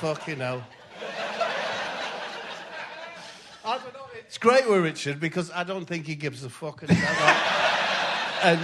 Fucking 0.00 0.38
hell. 0.38 0.64
I 3.62 3.76
don't 3.76 3.92
know. 3.92 4.00
It's 4.20 4.38
great 4.38 4.68
with 4.68 4.82
Richard 4.82 5.20
because 5.20 5.50
I 5.50 5.64
don't 5.64 5.84
think 5.84 6.06
he 6.06 6.14
gives 6.14 6.42
a 6.44 6.48
fuck. 6.48 6.82
And, 8.42 8.60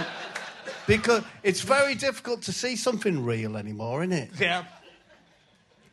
because 0.87 1.23
it's 1.43 1.61
very 1.61 1.95
difficult 1.95 2.43
to 2.43 2.53
see 2.53 2.75
something 2.75 3.23
real 3.25 3.57
anymore, 3.57 4.03
isn't 4.03 4.13
it? 4.17 4.29
Yeah, 4.39 4.63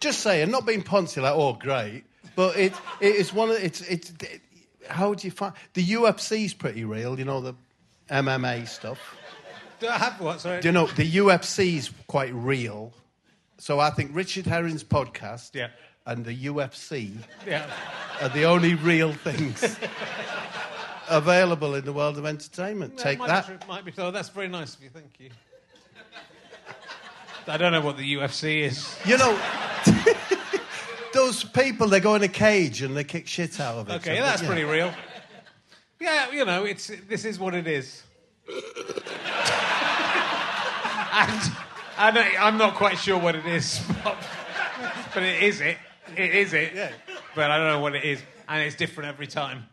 Just 0.00 0.20
saying, 0.20 0.50
not 0.50 0.66
being 0.66 0.82
poncy 0.82 1.20
like, 1.22 1.34
oh, 1.34 1.54
great, 1.54 2.04
but 2.36 2.56
it 2.56 2.72
it 3.00 3.16
is 3.16 3.32
one 3.32 3.50
of 3.50 3.56
it's 3.56 3.80
it's. 3.82 4.10
It, 4.10 4.40
how 4.88 5.14
do 5.14 5.26
you 5.26 5.30
find 5.30 5.54
the 5.72 5.82
UFC's 5.84 6.52
pretty 6.54 6.84
real? 6.84 7.18
You 7.18 7.24
know 7.24 7.40
the 7.40 7.54
MMA 8.10 8.68
stuff. 8.68 8.98
do 9.80 9.88
I 9.88 9.96
have 9.98 10.20
what? 10.20 10.40
Sorry. 10.40 10.60
Do 10.60 10.68
you 10.68 10.72
know 10.72 10.86
the 10.86 11.10
UFC's 11.10 11.90
quite 12.06 12.32
real? 12.34 12.92
So 13.58 13.80
I 13.80 13.90
think 13.90 14.10
Richard 14.14 14.46
Herring's 14.46 14.84
podcast 14.84 15.54
Yeah. 15.54 15.68
and 16.06 16.24
the 16.24 16.34
UFC 16.46 17.16
Yeah. 17.46 17.66
are 18.20 18.28
the 18.28 18.44
only 18.44 18.74
real 18.74 19.12
things 19.14 19.62
available 21.08 21.74
in 21.74 21.84
the 21.84 21.92
world 21.92 22.18
of 22.18 22.26
entertainment. 22.26 22.96
No, 22.96 23.02
Take 23.02 23.18
might 23.18 23.28
that. 23.28 23.46
Be 23.46 23.56
true, 23.56 23.68
might 23.68 23.84
be 23.84 23.92
so. 23.92 24.10
That's 24.10 24.28
very 24.28 24.48
nice 24.48 24.74
of 24.74 24.82
you. 24.82 24.90
Thank 24.90 25.18
you. 25.18 25.30
I 27.46 27.56
don't 27.58 27.72
know 27.72 27.82
what 27.82 27.96
the 27.98 28.14
UFC 28.14 28.62
is. 28.62 28.96
You 29.04 29.18
know, 29.18 29.38
those 31.12 31.44
people, 31.44 31.88
they 31.88 32.00
go 32.00 32.14
in 32.14 32.22
a 32.22 32.28
cage 32.28 32.80
and 32.82 32.96
they 32.96 33.04
kick 33.04 33.26
shit 33.26 33.60
out 33.60 33.76
of 33.76 33.90
it. 33.90 33.94
Okay, 33.96 34.18
that's 34.18 34.40
yeah. 34.40 34.48
pretty 34.48 34.64
real. 34.64 34.92
Yeah, 36.00 36.30
you 36.32 36.44
know, 36.44 36.64
it's 36.64 36.90
this 37.08 37.24
is 37.24 37.38
what 37.38 37.54
it 37.54 37.66
is. 37.66 38.02
and 38.48 38.58
and 41.98 42.18
I, 42.18 42.34
I'm 42.40 42.58
not 42.58 42.74
quite 42.74 42.98
sure 42.98 43.18
what 43.18 43.34
it 43.34 43.46
is, 43.46 43.80
but, 44.04 44.16
but 45.14 45.22
it 45.22 45.42
is 45.42 45.60
it. 45.60 45.76
It 46.16 46.34
is 46.34 46.52
it. 46.52 46.74
Yeah. 46.74 46.92
But 47.34 47.50
I 47.50 47.58
don't 47.58 47.68
know 47.68 47.80
what 47.80 47.94
it 47.94 48.04
is, 48.04 48.20
and 48.48 48.62
it's 48.62 48.76
different 48.76 49.08
every 49.08 49.26
time. 49.26 49.66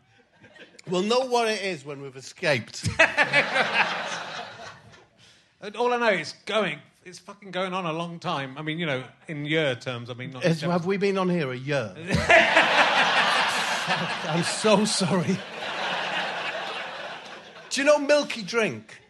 We'll 0.88 1.02
know 1.02 1.20
what 1.20 1.48
it 1.48 1.62
is 1.62 1.84
when 1.84 2.02
we've 2.02 2.16
escaped. 2.16 2.88
And 5.62 5.76
all 5.76 5.92
I 5.94 5.96
know 5.96 6.08
is 6.08 6.34
going. 6.44 6.80
It's 7.04 7.20
fucking 7.20 7.52
going 7.52 7.72
on 7.72 7.86
a 7.86 7.92
long 7.92 8.18
time. 8.18 8.58
I 8.58 8.62
mean, 8.62 8.80
you 8.80 8.86
know, 8.86 9.04
in 9.28 9.44
year 9.44 9.76
terms. 9.76 10.10
I 10.10 10.14
mean, 10.14 10.32
not. 10.32 10.42
Have 10.42 10.86
we 10.86 10.96
been 10.96 11.16
on 11.16 11.28
here 11.28 11.52
a 11.52 11.56
year? 11.56 11.94
I'm 14.28 14.42
so 14.42 14.84
sorry. 14.84 15.38
Do 17.70 17.80
you 17.80 17.86
know 17.86 17.98
Milky 17.98 18.42
Drink? 18.42 19.00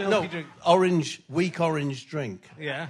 Milky 0.00 0.10
no, 0.10 0.26
drink. 0.26 0.48
orange, 0.66 1.22
weak 1.28 1.60
orange 1.60 2.08
drink. 2.08 2.42
Yeah. 2.58 2.88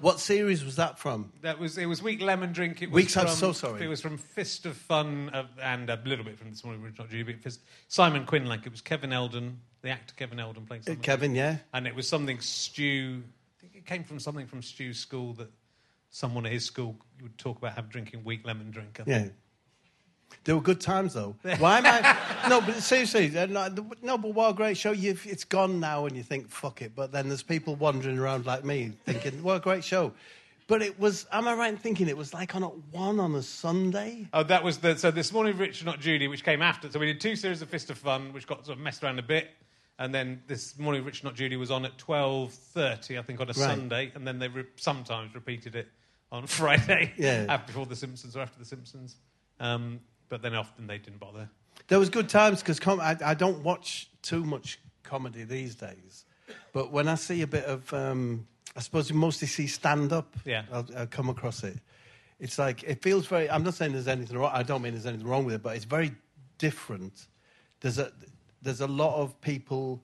What 0.00 0.20
series 0.20 0.64
was 0.64 0.76
that 0.76 0.98
from? 0.98 1.32
That 1.42 1.58
was 1.58 1.76
it. 1.78 1.86
Was 1.86 2.02
weak 2.02 2.20
lemon 2.20 2.52
drink. 2.52 2.80
It 2.82 2.90
was 2.90 3.02
Weeks, 3.02 3.14
from, 3.14 3.26
I'm 3.26 3.34
so 3.34 3.52
sorry. 3.52 3.84
It 3.84 3.88
was 3.88 4.00
from 4.00 4.16
Fist 4.18 4.66
of 4.66 4.76
Fun 4.76 5.30
uh, 5.32 5.44
and 5.62 5.90
a 5.90 6.00
little 6.04 6.24
bit 6.24 6.38
from 6.38 6.50
this 6.50 6.64
morning. 6.64 6.82
Not 6.98 7.08
Judy, 7.10 7.32
but 7.32 7.42
Fist. 7.42 7.60
Simon 7.88 8.24
Quinlank. 8.24 8.66
It 8.66 8.72
was 8.72 8.80
Kevin 8.80 9.12
Eldon, 9.12 9.58
the 9.82 9.90
actor 9.90 10.14
Kevin 10.16 10.40
Eldon 10.40 10.64
playing 10.66 10.82
Uh, 10.88 10.94
Kevin, 11.02 11.34
yeah? 11.34 11.58
and 11.74 11.86
it 11.86 11.94
was 11.94 12.08
something 12.08 12.40
Stew. 12.40 13.22
I 13.58 13.60
think 13.60 13.76
it 13.76 13.86
came 13.86 14.04
from 14.04 14.18
something 14.18 14.46
from 14.46 14.62
Stew's 14.62 14.98
school 14.98 15.34
that 15.34 15.50
someone 16.10 16.46
at 16.46 16.52
his 16.52 16.64
school 16.64 16.96
would 17.22 17.36
talk 17.38 17.58
about 17.58 17.74
have 17.74 17.88
drinking 17.90 18.24
weak 18.24 18.46
lemon 18.46 18.70
drink. 18.70 18.98
I 19.00 19.04
think. 19.04 19.26
Yeah. 19.26 19.32
They 20.44 20.52
were 20.52 20.60
good 20.60 20.80
times, 20.80 21.14
though. 21.14 21.36
Why 21.58 21.78
am 21.78 21.86
I? 21.86 22.48
no, 22.48 22.60
but 22.60 22.76
seriously, 22.82 23.36
uh, 23.36 23.46
no, 23.46 23.68
no, 24.02 24.16
but 24.18 24.34
what 24.34 24.50
a 24.50 24.54
great 24.54 24.76
show. 24.76 24.92
You've, 24.92 25.26
it's 25.26 25.44
gone 25.44 25.80
now, 25.80 26.06
and 26.06 26.16
you 26.16 26.22
think, 26.22 26.48
fuck 26.48 26.82
it. 26.82 26.92
But 26.94 27.12
then 27.12 27.28
there's 27.28 27.42
people 27.42 27.76
wandering 27.76 28.18
around 28.18 28.46
like 28.46 28.64
me 28.64 28.92
thinking, 29.04 29.42
what 29.42 29.56
a 29.56 29.60
great 29.60 29.84
show. 29.84 30.12
But 30.66 30.82
it 30.82 30.98
was, 31.00 31.26
am 31.32 31.48
I 31.48 31.54
right 31.54 31.68
in 31.72 31.76
thinking 31.76 32.08
it 32.08 32.16
was 32.16 32.32
like 32.32 32.54
on 32.54 32.62
at 32.62 32.76
one 32.92 33.18
on 33.18 33.34
a 33.34 33.42
Sunday? 33.42 34.28
Oh, 34.32 34.44
that 34.44 34.62
was 34.62 34.78
the 34.78 34.96
so 34.96 35.10
this 35.10 35.32
morning, 35.32 35.56
Rich, 35.58 35.84
not 35.84 35.98
Judy, 36.00 36.28
which 36.28 36.44
came 36.44 36.62
after. 36.62 36.88
So 36.90 37.00
we 37.00 37.06
did 37.06 37.20
two 37.20 37.34
series 37.34 37.60
of 37.60 37.68
Fist 37.68 37.90
of 37.90 37.98
Fun, 37.98 38.32
which 38.32 38.46
got 38.46 38.64
sort 38.64 38.78
of 38.78 38.84
messed 38.84 39.02
around 39.02 39.18
a 39.18 39.22
bit, 39.22 39.50
and 39.98 40.14
then 40.14 40.40
this 40.46 40.78
morning, 40.78 41.04
Rich, 41.04 41.24
not 41.24 41.34
Judy, 41.34 41.56
was 41.56 41.72
on 41.72 41.84
at 41.84 41.98
twelve 41.98 42.52
thirty, 42.52 43.18
I 43.18 43.22
think, 43.22 43.40
on 43.40 43.50
a 43.50 43.54
Sunday, 43.54 44.12
and 44.14 44.24
then 44.24 44.38
they 44.38 44.46
re- 44.46 44.62
sometimes 44.76 45.34
repeated 45.34 45.74
it 45.74 45.88
on 46.30 46.46
Friday, 46.46 47.12
Yeah. 47.18 47.46
after 47.48 47.66
before 47.72 47.86
the 47.86 47.96
Simpsons 47.96 48.36
or 48.36 48.40
after 48.40 48.58
the 48.60 48.64
Simpsons. 48.64 49.16
Um, 49.58 49.98
but 50.30 50.40
then 50.40 50.54
often 50.54 50.86
they 50.86 50.96
didn't 50.96 51.20
bother. 51.20 51.50
There 51.88 51.98
was 51.98 52.08
good 52.08 52.30
times 52.30 52.60
because 52.60 52.80
com- 52.80 53.00
I, 53.00 53.16
I 53.22 53.34
don't 53.34 53.62
watch 53.62 54.08
too 54.22 54.42
much 54.44 54.78
comedy 55.02 55.44
these 55.44 55.74
days. 55.74 56.24
But 56.72 56.90
when 56.90 57.08
I 57.08 57.16
see 57.16 57.42
a 57.42 57.46
bit 57.46 57.64
of, 57.64 57.92
um, 57.92 58.46
I 58.76 58.80
suppose 58.80 59.10
you 59.10 59.16
mostly 59.16 59.48
see 59.48 59.66
stand 59.66 60.12
up. 60.12 60.34
Yeah. 60.46 60.62
I'll, 60.72 60.86
I'll 60.96 61.06
come 61.06 61.28
across 61.28 61.62
it. 61.64 61.76
It's 62.38 62.58
like 62.58 62.82
it 62.84 63.02
feels 63.02 63.26
very. 63.26 63.50
I'm 63.50 63.62
not 63.62 63.74
saying 63.74 63.92
there's 63.92 64.08
anything 64.08 64.38
wrong. 64.38 64.52
I 64.54 64.62
don't 64.62 64.80
mean 64.80 64.92
there's 64.94 65.04
anything 65.04 65.26
wrong 65.26 65.44
with 65.44 65.56
it, 65.56 65.62
but 65.62 65.76
it's 65.76 65.84
very 65.84 66.12
different. 66.58 67.26
There's 67.80 67.98
a 67.98 68.12
there's 68.62 68.80
a 68.80 68.86
lot 68.86 69.20
of 69.20 69.38
people 69.42 70.02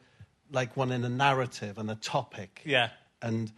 like 0.53 0.77
wanting 0.77 1.03
a 1.05 1.09
narrative 1.09 1.79
and 1.79 1.91
a 1.91 1.95
topic. 1.97 2.61
Yeah. 2.65 2.91
and 3.23 3.53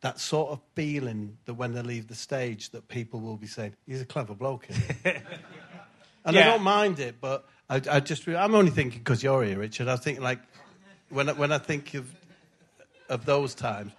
that 0.00 0.20
sort 0.20 0.50
of 0.50 0.60
feeling 0.74 1.36
that 1.46 1.54
when 1.54 1.72
they 1.74 1.82
leave 1.82 2.06
the 2.06 2.14
stage, 2.14 2.70
that 2.70 2.86
people 2.88 3.20
will 3.20 3.36
be 3.36 3.46
saying, 3.46 3.74
"He's 3.86 4.00
a 4.00 4.06
clever 4.06 4.34
bloke." 4.34 4.66
isn't 6.28 6.34
he?" 6.34 6.40
and 6.40 6.48
I 6.48 6.52
don't 6.52 6.64
mind 6.64 7.00
it, 7.00 7.16
but 7.20 7.46
I, 7.68 7.80
I 7.90 8.00
just, 8.00 8.26
I'm 8.28 8.54
only 8.54 8.70
thinking 8.70 9.00
because 9.00 9.22
you're 9.22 9.42
here, 9.44 9.58
Richard. 9.58 9.88
I 9.88 9.96
think 9.96 10.20
like 10.20 10.40
when 11.10 11.28
I, 11.28 11.32
when 11.32 11.52
I 11.52 11.58
think 11.58 11.94
of 11.94 12.10
of 13.08 13.24
those 13.24 13.54
times, 13.54 13.92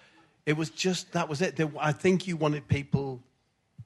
it 0.45 0.53
was 0.53 0.69
just 0.69 1.11
that 1.13 1.29
was 1.29 1.41
it. 1.41 1.55
They, 1.55 1.69
I 1.79 1.91
think 1.91 2.27
you 2.27 2.37
wanted 2.37 2.67
people 2.67 3.21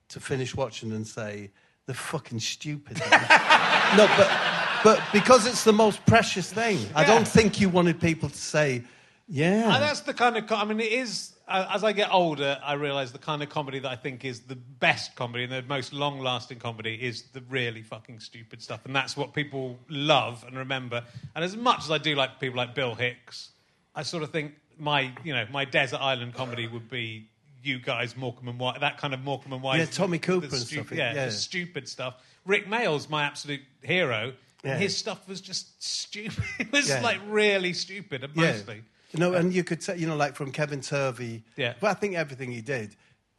to 0.10 0.20
finish 0.20 0.56
watching 0.56 0.91
and 0.91 1.08
say 1.08 1.52
they're 1.86 1.96
fucking 1.96 2.39
stupid. 2.39 3.00
no, 3.12 4.08
but 4.18 4.54
but 4.84 5.02
because 5.12 5.48
it's 5.48 5.64
the 5.64 5.74
most 5.74 6.06
precious 6.06 6.52
thing, 6.52 6.80
I 6.94 7.04
don't 7.06 7.28
think 7.28 7.62
you 7.62 7.70
wanted 7.70 8.02
people 8.02 8.30
to 8.30 8.38
say, 8.38 8.84
yeah. 9.28 9.74
And 9.74 9.84
that's 9.84 10.02
the 10.02 10.14
kind 10.14 10.38
of, 10.38 10.52
I 10.52 10.66
mean, 10.66 10.80
it 10.80 10.91
is. 10.91 11.32
Uh, 11.46 11.68
as 11.74 11.84
I 11.84 11.91
get 11.91 12.10
older, 12.12 12.58
I 12.64 12.74
realise 12.74 13.12
the 13.12 13.18
kind 13.18 13.44
of 13.44 13.50
comedy 13.50 13.80
that 13.80 13.91
I 13.91 13.98
think 13.98 14.24
is 14.24 14.41
the 14.41 14.56
best 14.56 15.16
comedy 15.16 15.44
and 15.44 15.52
the 15.52 15.62
most 15.64 15.91
long-lasting 15.91 16.60
comedy 16.60 16.96
is 16.96 17.24
the 17.34 17.41
really 17.50 17.82
fucking 17.82 18.22
stupid 18.22 18.62
stuff, 18.62 18.86
and 18.86 18.96
that's 18.96 19.18
what 19.18 19.34
people 19.34 19.78
love 19.89 20.46
and 20.48 20.58
remember. 20.58 21.04
And 21.36 21.44
as 21.44 21.58
much 21.58 21.80
as 21.84 21.91
I 21.91 21.98
do 21.98 22.16
like 22.16 22.39
people 22.39 22.58
like 22.58 22.74
Bill 22.74 22.96
Hicks, 22.96 23.50
I 23.94 24.04
sort 24.04 24.24
of 24.24 24.30
think 24.32 24.54
my, 24.80 25.12
you 25.26 25.34
know, 25.34 25.46
my 25.52 25.66
desert 25.66 26.00
island 26.02 26.34
comedy 26.34 26.66
would 26.68 26.89
be 26.89 27.28
you 27.62 27.80
guys, 27.80 28.16
Morecambe 28.16 28.48
and 28.50 28.60
Wise, 28.60 28.78
that 28.80 28.98
kind 28.98 29.14
of 29.14 29.20
Morecambe 29.22 29.54
and 29.54 29.62
Wise. 29.64 29.80
Yeah, 29.80 29.86
Tommy 29.86 30.20
Cooper 30.20 30.46
and 30.48 30.56
stuff, 30.56 30.91
Yeah, 30.91 31.14
yeah. 31.14 31.26
the 31.26 31.32
stupid 31.32 31.88
stuff. 31.89 32.16
Rick 32.46 32.68
Mayall's 32.70 33.10
my 33.10 33.24
absolute 33.24 33.62
hero. 33.82 34.34
Yeah. 34.64 34.72
And 34.74 34.82
his 34.82 34.96
stuff 34.96 35.28
was 35.28 35.41
just 35.41 35.84
stupid. 35.84 36.41
It 36.60 36.72
was 36.72 36.88
Yeah. 36.88 37.02
like 37.02 37.20
really 37.28 37.74
stupid, 37.74 38.30
mostly. 38.34 38.84
You 39.14 39.20
know, 39.20 39.34
uh, 39.34 39.38
and 39.38 39.53
you 39.53 39.64
could 39.64 39.82
say, 39.84 39.97
you 39.97 40.07
know, 40.07 40.16
like 40.16 40.36
from 40.36 40.51
Kevin 40.51 40.82
Turvey. 40.82 41.43
Yeah. 41.55 41.74
But 41.80 41.91
I 41.91 41.93
think 41.93 42.16
everything 42.16 42.51
he 42.51 42.61
did, 42.61 42.95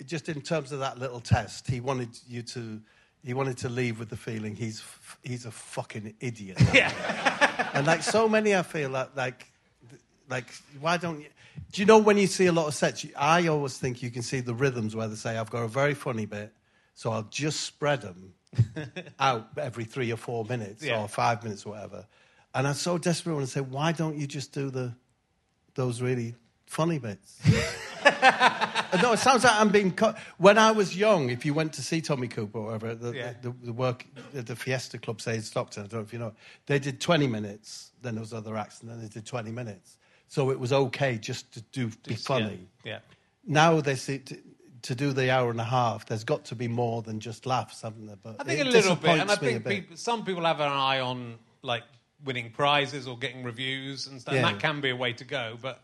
just 0.07 0.29
in 0.29 0.41
terms 0.41 0.73
of 0.73 0.79
that 0.81 0.99
little 0.99 1.21
test, 1.21 1.69
he 1.69 1.81
wanted 1.81 2.11
you 2.29 2.43
to, 2.43 2.81
he 3.25 3.35
wanted 3.35 3.59
to 3.59 3.69
leave 3.69 3.99
with 3.99 4.09
the 4.11 4.17
feeling 4.17 4.55
he's 4.57 4.81
f- 4.81 5.19
he's 5.23 5.47
a 5.47 5.51
fucking 5.51 6.15
idiot. 6.21 6.59
Yeah. 6.75 7.71
and 7.75 7.87
like 7.87 8.03
so 8.03 8.29
many, 8.29 8.55
I 8.55 8.63
feel 8.63 8.91
like 8.91 9.17
like 9.17 9.47
like 10.31 10.47
why 10.81 10.97
don't 10.97 11.21
you? 11.21 11.27
Do 11.73 11.83
you 11.83 11.87
know 11.87 11.99
when 11.99 12.19
you 12.19 12.27
see 12.27 12.47
a 12.47 12.53
lot 12.53 12.67
of 12.67 12.75
sets? 12.75 13.07
I 13.17 13.47
always 13.49 13.77
think 13.79 14.03
you 14.03 14.11
can 14.11 14.23
see 14.23 14.41
the 14.41 14.55
rhythms 14.55 14.95
where 14.97 15.09
they 15.09 15.15
say, 15.17 15.37
"I've 15.39 15.51
got 15.51 15.63
a 15.63 15.69
very 15.69 15.95
funny 15.95 16.27
bit, 16.27 16.53
so 16.95 17.11
I'll 17.11 17.29
just 17.31 17.61
spread 17.61 18.01
them 18.03 18.35
out 19.21 19.49
every 19.57 19.85
three 19.85 20.13
or 20.13 20.17
four 20.17 20.45
minutes 20.45 20.83
Yeah. 20.85 21.01
or 21.01 21.09
five 21.09 21.43
minutes 21.45 21.65
or 21.67 21.71
whatever." 21.71 22.07
And 22.55 22.67
I'm 22.69 22.75
so 22.75 22.99
desperate 22.99 23.35
when 23.35 23.43
I 23.43 23.47
say, 23.47 23.61
"Why 23.61 23.93
don't 23.93 24.17
you 24.17 24.27
just 24.27 24.53
do 24.53 24.71
the 24.71 24.95
those 25.75 26.01
really 26.03 26.35
funny 26.67 26.99
bits?" 26.99 27.41
No, 29.03 29.13
it 29.13 29.19
sounds 29.19 29.43
like 29.43 29.55
I'm 29.61 29.71
being 29.71 29.91
cut. 29.91 30.17
When 30.39 30.57
I 30.57 30.71
was 30.71 30.97
young, 30.97 31.29
if 31.31 31.45
you 31.45 31.53
went 31.53 31.73
to 31.75 31.83
see 31.83 32.01
Tommy 32.01 32.29
Cooper 32.29 32.59
or 32.59 32.65
whatever, 32.67 32.95
the, 32.95 33.13
Yeah. 33.13 33.33
the, 33.43 33.51
the 33.63 33.73
work 33.73 34.07
at 34.37 34.47
the 34.47 34.55
Fiesta 34.55 34.99
Club, 34.99 35.21
say 35.21 35.35
in 35.35 35.43
Stockton, 35.43 35.83
I 35.85 35.87
don't 35.89 36.01
know 36.01 36.05
if 36.05 36.13
you 36.13 36.19
know, 36.21 36.33
they 36.67 36.79
did 36.79 37.01
20 37.01 37.27
minutes, 37.27 37.91
then 38.03 38.15
there 38.15 38.21
was 38.21 38.33
other 38.33 38.57
acts, 38.57 38.83
and 38.83 38.91
then 38.91 39.01
they 39.01 39.09
did 39.09 39.27
20 39.27 39.51
minutes. 39.51 39.97
So 40.29 40.51
it 40.51 40.61
was 40.61 40.73
okay 40.73 41.19
just 41.19 41.53
to 41.55 41.61
do 41.73 41.89
be 41.89 42.15
Just- 42.15 42.27
funny. 42.27 42.69
Yeah. 42.85 42.93
yeah. 42.93 42.99
Now 43.47 43.81
they 43.81 43.97
see 43.97 44.19
to, 44.21 44.39
to 44.83 44.95
do 44.95 45.13
the 45.13 45.31
hour 45.31 45.51
and 45.51 45.61
a 45.61 45.65
half, 45.65 46.07
there's 46.07 46.25
got 46.25 46.45
to 46.47 46.55
be 46.55 46.69
more 46.69 47.03
than 47.03 47.19
just 47.19 47.47
laughs, 47.47 47.83
haven't 47.83 48.07
there? 48.07 48.17
But 48.23 48.37
I 48.39 48.45
think 48.45 48.61
it 48.61 48.67
a 48.69 48.71
little 48.71 48.95
bit, 48.97 49.11
and 49.11 49.23
I 49.23 49.25
disappoints 49.25 49.43
me 49.43 49.49
a 49.49 49.61
think 49.61 49.83
people, 49.85 49.97
some 49.97 50.25
people 50.25 50.45
have 50.45 50.61
an 50.61 50.71
eye 50.71 51.01
on 51.01 51.39
like 51.63 51.83
winning 52.25 52.51
prizes 52.51 53.07
or 53.07 53.19
getting 53.19 53.43
reviews 53.43 54.07
and 54.07 54.21
stuff. 54.21 54.35
Yeah. 54.35 54.47
And 54.47 54.57
that 54.57 54.61
can 54.63 54.81
be 54.81 54.91
a 54.91 54.97
way 54.97 55.13
to 55.15 55.25
go, 55.25 55.59
but 55.61 55.83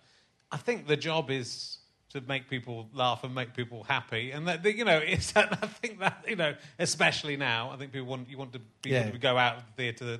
I 0.50 0.56
think 0.56 0.86
the 0.86 0.96
job 0.96 1.30
is 1.30 1.78
to 2.10 2.20
make 2.22 2.50
people 2.50 2.88
laugh 2.92 3.22
and 3.22 3.34
make 3.34 3.54
people 3.54 3.84
happy, 3.84 4.32
and 4.32 4.48
that 4.48 4.64
you 4.64 4.84
know, 4.84 4.98
it's. 5.04 5.32
I 5.36 5.44
think 5.46 6.00
that 6.00 6.24
you 6.26 6.36
know, 6.36 6.54
especially 6.78 7.36
now, 7.36 7.70
I 7.70 7.76
think 7.76 7.92
people 7.92 8.08
want 8.08 8.28
you 8.28 8.36
want 8.38 8.52
to 8.54 8.60
be 8.82 8.90
Yeah. 8.90 9.02
able 9.02 9.12
to 9.12 9.18
go 9.18 9.38
out 9.38 9.58
of 9.58 9.62
the 9.66 9.72
theatre 9.92 10.18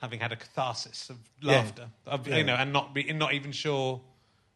having 0.00 0.20
had 0.20 0.32
a 0.32 0.36
catharsis 0.36 1.10
of 1.10 1.16
Yeah. 1.40 1.52
laughter, 1.52 1.88
of, 2.06 2.26
Yeah. 2.28 2.36
you 2.36 2.44
know, 2.44 2.54
and 2.54 2.72
not 2.72 2.94
be 2.94 3.12
not 3.12 3.34
even 3.34 3.52
sure 3.52 4.00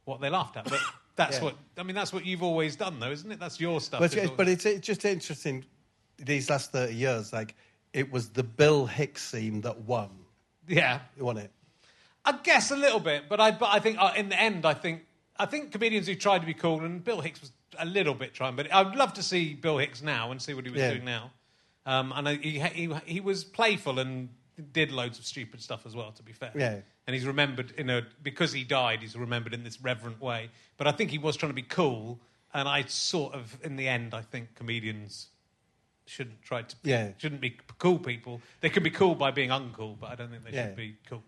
what 0.05 0.20
they 0.20 0.30
laughed 0.30 0.57
at, 0.57 0.64
but. 0.64 0.80
That's 1.14 1.42
what 1.42 1.57
I 1.76 1.82
mean. 1.82 1.94
That's 1.94 2.11
what 2.11 2.24
you've 2.24 2.42
always 2.42 2.74
done, 2.74 2.98
though, 2.98 3.11
isn't 3.11 3.30
it? 3.30 3.38
That's 3.38 3.61
your 3.61 3.82
stuff. 3.82 4.00
But, 4.00 4.14
it's, 4.16 4.30
but 4.30 4.48
it's, 4.48 4.64
it's 4.64 4.86
just 4.86 5.05
interesting, 5.05 5.62
these 6.16 6.48
last 6.48 6.72
30 6.72 6.94
years, 6.94 7.34
like, 7.34 7.55
it 7.92 8.11
was 8.11 8.30
the 8.30 8.42
Bill 8.42 8.86
Hicks 8.86 9.30
theme 9.30 9.61
that 9.61 9.82
won. 9.82 10.09
Yeah, 10.68 11.00
you 11.16 11.24
want 11.24 11.38
it. 11.38 11.50
I 12.24 12.32
guess 12.42 12.70
a 12.70 12.76
little 12.76 13.00
bit, 13.00 13.24
but 13.28 13.40
I, 13.40 13.50
but 13.50 13.70
I 13.70 13.80
think 13.80 13.98
uh, 14.00 14.12
in 14.16 14.28
the 14.28 14.40
end, 14.40 14.64
I 14.64 14.74
think 14.74 15.02
I 15.36 15.46
think 15.46 15.72
comedians 15.72 16.06
who 16.06 16.14
tried 16.14 16.40
to 16.40 16.46
be 16.46 16.54
cool, 16.54 16.84
and 16.84 17.02
Bill 17.02 17.20
Hicks 17.20 17.40
was 17.40 17.50
a 17.78 17.84
little 17.86 18.14
bit 18.14 18.32
trying, 18.34 18.54
but 18.54 18.72
I'd 18.72 18.94
love 18.94 19.14
to 19.14 19.22
see 19.22 19.54
Bill 19.54 19.78
Hicks 19.78 20.02
now 20.02 20.30
and 20.30 20.40
see 20.40 20.54
what 20.54 20.64
he 20.64 20.70
was 20.70 20.80
Yeah. 20.80 20.90
doing 20.92 21.04
now. 21.04 21.30
Um, 21.84 22.12
and 22.14 22.28
I, 22.28 22.34
he, 22.36 22.60
he 22.60 22.94
he 23.06 23.20
was 23.20 23.42
playful 23.42 23.98
and 23.98 24.28
did 24.72 24.92
loads 24.92 25.18
of 25.18 25.24
stupid 25.24 25.60
stuff 25.60 25.84
as 25.86 25.96
well. 25.96 26.12
To 26.12 26.22
be 26.22 26.32
fair, 26.32 26.52
Yeah. 26.54 26.76
And 27.08 27.14
he's 27.14 27.26
remembered 27.26 27.72
in 27.76 27.90
a 27.90 28.02
because 28.22 28.52
he 28.52 28.62
died, 28.62 29.00
he's 29.02 29.16
remembered 29.16 29.52
in 29.54 29.64
this 29.64 29.80
reverent 29.82 30.20
way. 30.20 30.50
But 30.76 30.86
I 30.86 30.92
think 30.92 31.10
he 31.10 31.18
was 31.18 31.36
trying 31.36 31.50
to 31.50 31.54
be 31.54 31.62
cool, 31.62 32.20
and 32.54 32.68
I 32.68 32.82
sort 32.84 33.34
of, 33.34 33.58
in 33.64 33.74
the 33.74 33.88
end, 33.88 34.14
I 34.14 34.20
think 34.20 34.54
comedians 34.54 35.26
shouldn't 36.07 36.42
try 36.42 36.62
to 36.62 36.76
Yeah. 36.82 37.12
shouldn't 37.18 37.40
be 37.40 37.57
cool 37.78 37.98
people. 37.98 38.40
They 38.61 38.68
can 38.70 38.82
be 38.82 38.90
cool 38.90 39.14
by 39.14 39.30
being 39.30 39.50
uncool, 39.50 39.98
but 39.98 40.11
I 40.11 40.14
don't 40.14 40.30
think 40.30 40.44
they 40.44 40.53
Yeah. 40.53 40.66
should 40.66 40.76
be 40.76 40.96
cool. 41.09 41.22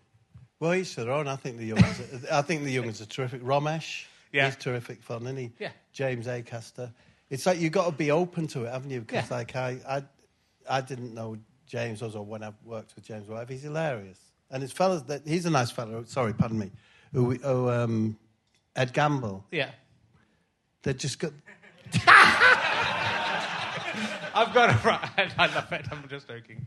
Well, 0.59 0.73
each 0.73 0.95
their 0.95 1.11
own. 1.11 1.27
I 1.27 1.35
think 1.35 1.57
the 1.57 1.65
young. 1.65 1.83
I 2.31 2.41
think 2.41 2.63
the 2.63 2.71
young 2.71 2.85
ones 2.85 3.01
are 3.01 3.05
terrific. 3.05 3.41
Romesh, 3.41 4.05
Yeah. 4.31 4.45
he's 4.45 4.55
terrific 4.55 5.01
fun, 5.03 5.23
isn't 5.23 5.37
he? 5.37 5.51
Yeah. 5.59 5.71
James 5.93 6.27
Acaster. 6.27 6.91
It's 7.29 7.45
like 7.45 7.59
you've 7.59 7.71
got 7.73 7.85
to 7.85 7.91
be 7.91 8.11
open 8.11 8.47
to 8.47 8.65
it, 8.65 8.71
haven't 8.71 8.91
you? 8.91 9.01
Because 9.01 9.29
Yeah. 9.29 9.37
like 9.37 9.55
I, 9.55 9.79
I, 9.87 10.03
I 10.77 10.81
didn't 10.81 11.13
know 11.13 11.37
James 11.65 12.01
was, 12.01 12.15
or 12.15 12.23
when 12.25 12.43
I 12.43 12.53
worked 12.63 12.95
with 12.95 13.03
James, 13.05 13.27
whatever. 13.27 13.51
He's 13.53 13.63
hilarious, 13.63 14.19
and 14.51 14.61
his 14.61 14.71
fellas. 14.71 15.01
That 15.03 15.23
he's 15.27 15.45
a 15.45 15.49
nice 15.49 15.71
fellow. 15.71 16.03
Sorry, 16.05 16.33
pardon 16.33 16.59
me. 16.59 16.71
Who, 17.13 17.25
we- 17.25 17.39
oh, 17.43 17.69
um, 17.69 18.17
Ed 18.75 18.93
Gamble. 18.93 19.45
Yeah. 19.51 19.71
They 20.83 20.93
just 20.93 21.17
got. 21.19 21.31
I've 24.35 24.53
got 24.53 24.69
it 24.69 24.83
right. 24.83 25.33
I 25.39 25.47
love 25.55 25.71
it. 25.71 25.85
I'm 25.91 26.07
just 26.09 26.27
joking. 26.27 26.65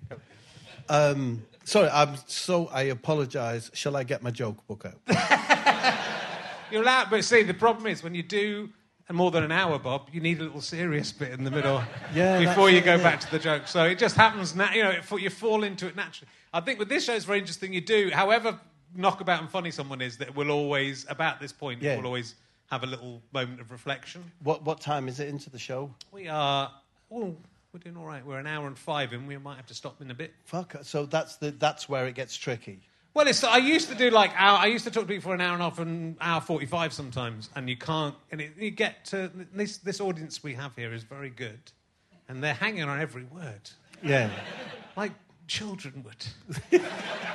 Um, 0.89 1.43
sorry, 1.65 1.89
I'm 1.91 2.17
so. 2.27 2.67
I 2.69 2.83
apologise. 2.85 3.71
Shall 3.75 3.97
I 3.97 4.05
get 4.05 4.23
my 4.23 4.31
joke 4.31 4.67
book 4.67 4.87
out? 4.87 4.99
You're 6.73 6.83
allowed, 6.83 7.11
but 7.11 7.25
see, 7.25 7.43
the 7.43 7.55
problem 7.55 7.87
is 7.87 8.03
when 8.03 8.15
you 8.15 8.23
do 8.23 8.71
more 9.11 9.31
than 9.31 9.43
an 9.43 9.53
hour, 9.53 9.79
Bob, 9.79 10.09
you 10.13 10.21
need 10.21 10.39
a 10.41 10.43
little 10.43 10.61
serious 10.61 11.13
bit 11.13 11.31
in 11.33 11.43
the 11.45 11.51
middle 11.51 11.83
Yeah, 12.15 12.41
before 12.41 12.69
you 12.71 12.81
go 12.83 12.97
yeah. 12.97 13.03
back 13.03 13.21
to 13.21 13.31
the 13.31 13.39
joke. 13.39 13.67
So 13.67 13.85
it 13.85 13.99
just 13.99 14.17
happens. 14.17 14.55
Na- 14.55 14.73
you 14.73 14.83
know, 14.83 14.91
it, 14.91 15.11
you 15.21 15.31
fall 15.31 15.65
into 15.65 15.87
it 15.87 15.97
naturally. 15.97 16.29
I 16.53 16.61
think 16.61 16.79
with 16.79 16.89
this 16.89 17.05
show, 17.05 17.15
it's 17.15 17.25
very 17.25 17.39
interesting. 17.39 17.73
You 17.73 17.81
do, 17.81 18.11
however 18.13 18.59
knockabout 18.95 19.41
and 19.41 19.51
funny 19.51 19.71
someone 19.71 20.01
is, 20.03 20.17
that 20.19 20.35
will 20.35 20.51
always, 20.51 21.07
about 21.09 21.41
this 21.41 21.53
point, 21.53 21.83
Yeah. 21.83 21.97
will 21.97 22.07
always 22.07 22.35
have 22.71 22.83
a 22.83 22.87
little 22.87 23.23
moment 23.33 23.61
of 23.61 23.71
reflection. 23.71 24.31
What 24.43 24.63
what 24.63 24.81
time 24.81 25.09
is 25.09 25.21
it 25.21 25.29
into 25.29 25.49
the 25.49 25.59
show? 25.59 25.95
We 26.13 26.29
are, 26.29 26.71
we're 27.79 27.91
doing 27.91 27.97
all 28.03 28.09
right. 28.09 28.25
We're 28.25 28.39
an 28.39 28.47
hour 28.47 28.67
and 28.67 28.77
five 28.79 29.13
in. 29.13 29.27
We 29.27 29.37
might 29.39 29.57
have 29.57 29.67
to 29.67 29.75
stop 29.75 30.01
in 30.01 30.11
a 30.11 30.15
bit. 30.15 30.35
Fuck. 30.45 30.77
So 30.83 31.07
that's 31.07 31.37
the 31.37 31.51
that's 31.53 31.89
where 31.89 32.07
it 32.07 32.15
gets 32.15 32.37
tricky. 32.37 32.81
Well, 33.15 33.27
it's, 33.27 33.43
I 33.43 33.57
used 33.57 33.89
to 33.89 33.95
do 33.95 34.11
like 34.11 34.31
hour, 34.37 34.59
I 34.59 34.67
used 34.67 34.85
to 34.85 34.91
talk 34.91 35.05
to 35.05 35.09
people 35.09 35.31
for 35.31 35.35
an 35.35 35.41
hour 35.41 35.55
and 35.55 35.63
a 35.63 35.65
half 35.65 35.79
and 35.79 36.17
hour 36.21 36.41
forty-five 36.41 36.93
sometimes, 36.93 37.51
and 37.57 37.69
you 37.69 37.77
can't. 37.77 38.15
And 38.31 38.41
it, 38.41 38.53
you 38.59 38.71
get 38.71 39.05
to 39.07 39.31
this 39.53 39.79
this 39.79 40.01
audience 40.01 40.43
we 40.43 40.55
have 40.55 40.75
here 40.77 40.93
is 40.93 41.05
very 41.05 41.31
good, 41.31 41.61
and 42.29 42.43
they're 42.43 42.55
hanging 42.55 42.83
on 42.85 43.01
every 43.01 43.25
word, 43.25 43.71
Yeah. 44.03 44.31
like 44.97 45.13
children 45.47 46.05
would. 46.05 46.81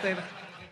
they're, 0.01 0.23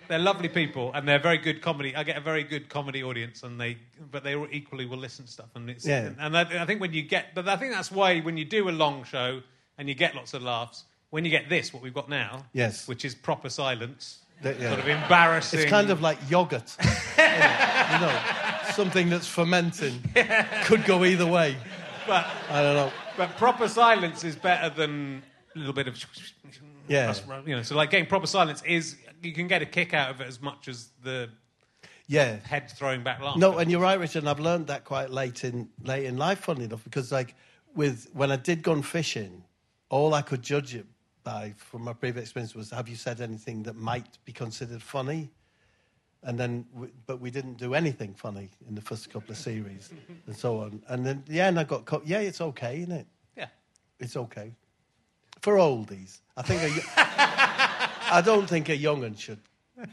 they're 0.07 0.19
lovely 0.19 0.49
people, 0.49 0.91
and 0.93 1.07
they're 1.07 1.19
very 1.19 1.37
good 1.39 1.61
comedy. 1.61 1.95
I 1.95 2.03
get 2.03 2.17
a 2.17 2.21
very 2.21 2.43
good 2.43 2.69
comedy 2.69 3.03
audience, 3.03 3.43
and 3.43 3.59
they 3.59 3.77
but 4.11 4.23
they 4.23 4.35
equally 4.51 4.85
will 4.85 4.99
listen 4.99 5.25
to 5.25 5.31
stuff, 5.31 5.49
and 5.55 5.69
it's 5.69 5.85
Yeah. 5.85 6.11
and 6.19 6.37
I, 6.37 6.61
I 6.61 6.65
think 6.65 6.79
when 6.79 6.93
you 6.93 7.01
get, 7.01 7.33
but 7.35 7.49
I 7.49 7.55
think 7.57 7.73
that's 7.73 7.91
why 7.91 8.19
when 8.19 8.37
you 8.37 8.45
do 8.45 8.69
a 8.69 8.71
long 8.71 9.03
show 9.03 9.41
and 9.81 9.89
you 9.89 9.95
get 9.95 10.13
lots 10.13 10.35
of 10.35 10.43
laughs. 10.43 10.83
When 11.09 11.25
you 11.25 11.31
get 11.31 11.49
this, 11.49 11.73
what 11.73 11.81
we've 11.81 11.93
got 11.93 12.07
now, 12.07 12.45
Yes. 12.53 12.87
which 12.87 13.03
is 13.03 13.15
proper 13.15 13.49
silence, 13.49 14.19
That- 14.43 14.59
yeah. 14.59 14.67
sort 14.69 14.79
of 14.79 14.87
embarrassing. 14.87 15.59
It's 15.59 15.69
kind 15.71 15.89
of 15.89 16.01
like 16.01 16.19
yogurt. 16.29 16.77
you 17.17 17.99
know, 17.99 18.21
something 18.73 19.09
that's 19.09 19.27
fermenting 19.27 19.99
could 20.65 20.85
go 20.85 21.03
either 21.03 21.25
way. 21.25 21.57
But, 22.05 22.27
I 22.49 22.61
don't 22.61 22.75
know. 22.75 22.91
but 23.17 23.35
proper 23.37 23.67
silence 23.67 24.23
is 24.23 24.35
better 24.35 24.69
than 24.69 25.23
a 25.55 25.57
little 25.59 25.73
bit 25.73 25.87
of. 25.87 25.97
Yeah. 26.87 27.13
You 27.47 27.55
know, 27.55 27.63
so 27.63 27.75
like 27.75 27.89
getting 27.89 28.05
proper 28.07 28.27
silence 28.27 28.61
is 28.63 28.97
you 29.23 29.33
can 29.33 29.47
get 29.47 29.63
a 29.63 29.65
kick 29.65 29.95
out 29.95 30.11
of 30.11 30.21
it 30.21 30.27
as 30.27 30.39
much 30.41 30.67
as 30.67 30.89
the 31.03 31.29
Yeah. 32.07 32.37
head 32.43 32.69
throwing 32.69 33.01
back 33.03 33.19
laughter. 33.19 33.39
No, 33.39 33.57
and 33.57 33.71
you're 33.71 33.81
right, 33.81 33.99
Richard. 33.99 34.19
And 34.19 34.29
I've 34.29 34.39
learned 34.39 34.67
that 34.67 34.85
quite 34.85 35.09
late 35.09 35.43
in 35.43 35.69
late 35.83 36.05
in 36.05 36.17
life, 36.17 36.39
funny 36.39 36.65
enough, 36.65 36.83
because 36.83 37.11
like 37.11 37.33
with 37.75 38.07
when 38.13 38.31
I 38.31 38.35
did 38.35 38.61
Gone 38.63 38.81
Fishing, 38.83 39.43
all 39.91 40.15
I 40.15 40.23
could 40.23 40.41
judge 40.41 40.73
it 40.73 40.87
by 41.23 41.53
from 41.55 41.83
my 41.83 41.93
previous 41.93 42.23
experience 42.23 42.55
was 42.55 42.71
have 42.71 42.89
you 42.89 42.95
said 42.95 43.21
anything 43.21 43.61
that 43.63 43.75
might 43.75 44.17
be 44.25 44.31
considered 44.31 44.81
funny? 44.81 45.29
and 46.23 46.39
then 46.39 46.65
we, 46.73 46.87
but 47.07 47.19
we 47.19 47.31
didn't 47.31 47.57
do 47.57 47.73
anything 47.73 48.13
funny 48.13 48.49
in 48.67 48.75
the 48.75 48.81
first 48.81 49.09
couple 49.09 49.31
of 49.31 49.37
series, 49.37 49.91
and 50.27 50.35
so 50.35 50.59
on. 50.59 50.81
And 50.87 51.05
then 51.05 51.23
the 51.27 51.41
end, 51.41 51.59
I 51.59 51.63
got 51.63 51.85
co- 51.85 52.01
yeah, 52.05 52.19
it's 52.19 52.41
okay, 52.41 52.81
isn't 52.81 52.91
it? 52.91 53.07
Yeah. 53.35 53.47
It's 53.99 54.15
okay 54.15 54.51
for 55.41 55.55
oldies. 55.55 56.19
I 56.37 56.43
think 56.43 56.61
a, 56.61 56.69
I 56.97 58.21
don't 58.23 58.47
think 58.47 58.69
a 58.69 58.77
young'un 58.77 59.15
should 59.15 59.39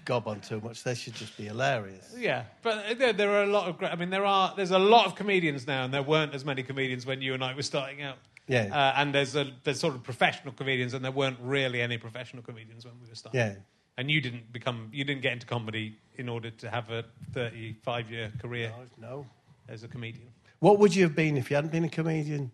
gob 0.05 0.29
on 0.29 0.41
too 0.41 0.61
much. 0.61 0.85
They 0.85 0.95
should 0.95 1.15
just 1.15 1.37
be 1.37 1.45
hilarious. 1.45 2.15
Yeah, 2.17 2.45
but 2.63 2.99
there, 2.99 3.15
there 3.15 3.31
are 3.31 3.45
a 3.45 3.51
lot 3.51 3.69
of 3.69 3.79
great. 3.79 3.91
I 3.91 3.97
mean, 3.97 4.11
there 4.11 4.27
are 4.27 4.53
there's 4.55 4.71
a 4.71 4.79
lot 4.79 5.07
of 5.07 5.15
comedians 5.15 5.67
now, 5.67 5.85
and 5.85 5.95
there 5.95 6.03
weren't 6.03 6.35
as 6.35 6.45
many 6.45 6.63
comedians 6.63 7.07
when 7.07 7.23
you 7.23 7.33
and 7.33 7.43
I 7.43 7.55
were 7.55 7.63
starting 7.63 8.03
out. 8.03 8.19
Yeah. 8.49 8.69
Uh, 8.73 8.95
and 8.97 9.15
there's 9.15 9.37
a 9.37 9.51
there's 9.65 9.79
sort 9.79 9.95
of 9.95 10.03
professional 10.03 10.53
comedians, 10.55 10.95
and 10.95 11.05
there 11.05 11.13
weren't 11.13 11.39
really 11.41 11.81
any 11.83 11.99
professional 11.99 12.43
comedians 12.43 12.85
when 12.85 12.95
we 13.01 13.09
were 13.09 13.15
starting. 13.15 13.39
Yeah. 13.41 13.55
And 13.99 14.11
you 14.11 14.21
didn't 14.21 14.53
become 14.53 14.89
you 14.93 15.05
didn't 15.05 15.23
get 15.23 15.33
into 15.35 15.47
comedy 15.47 15.99
in 16.17 16.29
order 16.29 16.51
to 16.51 16.71
have 16.71 16.91
a 16.91 17.05
35 17.33 18.11
year 18.11 18.33
career 18.41 18.73
No. 19.01 19.27
as 19.69 19.83
a 19.85 19.89
comedian. 19.89 20.29
What 20.61 20.79
would 20.79 20.95
you 20.95 21.05
have 21.05 21.15
been 21.15 21.37
if 21.37 21.51
you 21.51 21.57
hadn't 21.57 21.71
been 21.73 21.85
a 21.85 21.89
comedian? 21.89 22.51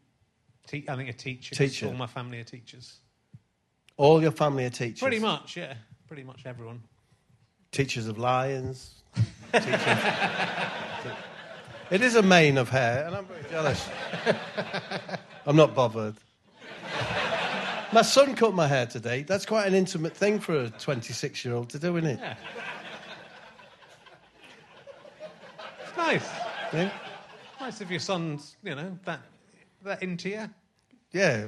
Te- 0.67 0.85
I 0.89 0.97
think 0.97 1.09
a 1.11 1.13
teacher. 1.13 1.51
'cause 1.55 1.59
Teacher. 1.59 1.87
All 1.89 1.93
my 1.95 2.07
family 2.07 2.41
are 2.41 2.45
teachers. 2.45 2.99
All 3.97 4.21
your 4.23 4.33
family 4.33 4.65
are 4.65 4.71
teachers. 4.71 5.01
Pretty 5.01 5.19
much, 5.21 5.57
yeah. 5.57 5.75
Pretty 6.09 6.25
much 6.25 6.45
everyone. 6.47 6.83
Teachers 7.71 8.07
of 8.09 8.19
lions. 8.19 9.03
teachers. 9.53 9.99
It 11.91 12.03
is 12.03 12.15
a 12.15 12.23
mane 12.23 12.59
of 12.59 12.69
hair, 12.69 13.05
and 13.07 13.15
I'm 13.15 13.27
very 13.27 13.45
jealous. 13.51 13.89
I'm 15.47 15.57
not 15.57 15.75
bothered. 15.75 16.17
My 17.93 18.03
son 18.03 18.35
cut 18.35 18.55
my 18.55 18.67
hair 18.67 18.87
today. 18.87 19.23
That's 19.23 19.47
quite 19.47 19.67
an 19.67 19.75
intimate 19.75 20.17
thing 20.17 20.41
for 20.41 20.63
a 20.63 20.71
26 20.71 21.45
year 21.45 21.55
old 21.55 21.69
to 21.71 21.79
do, 21.79 21.97
isn't 21.97 22.11
it? 22.11 22.19
Yeah. 22.21 22.37
It's 25.87 25.97
nice. 25.97 26.29
Yeah. 26.73 26.91
Nice 27.61 27.81
if 27.81 27.91
your 27.91 28.01
son's, 28.01 28.57
you 28.65 28.75
know, 28.75 28.99
that 29.05 29.21
that 29.85 30.03
into 30.03 30.31
you. 30.31 30.51
Yeah. 31.13 31.47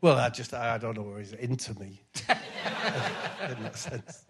Well, 0.00 0.16
I 0.16 0.28
just, 0.28 0.54
I 0.54 0.78
don't 0.78 0.96
know 0.96 1.02
where 1.02 1.18
he's 1.18 1.32
into 1.32 1.76
me. 1.80 2.00
in 2.28 3.62
that 3.62 3.76
sense. 3.76 4.25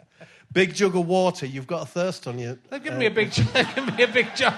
Big 0.53 0.75
jug 0.75 0.97
of 0.97 1.07
water, 1.07 1.45
you've 1.47 1.67
got 1.67 1.83
a 1.83 1.87
thirst 1.87 2.27
on 2.27 2.39
you. 2.39 2.59
They've 2.71 2.83
given 2.83 2.99
me 2.99 3.07
a 3.07 3.11
big, 3.11 3.31
they've 3.53 3.75
given 3.75 3.95
me 3.95 4.03
a 4.03 4.09
big 4.09 4.35
jug. 4.35 4.55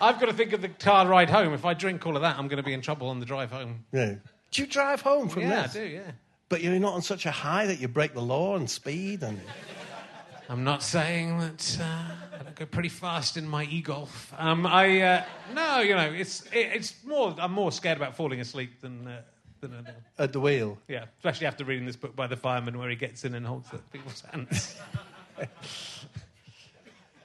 I've 0.00 0.18
got 0.18 0.26
to 0.26 0.32
think 0.32 0.52
of 0.52 0.62
the 0.62 0.68
car 0.68 1.06
ride 1.06 1.30
home. 1.30 1.52
If 1.52 1.64
I 1.64 1.74
drink 1.74 2.06
all 2.06 2.16
of 2.16 2.22
that, 2.22 2.38
I'm 2.38 2.48
going 2.48 2.56
to 2.56 2.62
be 2.62 2.72
in 2.72 2.80
trouble 2.80 3.08
on 3.08 3.20
the 3.20 3.26
drive 3.26 3.50
home. 3.50 3.84
Yeah. 3.92 4.14
Do 4.50 4.62
you 4.62 4.66
drive 4.66 5.00
home 5.00 5.28
from 5.28 5.42
yeah, 5.42 5.62
this? 5.62 5.76
I 5.76 5.78
do. 5.80 5.86
Yeah. 5.86 6.00
But 6.48 6.62
you're 6.62 6.78
not 6.78 6.94
on 6.94 7.02
such 7.02 7.26
a 7.26 7.30
high 7.30 7.66
that 7.66 7.80
you 7.80 7.88
break 7.88 8.14
the 8.14 8.22
law 8.22 8.56
and 8.56 8.68
speed 8.68 9.22
and. 9.22 9.40
I'm 10.48 10.62
not 10.62 10.82
saying 10.82 11.38
that 11.38 11.78
uh, 11.80 12.38
I 12.38 12.42
don't 12.42 12.54
go 12.54 12.66
pretty 12.66 12.90
fast 12.90 13.38
in 13.38 13.48
my 13.48 13.64
e-golf. 13.64 14.32
Um, 14.36 14.66
I 14.66 15.00
uh, 15.00 15.24
no, 15.54 15.80
you 15.80 15.94
know, 15.94 16.12
it's 16.12 16.42
it, 16.52 16.70
it's 16.74 17.02
more. 17.02 17.34
I'm 17.38 17.52
more 17.52 17.72
scared 17.72 17.96
about 17.96 18.14
falling 18.14 18.40
asleep 18.40 18.82
than 18.82 19.08
uh, 19.08 19.22
than 19.60 19.72
uh, 19.72 19.92
At 20.22 20.34
the 20.34 20.40
wheel. 20.40 20.78
yeah. 20.86 21.06
Especially 21.16 21.46
after 21.46 21.64
reading 21.64 21.86
this 21.86 21.96
book 21.96 22.14
by 22.14 22.26
the 22.26 22.36
fireman, 22.36 22.78
where 22.78 22.90
he 22.90 22.96
gets 22.96 23.24
in 23.24 23.34
and 23.34 23.46
holds 23.46 23.70
the 23.70 23.78
people's 23.90 24.22
hands. 24.30 24.76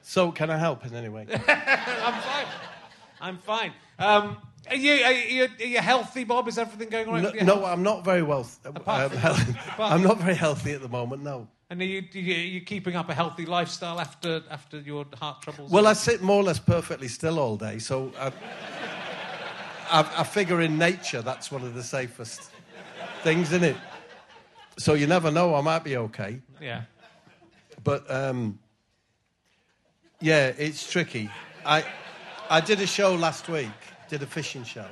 So, 0.02 0.32
can 0.32 0.50
I 0.50 0.58
help 0.58 0.86
in 0.86 0.96
any 0.96 1.10
way? 1.10 1.28
I'm 1.48 2.22
fine. 2.22 2.48
I'm 3.22 3.38
fine. 3.38 3.74
Um, 4.00 4.38
are 4.68 4.76
you, 4.76 5.04
are, 5.04 5.12
you, 5.12 5.48
are 5.60 5.66
you 5.66 5.80
healthy, 5.80 6.24
Bob? 6.24 6.48
Is 6.48 6.58
everything 6.58 6.90
going 6.90 7.08
all 7.08 7.14
right? 7.14 7.44
no, 7.44 7.60
no. 7.60 7.66
I'm 7.66 7.84
not 7.84 8.04
very 8.04 8.24
well. 8.24 8.48
Apart 8.66 9.14
um, 9.14 9.20
from- 9.44 9.56
I'm 9.80 10.02
not 10.02 10.20
very 10.20 10.36
healthy 10.36 10.72
at 10.72 10.82
the 10.82 10.90
moment. 10.90 11.24
No. 11.24 11.48
And 11.70 11.82
are 11.82 11.86
you, 11.86 12.00
are 12.00 12.18
you, 12.18 12.62
keeping 12.62 12.96
up 12.96 13.10
a 13.10 13.14
healthy 13.14 13.46
lifestyle 13.46 14.00
after 14.00 14.42
after 14.50 14.80
your 14.80 15.06
heart 15.20 15.44
troubles? 15.44 15.72
Well, 15.72 15.86
I 15.86 15.94
sit 15.94 16.24
more 16.24 16.38
or 16.38 16.44
less 16.44 16.58
perfectly 16.58 17.08
still 17.08 17.40
all 17.40 17.58
day, 17.58 17.78
so 17.78 18.12
I, 18.20 18.32
I, 19.92 20.22
I 20.22 20.24
figure 20.24 20.62
in 20.62 20.80
nature 20.80 21.22
that's 21.22 21.52
one 21.52 21.62
of 21.62 21.76
the 21.76 21.84
safest 21.84 22.50
things, 23.22 23.54
in 23.54 23.64
it? 23.64 23.78
So 24.80 24.96
you 24.96 25.06
never 25.06 25.30
know. 25.30 25.54
I 25.54 25.62
might 25.62 25.84
be 25.84 25.98
okay, 25.98 26.42
yeah. 26.60 26.86
But 27.90 28.12
um, 28.12 28.60
yeah, 30.22 30.54
it's 30.58 30.90
tricky. 30.92 31.30
I 31.66 31.84
I 32.50 32.62
did 32.62 32.80
a 32.82 32.88
show 32.88 33.16
last 33.16 33.48
week. 33.50 33.72
Did 34.10 34.22
a 34.24 34.26
fishing 34.28 34.64
show. 34.64 34.88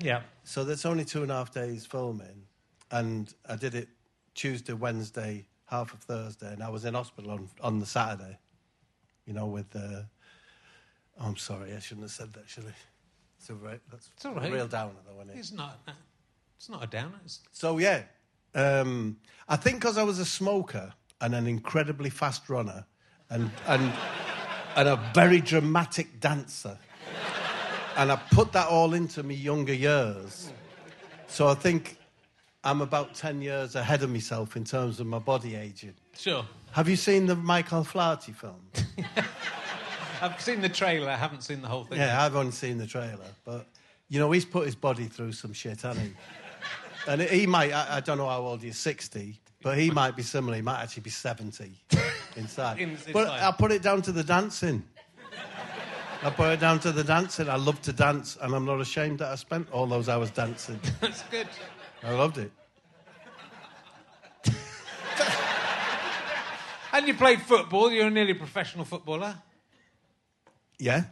Yeah. 0.00 0.22
So 0.44 0.64
that's 0.64 0.84
only 0.86 1.04
two 1.04 1.22
and 1.22 1.30
a 1.30 1.34
half 1.34 1.52
days 1.52 1.86
filming, 1.86 2.42
and 2.90 3.32
I 3.48 3.56
did 3.56 3.74
it 3.74 3.88
Tuesday, 4.34 4.72
Wednesday, 4.72 5.46
half 5.66 5.92
of 5.92 6.00
Thursday, 6.00 6.52
and 6.52 6.62
I 6.62 6.68
was 6.70 6.84
in 6.84 6.94
hospital 6.94 7.30
on, 7.32 7.48
on 7.60 7.78
the 7.78 7.86
Saturday. 7.86 8.38
You 9.26 9.34
know, 9.34 9.46
with 9.46 9.70
the. 9.70 10.06
oh, 11.20 11.26
I'm 11.26 11.36
sorry, 11.36 11.72
I 11.74 11.78
shouldn't 11.78 12.04
have 12.04 12.10
said 12.10 12.32
that, 12.32 12.48
should 12.48 12.64
I? 12.66 12.74
It's 13.38 13.50
a 13.50 13.54
re- 13.54 13.80
that's 13.90 14.10
It's 14.16 14.24
all 14.24 14.34
right. 14.34 14.50
a 14.50 14.52
real 14.52 14.66
downer, 14.66 14.92
though, 15.06 15.20
isn't 15.22 15.34
it? 15.36 15.38
It's 15.38 15.52
not. 15.52 15.78
uh, 15.86 15.92
It's 16.56 16.68
not 16.68 16.82
a 16.82 16.86
downer. 16.86 17.20
It's, 17.24 17.40
So 17.52 17.78
yeah, 17.78 18.02
um, 18.54 19.18
I 19.48 19.56
think 19.56 19.76
because 19.80 19.98
I 19.98 20.02
was 20.02 20.18
a 20.18 20.24
smoker 20.26 20.92
and 21.20 21.34
an 21.34 21.46
incredibly 21.46 22.10
fast 22.10 22.48
runner, 22.48 22.84
and 23.30 23.50
and 23.66 23.92
and 24.76 24.88
a 24.88 24.96
very 25.14 25.40
dramatic 25.40 26.20
dancer, 26.20 26.78
and 27.96 28.10
I 28.12 28.16
put 28.16 28.52
that 28.52 28.68
all 28.68 28.94
into 28.94 29.22
my 29.22 29.32
younger 29.34 29.74
years. 29.74 30.50
So 31.26 31.48
I 31.48 31.54
think 31.54 31.96
I'm 32.64 32.80
about 32.80 33.14
ten 33.14 33.40
years 33.42 33.74
ahead 33.76 34.02
of 34.02 34.10
myself 34.10 34.56
in 34.56 34.64
terms 34.64 35.00
of 35.00 35.06
my 35.06 35.18
body 35.18 35.54
aging. 35.56 35.94
sure. 36.16 36.44
Have 36.72 36.88
you 36.88 36.94
seen 36.96 37.26
the 37.26 37.34
Michael 37.34 37.82
Flatley 37.82 38.32
film? 38.32 38.60
I've 40.22 40.40
seen 40.40 40.60
the 40.60 40.68
trailer. 40.68 41.08
I 41.10 41.16
haven't 41.16 41.42
seen 41.42 41.62
the 41.62 41.66
whole 41.68 41.82
thing. 41.84 41.98
Yeah, 41.98 42.22
I've 42.22 42.36
only 42.36 42.52
seen 42.52 42.78
the 42.78 42.86
trailer, 42.86 43.24
but 43.44 43.66
you 44.08 44.20
know 44.20 44.30
he's 44.30 44.44
put 44.44 44.66
his 44.66 44.76
body 44.76 45.06
through 45.06 45.32
some 45.32 45.52
shit, 45.52 45.82
hasn't 45.82 46.06
he? 46.06 46.12
And 47.08 47.22
he 47.22 47.46
might, 47.46 47.72
I, 47.72 47.96
I 47.96 48.00
don't 48.00 48.18
know 48.18 48.28
how 48.28 48.40
old 48.42 48.60
he 48.62 48.68
is, 48.68 48.76
60, 48.76 49.40
but 49.62 49.78
he 49.78 49.90
might 49.90 50.16
be 50.16 50.22
similar. 50.22 50.56
He 50.56 50.62
might 50.62 50.82
actually 50.82 51.02
be 51.02 51.10
70 51.10 51.72
inside. 52.36 52.78
In- 52.78 52.96
but 53.12 53.22
inside. 53.22 53.40
I 53.42 53.52
put 53.52 53.72
it 53.72 53.82
down 53.82 54.02
to 54.02 54.12
the 54.12 54.24
dancing. 54.24 54.82
I 56.22 56.28
put 56.30 56.52
it 56.52 56.60
down 56.60 56.80
to 56.80 56.92
the 56.92 57.02
dancing. 57.04 57.48
I 57.48 57.56
love 57.56 57.80
to 57.82 57.92
dance, 57.94 58.36
and 58.42 58.54
I'm 58.54 58.66
not 58.66 58.80
ashamed 58.80 59.20
that 59.20 59.28
I 59.32 59.36
spent 59.36 59.70
all 59.72 59.86
those 59.86 60.08
hours 60.08 60.30
dancing. 60.30 60.78
That's 61.00 61.22
good. 61.24 61.48
I 62.02 62.12
loved 62.12 62.38
it. 62.38 62.52
And 66.92 67.06
you 67.06 67.14
played 67.14 67.40
football. 67.40 67.90
You're 67.92 68.08
a 68.08 68.10
nearly 68.10 68.34
professional 68.34 68.84
footballer. 68.84 69.36
Yeah. 70.78 71.04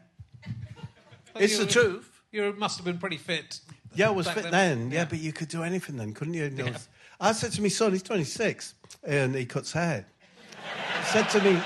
But 1.32 1.42
It's 1.42 1.56
the 1.56 1.66
truth. 1.66 2.20
You 2.32 2.52
must 2.58 2.78
have 2.78 2.84
been 2.84 2.98
pretty 2.98 3.16
fit. 3.16 3.60
Yeah, 3.94 4.08
I 4.08 4.10
was 4.10 4.28
fit 4.28 4.42
then. 4.42 4.50
then. 4.50 4.90
Yeah. 4.90 4.98
Yeah. 4.98 5.04
but 5.04 5.18
you 5.20 5.32
could 5.32 5.48
do 5.48 5.62
anything 5.62 5.96
then, 5.96 6.14
couldn't 6.14 6.34
you? 6.34 6.44
You 6.44 6.64
know, 6.64 6.72
I 7.20 7.32
said 7.32 7.52
to 7.52 7.62
my 7.62 7.68
son, 7.68 7.92
he's 7.92 8.02
26, 8.02 8.74
and 9.04 9.34
he 9.34 9.44
cuts 9.44 9.72
hair. 9.72 10.06
I 10.98 11.02
said 11.04 11.28
to 11.30 11.40
me, 11.42 11.60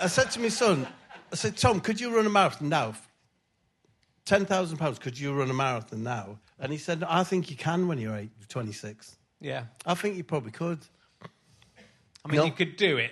I 0.00 0.06
said 0.06 0.30
to 0.32 0.40
my 0.40 0.48
son, 0.48 0.86
I 1.32 1.36
said, 1.36 1.56
Tom, 1.56 1.80
could 1.80 2.00
you 2.00 2.14
run 2.14 2.26
a 2.26 2.30
marathon 2.30 2.68
now? 2.68 2.94
Ten 4.24 4.46
thousand 4.46 4.78
pounds. 4.78 4.98
Could 4.98 5.18
you 5.18 5.34
run 5.34 5.50
a 5.50 5.54
marathon 5.54 6.02
now? 6.02 6.38
And 6.58 6.70
he 6.72 6.78
said, 6.78 7.02
I 7.06 7.24
think 7.24 7.50
you 7.50 7.56
can 7.56 7.88
when 7.88 7.98
you're 7.98 8.16
eight, 8.16 8.30
26. 8.48 9.16
Yeah. 9.40 9.64
I 9.84 9.94
think 9.94 10.16
you 10.16 10.24
probably 10.24 10.52
could. 10.52 10.78
I 12.24 12.28
mean, 12.28 12.36
No. 12.38 12.44
you 12.46 12.52
could 12.52 12.76
do 12.76 12.96
it. 12.96 13.10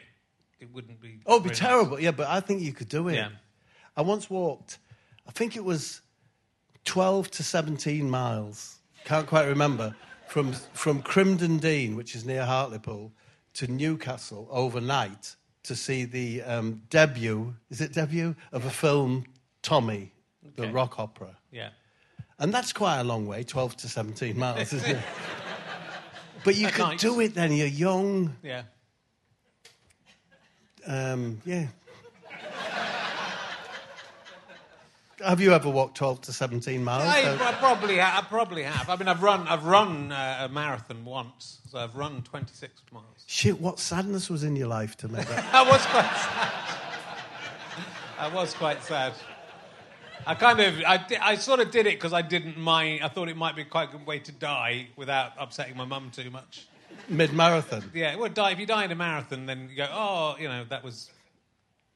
It 0.61 0.73
wouldn't 0.73 1.01
be. 1.01 1.21
Oh, 1.27 1.37
it'd 1.37 1.49
be 1.51 1.55
terrible. 1.55 2.01
Yeah, 2.01 2.13
but 2.13 2.29
I 2.29 2.41
think 2.41 2.63
you 2.63 2.73
could 2.73 2.89
do 2.89 3.09
it. 3.09 3.17
Yeah. 3.17 3.29
I 3.97 4.03
once 4.03 4.31
walked, 4.31 4.79
I 5.29 5.33
think 5.33 5.57
it 5.57 5.65
was 5.65 6.01
12 6.85 7.31
to 7.33 7.43
17 7.43 8.09
miles, 8.09 8.79
can't 9.05 9.27
quite 9.27 9.47
remember, 9.49 9.95
from, 10.33 10.55
from 10.73 11.03
Crimdon 11.03 11.61
Dene, 11.61 11.95
which 11.95 12.17
is 12.17 12.25
near 12.25 12.47
Hartlepool, 12.47 13.13
to 13.53 13.71
Newcastle 13.71 14.49
overnight 14.51 15.37
to 15.65 15.77
see 15.77 16.07
the 16.07 16.41
um, 16.43 16.81
debut, 16.89 17.55
is 17.69 17.83
it 17.83 17.93
debut, 17.93 18.35
of 18.51 18.65
a 18.65 18.71
film, 18.71 19.27
Tommy, 19.61 20.11
the 20.57 20.73
rock 20.73 20.99
opera. 20.99 21.37
Yeah. 21.51 21.69
And 22.39 22.53
that's 22.53 22.73
quite 22.73 23.01
a 23.01 23.05
long 23.05 23.27
way, 23.27 23.45
12 23.45 23.77
to 23.77 23.89
17 23.89 24.39
miles, 24.39 24.73
isn't 24.73 24.97
it? 24.97 25.03
But 26.45 26.57
you 26.57 26.67
At 26.67 26.73
could 26.73 26.83
night. 26.83 26.99
do 26.99 27.21
it 27.21 27.35
then, 27.35 27.53
you're 27.53 27.69
young. 27.69 28.35
Yeah. 28.43 28.63
Um, 30.85 31.41
yeah. 31.45 31.69
Have 35.25 35.41
you 35.41 35.53
ever 35.53 35.69
walked 35.69 35.97
12 35.99 36.23
to 36.23 36.33
17 36.33 36.83
miles? 36.83 37.05
I, 37.05 37.35
I 37.35 37.53
probably, 37.53 37.99
ha- 37.99 38.19
I 38.23 38.29
probably 38.29 38.63
have. 38.63 38.89
I 38.89 38.97
mean, 38.97 39.09
I've 39.09 39.23
run, 39.23 39.47
I've 39.49 39.65
run 39.65 40.11
uh, 40.13 40.49
a 40.51 40.53
marathon 40.53 41.05
once, 41.05 41.59
so 41.71 41.79
I've 41.79 41.95
run 41.97 42.23
26 42.23 42.83
miles. 42.93 43.05
Shit, 43.27 43.61
what 43.61 43.79
sadness 43.79 44.29
was 44.29 44.43
in 44.45 44.57
your 44.57 44.69
life 44.69 44.97
to 44.99 45.09
make 45.09 45.27
that? 45.29 45.55
I 45.55 45.63
was 45.69 45.85
quite 45.87 46.05
sad. 46.17 46.53
I 48.19 48.29
was 48.35 48.55
quite 48.55 48.83
sad. 48.83 49.13
I 50.27 50.35
kind 50.35 50.61
of, 50.61 50.75
I, 50.87 50.97
di- 50.99 51.17
I 51.17 51.35
sort 51.37 51.61
of 51.61 51.71
did 51.71 51.87
it 51.87 51.95
because 51.95 52.13
I 52.13 52.23
didn't 52.23 52.57
mind. 52.57 53.03
I 53.03 53.09
thought 53.09 53.29
it 53.29 53.37
might 53.37 53.57
be 53.57 53.65
quite 53.65 53.89
a 53.89 53.93
good 53.93 54.07
way 54.07 54.21
to 54.21 54.33
die 54.33 54.89
without 54.97 55.33
upsetting 55.39 55.77
my 55.77 55.85
mum 55.85 56.11
too 56.15 56.31
much. 56.31 56.67
Mid 57.09 57.33
marathon. 57.33 57.91
Yeah, 57.95 58.15
well, 58.17 58.29
die 58.29 58.53
if 58.53 58.61
you 58.61 58.67
die 58.67 58.85
in 58.85 58.93
a 58.93 58.95
marathon, 58.95 59.47
then 59.47 59.69
you 59.71 59.77
go, 59.77 59.89
oh, 59.91 60.37
you 60.39 60.47
know, 60.47 60.65
that 60.69 60.85
was 60.85 61.11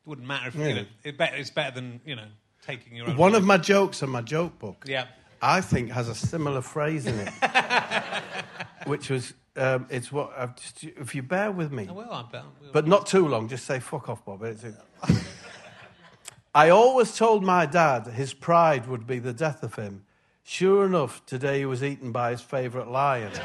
wouldn't 0.04 0.26
matter 0.26 0.48
if 0.48 0.54
Yeah. 0.56 0.68
you 0.68 0.74
know. 0.74 0.84
It 1.04 1.16
better, 1.18 1.36
it's 1.36 1.50
better 1.50 1.74
than 1.74 2.00
you 2.04 2.16
know 2.16 2.26
taking 2.66 2.96
your 2.96 3.08
own. 3.10 3.16
One 3.16 3.34
of 3.34 3.44
my 3.44 3.58
jokes 3.58 4.02
in 4.02 4.10
my 4.10 4.22
joke 4.22 4.58
book, 4.58 4.84
Yeah. 4.86 5.06
I 5.42 5.60
think 5.60 5.90
has 5.90 6.08
a 6.08 6.14
similar 6.14 6.62
phrase 6.62 7.06
in 7.06 7.18
it, 7.18 7.32
which 8.86 9.10
was, 9.10 9.34
um, 9.56 9.86
"It's 9.90 10.10
what 10.10 10.32
I've 10.36 10.56
just, 10.56 10.82
if 10.84 11.14
you 11.14 11.22
bear 11.22 11.50
with 11.52 11.70
me, 11.72 11.86
Oh, 11.90 11.94
well, 11.94 12.12
I 12.12 12.22
bet. 12.32 12.44
but 12.72 12.86
not 12.86 13.06
too 13.06 13.28
long. 13.28 13.48
Just 13.48 13.66
say 13.66 13.78
fuck 13.80 14.08
off, 14.08 14.24
Bob." 14.24 14.42
I 16.54 16.70
always 16.70 17.14
told 17.16 17.44
my 17.44 17.66
dad 17.66 18.06
his 18.06 18.32
pride 18.32 18.86
would 18.86 19.06
be 19.06 19.18
the 19.18 19.34
death 19.34 19.62
of 19.62 19.74
him. 19.74 20.04
Sure 20.42 20.86
enough, 20.86 21.20
today 21.26 21.58
he 21.58 21.66
was 21.66 21.82
eaten 21.84 22.12
by 22.12 22.30
his 22.30 22.40
favourite 22.40 22.88
lion. 22.88 23.32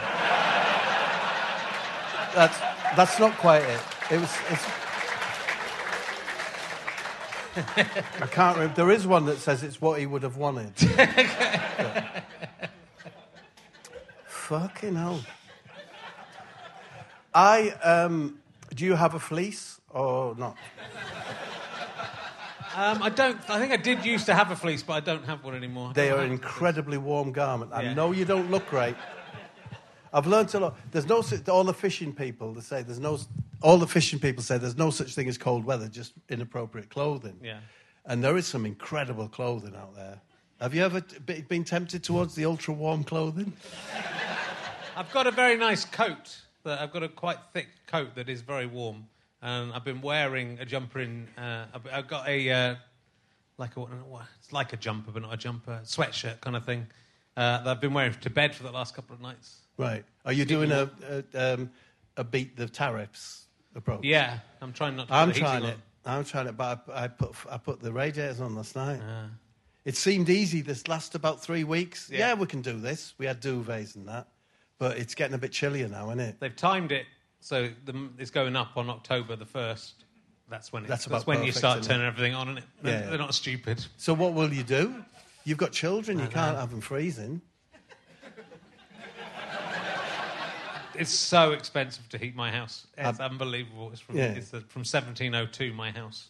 that's 2.34 2.58
that's 2.96 3.20
not 3.20 3.36
quite 3.38 3.64
it. 3.64 3.80
It 4.12 4.20
was. 4.22 4.32
It's, 7.56 8.22
I 8.22 8.28
can't 8.28 8.58
remember. 8.58 8.76
There 8.76 8.92
is 8.92 9.06
one 9.06 9.26
that 9.26 9.38
says 9.40 9.64
it's 9.64 9.82
what 9.82 10.00
he 10.00 10.06
would 10.06 10.24
have 10.24 10.38
wanted. 10.38 10.74
But- 10.96 12.24
Fucking 14.26 14.96
hell. 14.96 15.22
I 17.34 17.70
um, 17.84 18.40
do 18.76 18.86
you 18.86 18.96
have 18.96 19.14
a 19.14 19.20
fleece 19.20 19.80
or 19.90 20.36
not? 20.36 20.58
Um, 22.76 23.02
I 23.04 23.10
don't. 23.10 23.38
I 23.50 23.60
think 23.60 23.72
I 23.74 23.78
did 23.78 24.06
used 24.06 24.26
to 24.28 24.34
have 24.34 24.52
a 24.52 24.56
fleece, 24.56 24.82
but 24.84 24.94
I 24.94 25.00
don't 25.02 25.26
have 25.26 25.44
one 25.44 25.56
anymore. 25.56 25.92
They 25.94 26.10
are 26.10 26.16
an 26.20 26.32
have 26.32 26.40
fleece. 26.40 26.40
incredibly 26.42 26.98
warm 26.98 27.32
garment. 27.32 27.72
I 27.74 27.84
Yeah. 27.84 27.94
know 27.94 28.12
you 28.12 28.26
don't 28.26 28.50
look 28.52 28.68
great. 28.68 28.96
I've 30.14 30.28
learnt 30.28 30.54
a 30.54 30.60
lot. 30.60 30.78
There's 30.92 31.06
no 31.08 31.22
such, 31.22 31.48
all 31.48 31.64
the 31.64 31.74
fishing 31.74 32.14
people. 32.14 32.54
They 32.54 32.62
say 32.62 32.82
there's 32.84 33.00
no. 33.00 33.18
All 33.62 33.78
the 33.78 33.88
fishing 33.88 34.20
people 34.20 34.44
say 34.44 34.58
there's 34.58 34.78
no 34.78 34.90
such 34.90 35.14
thing 35.14 35.28
as 35.28 35.38
cold 35.38 35.66
weather, 35.66 35.88
just 35.88 36.14
inappropriate 36.30 36.90
clothing. 36.90 37.40
Yeah. 37.44 37.60
And 38.06 38.24
there 38.24 38.36
is 38.38 38.48
some 38.48 38.66
incredible 38.66 39.28
clothing 39.28 39.76
out 39.76 39.96
there. 39.96 40.20
Have 40.60 40.74
you 40.74 40.84
ever 40.84 41.02
t- 41.02 41.42
been 41.42 41.64
tempted 41.64 42.04
towards 42.04 42.36
the 42.36 42.46
ultra 42.46 42.74
warm 42.74 43.04
clothing? 43.04 43.54
I've 44.96 45.12
got 45.12 45.28
a 45.28 45.32
very 45.32 45.58
nice 45.58 45.86
coat. 45.86 46.38
That 46.64 46.80
I've 46.80 46.94
got 46.94 47.02
a 47.02 47.10
quite 47.10 47.38
thick 47.54 47.68
coat 47.88 48.14
that 48.14 48.30
is 48.30 48.42
very 48.42 48.68
warm, 48.68 49.08
and 49.42 49.74
I've 49.74 49.84
been 49.84 50.02
wearing 50.02 50.60
a 50.60 50.66
jumper 50.66 51.00
in. 51.00 51.28
Uh, 51.36 51.66
I've, 51.74 51.88
I've 51.92 52.08
got 52.08 52.28
a 52.28 52.52
uh, 52.52 52.76
like 53.58 53.76
a 53.78 53.80
what- 53.80 54.28
it's 54.40 54.54
like 54.54 54.72
a 54.72 54.78
jumper, 54.78 55.10
but 55.12 55.24
not 55.24 55.34
a 55.34 55.38
jumper, 55.38 55.80
sweatshirt 55.84 56.40
kind 56.42 56.56
of 56.56 56.64
thing 56.64 56.86
uh, 57.36 57.64
that 57.64 57.68
I've 57.68 57.82
been 57.82 57.96
wearing 57.96 58.14
to 58.14 58.30
bed 58.30 58.54
for 58.54 58.62
the 58.62 58.72
last 58.72 58.94
couple 58.96 59.16
of 59.16 59.22
nights. 59.22 59.62
Right. 59.78 60.06
Are 60.24 60.34
you 60.34 60.46
doing 60.46 60.72
a 60.72 60.92
a, 61.34 61.54
um, 61.54 61.72
a 62.18 62.24
beat 62.24 62.56
the 62.56 62.68
tariffs 62.68 63.41
approach? 63.76 64.04
Yeah, 64.04 64.40
I'm 64.62 64.74
trying 64.74 64.96
not 64.96 65.08
to. 65.08 65.14
I'm 65.14 65.28
put 65.30 65.36
the 65.36 65.40
heating 65.40 65.46
trying 65.48 65.64
on. 65.64 65.70
it. 65.70 65.78
I'm 66.06 66.26
trying 66.26 66.48
it, 66.48 66.58
but 66.58 66.86
I, 66.94 67.04
I 67.04 67.08
put 67.08 67.36
I 67.50 67.58
put 67.58 67.80
the 67.82 67.92
radiators 67.92 68.42
on 68.42 68.56
last 68.56 68.76
night. 68.76 69.00
Ah. 69.04 69.28
It 69.84 69.96
seemed 69.98 70.30
easy 70.30 70.62
this 70.62 70.88
last 70.88 71.16
about 71.16 71.42
three 71.42 71.64
weeks. 71.64 72.10
Yeah. 72.12 72.20
Yeah. 72.30 72.34
we 72.36 72.46
can 72.46 72.62
do 72.62 72.80
this. 72.80 73.14
We 73.18 73.26
had 73.26 73.42
duvets 73.42 73.96
and 73.96 74.08
that, 74.08 74.28
but 74.78 74.98
it's 74.98 75.16
getting 75.16 75.34
a 75.34 75.40
bit 75.40 75.52
chillier 75.52 75.88
now, 75.88 76.08
isn't 76.08 76.20
it? 76.20 76.40
They've 76.40 76.56
timed 76.56 76.92
it 76.92 77.06
so 77.40 77.70
the, 77.86 78.10
it's 78.20 78.30
going 78.32 78.56
up 78.56 78.78
on 78.78 78.90
October 78.90 79.36
the 79.36 79.46
first. 79.46 80.06
That's 80.50 80.72
when 80.72 80.84
it's, 80.84 80.90
That's 80.90 81.06
that's, 81.06 81.26
when 81.26 81.44
you 81.44 81.52
start 81.52 81.80
isn't 81.80 81.90
it? 81.92 81.94
turning 81.96 82.08
everything 82.08 82.36
on, 82.36 82.50
and 82.50 82.58
it 82.60 82.64
they're, 82.82 83.02
Yeah. 83.04 83.10
they're 83.10 83.18
not 83.18 83.34
stupid. 83.34 83.84
So 83.98 84.14
what 84.14 84.34
will 84.34 84.54
you 84.54 84.64
do? 84.64 85.04
You've 85.46 85.58
got 85.58 85.72
children. 85.72 86.20
You 86.20 86.28
can't 86.28 86.58
have 86.58 86.70
them 86.70 86.82
freezing. 86.82 87.42
It's 90.96 91.12
so 91.12 91.52
expensive 91.52 92.08
to 92.10 92.18
heat 92.18 92.36
my 92.36 92.52
house. 92.52 92.88
It's 92.98 93.20
unbelievable. 93.20 93.90
It's 93.92 94.02
from 94.02 94.18
Yeah. 94.18 94.26
it's 94.34 94.50
the, 94.50 94.62
from 94.62 94.82
1702. 94.82 95.74
My 95.74 95.92
house. 95.92 96.30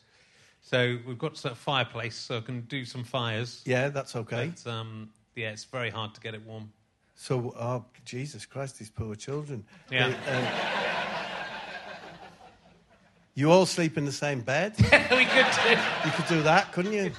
So 0.62 1.00
we've 1.08 1.18
got 1.18 1.44
a 1.44 1.56
fireplace, 1.56 2.16
so 2.16 2.38
I 2.38 2.42
can 2.42 2.62
do 2.62 2.86
some 2.86 3.04
fires. 3.04 3.62
Yeah, 3.66 3.90
that's 3.90 4.16
okay. 4.16 4.54
But, 4.64 4.72
um, 4.72 5.10
yeah, 5.36 5.50
it's 5.52 5.64
very 5.66 5.90
hard 5.90 6.14
to 6.14 6.22
get 6.22 6.34
it 6.36 6.46
warm. 6.46 6.72
So, 7.16 7.54
oh 7.60 7.86
Jesus 8.06 8.46
Christ, 8.46 8.80
these 8.80 8.90
poor 8.90 9.16
children. 9.16 9.64
Yeah. 9.92 10.10
They, 10.26 10.32
um, 10.32 10.48
you 13.34 13.52
all 13.52 13.66
sleep 13.66 13.98
in 13.98 14.06
the 14.06 14.12
same 14.12 14.42
bed. 14.42 14.76
Yeah, 14.78 15.16
we 15.18 15.26
could 15.26 15.46
do. 15.64 15.70
You 16.06 16.16
could 16.16 16.28
do 16.28 16.42
that, 16.44 16.72
couldn't 16.74 16.94
you? 16.94 17.12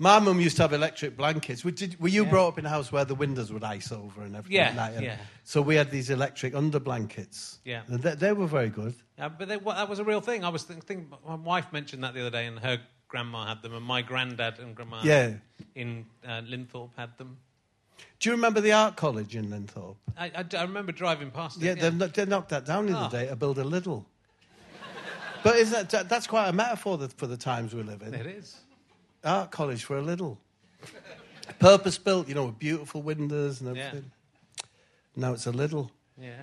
My 0.00 0.20
mum 0.20 0.38
used 0.40 0.56
to 0.56 0.62
have 0.62 0.72
electric 0.72 1.16
blankets. 1.16 1.64
Were, 1.64 1.72
did, 1.72 1.98
were 2.00 2.08
you 2.08 2.22
Yeah. 2.24 2.30
brought 2.30 2.48
up 2.48 2.58
in 2.58 2.66
a 2.66 2.68
house 2.68 2.92
where 2.92 3.04
the 3.04 3.16
windows 3.16 3.52
would 3.52 3.64
ice 3.64 3.90
over 3.90 4.22
and 4.22 4.36
everything? 4.36 4.56
Yeah, 4.56 4.72
night? 4.72 4.94
And 4.94 5.04
yeah. 5.04 5.16
So 5.42 5.60
we 5.60 5.74
had 5.74 5.90
these 5.90 6.08
electric 6.10 6.54
under 6.54 6.78
blankets. 6.78 7.58
Yeah. 7.64 7.82
And 7.88 8.00
they, 8.00 8.14
they 8.14 8.32
were 8.32 8.46
very 8.46 8.68
good. 8.68 8.94
Uh, 9.18 9.28
but 9.28 9.48
they, 9.48 9.56
well, 9.56 9.74
that 9.74 9.88
was 9.88 9.98
a 9.98 10.04
real 10.04 10.20
thing. 10.20 10.44
I 10.44 10.50
was 10.50 10.62
thinking. 10.62 11.10
My 11.26 11.34
wife 11.34 11.72
mentioned 11.72 12.04
that 12.04 12.14
the 12.14 12.20
other 12.20 12.30
day, 12.30 12.46
and 12.46 12.60
her 12.60 12.78
grandma 13.08 13.46
had 13.46 13.60
them, 13.62 13.74
and 13.74 13.84
my 13.84 14.02
granddad 14.02 14.60
and 14.60 14.76
grandma 14.76 15.00
Yeah. 15.02 15.32
in 15.74 16.06
uh, 16.24 16.42
Linthorpe 16.48 16.90
had 16.96 17.18
them. 17.18 17.38
Do 18.20 18.28
you 18.28 18.36
remember 18.36 18.60
the 18.60 18.72
art 18.72 18.94
college 18.96 19.34
in 19.34 19.50
Linthorpe? 19.50 19.96
I, 20.16 20.26
I, 20.26 20.44
I 20.56 20.62
remember 20.62 20.92
driving 20.92 21.32
past 21.32 21.60
it. 21.60 21.64
Yeah, 21.64 21.90
They've, 21.90 22.12
they 22.12 22.24
knocked 22.26 22.50
that 22.50 22.64
down 22.64 22.86
the 22.86 22.92
Oh. 22.96 23.00
other 23.00 23.18
day 23.18 23.26
to 23.28 23.34
build 23.34 23.58
a 23.58 23.64
little. 23.64 24.06
But 25.42 25.56
is 25.56 25.70
that, 25.72 25.90
that- 25.90 26.08
that's 26.08 26.28
quite 26.28 26.48
a 26.48 26.52
metaphor 26.52 26.98
for 27.16 27.26
the 27.26 27.36
times 27.36 27.74
we 27.74 27.82
live 27.82 28.02
in. 28.02 28.14
It 28.14 28.26
is. 28.26 28.56
Art 29.24 29.50
college 29.50 29.84
for 29.84 29.96
a 29.96 30.02
little. 30.02 30.38
Purpose 31.58 31.98
built, 31.98 32.28
you 32.28 32.34
know, 32.34 32.46
with 32.46 32.58
beautiful 32.58 33.02
windows 33.02 33.60
and 33.60 33.74
Yeah. 33.76 33.86
everything. 33.86 34.10
Now 35.16 35.32
it's 35.32 35.46
a 35.46 35.50
little. 35.52 35.90
Yeah. 36.20 36.42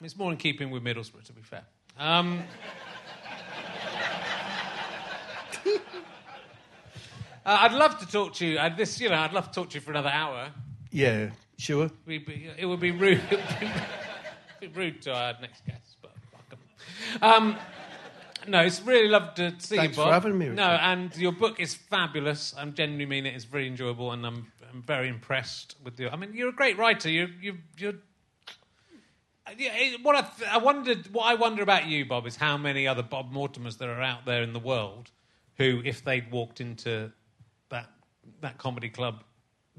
It's 0.00 0.16
more 0.16 0.30
in 0.30 0.36
keeping 0.36 0.70
with 0.70 0.82
Middlesbrough, 0.84 1.24
to 1.24 1.32
be 1.32 1.42
fair. 1.42 1.64
Um, 1.98 2.44
uh, 5.66 5.70
I'd 7.44 7.72
love 7.72 7.98
to 8.00 8.06
talk 8.06 8.34
to 8.34 8.46
you. 8.46 8.58
Uh, 8.58 8.68
this, 8.74 9.00
you 9.00 9.08
know, 9.08 9.16
I'd 9.16 9.32
love 9.32 9.48
to 9.48 9.52
talk 9.60 9.70
to 9.70 9.74
you 9.76 9.80
for 9.80 9.90
another 9.90 10.10
hour. 10.10 10.50
Yeah, 10.90 11.30
sure. 11.56 11.90
We'd 12.06 12.26
be, 12.26 12.48
it 12.56 12.66
would 12.66 12.80
be 12.80 12.90
rude. 12.92 13.20
It 13.30 13.38
would 13.38 13.60
be, 13.60 14.68
be 14.68 14.78
rude 14.80 15.02
to 15.02 15.12
our 15.14 15.34
next 15.40 15.64
guest, 15.66 15.96
but 16.02 16.12
fuck 16.32 16.52
'em. 16.52 17.22
Um, 17.22 17.56
no, 18.50 18.60
it's 18.60 18.80
really 18.82 19.08
lovely 19.08 19.50
to 19.52 19.60
see 19.60 19.76
Thanks 19.76 19.96
you, 19.96 20.02
for 20.02 20.10
Bob. 20.10 20.22
having 20.22 20.38
me, 20.38 20.48
No, 20.48 20.62
and 20.68 21.14
your 21.16 21.32
book 21.32 21.60
is 21.60 21.74
fabulous. 21.74 22.54
I 22.56 22.64
genuinely 22.66 23.06
mean 23.06 23.26
it. 23.26 23.34
It's 23.34 23.44
very 23.44 23.66
enjoyable, 23.66 24.12
and 24.12 24.24
I'm, 24.26 24.50
I'm 24.72 24.82
very 24.82 25.08
impressed 25.08 25.76
with 25.84 25.98
you. 26.00 26.08
I 26.08 26.16
mean, 26.16 26.32
you're 26.34 26.48
a 26.50 26.54
great 26.54 26.78
writer. 26.78 27.08
You, 27.10 27.28
you, 27.40 27.58
you're 27.76 27.94
yeah, 29.56 29.74
it- 29.76 30.04
what 30.04 30.16
I, 30.16 30.20
th- 30.22 30.50
I 30.50 30.58
wondered, 30.58 31.12
what 31.12 31.24
I 31.26 31.34
wonder 31.34 31.62
about 31.62 31.86
you, 31.86 32.04
Bob, 32.04 32.26
is 32.26 32.36
how 32.36 32.56
many 32.56 32.86
other 32.86 33.02
Bob 33.02 33.32
Mortimers 33.32 33.78
there 33.78 33.92
are 33.92 34.02
out 34.02 34.26
there 34.26 34.42
in 34.42 34.52
the 34.52 34.58
world 34.58 35.10
who, 35.56 35.80
if 35.84 36.04
they'd 36.04 36.30
walked 36.30 36.60
into 36.60 37.10
that 37.70 37.90
that 38.40 38.58
comedy 38.58 38.88
club, 38.88 39.24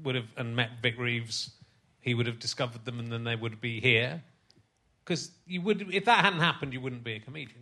would 0.02 0.14
have 0.14 0.26
and 0.36 0.56
met 0.56 0.70
Vic 0.82 0.98
Reeves, 0.98 1.50
he 2.00 2.14
would 2.14 2.26
have 2.26 2.38
discovered 2.38 2.84
them, 2.84 2.98
and 2.98 3.12
then 3.12 3.24
they 3.24 3.36
would 3.36 3.60
be 3.60 3.80
here. 3.80 4.22
Because 5.04 5.30
you 5.46 5.60
would, 5.62 5.92
if 5.94 6.04
that 6.04 6.24
hadn't 6.24 6.40
happened, 6.40 6.72
you 6.72 6.80
wouldn't 6.80 7.04
be 7.04 7.14
a 7.14 7.20
comedian. 7.20 7.60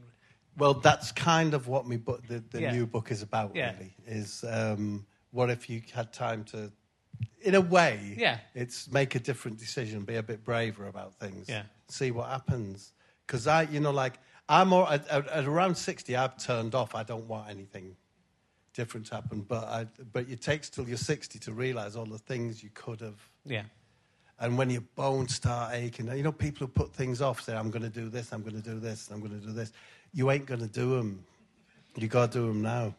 Well, 0.59 0.75
that's 0.75 1.13
kind 1.13 1.55
of 1.55 1.69
what 1.69 1.87
me 1.87 1.97
book, 1.97 2.27
the, 2.27 2.41
the 2.51 2.63
Yeah. 2.63 2.73
new 2.73 2.87
book 2.87 3.11
is 3.11 3.23
about, 3.23 3.55
Yeah. 3.55 3.73
really. 3.75 3.95
Is 4.07 4.45
um, 4.45 5.07
what 5.31 5.51
if 5.51 5.71
you 5.71 5.83
had 5.95 6.13
time 6.13 6.45
to, 6.47 6.73
in 7.43 7.55
a 7.55 7.61
way, 7.61 8.17
Yeah. 8.19 8.41
it's 8.55 8.91
make 8.91 9.15
a 9.15 9.21
different 9.21 9.59
decision, 9.59 10.05
be 10.05 10.17
a 10.17 10.23
bit 10.23 10.45
braver 10.45 10.89
about 10.89 11.15
things, 11.15 11.49
Yeah. 11.49 11.63
see 11.89 12.11
what 12.11 12.29
happens. 12.29 12.93
Because 13.27 13.47
I, 13.47 13.63
you 13.63 13.81
know, 13.81 13.93
like 13.93 14.19
I'm 14.49 14.73
all, 14.73 14.89
at, 14.89 15.07
at, 15.09 15.47
around 15.47 15.77
sixty, 15.77 16.17
I've 16.17 16.37
turned 16.39 16.75
off. 16.75 16.95
I 16.95 17.03
don't 17.03 17.29
want 17.29 17.51
anything 17.51 17.95
different 18.73 19.07
to 19.09 19.17
happen. 19.17 19.43
But 19.43 19.65
I, 19.65 19.85
but 20.13 20.27
it 20.29 20.41
takes 20.41 20.71
till 20.71 20.89
you're 20.89 20.97
sixty 20.97 21.39
to 21.41 21.53
realize 21.53 21.95
all 21.97 22.07
the 22.07 22.19
things 22.19 22.63
you 22.63 22.71
could 22.73 23.01
have. 23.03 23.21
Yeah. 23.45 23.65
And 24.41 24.57
when 24.57 24.71
your 24.71 24.81
bones 24.95 25.35
start 25.35 25.75
aching, 25.75 26.07
you 26.17 26.23
know, 26.23 26.33
people 26.33 26.67
who 26.67 26.73
put 26.73 26.95
things 26.95 27.21
off 27.21 27.43
say, 27.43 27.55
I'm 27.57 27.71
going 27.71 27.83
to 27.83 27.91
do 27.91 28.09
this, 28.09 28.33
I'm 28.33 28.43
going 28.43 28.55
to 28.55 28.63
do 28.63 28.79
this, 28.81 29.11
I'm 29.11 29.21
going 29.21 29.39
to 29.39 29.47
do 29.47 29.53
this. 29.53 29.73
You 30.13 30.31
ain't 30.31 30.47
going 30.47 30.61
to 30.61 30.67
do 30.67 30.97
them. 30.97 31.25
You 31.97 32.09
got 32.09 32.33
to 32.33 32.39
do 32.39 32.47
them 32.49 32.63
now. 32.63 32.95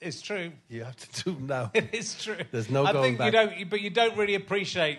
It's 0.00 0.20
true. 0.20 0.52
You 0.68 0.84
have 0.84 0.96
to 0.96 1.24
do 1.24 1.34
them 1.34 1.46
now. 1.46 1.70
It 1.74 1.90
is 1.92 2.22
true. 2.22 2.36
There's 2.50 2.70
no 2.70 2.84
I 2.84 2.92
going 2.92 3.04
think 3.04 3.18
back. 3.18 3.26
you 3.26 3.32
don't, 3.32 3.70
but 3.70 3.80
you 3.80 3.90
don't 3.90 4.16
really 4.16 4.34
appreciate 4.34 4.98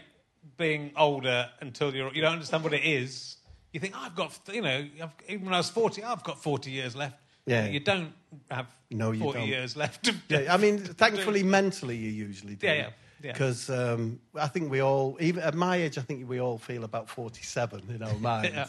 being 0.57 0.91
older 0.98 1.49
until 1.61 1.94
you're. 1.94 2.14
You 2.14 2.22
don't 2.22 2.34
understand 2.34 2.64
what 2.64 2.73
it 2.73 2.84
is. 2.84 3.38
You 3.73 3.80
think 3.80 3.95
oh, 3.98 4.03
I've 4.06 4.15
got, 4.15 4.40
you 4.52 4.61
know, 4.61 4.88
I've, 5.02 5.11
even 5.27 5.45
when 5.45 5.53
I 5.53 5.57
was 5.57 5.69
forty, 5.69 6.03
I've 6.03 6.23
got 6.23 6.41
forty 6.41 6.72
years 6.72 6.95
left. 6.95 7.18
Yeah. 7.45 7.68
you 7.68 7.81
don't 7.81 8.14
have 8.49 8.68
No, 8.90 9.11
you 9.11 9.19
forty 9.19 9.40
don't. 9.40 9.48
years 9.49 9.76
left. 9.76 10.10
Yeah, 10.30 10.53
I 10.53 10.57
mean, 10.57 10.77
thankfully, 11.03 11.44
mentally, 11.44 11.98
you 11.98 12.10
usually 12.10 12.56
do. 12.56 12.68
Yeah, 12.68 12.73
yeah, 12.73 12.90
yeah. 13.22 13.31
Because 13.34 13.69
um, 13.69 14.19
I 14.35 14.48
think 14.48 14.72
we 14.72 14.81
all, 14.81 15.18
even 15.19 15.44
at 15.44 15.53
my 15.53 15.76
age, 15.77 15.98
I 15.98 16.02
think 16.02 16.30
we 16.30 16.40
all 16.40 16.57
feel 16.57 16.84
about 16.85 17.10
47 17.10 17.84
in 17.90 18.02
our 18.03 18.14
minds. 18.19 18.52
Yeah. 18.53 18.68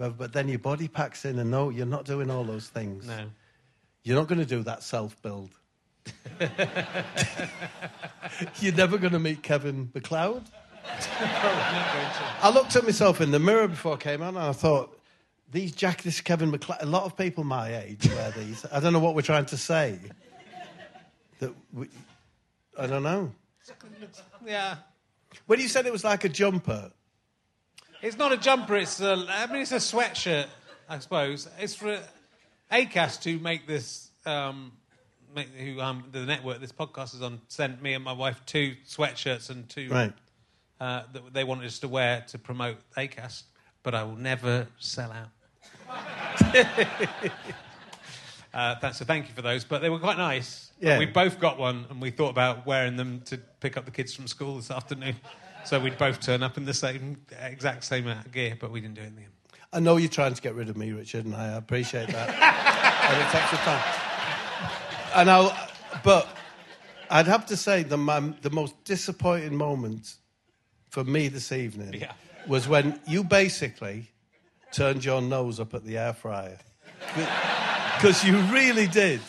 Well, 0.00 0.14
but 0.16 0.32
then 0.32 0.48
your 0.48 0.58
body 0.58 0.88
packs 0.88 1.26
in, 1.26 1.38
and 1.38 1.50
no, 1.50 1.68
you're 1.68 1.84
not 1.84 2.06
doing 2.06 2.30
all 2.30 2.42
those 2.42 2.66
things. 2.68 3.06
no, 3.06 3.26
You're 4.02 4.16
not 4.16 4.28
going 4.28 4.38
to 4.38 4.46
do 4.46 4.62
that 4.62 4.82
self 4.82 5.20
build. 5.20 5.50
you're 8.60 8.74
never 8.74 8.96
going 8.96 9.12
to 9.12 9.18
meet 9.18 9.42
Kevin 9.42 9.88
McCloud. 9.88 10.46
probably 10.46 11.26
not 11.28 11.92
going 11.92 12.06
to. 12.06 12.22
I 12.40 12.50
looked 12.50 12.76
at 12.76 12.84
myself 12.84 13.20
in 13.20 13.30
the 13.30 13.38
mirror 13.38 13.68
before 13.68 13.92
I 13.92 13.98
came 13.98 14.22
on, 14.22 14.38
and 14.38 14.46
I 14.46 14.52
thought, 14.52 14.98
these 15.52 15.72
Jack, 15.72 16.00
this 16.00 16.22
Kevin 16.22 16.50
McCloud. 16.50 16.82
A 16.82 16.86
lot 16.86 17.04
of 17.04 17.14
people 17.14 17.44
my 17.44 17.76
age 17.76 18.08
wear 18.08 18.30
these. 18.30 18.64
I 18.72 18.80
don't 18.80 18.94
know 18.94 19.00
what 19.00 19.14
we're 19.14 19.20
trying 19.20 19.44
to 19.46 19.58
say. 19.58 19.98
That 21.40 21.52
we, 21.74 21.88
I 22.78 22.86
don't 22.86 23.02
know. 23.02 23.32
Yeah. 24.46 24.76
When 25.44 25.60
you 25.60 25.68
said 25.68 25.84
it 25.84 25.92
was 25.92 26.04
like 26.04 26.24
a 26.24 26.30
jumper, 26.30 26.90
It's 28.02 28.16
not 28.16 28.32
a 28.32 28.36
jumper. 28.38 28.76
It's 28.76 29.00
a. 29.00 29.26
I 29.28 29.46
mean, 29.46 29.62
it's 29.62 29.72
a 29.72 29.76
sweatshirt. 29.76 30.46
I 30.88 30.98
suppose 30.98 31.48
it's 31.58 31.74
for 31.74 31.98
Acast 32.72 33.22
to 33.22 33.38
make 33.38 33.66
this. 33.66 34.10
Um, 34.24 34.72
make, 35.34 35.48
who 35.54 35.80
um, 35.80 36.04
the 36.10 36.24
network 36.24 36.60
this 36.60 36.72
podcast 36.72 37.14
is 37.14 37.22
on 37.22 37.40
sent 37.48 37.82
me 37.82 37.94
and 37.94 38.04
my 38.04 38.12
wife 38.12 38.40
two 38.46 38.74
sweatshirts 38.86 39.48
and 39.50 39.68
two 39.68 39.88
right? 39.88 40.12
uh, 40.80 41.02
that 41.12 41.32
they 41.32 41.44
wanted 41.44 41.66
us 41.66 41.78
to 41.80 41.88
wear 41.88 42.24
to 42.28 42.38
promote 42.38 42.76
Acast, 42.96 43.44
but 43.82 43.94
I 43.94 44.02
will 44.02 44.16
never 44.16 44.66
sell 44.78 45.12
out. 45.12 45.28
uh, 48.54 48.74
that, 48.80 48.94
so 48.94 49.04
thank 49.04 49.28
you 49.28 49.34
for 49.34 49.42
those, 49.42 49.64
but 49.64 49.82
they 49.82 49.90
were 49.90 49.98
quite 49.98 50.18
nice. 50.18 50.70
Yeah. 50.80 50.98
we 50.98 51.06
both 51.06 51.38
got 51.38 51.58
one, 51.58 51.86
and 51.90 52.00
we 52.00 52.10
thought 52.10 52.30
about 52.30 52.66
wearing 52.66 52.96
them 52.96 53.20
to 53.26 53.38
pick 53.60 53.76
up 53.76 53.84
the 53.84 53.90
kids 53.90 54.14
from 54.14 54.26
school 54.26 54.56
this 54.56 54.70
afternoon. 54.70 55.16
So 55.64 55.78
we'd 55.78 55.98
both 55.98 56.20
turn 56.20 56.42
up 56.42 56.56
in 56.56 56.64
the 56.64 56.74
same 56.74 57.18
exact 57.40 57.84
same 57.84 58.12
gear, 58.32 58.56
but 58.58 58.70
we 58.70 58.80
didn't 58.80 58.94
do 58.94 59.02
anything. 59.02 59.26
I 59.72 59.78
know 59.80 59.98
you're 59.98 60.08
trying 60.10 60.34
to 60.34 60.42
get 60.42 60.54
rid 60.54 60.68
of 60.68 60.76
me, 60.76 60.90
Richard, 60.92 61.26
and 61.26 61.34
I 61.36 61.48
appreciate 61.56 62.08
that. 62.08 62.28
and 63.10 63.22
it 63.22 63.30
takes 63.30 63.52
your 63.52 63.60
time. 63.60 63.82
And 65.14 65.30
I'll, 65.30 65.56
but 66.02 66.28
I'd 67.08 67.26
have 67.26 67.46
to 67.46 67.56
say 67.56 67.82
the 67.84 67.96
my, 67.96 68.20
the 68.42 68.50
most 68.50 68.82
disappointing 68.84 69.54
moment 69.56 70.14
for 70.88 71.04
me 71.04 71.28
this 71.28 71.52
evening 71.52 71.94
Yeah. 71.94 72.12
was 72.48 72.66
when 72.66 72.98
you 73.06 73.22
basically 73.22 74.06
turned 74.72 75.04
your 75.04 75.20
nose 75.22 75.60
up 75.60 75.74
at 75.74 75.84
the 75.84 75.98
air 75.98 76.14
fryer. 76.14 76.58
Because 77.96 78.24
you 78.24 78.38
really 78.52 78.86
did. 78.88 79.20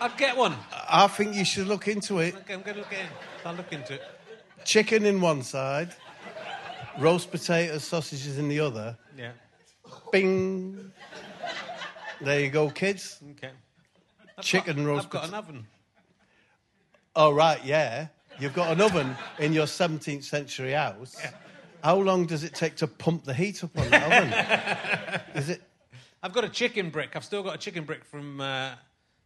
I'd 0.00 0.16
get 0.16 0.36
one. 0.36 0.54
I 0.88 1.06
think 1.06 1.34
you 1.34 1.44
should 1.44 1.66
look 1.66 1.88
into 1.88 2.18
it. 2.18 2.34
Okay, 2.34 2.54
I'm 2.54 2.62
going 2.62 2.74
to 2.76 2.80
look 2.82 2.92
in. 2.92 3.06
I'll 3.44 3.54
look 3.54 3.72
into 3.72 3.94
it. 3.94 4.02
Chicken 4.64 5.04
in 5.06 5.20
one 5.20 5.42
side, 5.42 5.90
roast 6.98 7.30
potatoes, 7.30 7.84
sausages 7.84 8.38
in 8.38 8.48
the 8.48 8.60
other. 8.60 8.96
Yeah. 9.16 9.32
Bing. 10.12 10.92
There 12.20 12.40
you 12.40 12.50
go, 12.50 12.68
kids. 12.70 13.20
Okay. 13.32 13.50
I've 14.38 14.44
Chicken 14.44 14.76
got, 14.76 14.86
roast 14.86 15.04
I've 15.06 15.10
got 15.10 15.22
pota- 15.24 15.28
an 15.28 15.34
oven. 15.34 15.66
Oh, 17.16 17.32
right, 17.32 17.64
yeah. 17.64 18.08
You've 18.38 18.54
got 18.54 18.70
an 18.72 18.80
oven 18.80 19.16
in 19.38 19.52
your 19.52 19.66
17th 19.66 20.24
century 20.24 20.72
house. 20.72 21.16
Yeah. 21.20 21.30
How 21.82 21.96
long 21.96 22.26
does 22.26 22.44
it 22.44 22.54
take 22.54 22.76
to 22.76 22.86
pump 22.86 23.24
the 23.24 23.34
heat 23.34 23.64
up 23.64 23.76
on 23.78 23.90
the 23.90 24.04
oven? 24.04 25.20
Is 25.34 25.48
it? 25.48 25.62
I've 26.22 26.32
got 26.34 26.44
a 26.44 26.48
chicken 26.48 26.90
brick. 26.90 27.16
I've 27.16 27.24
still 27.24 27.42
got 27.42 27.54
a 27.54 27.58
chicken 27.58 27.84
brick 27.84 28.04
from 28.04 28.40
uh, 28.40 28.72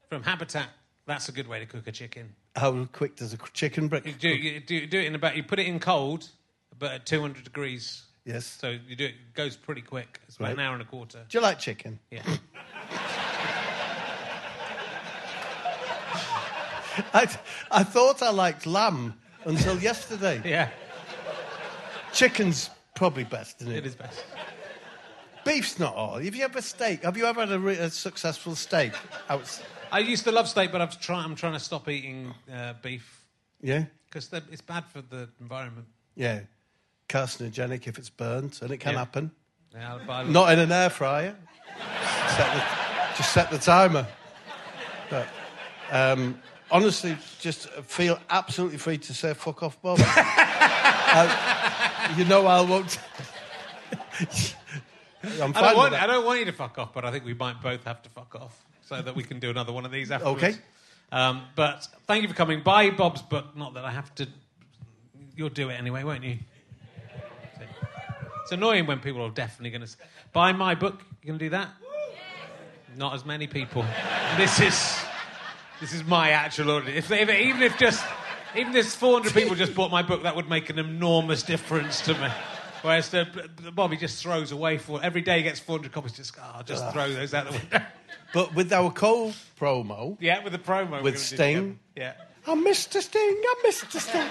from 0.09 0.23
Habitat. 0.23 0.69
That's 1.07 1.29
a 1.29 1.33
good 1.33 1.47
way 1.49 1.59
to 1.61 1.67
cook 1.67 1.87
a 1.87 1.93
chicken. 1.93 2.35
How 2.57 2.87
quick 2.93 3.17
does 3.17 3.35
a 3.35 3.39
chicken 3.53 3.89
brick? 3.89 4.07
You 4.07 4.13
do, 4.13 4.29
you 4.29 4.61
do, 4.61 4.87
do 4.87 4.99
it 5.01 5.05
in 5.07 5.15
about. 5.15 5.37
You 5.37 5.43
put 5.43 5.59
it 5.59 5.67
in 5.67 5.79
cold, 5.79 6.29
but 6.79 6.93
at 6.93 7.07
200 7.07 7.45
degrees. 7.45 8.05
Yes. 8.25 8.47
So 8.47 8.71
you 8.89 8.97
do 8.97 9.05
it, 9.05 9.09
it 9.09 9.35
goes 9.35 9.55
pretty 9.57 9.83
quick. 9.83 10.21
It's 10.27 10.37
about 10.37 10.47
Right. 10.47 10.55
an 10.55 10.61
hour 10.61 10.73
and 10.73 10.81
a 10.83 10.87
quarter. 10.87 11.25
Do 11.29 11.39
you 11.39 11.43
like 11.43 11.59
chicken? 11.59 11.99
Yeah. 12.11 12.23
I, 17.13 17.29
I 17.71 17.83
thought 17.83 18.23
I 18.23 18.31
liked 18.31 18.67
lamb 18.67 19.15
until 19.45 19.79
yesterday. 19.79 20.41
yeah. 20.45 20.69
Chicken's 22.13 22.71
probably 22.95 23.25
best, 23.25 23.61
isn't 23.63 23.73
it? 23.73 23.79
It 23.79 23.87
is 23.87 23.95
best. 23.97 24.25
Beef's 25.45 25.79
not 25.79 25.95
all. 25.95 26.19
Have 26.19 26.35
you 26.35 26.45
ever 26.45 26.63
steak? 26.63 27.03
Have 27.03 27.17
you 27.17 27.27
ever 27.27 27.41
had 27.41 27.53
a, 27.53 27.59
re- 27.59 27.77
a 27.77 27.91
successful 27.91 28.55
steak? 28.55 28.93
I 29.93 30.01
used 30.01 30.25
to 30.25 30.33
love 30.33 30.49
steak, 30.49 30.73
but 30.73 30.81
I've 30.81 31.01
try, 31.01 31.23
I'm 31.23 31.35
trying 31.35 31.53
to 31.55 31.61
stop 31.61 31.89
eating 31.89 32.35
uh, 32.53 32.75
beef 32.83 33.25
yeah? 33.61 33.85
because 34.07 34.31
it's 34.51 34.63
bad 34.63 34.85
for 34.87 35.03
the 35.03 35.29
environment. 35.41 35.87
Yeah. 36.17 36.41
Carcinogenic 37.09 37.87
if 37.87 37.99
it's 37.99 38.11
burnt, 38.11 38.63
and 38.63 38.71
it 38.71 38.79
can 38.79 38.93
Yeah. 38.93 38.99
happen. 38.99 39.31
Yeah, 39.73 39.99
but 40.07 40.13
I- 40.13 40.23
Not 40.25 40.53
in 40.53 40.59
an 40.59 40.73
air 40.73 40.91
fryer. 40.91 41.37
set 42.37 42.55
the, 42.55 42.65
just 43.17 43.33
set 43.33 43.51
the 43.51 43.59
timer. 43.59 44.07
But, 45.11 45.29
um, 45.91 46.41
honestly, 46.71 47.17
just 47.41 47.69
feel 47.69 48.19
absolutely 48.31 48.79
free 48.79 48.99
to 48.99 49.15
say 49.15 49.35
fuck 49.35 49.63
off, 49.63 49.81
Bob. 49.83 49.99
Uh, 51.17 52.13
you 52.17 52.25
know 52.25 52.45
I 52.45 52.61
won't. 52.61 52.99
I'm 55.23 55.53
fine 55.53 55.55
I 55.55 55.61
don't, 55.61 55.69
with 55.69 55.77
want, 55.77 55.93
that. 55.93 56.03
I 56.03 56.07
don't 56.09 56.27
want 56.27 56.41
you 56.41 56.45
to 56.47 56.53
fuck 56.53 56.77
off, 56.77 56.93
but 56.93 57.05
I 57.05 57.13
think 57.13 57.25
we 57.25 57.35
might 57.35 57.63
both 57.63 57.85
have 57.85 58.03
to 58.03 58.11
fuck 58.11 58.35
off 58.35 58.65
so 58.87 59.01
that 59.01 59.15
we 59.15 59.23
can 59.23 59.39
do 59.39 59.51
another 59.51 59.73
one 59.73 59.85
of 59.85 59.91
these 59.91 60.11
afterwards. 60.11 60.43
Okay. 60.43 60.57
Um, 61.13 61.43
but 61.55 61.87
thank 62.07 62.23
you 62.23 62.29
for 62.29 62.35
coming. 62.35 62.63
Buy 62.63 62.91
Bob's 62.91 63.23
book. 63.23 63.57
Not 63.57 63.75
that 63.75 63.85
I 63.85 63.91
have 63.91 64.15
to. 64.17 64.29
You'll 65.37 65.49
do 65.49 65.71
it 65.71 65.75
anyway, 65.75 66.05
won't 66.05 66.25
you? 66.25 66.39
It's 68.43 68.53
annoying 68.53 68.87
when 68.87 69.01
people 69.01 69.23
are 69.23 69.31
definitely 69.31 69.71
going 69.71 69.89
to 69.89 69.97
buy 70.33 70.53
my 70.53 70.75
book. 70.75 71.01
You 71.23 71.29
going 71.29 71.39
to 71.39 71.45
do 71.47 71.51
that? 71.51 71.69
Not 72.97 73.15
as 73.15 73.25
many 73.25 73.47
people. 73.47 73.85
This 74.37 74.61
is 74.61 74.99
this 75.81 75.93
is 75.93 76.05
my 76.05 76.31
actual 76.31 76.71
audience. 76.71 77.11
If, 77.11 77.11
if, 77.11 77.31
even 77.31 77.63
if 77.63 77.79
just 77.79 78.05
even 78.55 78.69
if 78.69 78.73
there's 78.75 78.95
400 78.95 79.33
people 79.33 79.57
just 79.57 79.75
bought 79.75 79.91
my 79.91 80.03
book, 80.03 80.23
that 80.23 80.37
would 80.37 80.49
make 80.49 80.71
an 80.71 80.79
enormous 80.79 81.43
difference 81.43 82.01
to 82.03 82.15
me. 82.15 82.29
Whereas 82.85 83.09
the, 83.09 83.27
the 83.63 83.73
Bobby 83.73 83.97
just 83.97 84.23
throws 84.23 84.53
away 84.53 84.77
for 84.77 85.03
every 85.03 85.23
day 85.23 85.39
he 85.39 85.43
gets 85.43 85.59
400 85.59 85.91
copies. 85.91 86.13
Just 86.13 86.35
oh, 86.39 86.61
just 86.67 86.93
throw 86.93 87.11
those 87.11 87.33
out 87.33 87.47
the 87.47 87.53
window. 87.53 87.81
But 88.35 88.53
with 88.53 88.73
our 88.73 88.91
co 88.91 89.33
promo, 89.59 90.17
yeah, 90.21 90.43
with 90.43 90.53
the 90.53 90.59
promo 90.59 90.91
we're 90.91 91.03
With 91.03 91.15
gonna 91.15 91.15
do 91.15 91.19
Sting? 91.19 91.79
Yeah. 91.97 92.15
I'm 92.49 92.65
Mr. 92.67 93.01
Sting, 93.01 93.43
I'm 93.49 93.71
Mr. 93.71 94.01
Sting. 94.01 94.27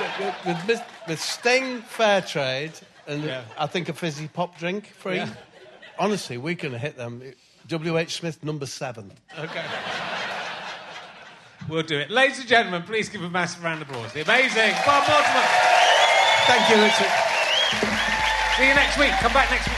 with, 0.00 0.46
with, 0.46 0.66
with, 0.66 0.82
with 1.06 1.20
Sting, 1.20 1.82
fair 1.82 2.22
trade, 2.22 2.72
and 3.06 3.22
Yeah. 3.22 3.42
I 3.58 3.66
think 3.66 3.90
a 3.90 3.92
fizzy 3.92 4.28
pop 4.28 4.58
drink 4.58 4.86
free. 4.86 5.16
Yeah. 5.16 5.28
Honestly, 5.98 6.38
we 6.38 6.54
can 6.54 6.72
hit 6.72 6.96
them. 6.96 7.22
W.H. 7.68 8.14
Smith, 8.14 8.42
number 8.42 8.64
seven. 8.64 9.12
Okay. 9.38 9.64
We'll 11.68 11.82
do 11.82 11.98
it. 11.98 12.10
Ladies 12.10 12.38
and 12.38 12.48
gentlemen, 12.48 12.84
please 12.84 13.10
give 13.10 13.22
a 13.22 13.28
massive 13.28 13.62
round 13.62 13.82
of 13.82 13.90
applause. 13.90 14.14
The 14.14 14.22
amazing 14.22 14.72
Bob 14.86 15.06
Mortimer. 15.06 15.44
Thank 16.46 16.70
you, 16.70 16.82
Richard. 16.82 17.25
See 18.56 18.68
you 18.68 18.74
next 18.74 18.98
week. 18.98 19.10
Come 19.20 19.32
back 19.32 19.50
next 19.50 19.68
week. 19.68 19.76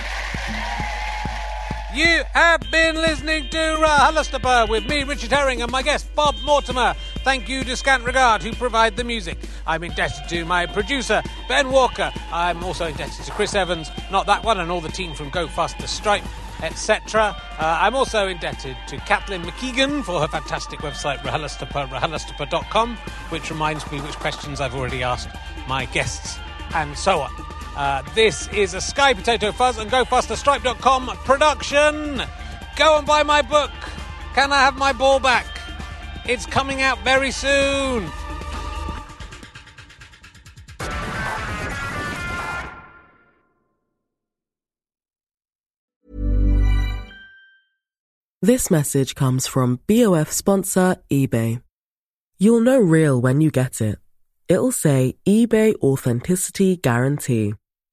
You 1.94 2.23
have 2.35 2.60
been 2.70 2.97
listening 2.97 3.48
to 3.48 3.56
RHLSTP 3.56 4.69
with 4.69 4.86
me, 4.86 5.05
Richard 5.05 5.32
Herring, 5.32 5.62
and 5.62 5.73
my 5.73 5.82
guest, 5.82 6.15
Bob 6.15 6.36
Mortimer. 6.44 6.94
Thank 7.24 7.48
you 7.48 7.65
to 7.65 7.77
Scant 7.77 8.05
Regard, 8.05 8.43
who 8.43 8.52
provide 8.52 8.94
the 8.94 9.05
music. 9.05 9.39
I'm 9.66 9.82
indebted 9.82 10.28
to 10.28 10.44
my 10.44 10.66
producer, 10.66 11.23
Ben 11.48 11.70
Walker. 11.70 12.12
I'm 12.31 12.62
also 12.62 12.86
indebted 12.86 13.24
to 13.24 13.32
Chris 13.32 13.55
Evans, 13.55 13.90
not 14.12 14.27
that 14.27 14.44
one, 14.44 14.60
and 14.60 14.70
all 14.70 14.82
the 14.82 14.90
team 14.90 15.15
from 15.15 15.31
Go 15.31 15.48
Faster 15.48 15.86
Stripe, 15.86 16.24
etc. 16.62 17.35
Uh, 17.59 17.78
I'm 17.81 17.97
also 17.97 18.28
indebted 18.28 18.77
to 18.89 18.98
Kathleen 18.98 19.43
McKeegan 19.43 20.05
for 20.05 20.20
her 20.20 20.28
fantastic 20.28 20.81
website, 20.81 21.19
RHLSTP, 21.20 21.89
rhlstp.com, 21.89 22.97
which 23.31 23.51
reminds 23.51 23.90
me 23.90 24.01
which 24.02 24.16
questions 24.16 24.60
I've 24.60 24.74
already 24.74 25.02
asked 25.02 25.31
my 25.66 25.86
guests, 25.86 26.39
and 26.74 26.97
so 26.97 27.20
on. 27.20 27.57
Uh, 27.79 28.03
this 28.13 28.49
is 28.49 28.75
a 28.75 28.81
Sky 28.81 29.15
Potato 29.15 29.53
Fuzz 29.53 29.79
and 29.79 29.89
GoFasterStripe.com 29.89 31.07
production. 31.25 32.21
Go 32.75 32.99
and 32.99 33.07
buy 33.07 33.23
my 33.23 33.41
book. 33.41 33.71
Can 34.35 34.53
I 34.53 34.57
have 34.63 34.77
my 34.77 34.93
ball 34.93 35.21
back? 35.21 35.47
It's 36.27 36.45
coming 36.45 36.83
out 36.83 36.99
very 37.05 37.31
soon. 37.31 38.11
This 48.43 48.73
message 48.73 49.15
comes 49.15 49.47
from 49.47 49.79
BOF 49.87 50.33
sponsor 50.33 50.97
eBay. 51.13 51.63
You'll 52.39 52.61
know 52.61 52.81
real 52.81 53.21
when 53.21 53.41
you 53.41 53.53
get 53.53 53.81
it. 53.81 54.01
It'll 54.49 54.73
say 54.73 55.15
eBay 55.25 55.77
Authenticity 55.77 56.77
Guarantee. 56.77 57.55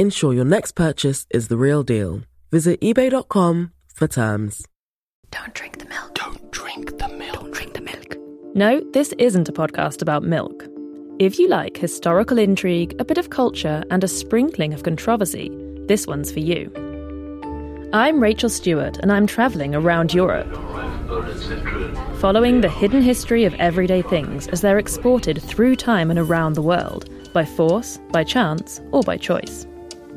Ensure 0.00 0.32
your 0.32 0.44
next 0.44 0.76
purchase 0.76 1.26
is 1.28 1.48
the 1.48 1.56
real 1.56 1.82
deal. 1.82 2.20
Visit 2.52 2.80
eBay.com 2.80 3.72
for 3.92 4.06
terms. 4.06 4.64
Don't 5.32 5.52
drink 5.54 5.80
the 5.80 5.86
milk. 5.86 6.14
Don't 6.14 6.52
drink 6.52 6.98
the 6.98 7.08
milk. 7.08 7.32
Don't 7.32 7.52
drink 7.52 7.74
the 7.74 7.80
milk. 7.80 8.16
No, 8.54 8.80
this 8.92 9.12
isn't 9.18 9.48
a 9.48 9.52
podcast 9.52 10.00
about 10.00 10.22
milk. 10.22 10.68
If 11.18 11.40
you 11.40 11.48
like 11.48 11.76
historical 11.76 12.38
intrigue, 12.38 12.94
a 13.00 13.04
bit 13.04 13.18
of 13.18 13.30
culture, 13.30 13.82
and 13.90 14.04
a 14.04 14.08
sprinkling 14.08 14.72
of 14.72 14.84
controversy, 14.84 15.50
this 15.88 16.06
one's 16.06 16.30
for 16.30 16.38
you. 16.38 16.70
I'm 17.92 18.22
Rachel 18.22 18.50
Stewart, 18.50 18.98
and 18.98 19.10
I'm 19.10 19.26
travelling 19.26 19.74
around 19.74 20.14
Europe, 20.14 20.54
following 22.20 22.60
the 22.60 22.70
hidden 22.72 23.02
history 23.02 23.44
of 23.46 23.54
everyday 23.54 24.02
things 24.02 24.46
as 24.46 24.60
they're 24.60 24.78
exported 24.78 25.42
through 25.42 25.74
time 25.74 26.08
and 26.08 26.20
around 26.20 26.52
the 26.52 26.62
world, 26.62 27.10
by 27.32 27.44
force, 27.44 27.98
by 28.12 28.22
chance, 28.22 28.80
or 28.92 29.02
by 29.02 29.16
choice. 29.16 29.66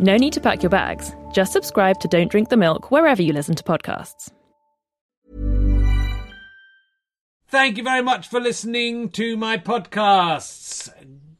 No 0.01 0.17
need 0.17 0.33
to 0.33 0.41
pack 0.41 0.63
your 0.63 0.71
bags. 0.71 1.15
Just 1.31 1.53
subscribe 1.53 1.99
to 1.99 2.07
Don't 2.07 2.29
Drink 2.31 2.49
the 2.49 2.57
Milk 2.57 2.89
wherever 2.89 3.21
you 3.21 3.33
listen 3.33 3.53
to 3.55 3.63
podcasts. 3.63 4.31
Thank 7.47 7.77
you 7.77 7.83
very 7.83 8.01
much 8.01 8.27
for 8.27 8.39
listening 8.39 9.09
to 9.09 9.37
my 9.37 9.57
podcasts. 9.57 10.89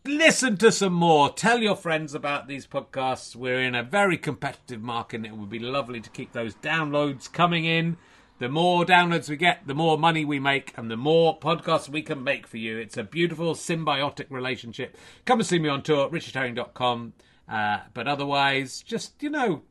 Listen 0.05 0.57
to 0.57 0.71
some 0.71 0.93
more. 0.93 1.31
Tell 1.31 1.59
your 1.59 1.75
friends 1.75 2.13
about 2.13 2.47
these 2.47 2.67
podcasts. 2.67 3.35
We're 3.35 3.61
in 3.61 3.73
a 3.73 3.81
very 3.81 4.17
competitive 4.17 4.81
market 4.81 5.17
and 5.17 5.25
it 5.25 5.35
would 5.35 5.49
be 5.49 5.57
lovely 5.57 5.99
to 5.99 6.09
keep 6.11 6.33
those 6.33 6.53
downloads 6.55 7.31
coming 7.31 7.65
in. 7.65 7.97
The 8.37 8.49
more 8.49 8.85
downloads 8.85 9.29
we 9.29 9.37
get, 9.37 9.65
the 9.65 9.73
more 9.73 9.97
money 9.97 10.23
we 10.23 10.39
make 10.39 10.73
and 10.77 10.91
the 10.91 10.97
more 10.97 11.39
podcasts 11.39 11.89
we 11.89 12.01
can 12.01 12.23
make 12.23 12.45
for 12.45 12.57
you. 12.57 12.77
It's 12.77 12.97
a 12.97 13.03
beautiful 13.03 13.55
symbiotic 13.55 14.27
relationship. 14.29 14.97
Come 15.25 15.39
and 15.39 15.47
see 15.47 15.59
me 15.59 15.69
on 15.69 15.81
tour, 15.81 16.09
richardherring.com. 16.09 17.13
Uh, 17.47 17.79
but 17.93 18.07
otherwise, 18.07 18.81
just, 18.81 19.21
you 19.21 19.29
know, 19.29 19.63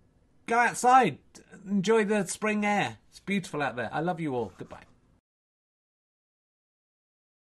go 0.47 0.59
outside, 0.59 1.19
enjoy 1.69 2.05
the 2.05 2.27
spring 2.27 2.65
air. 2.65 2.99
It's 3.11 3.21
beautiful 3.21 3.63
out 3.63 3.77
there. 3.77 3.91
I 3.93 4.01
love 4.01 4.21
you 4.21 4.35
all. 4.35 4.53
Goodbye. 4.59 4.90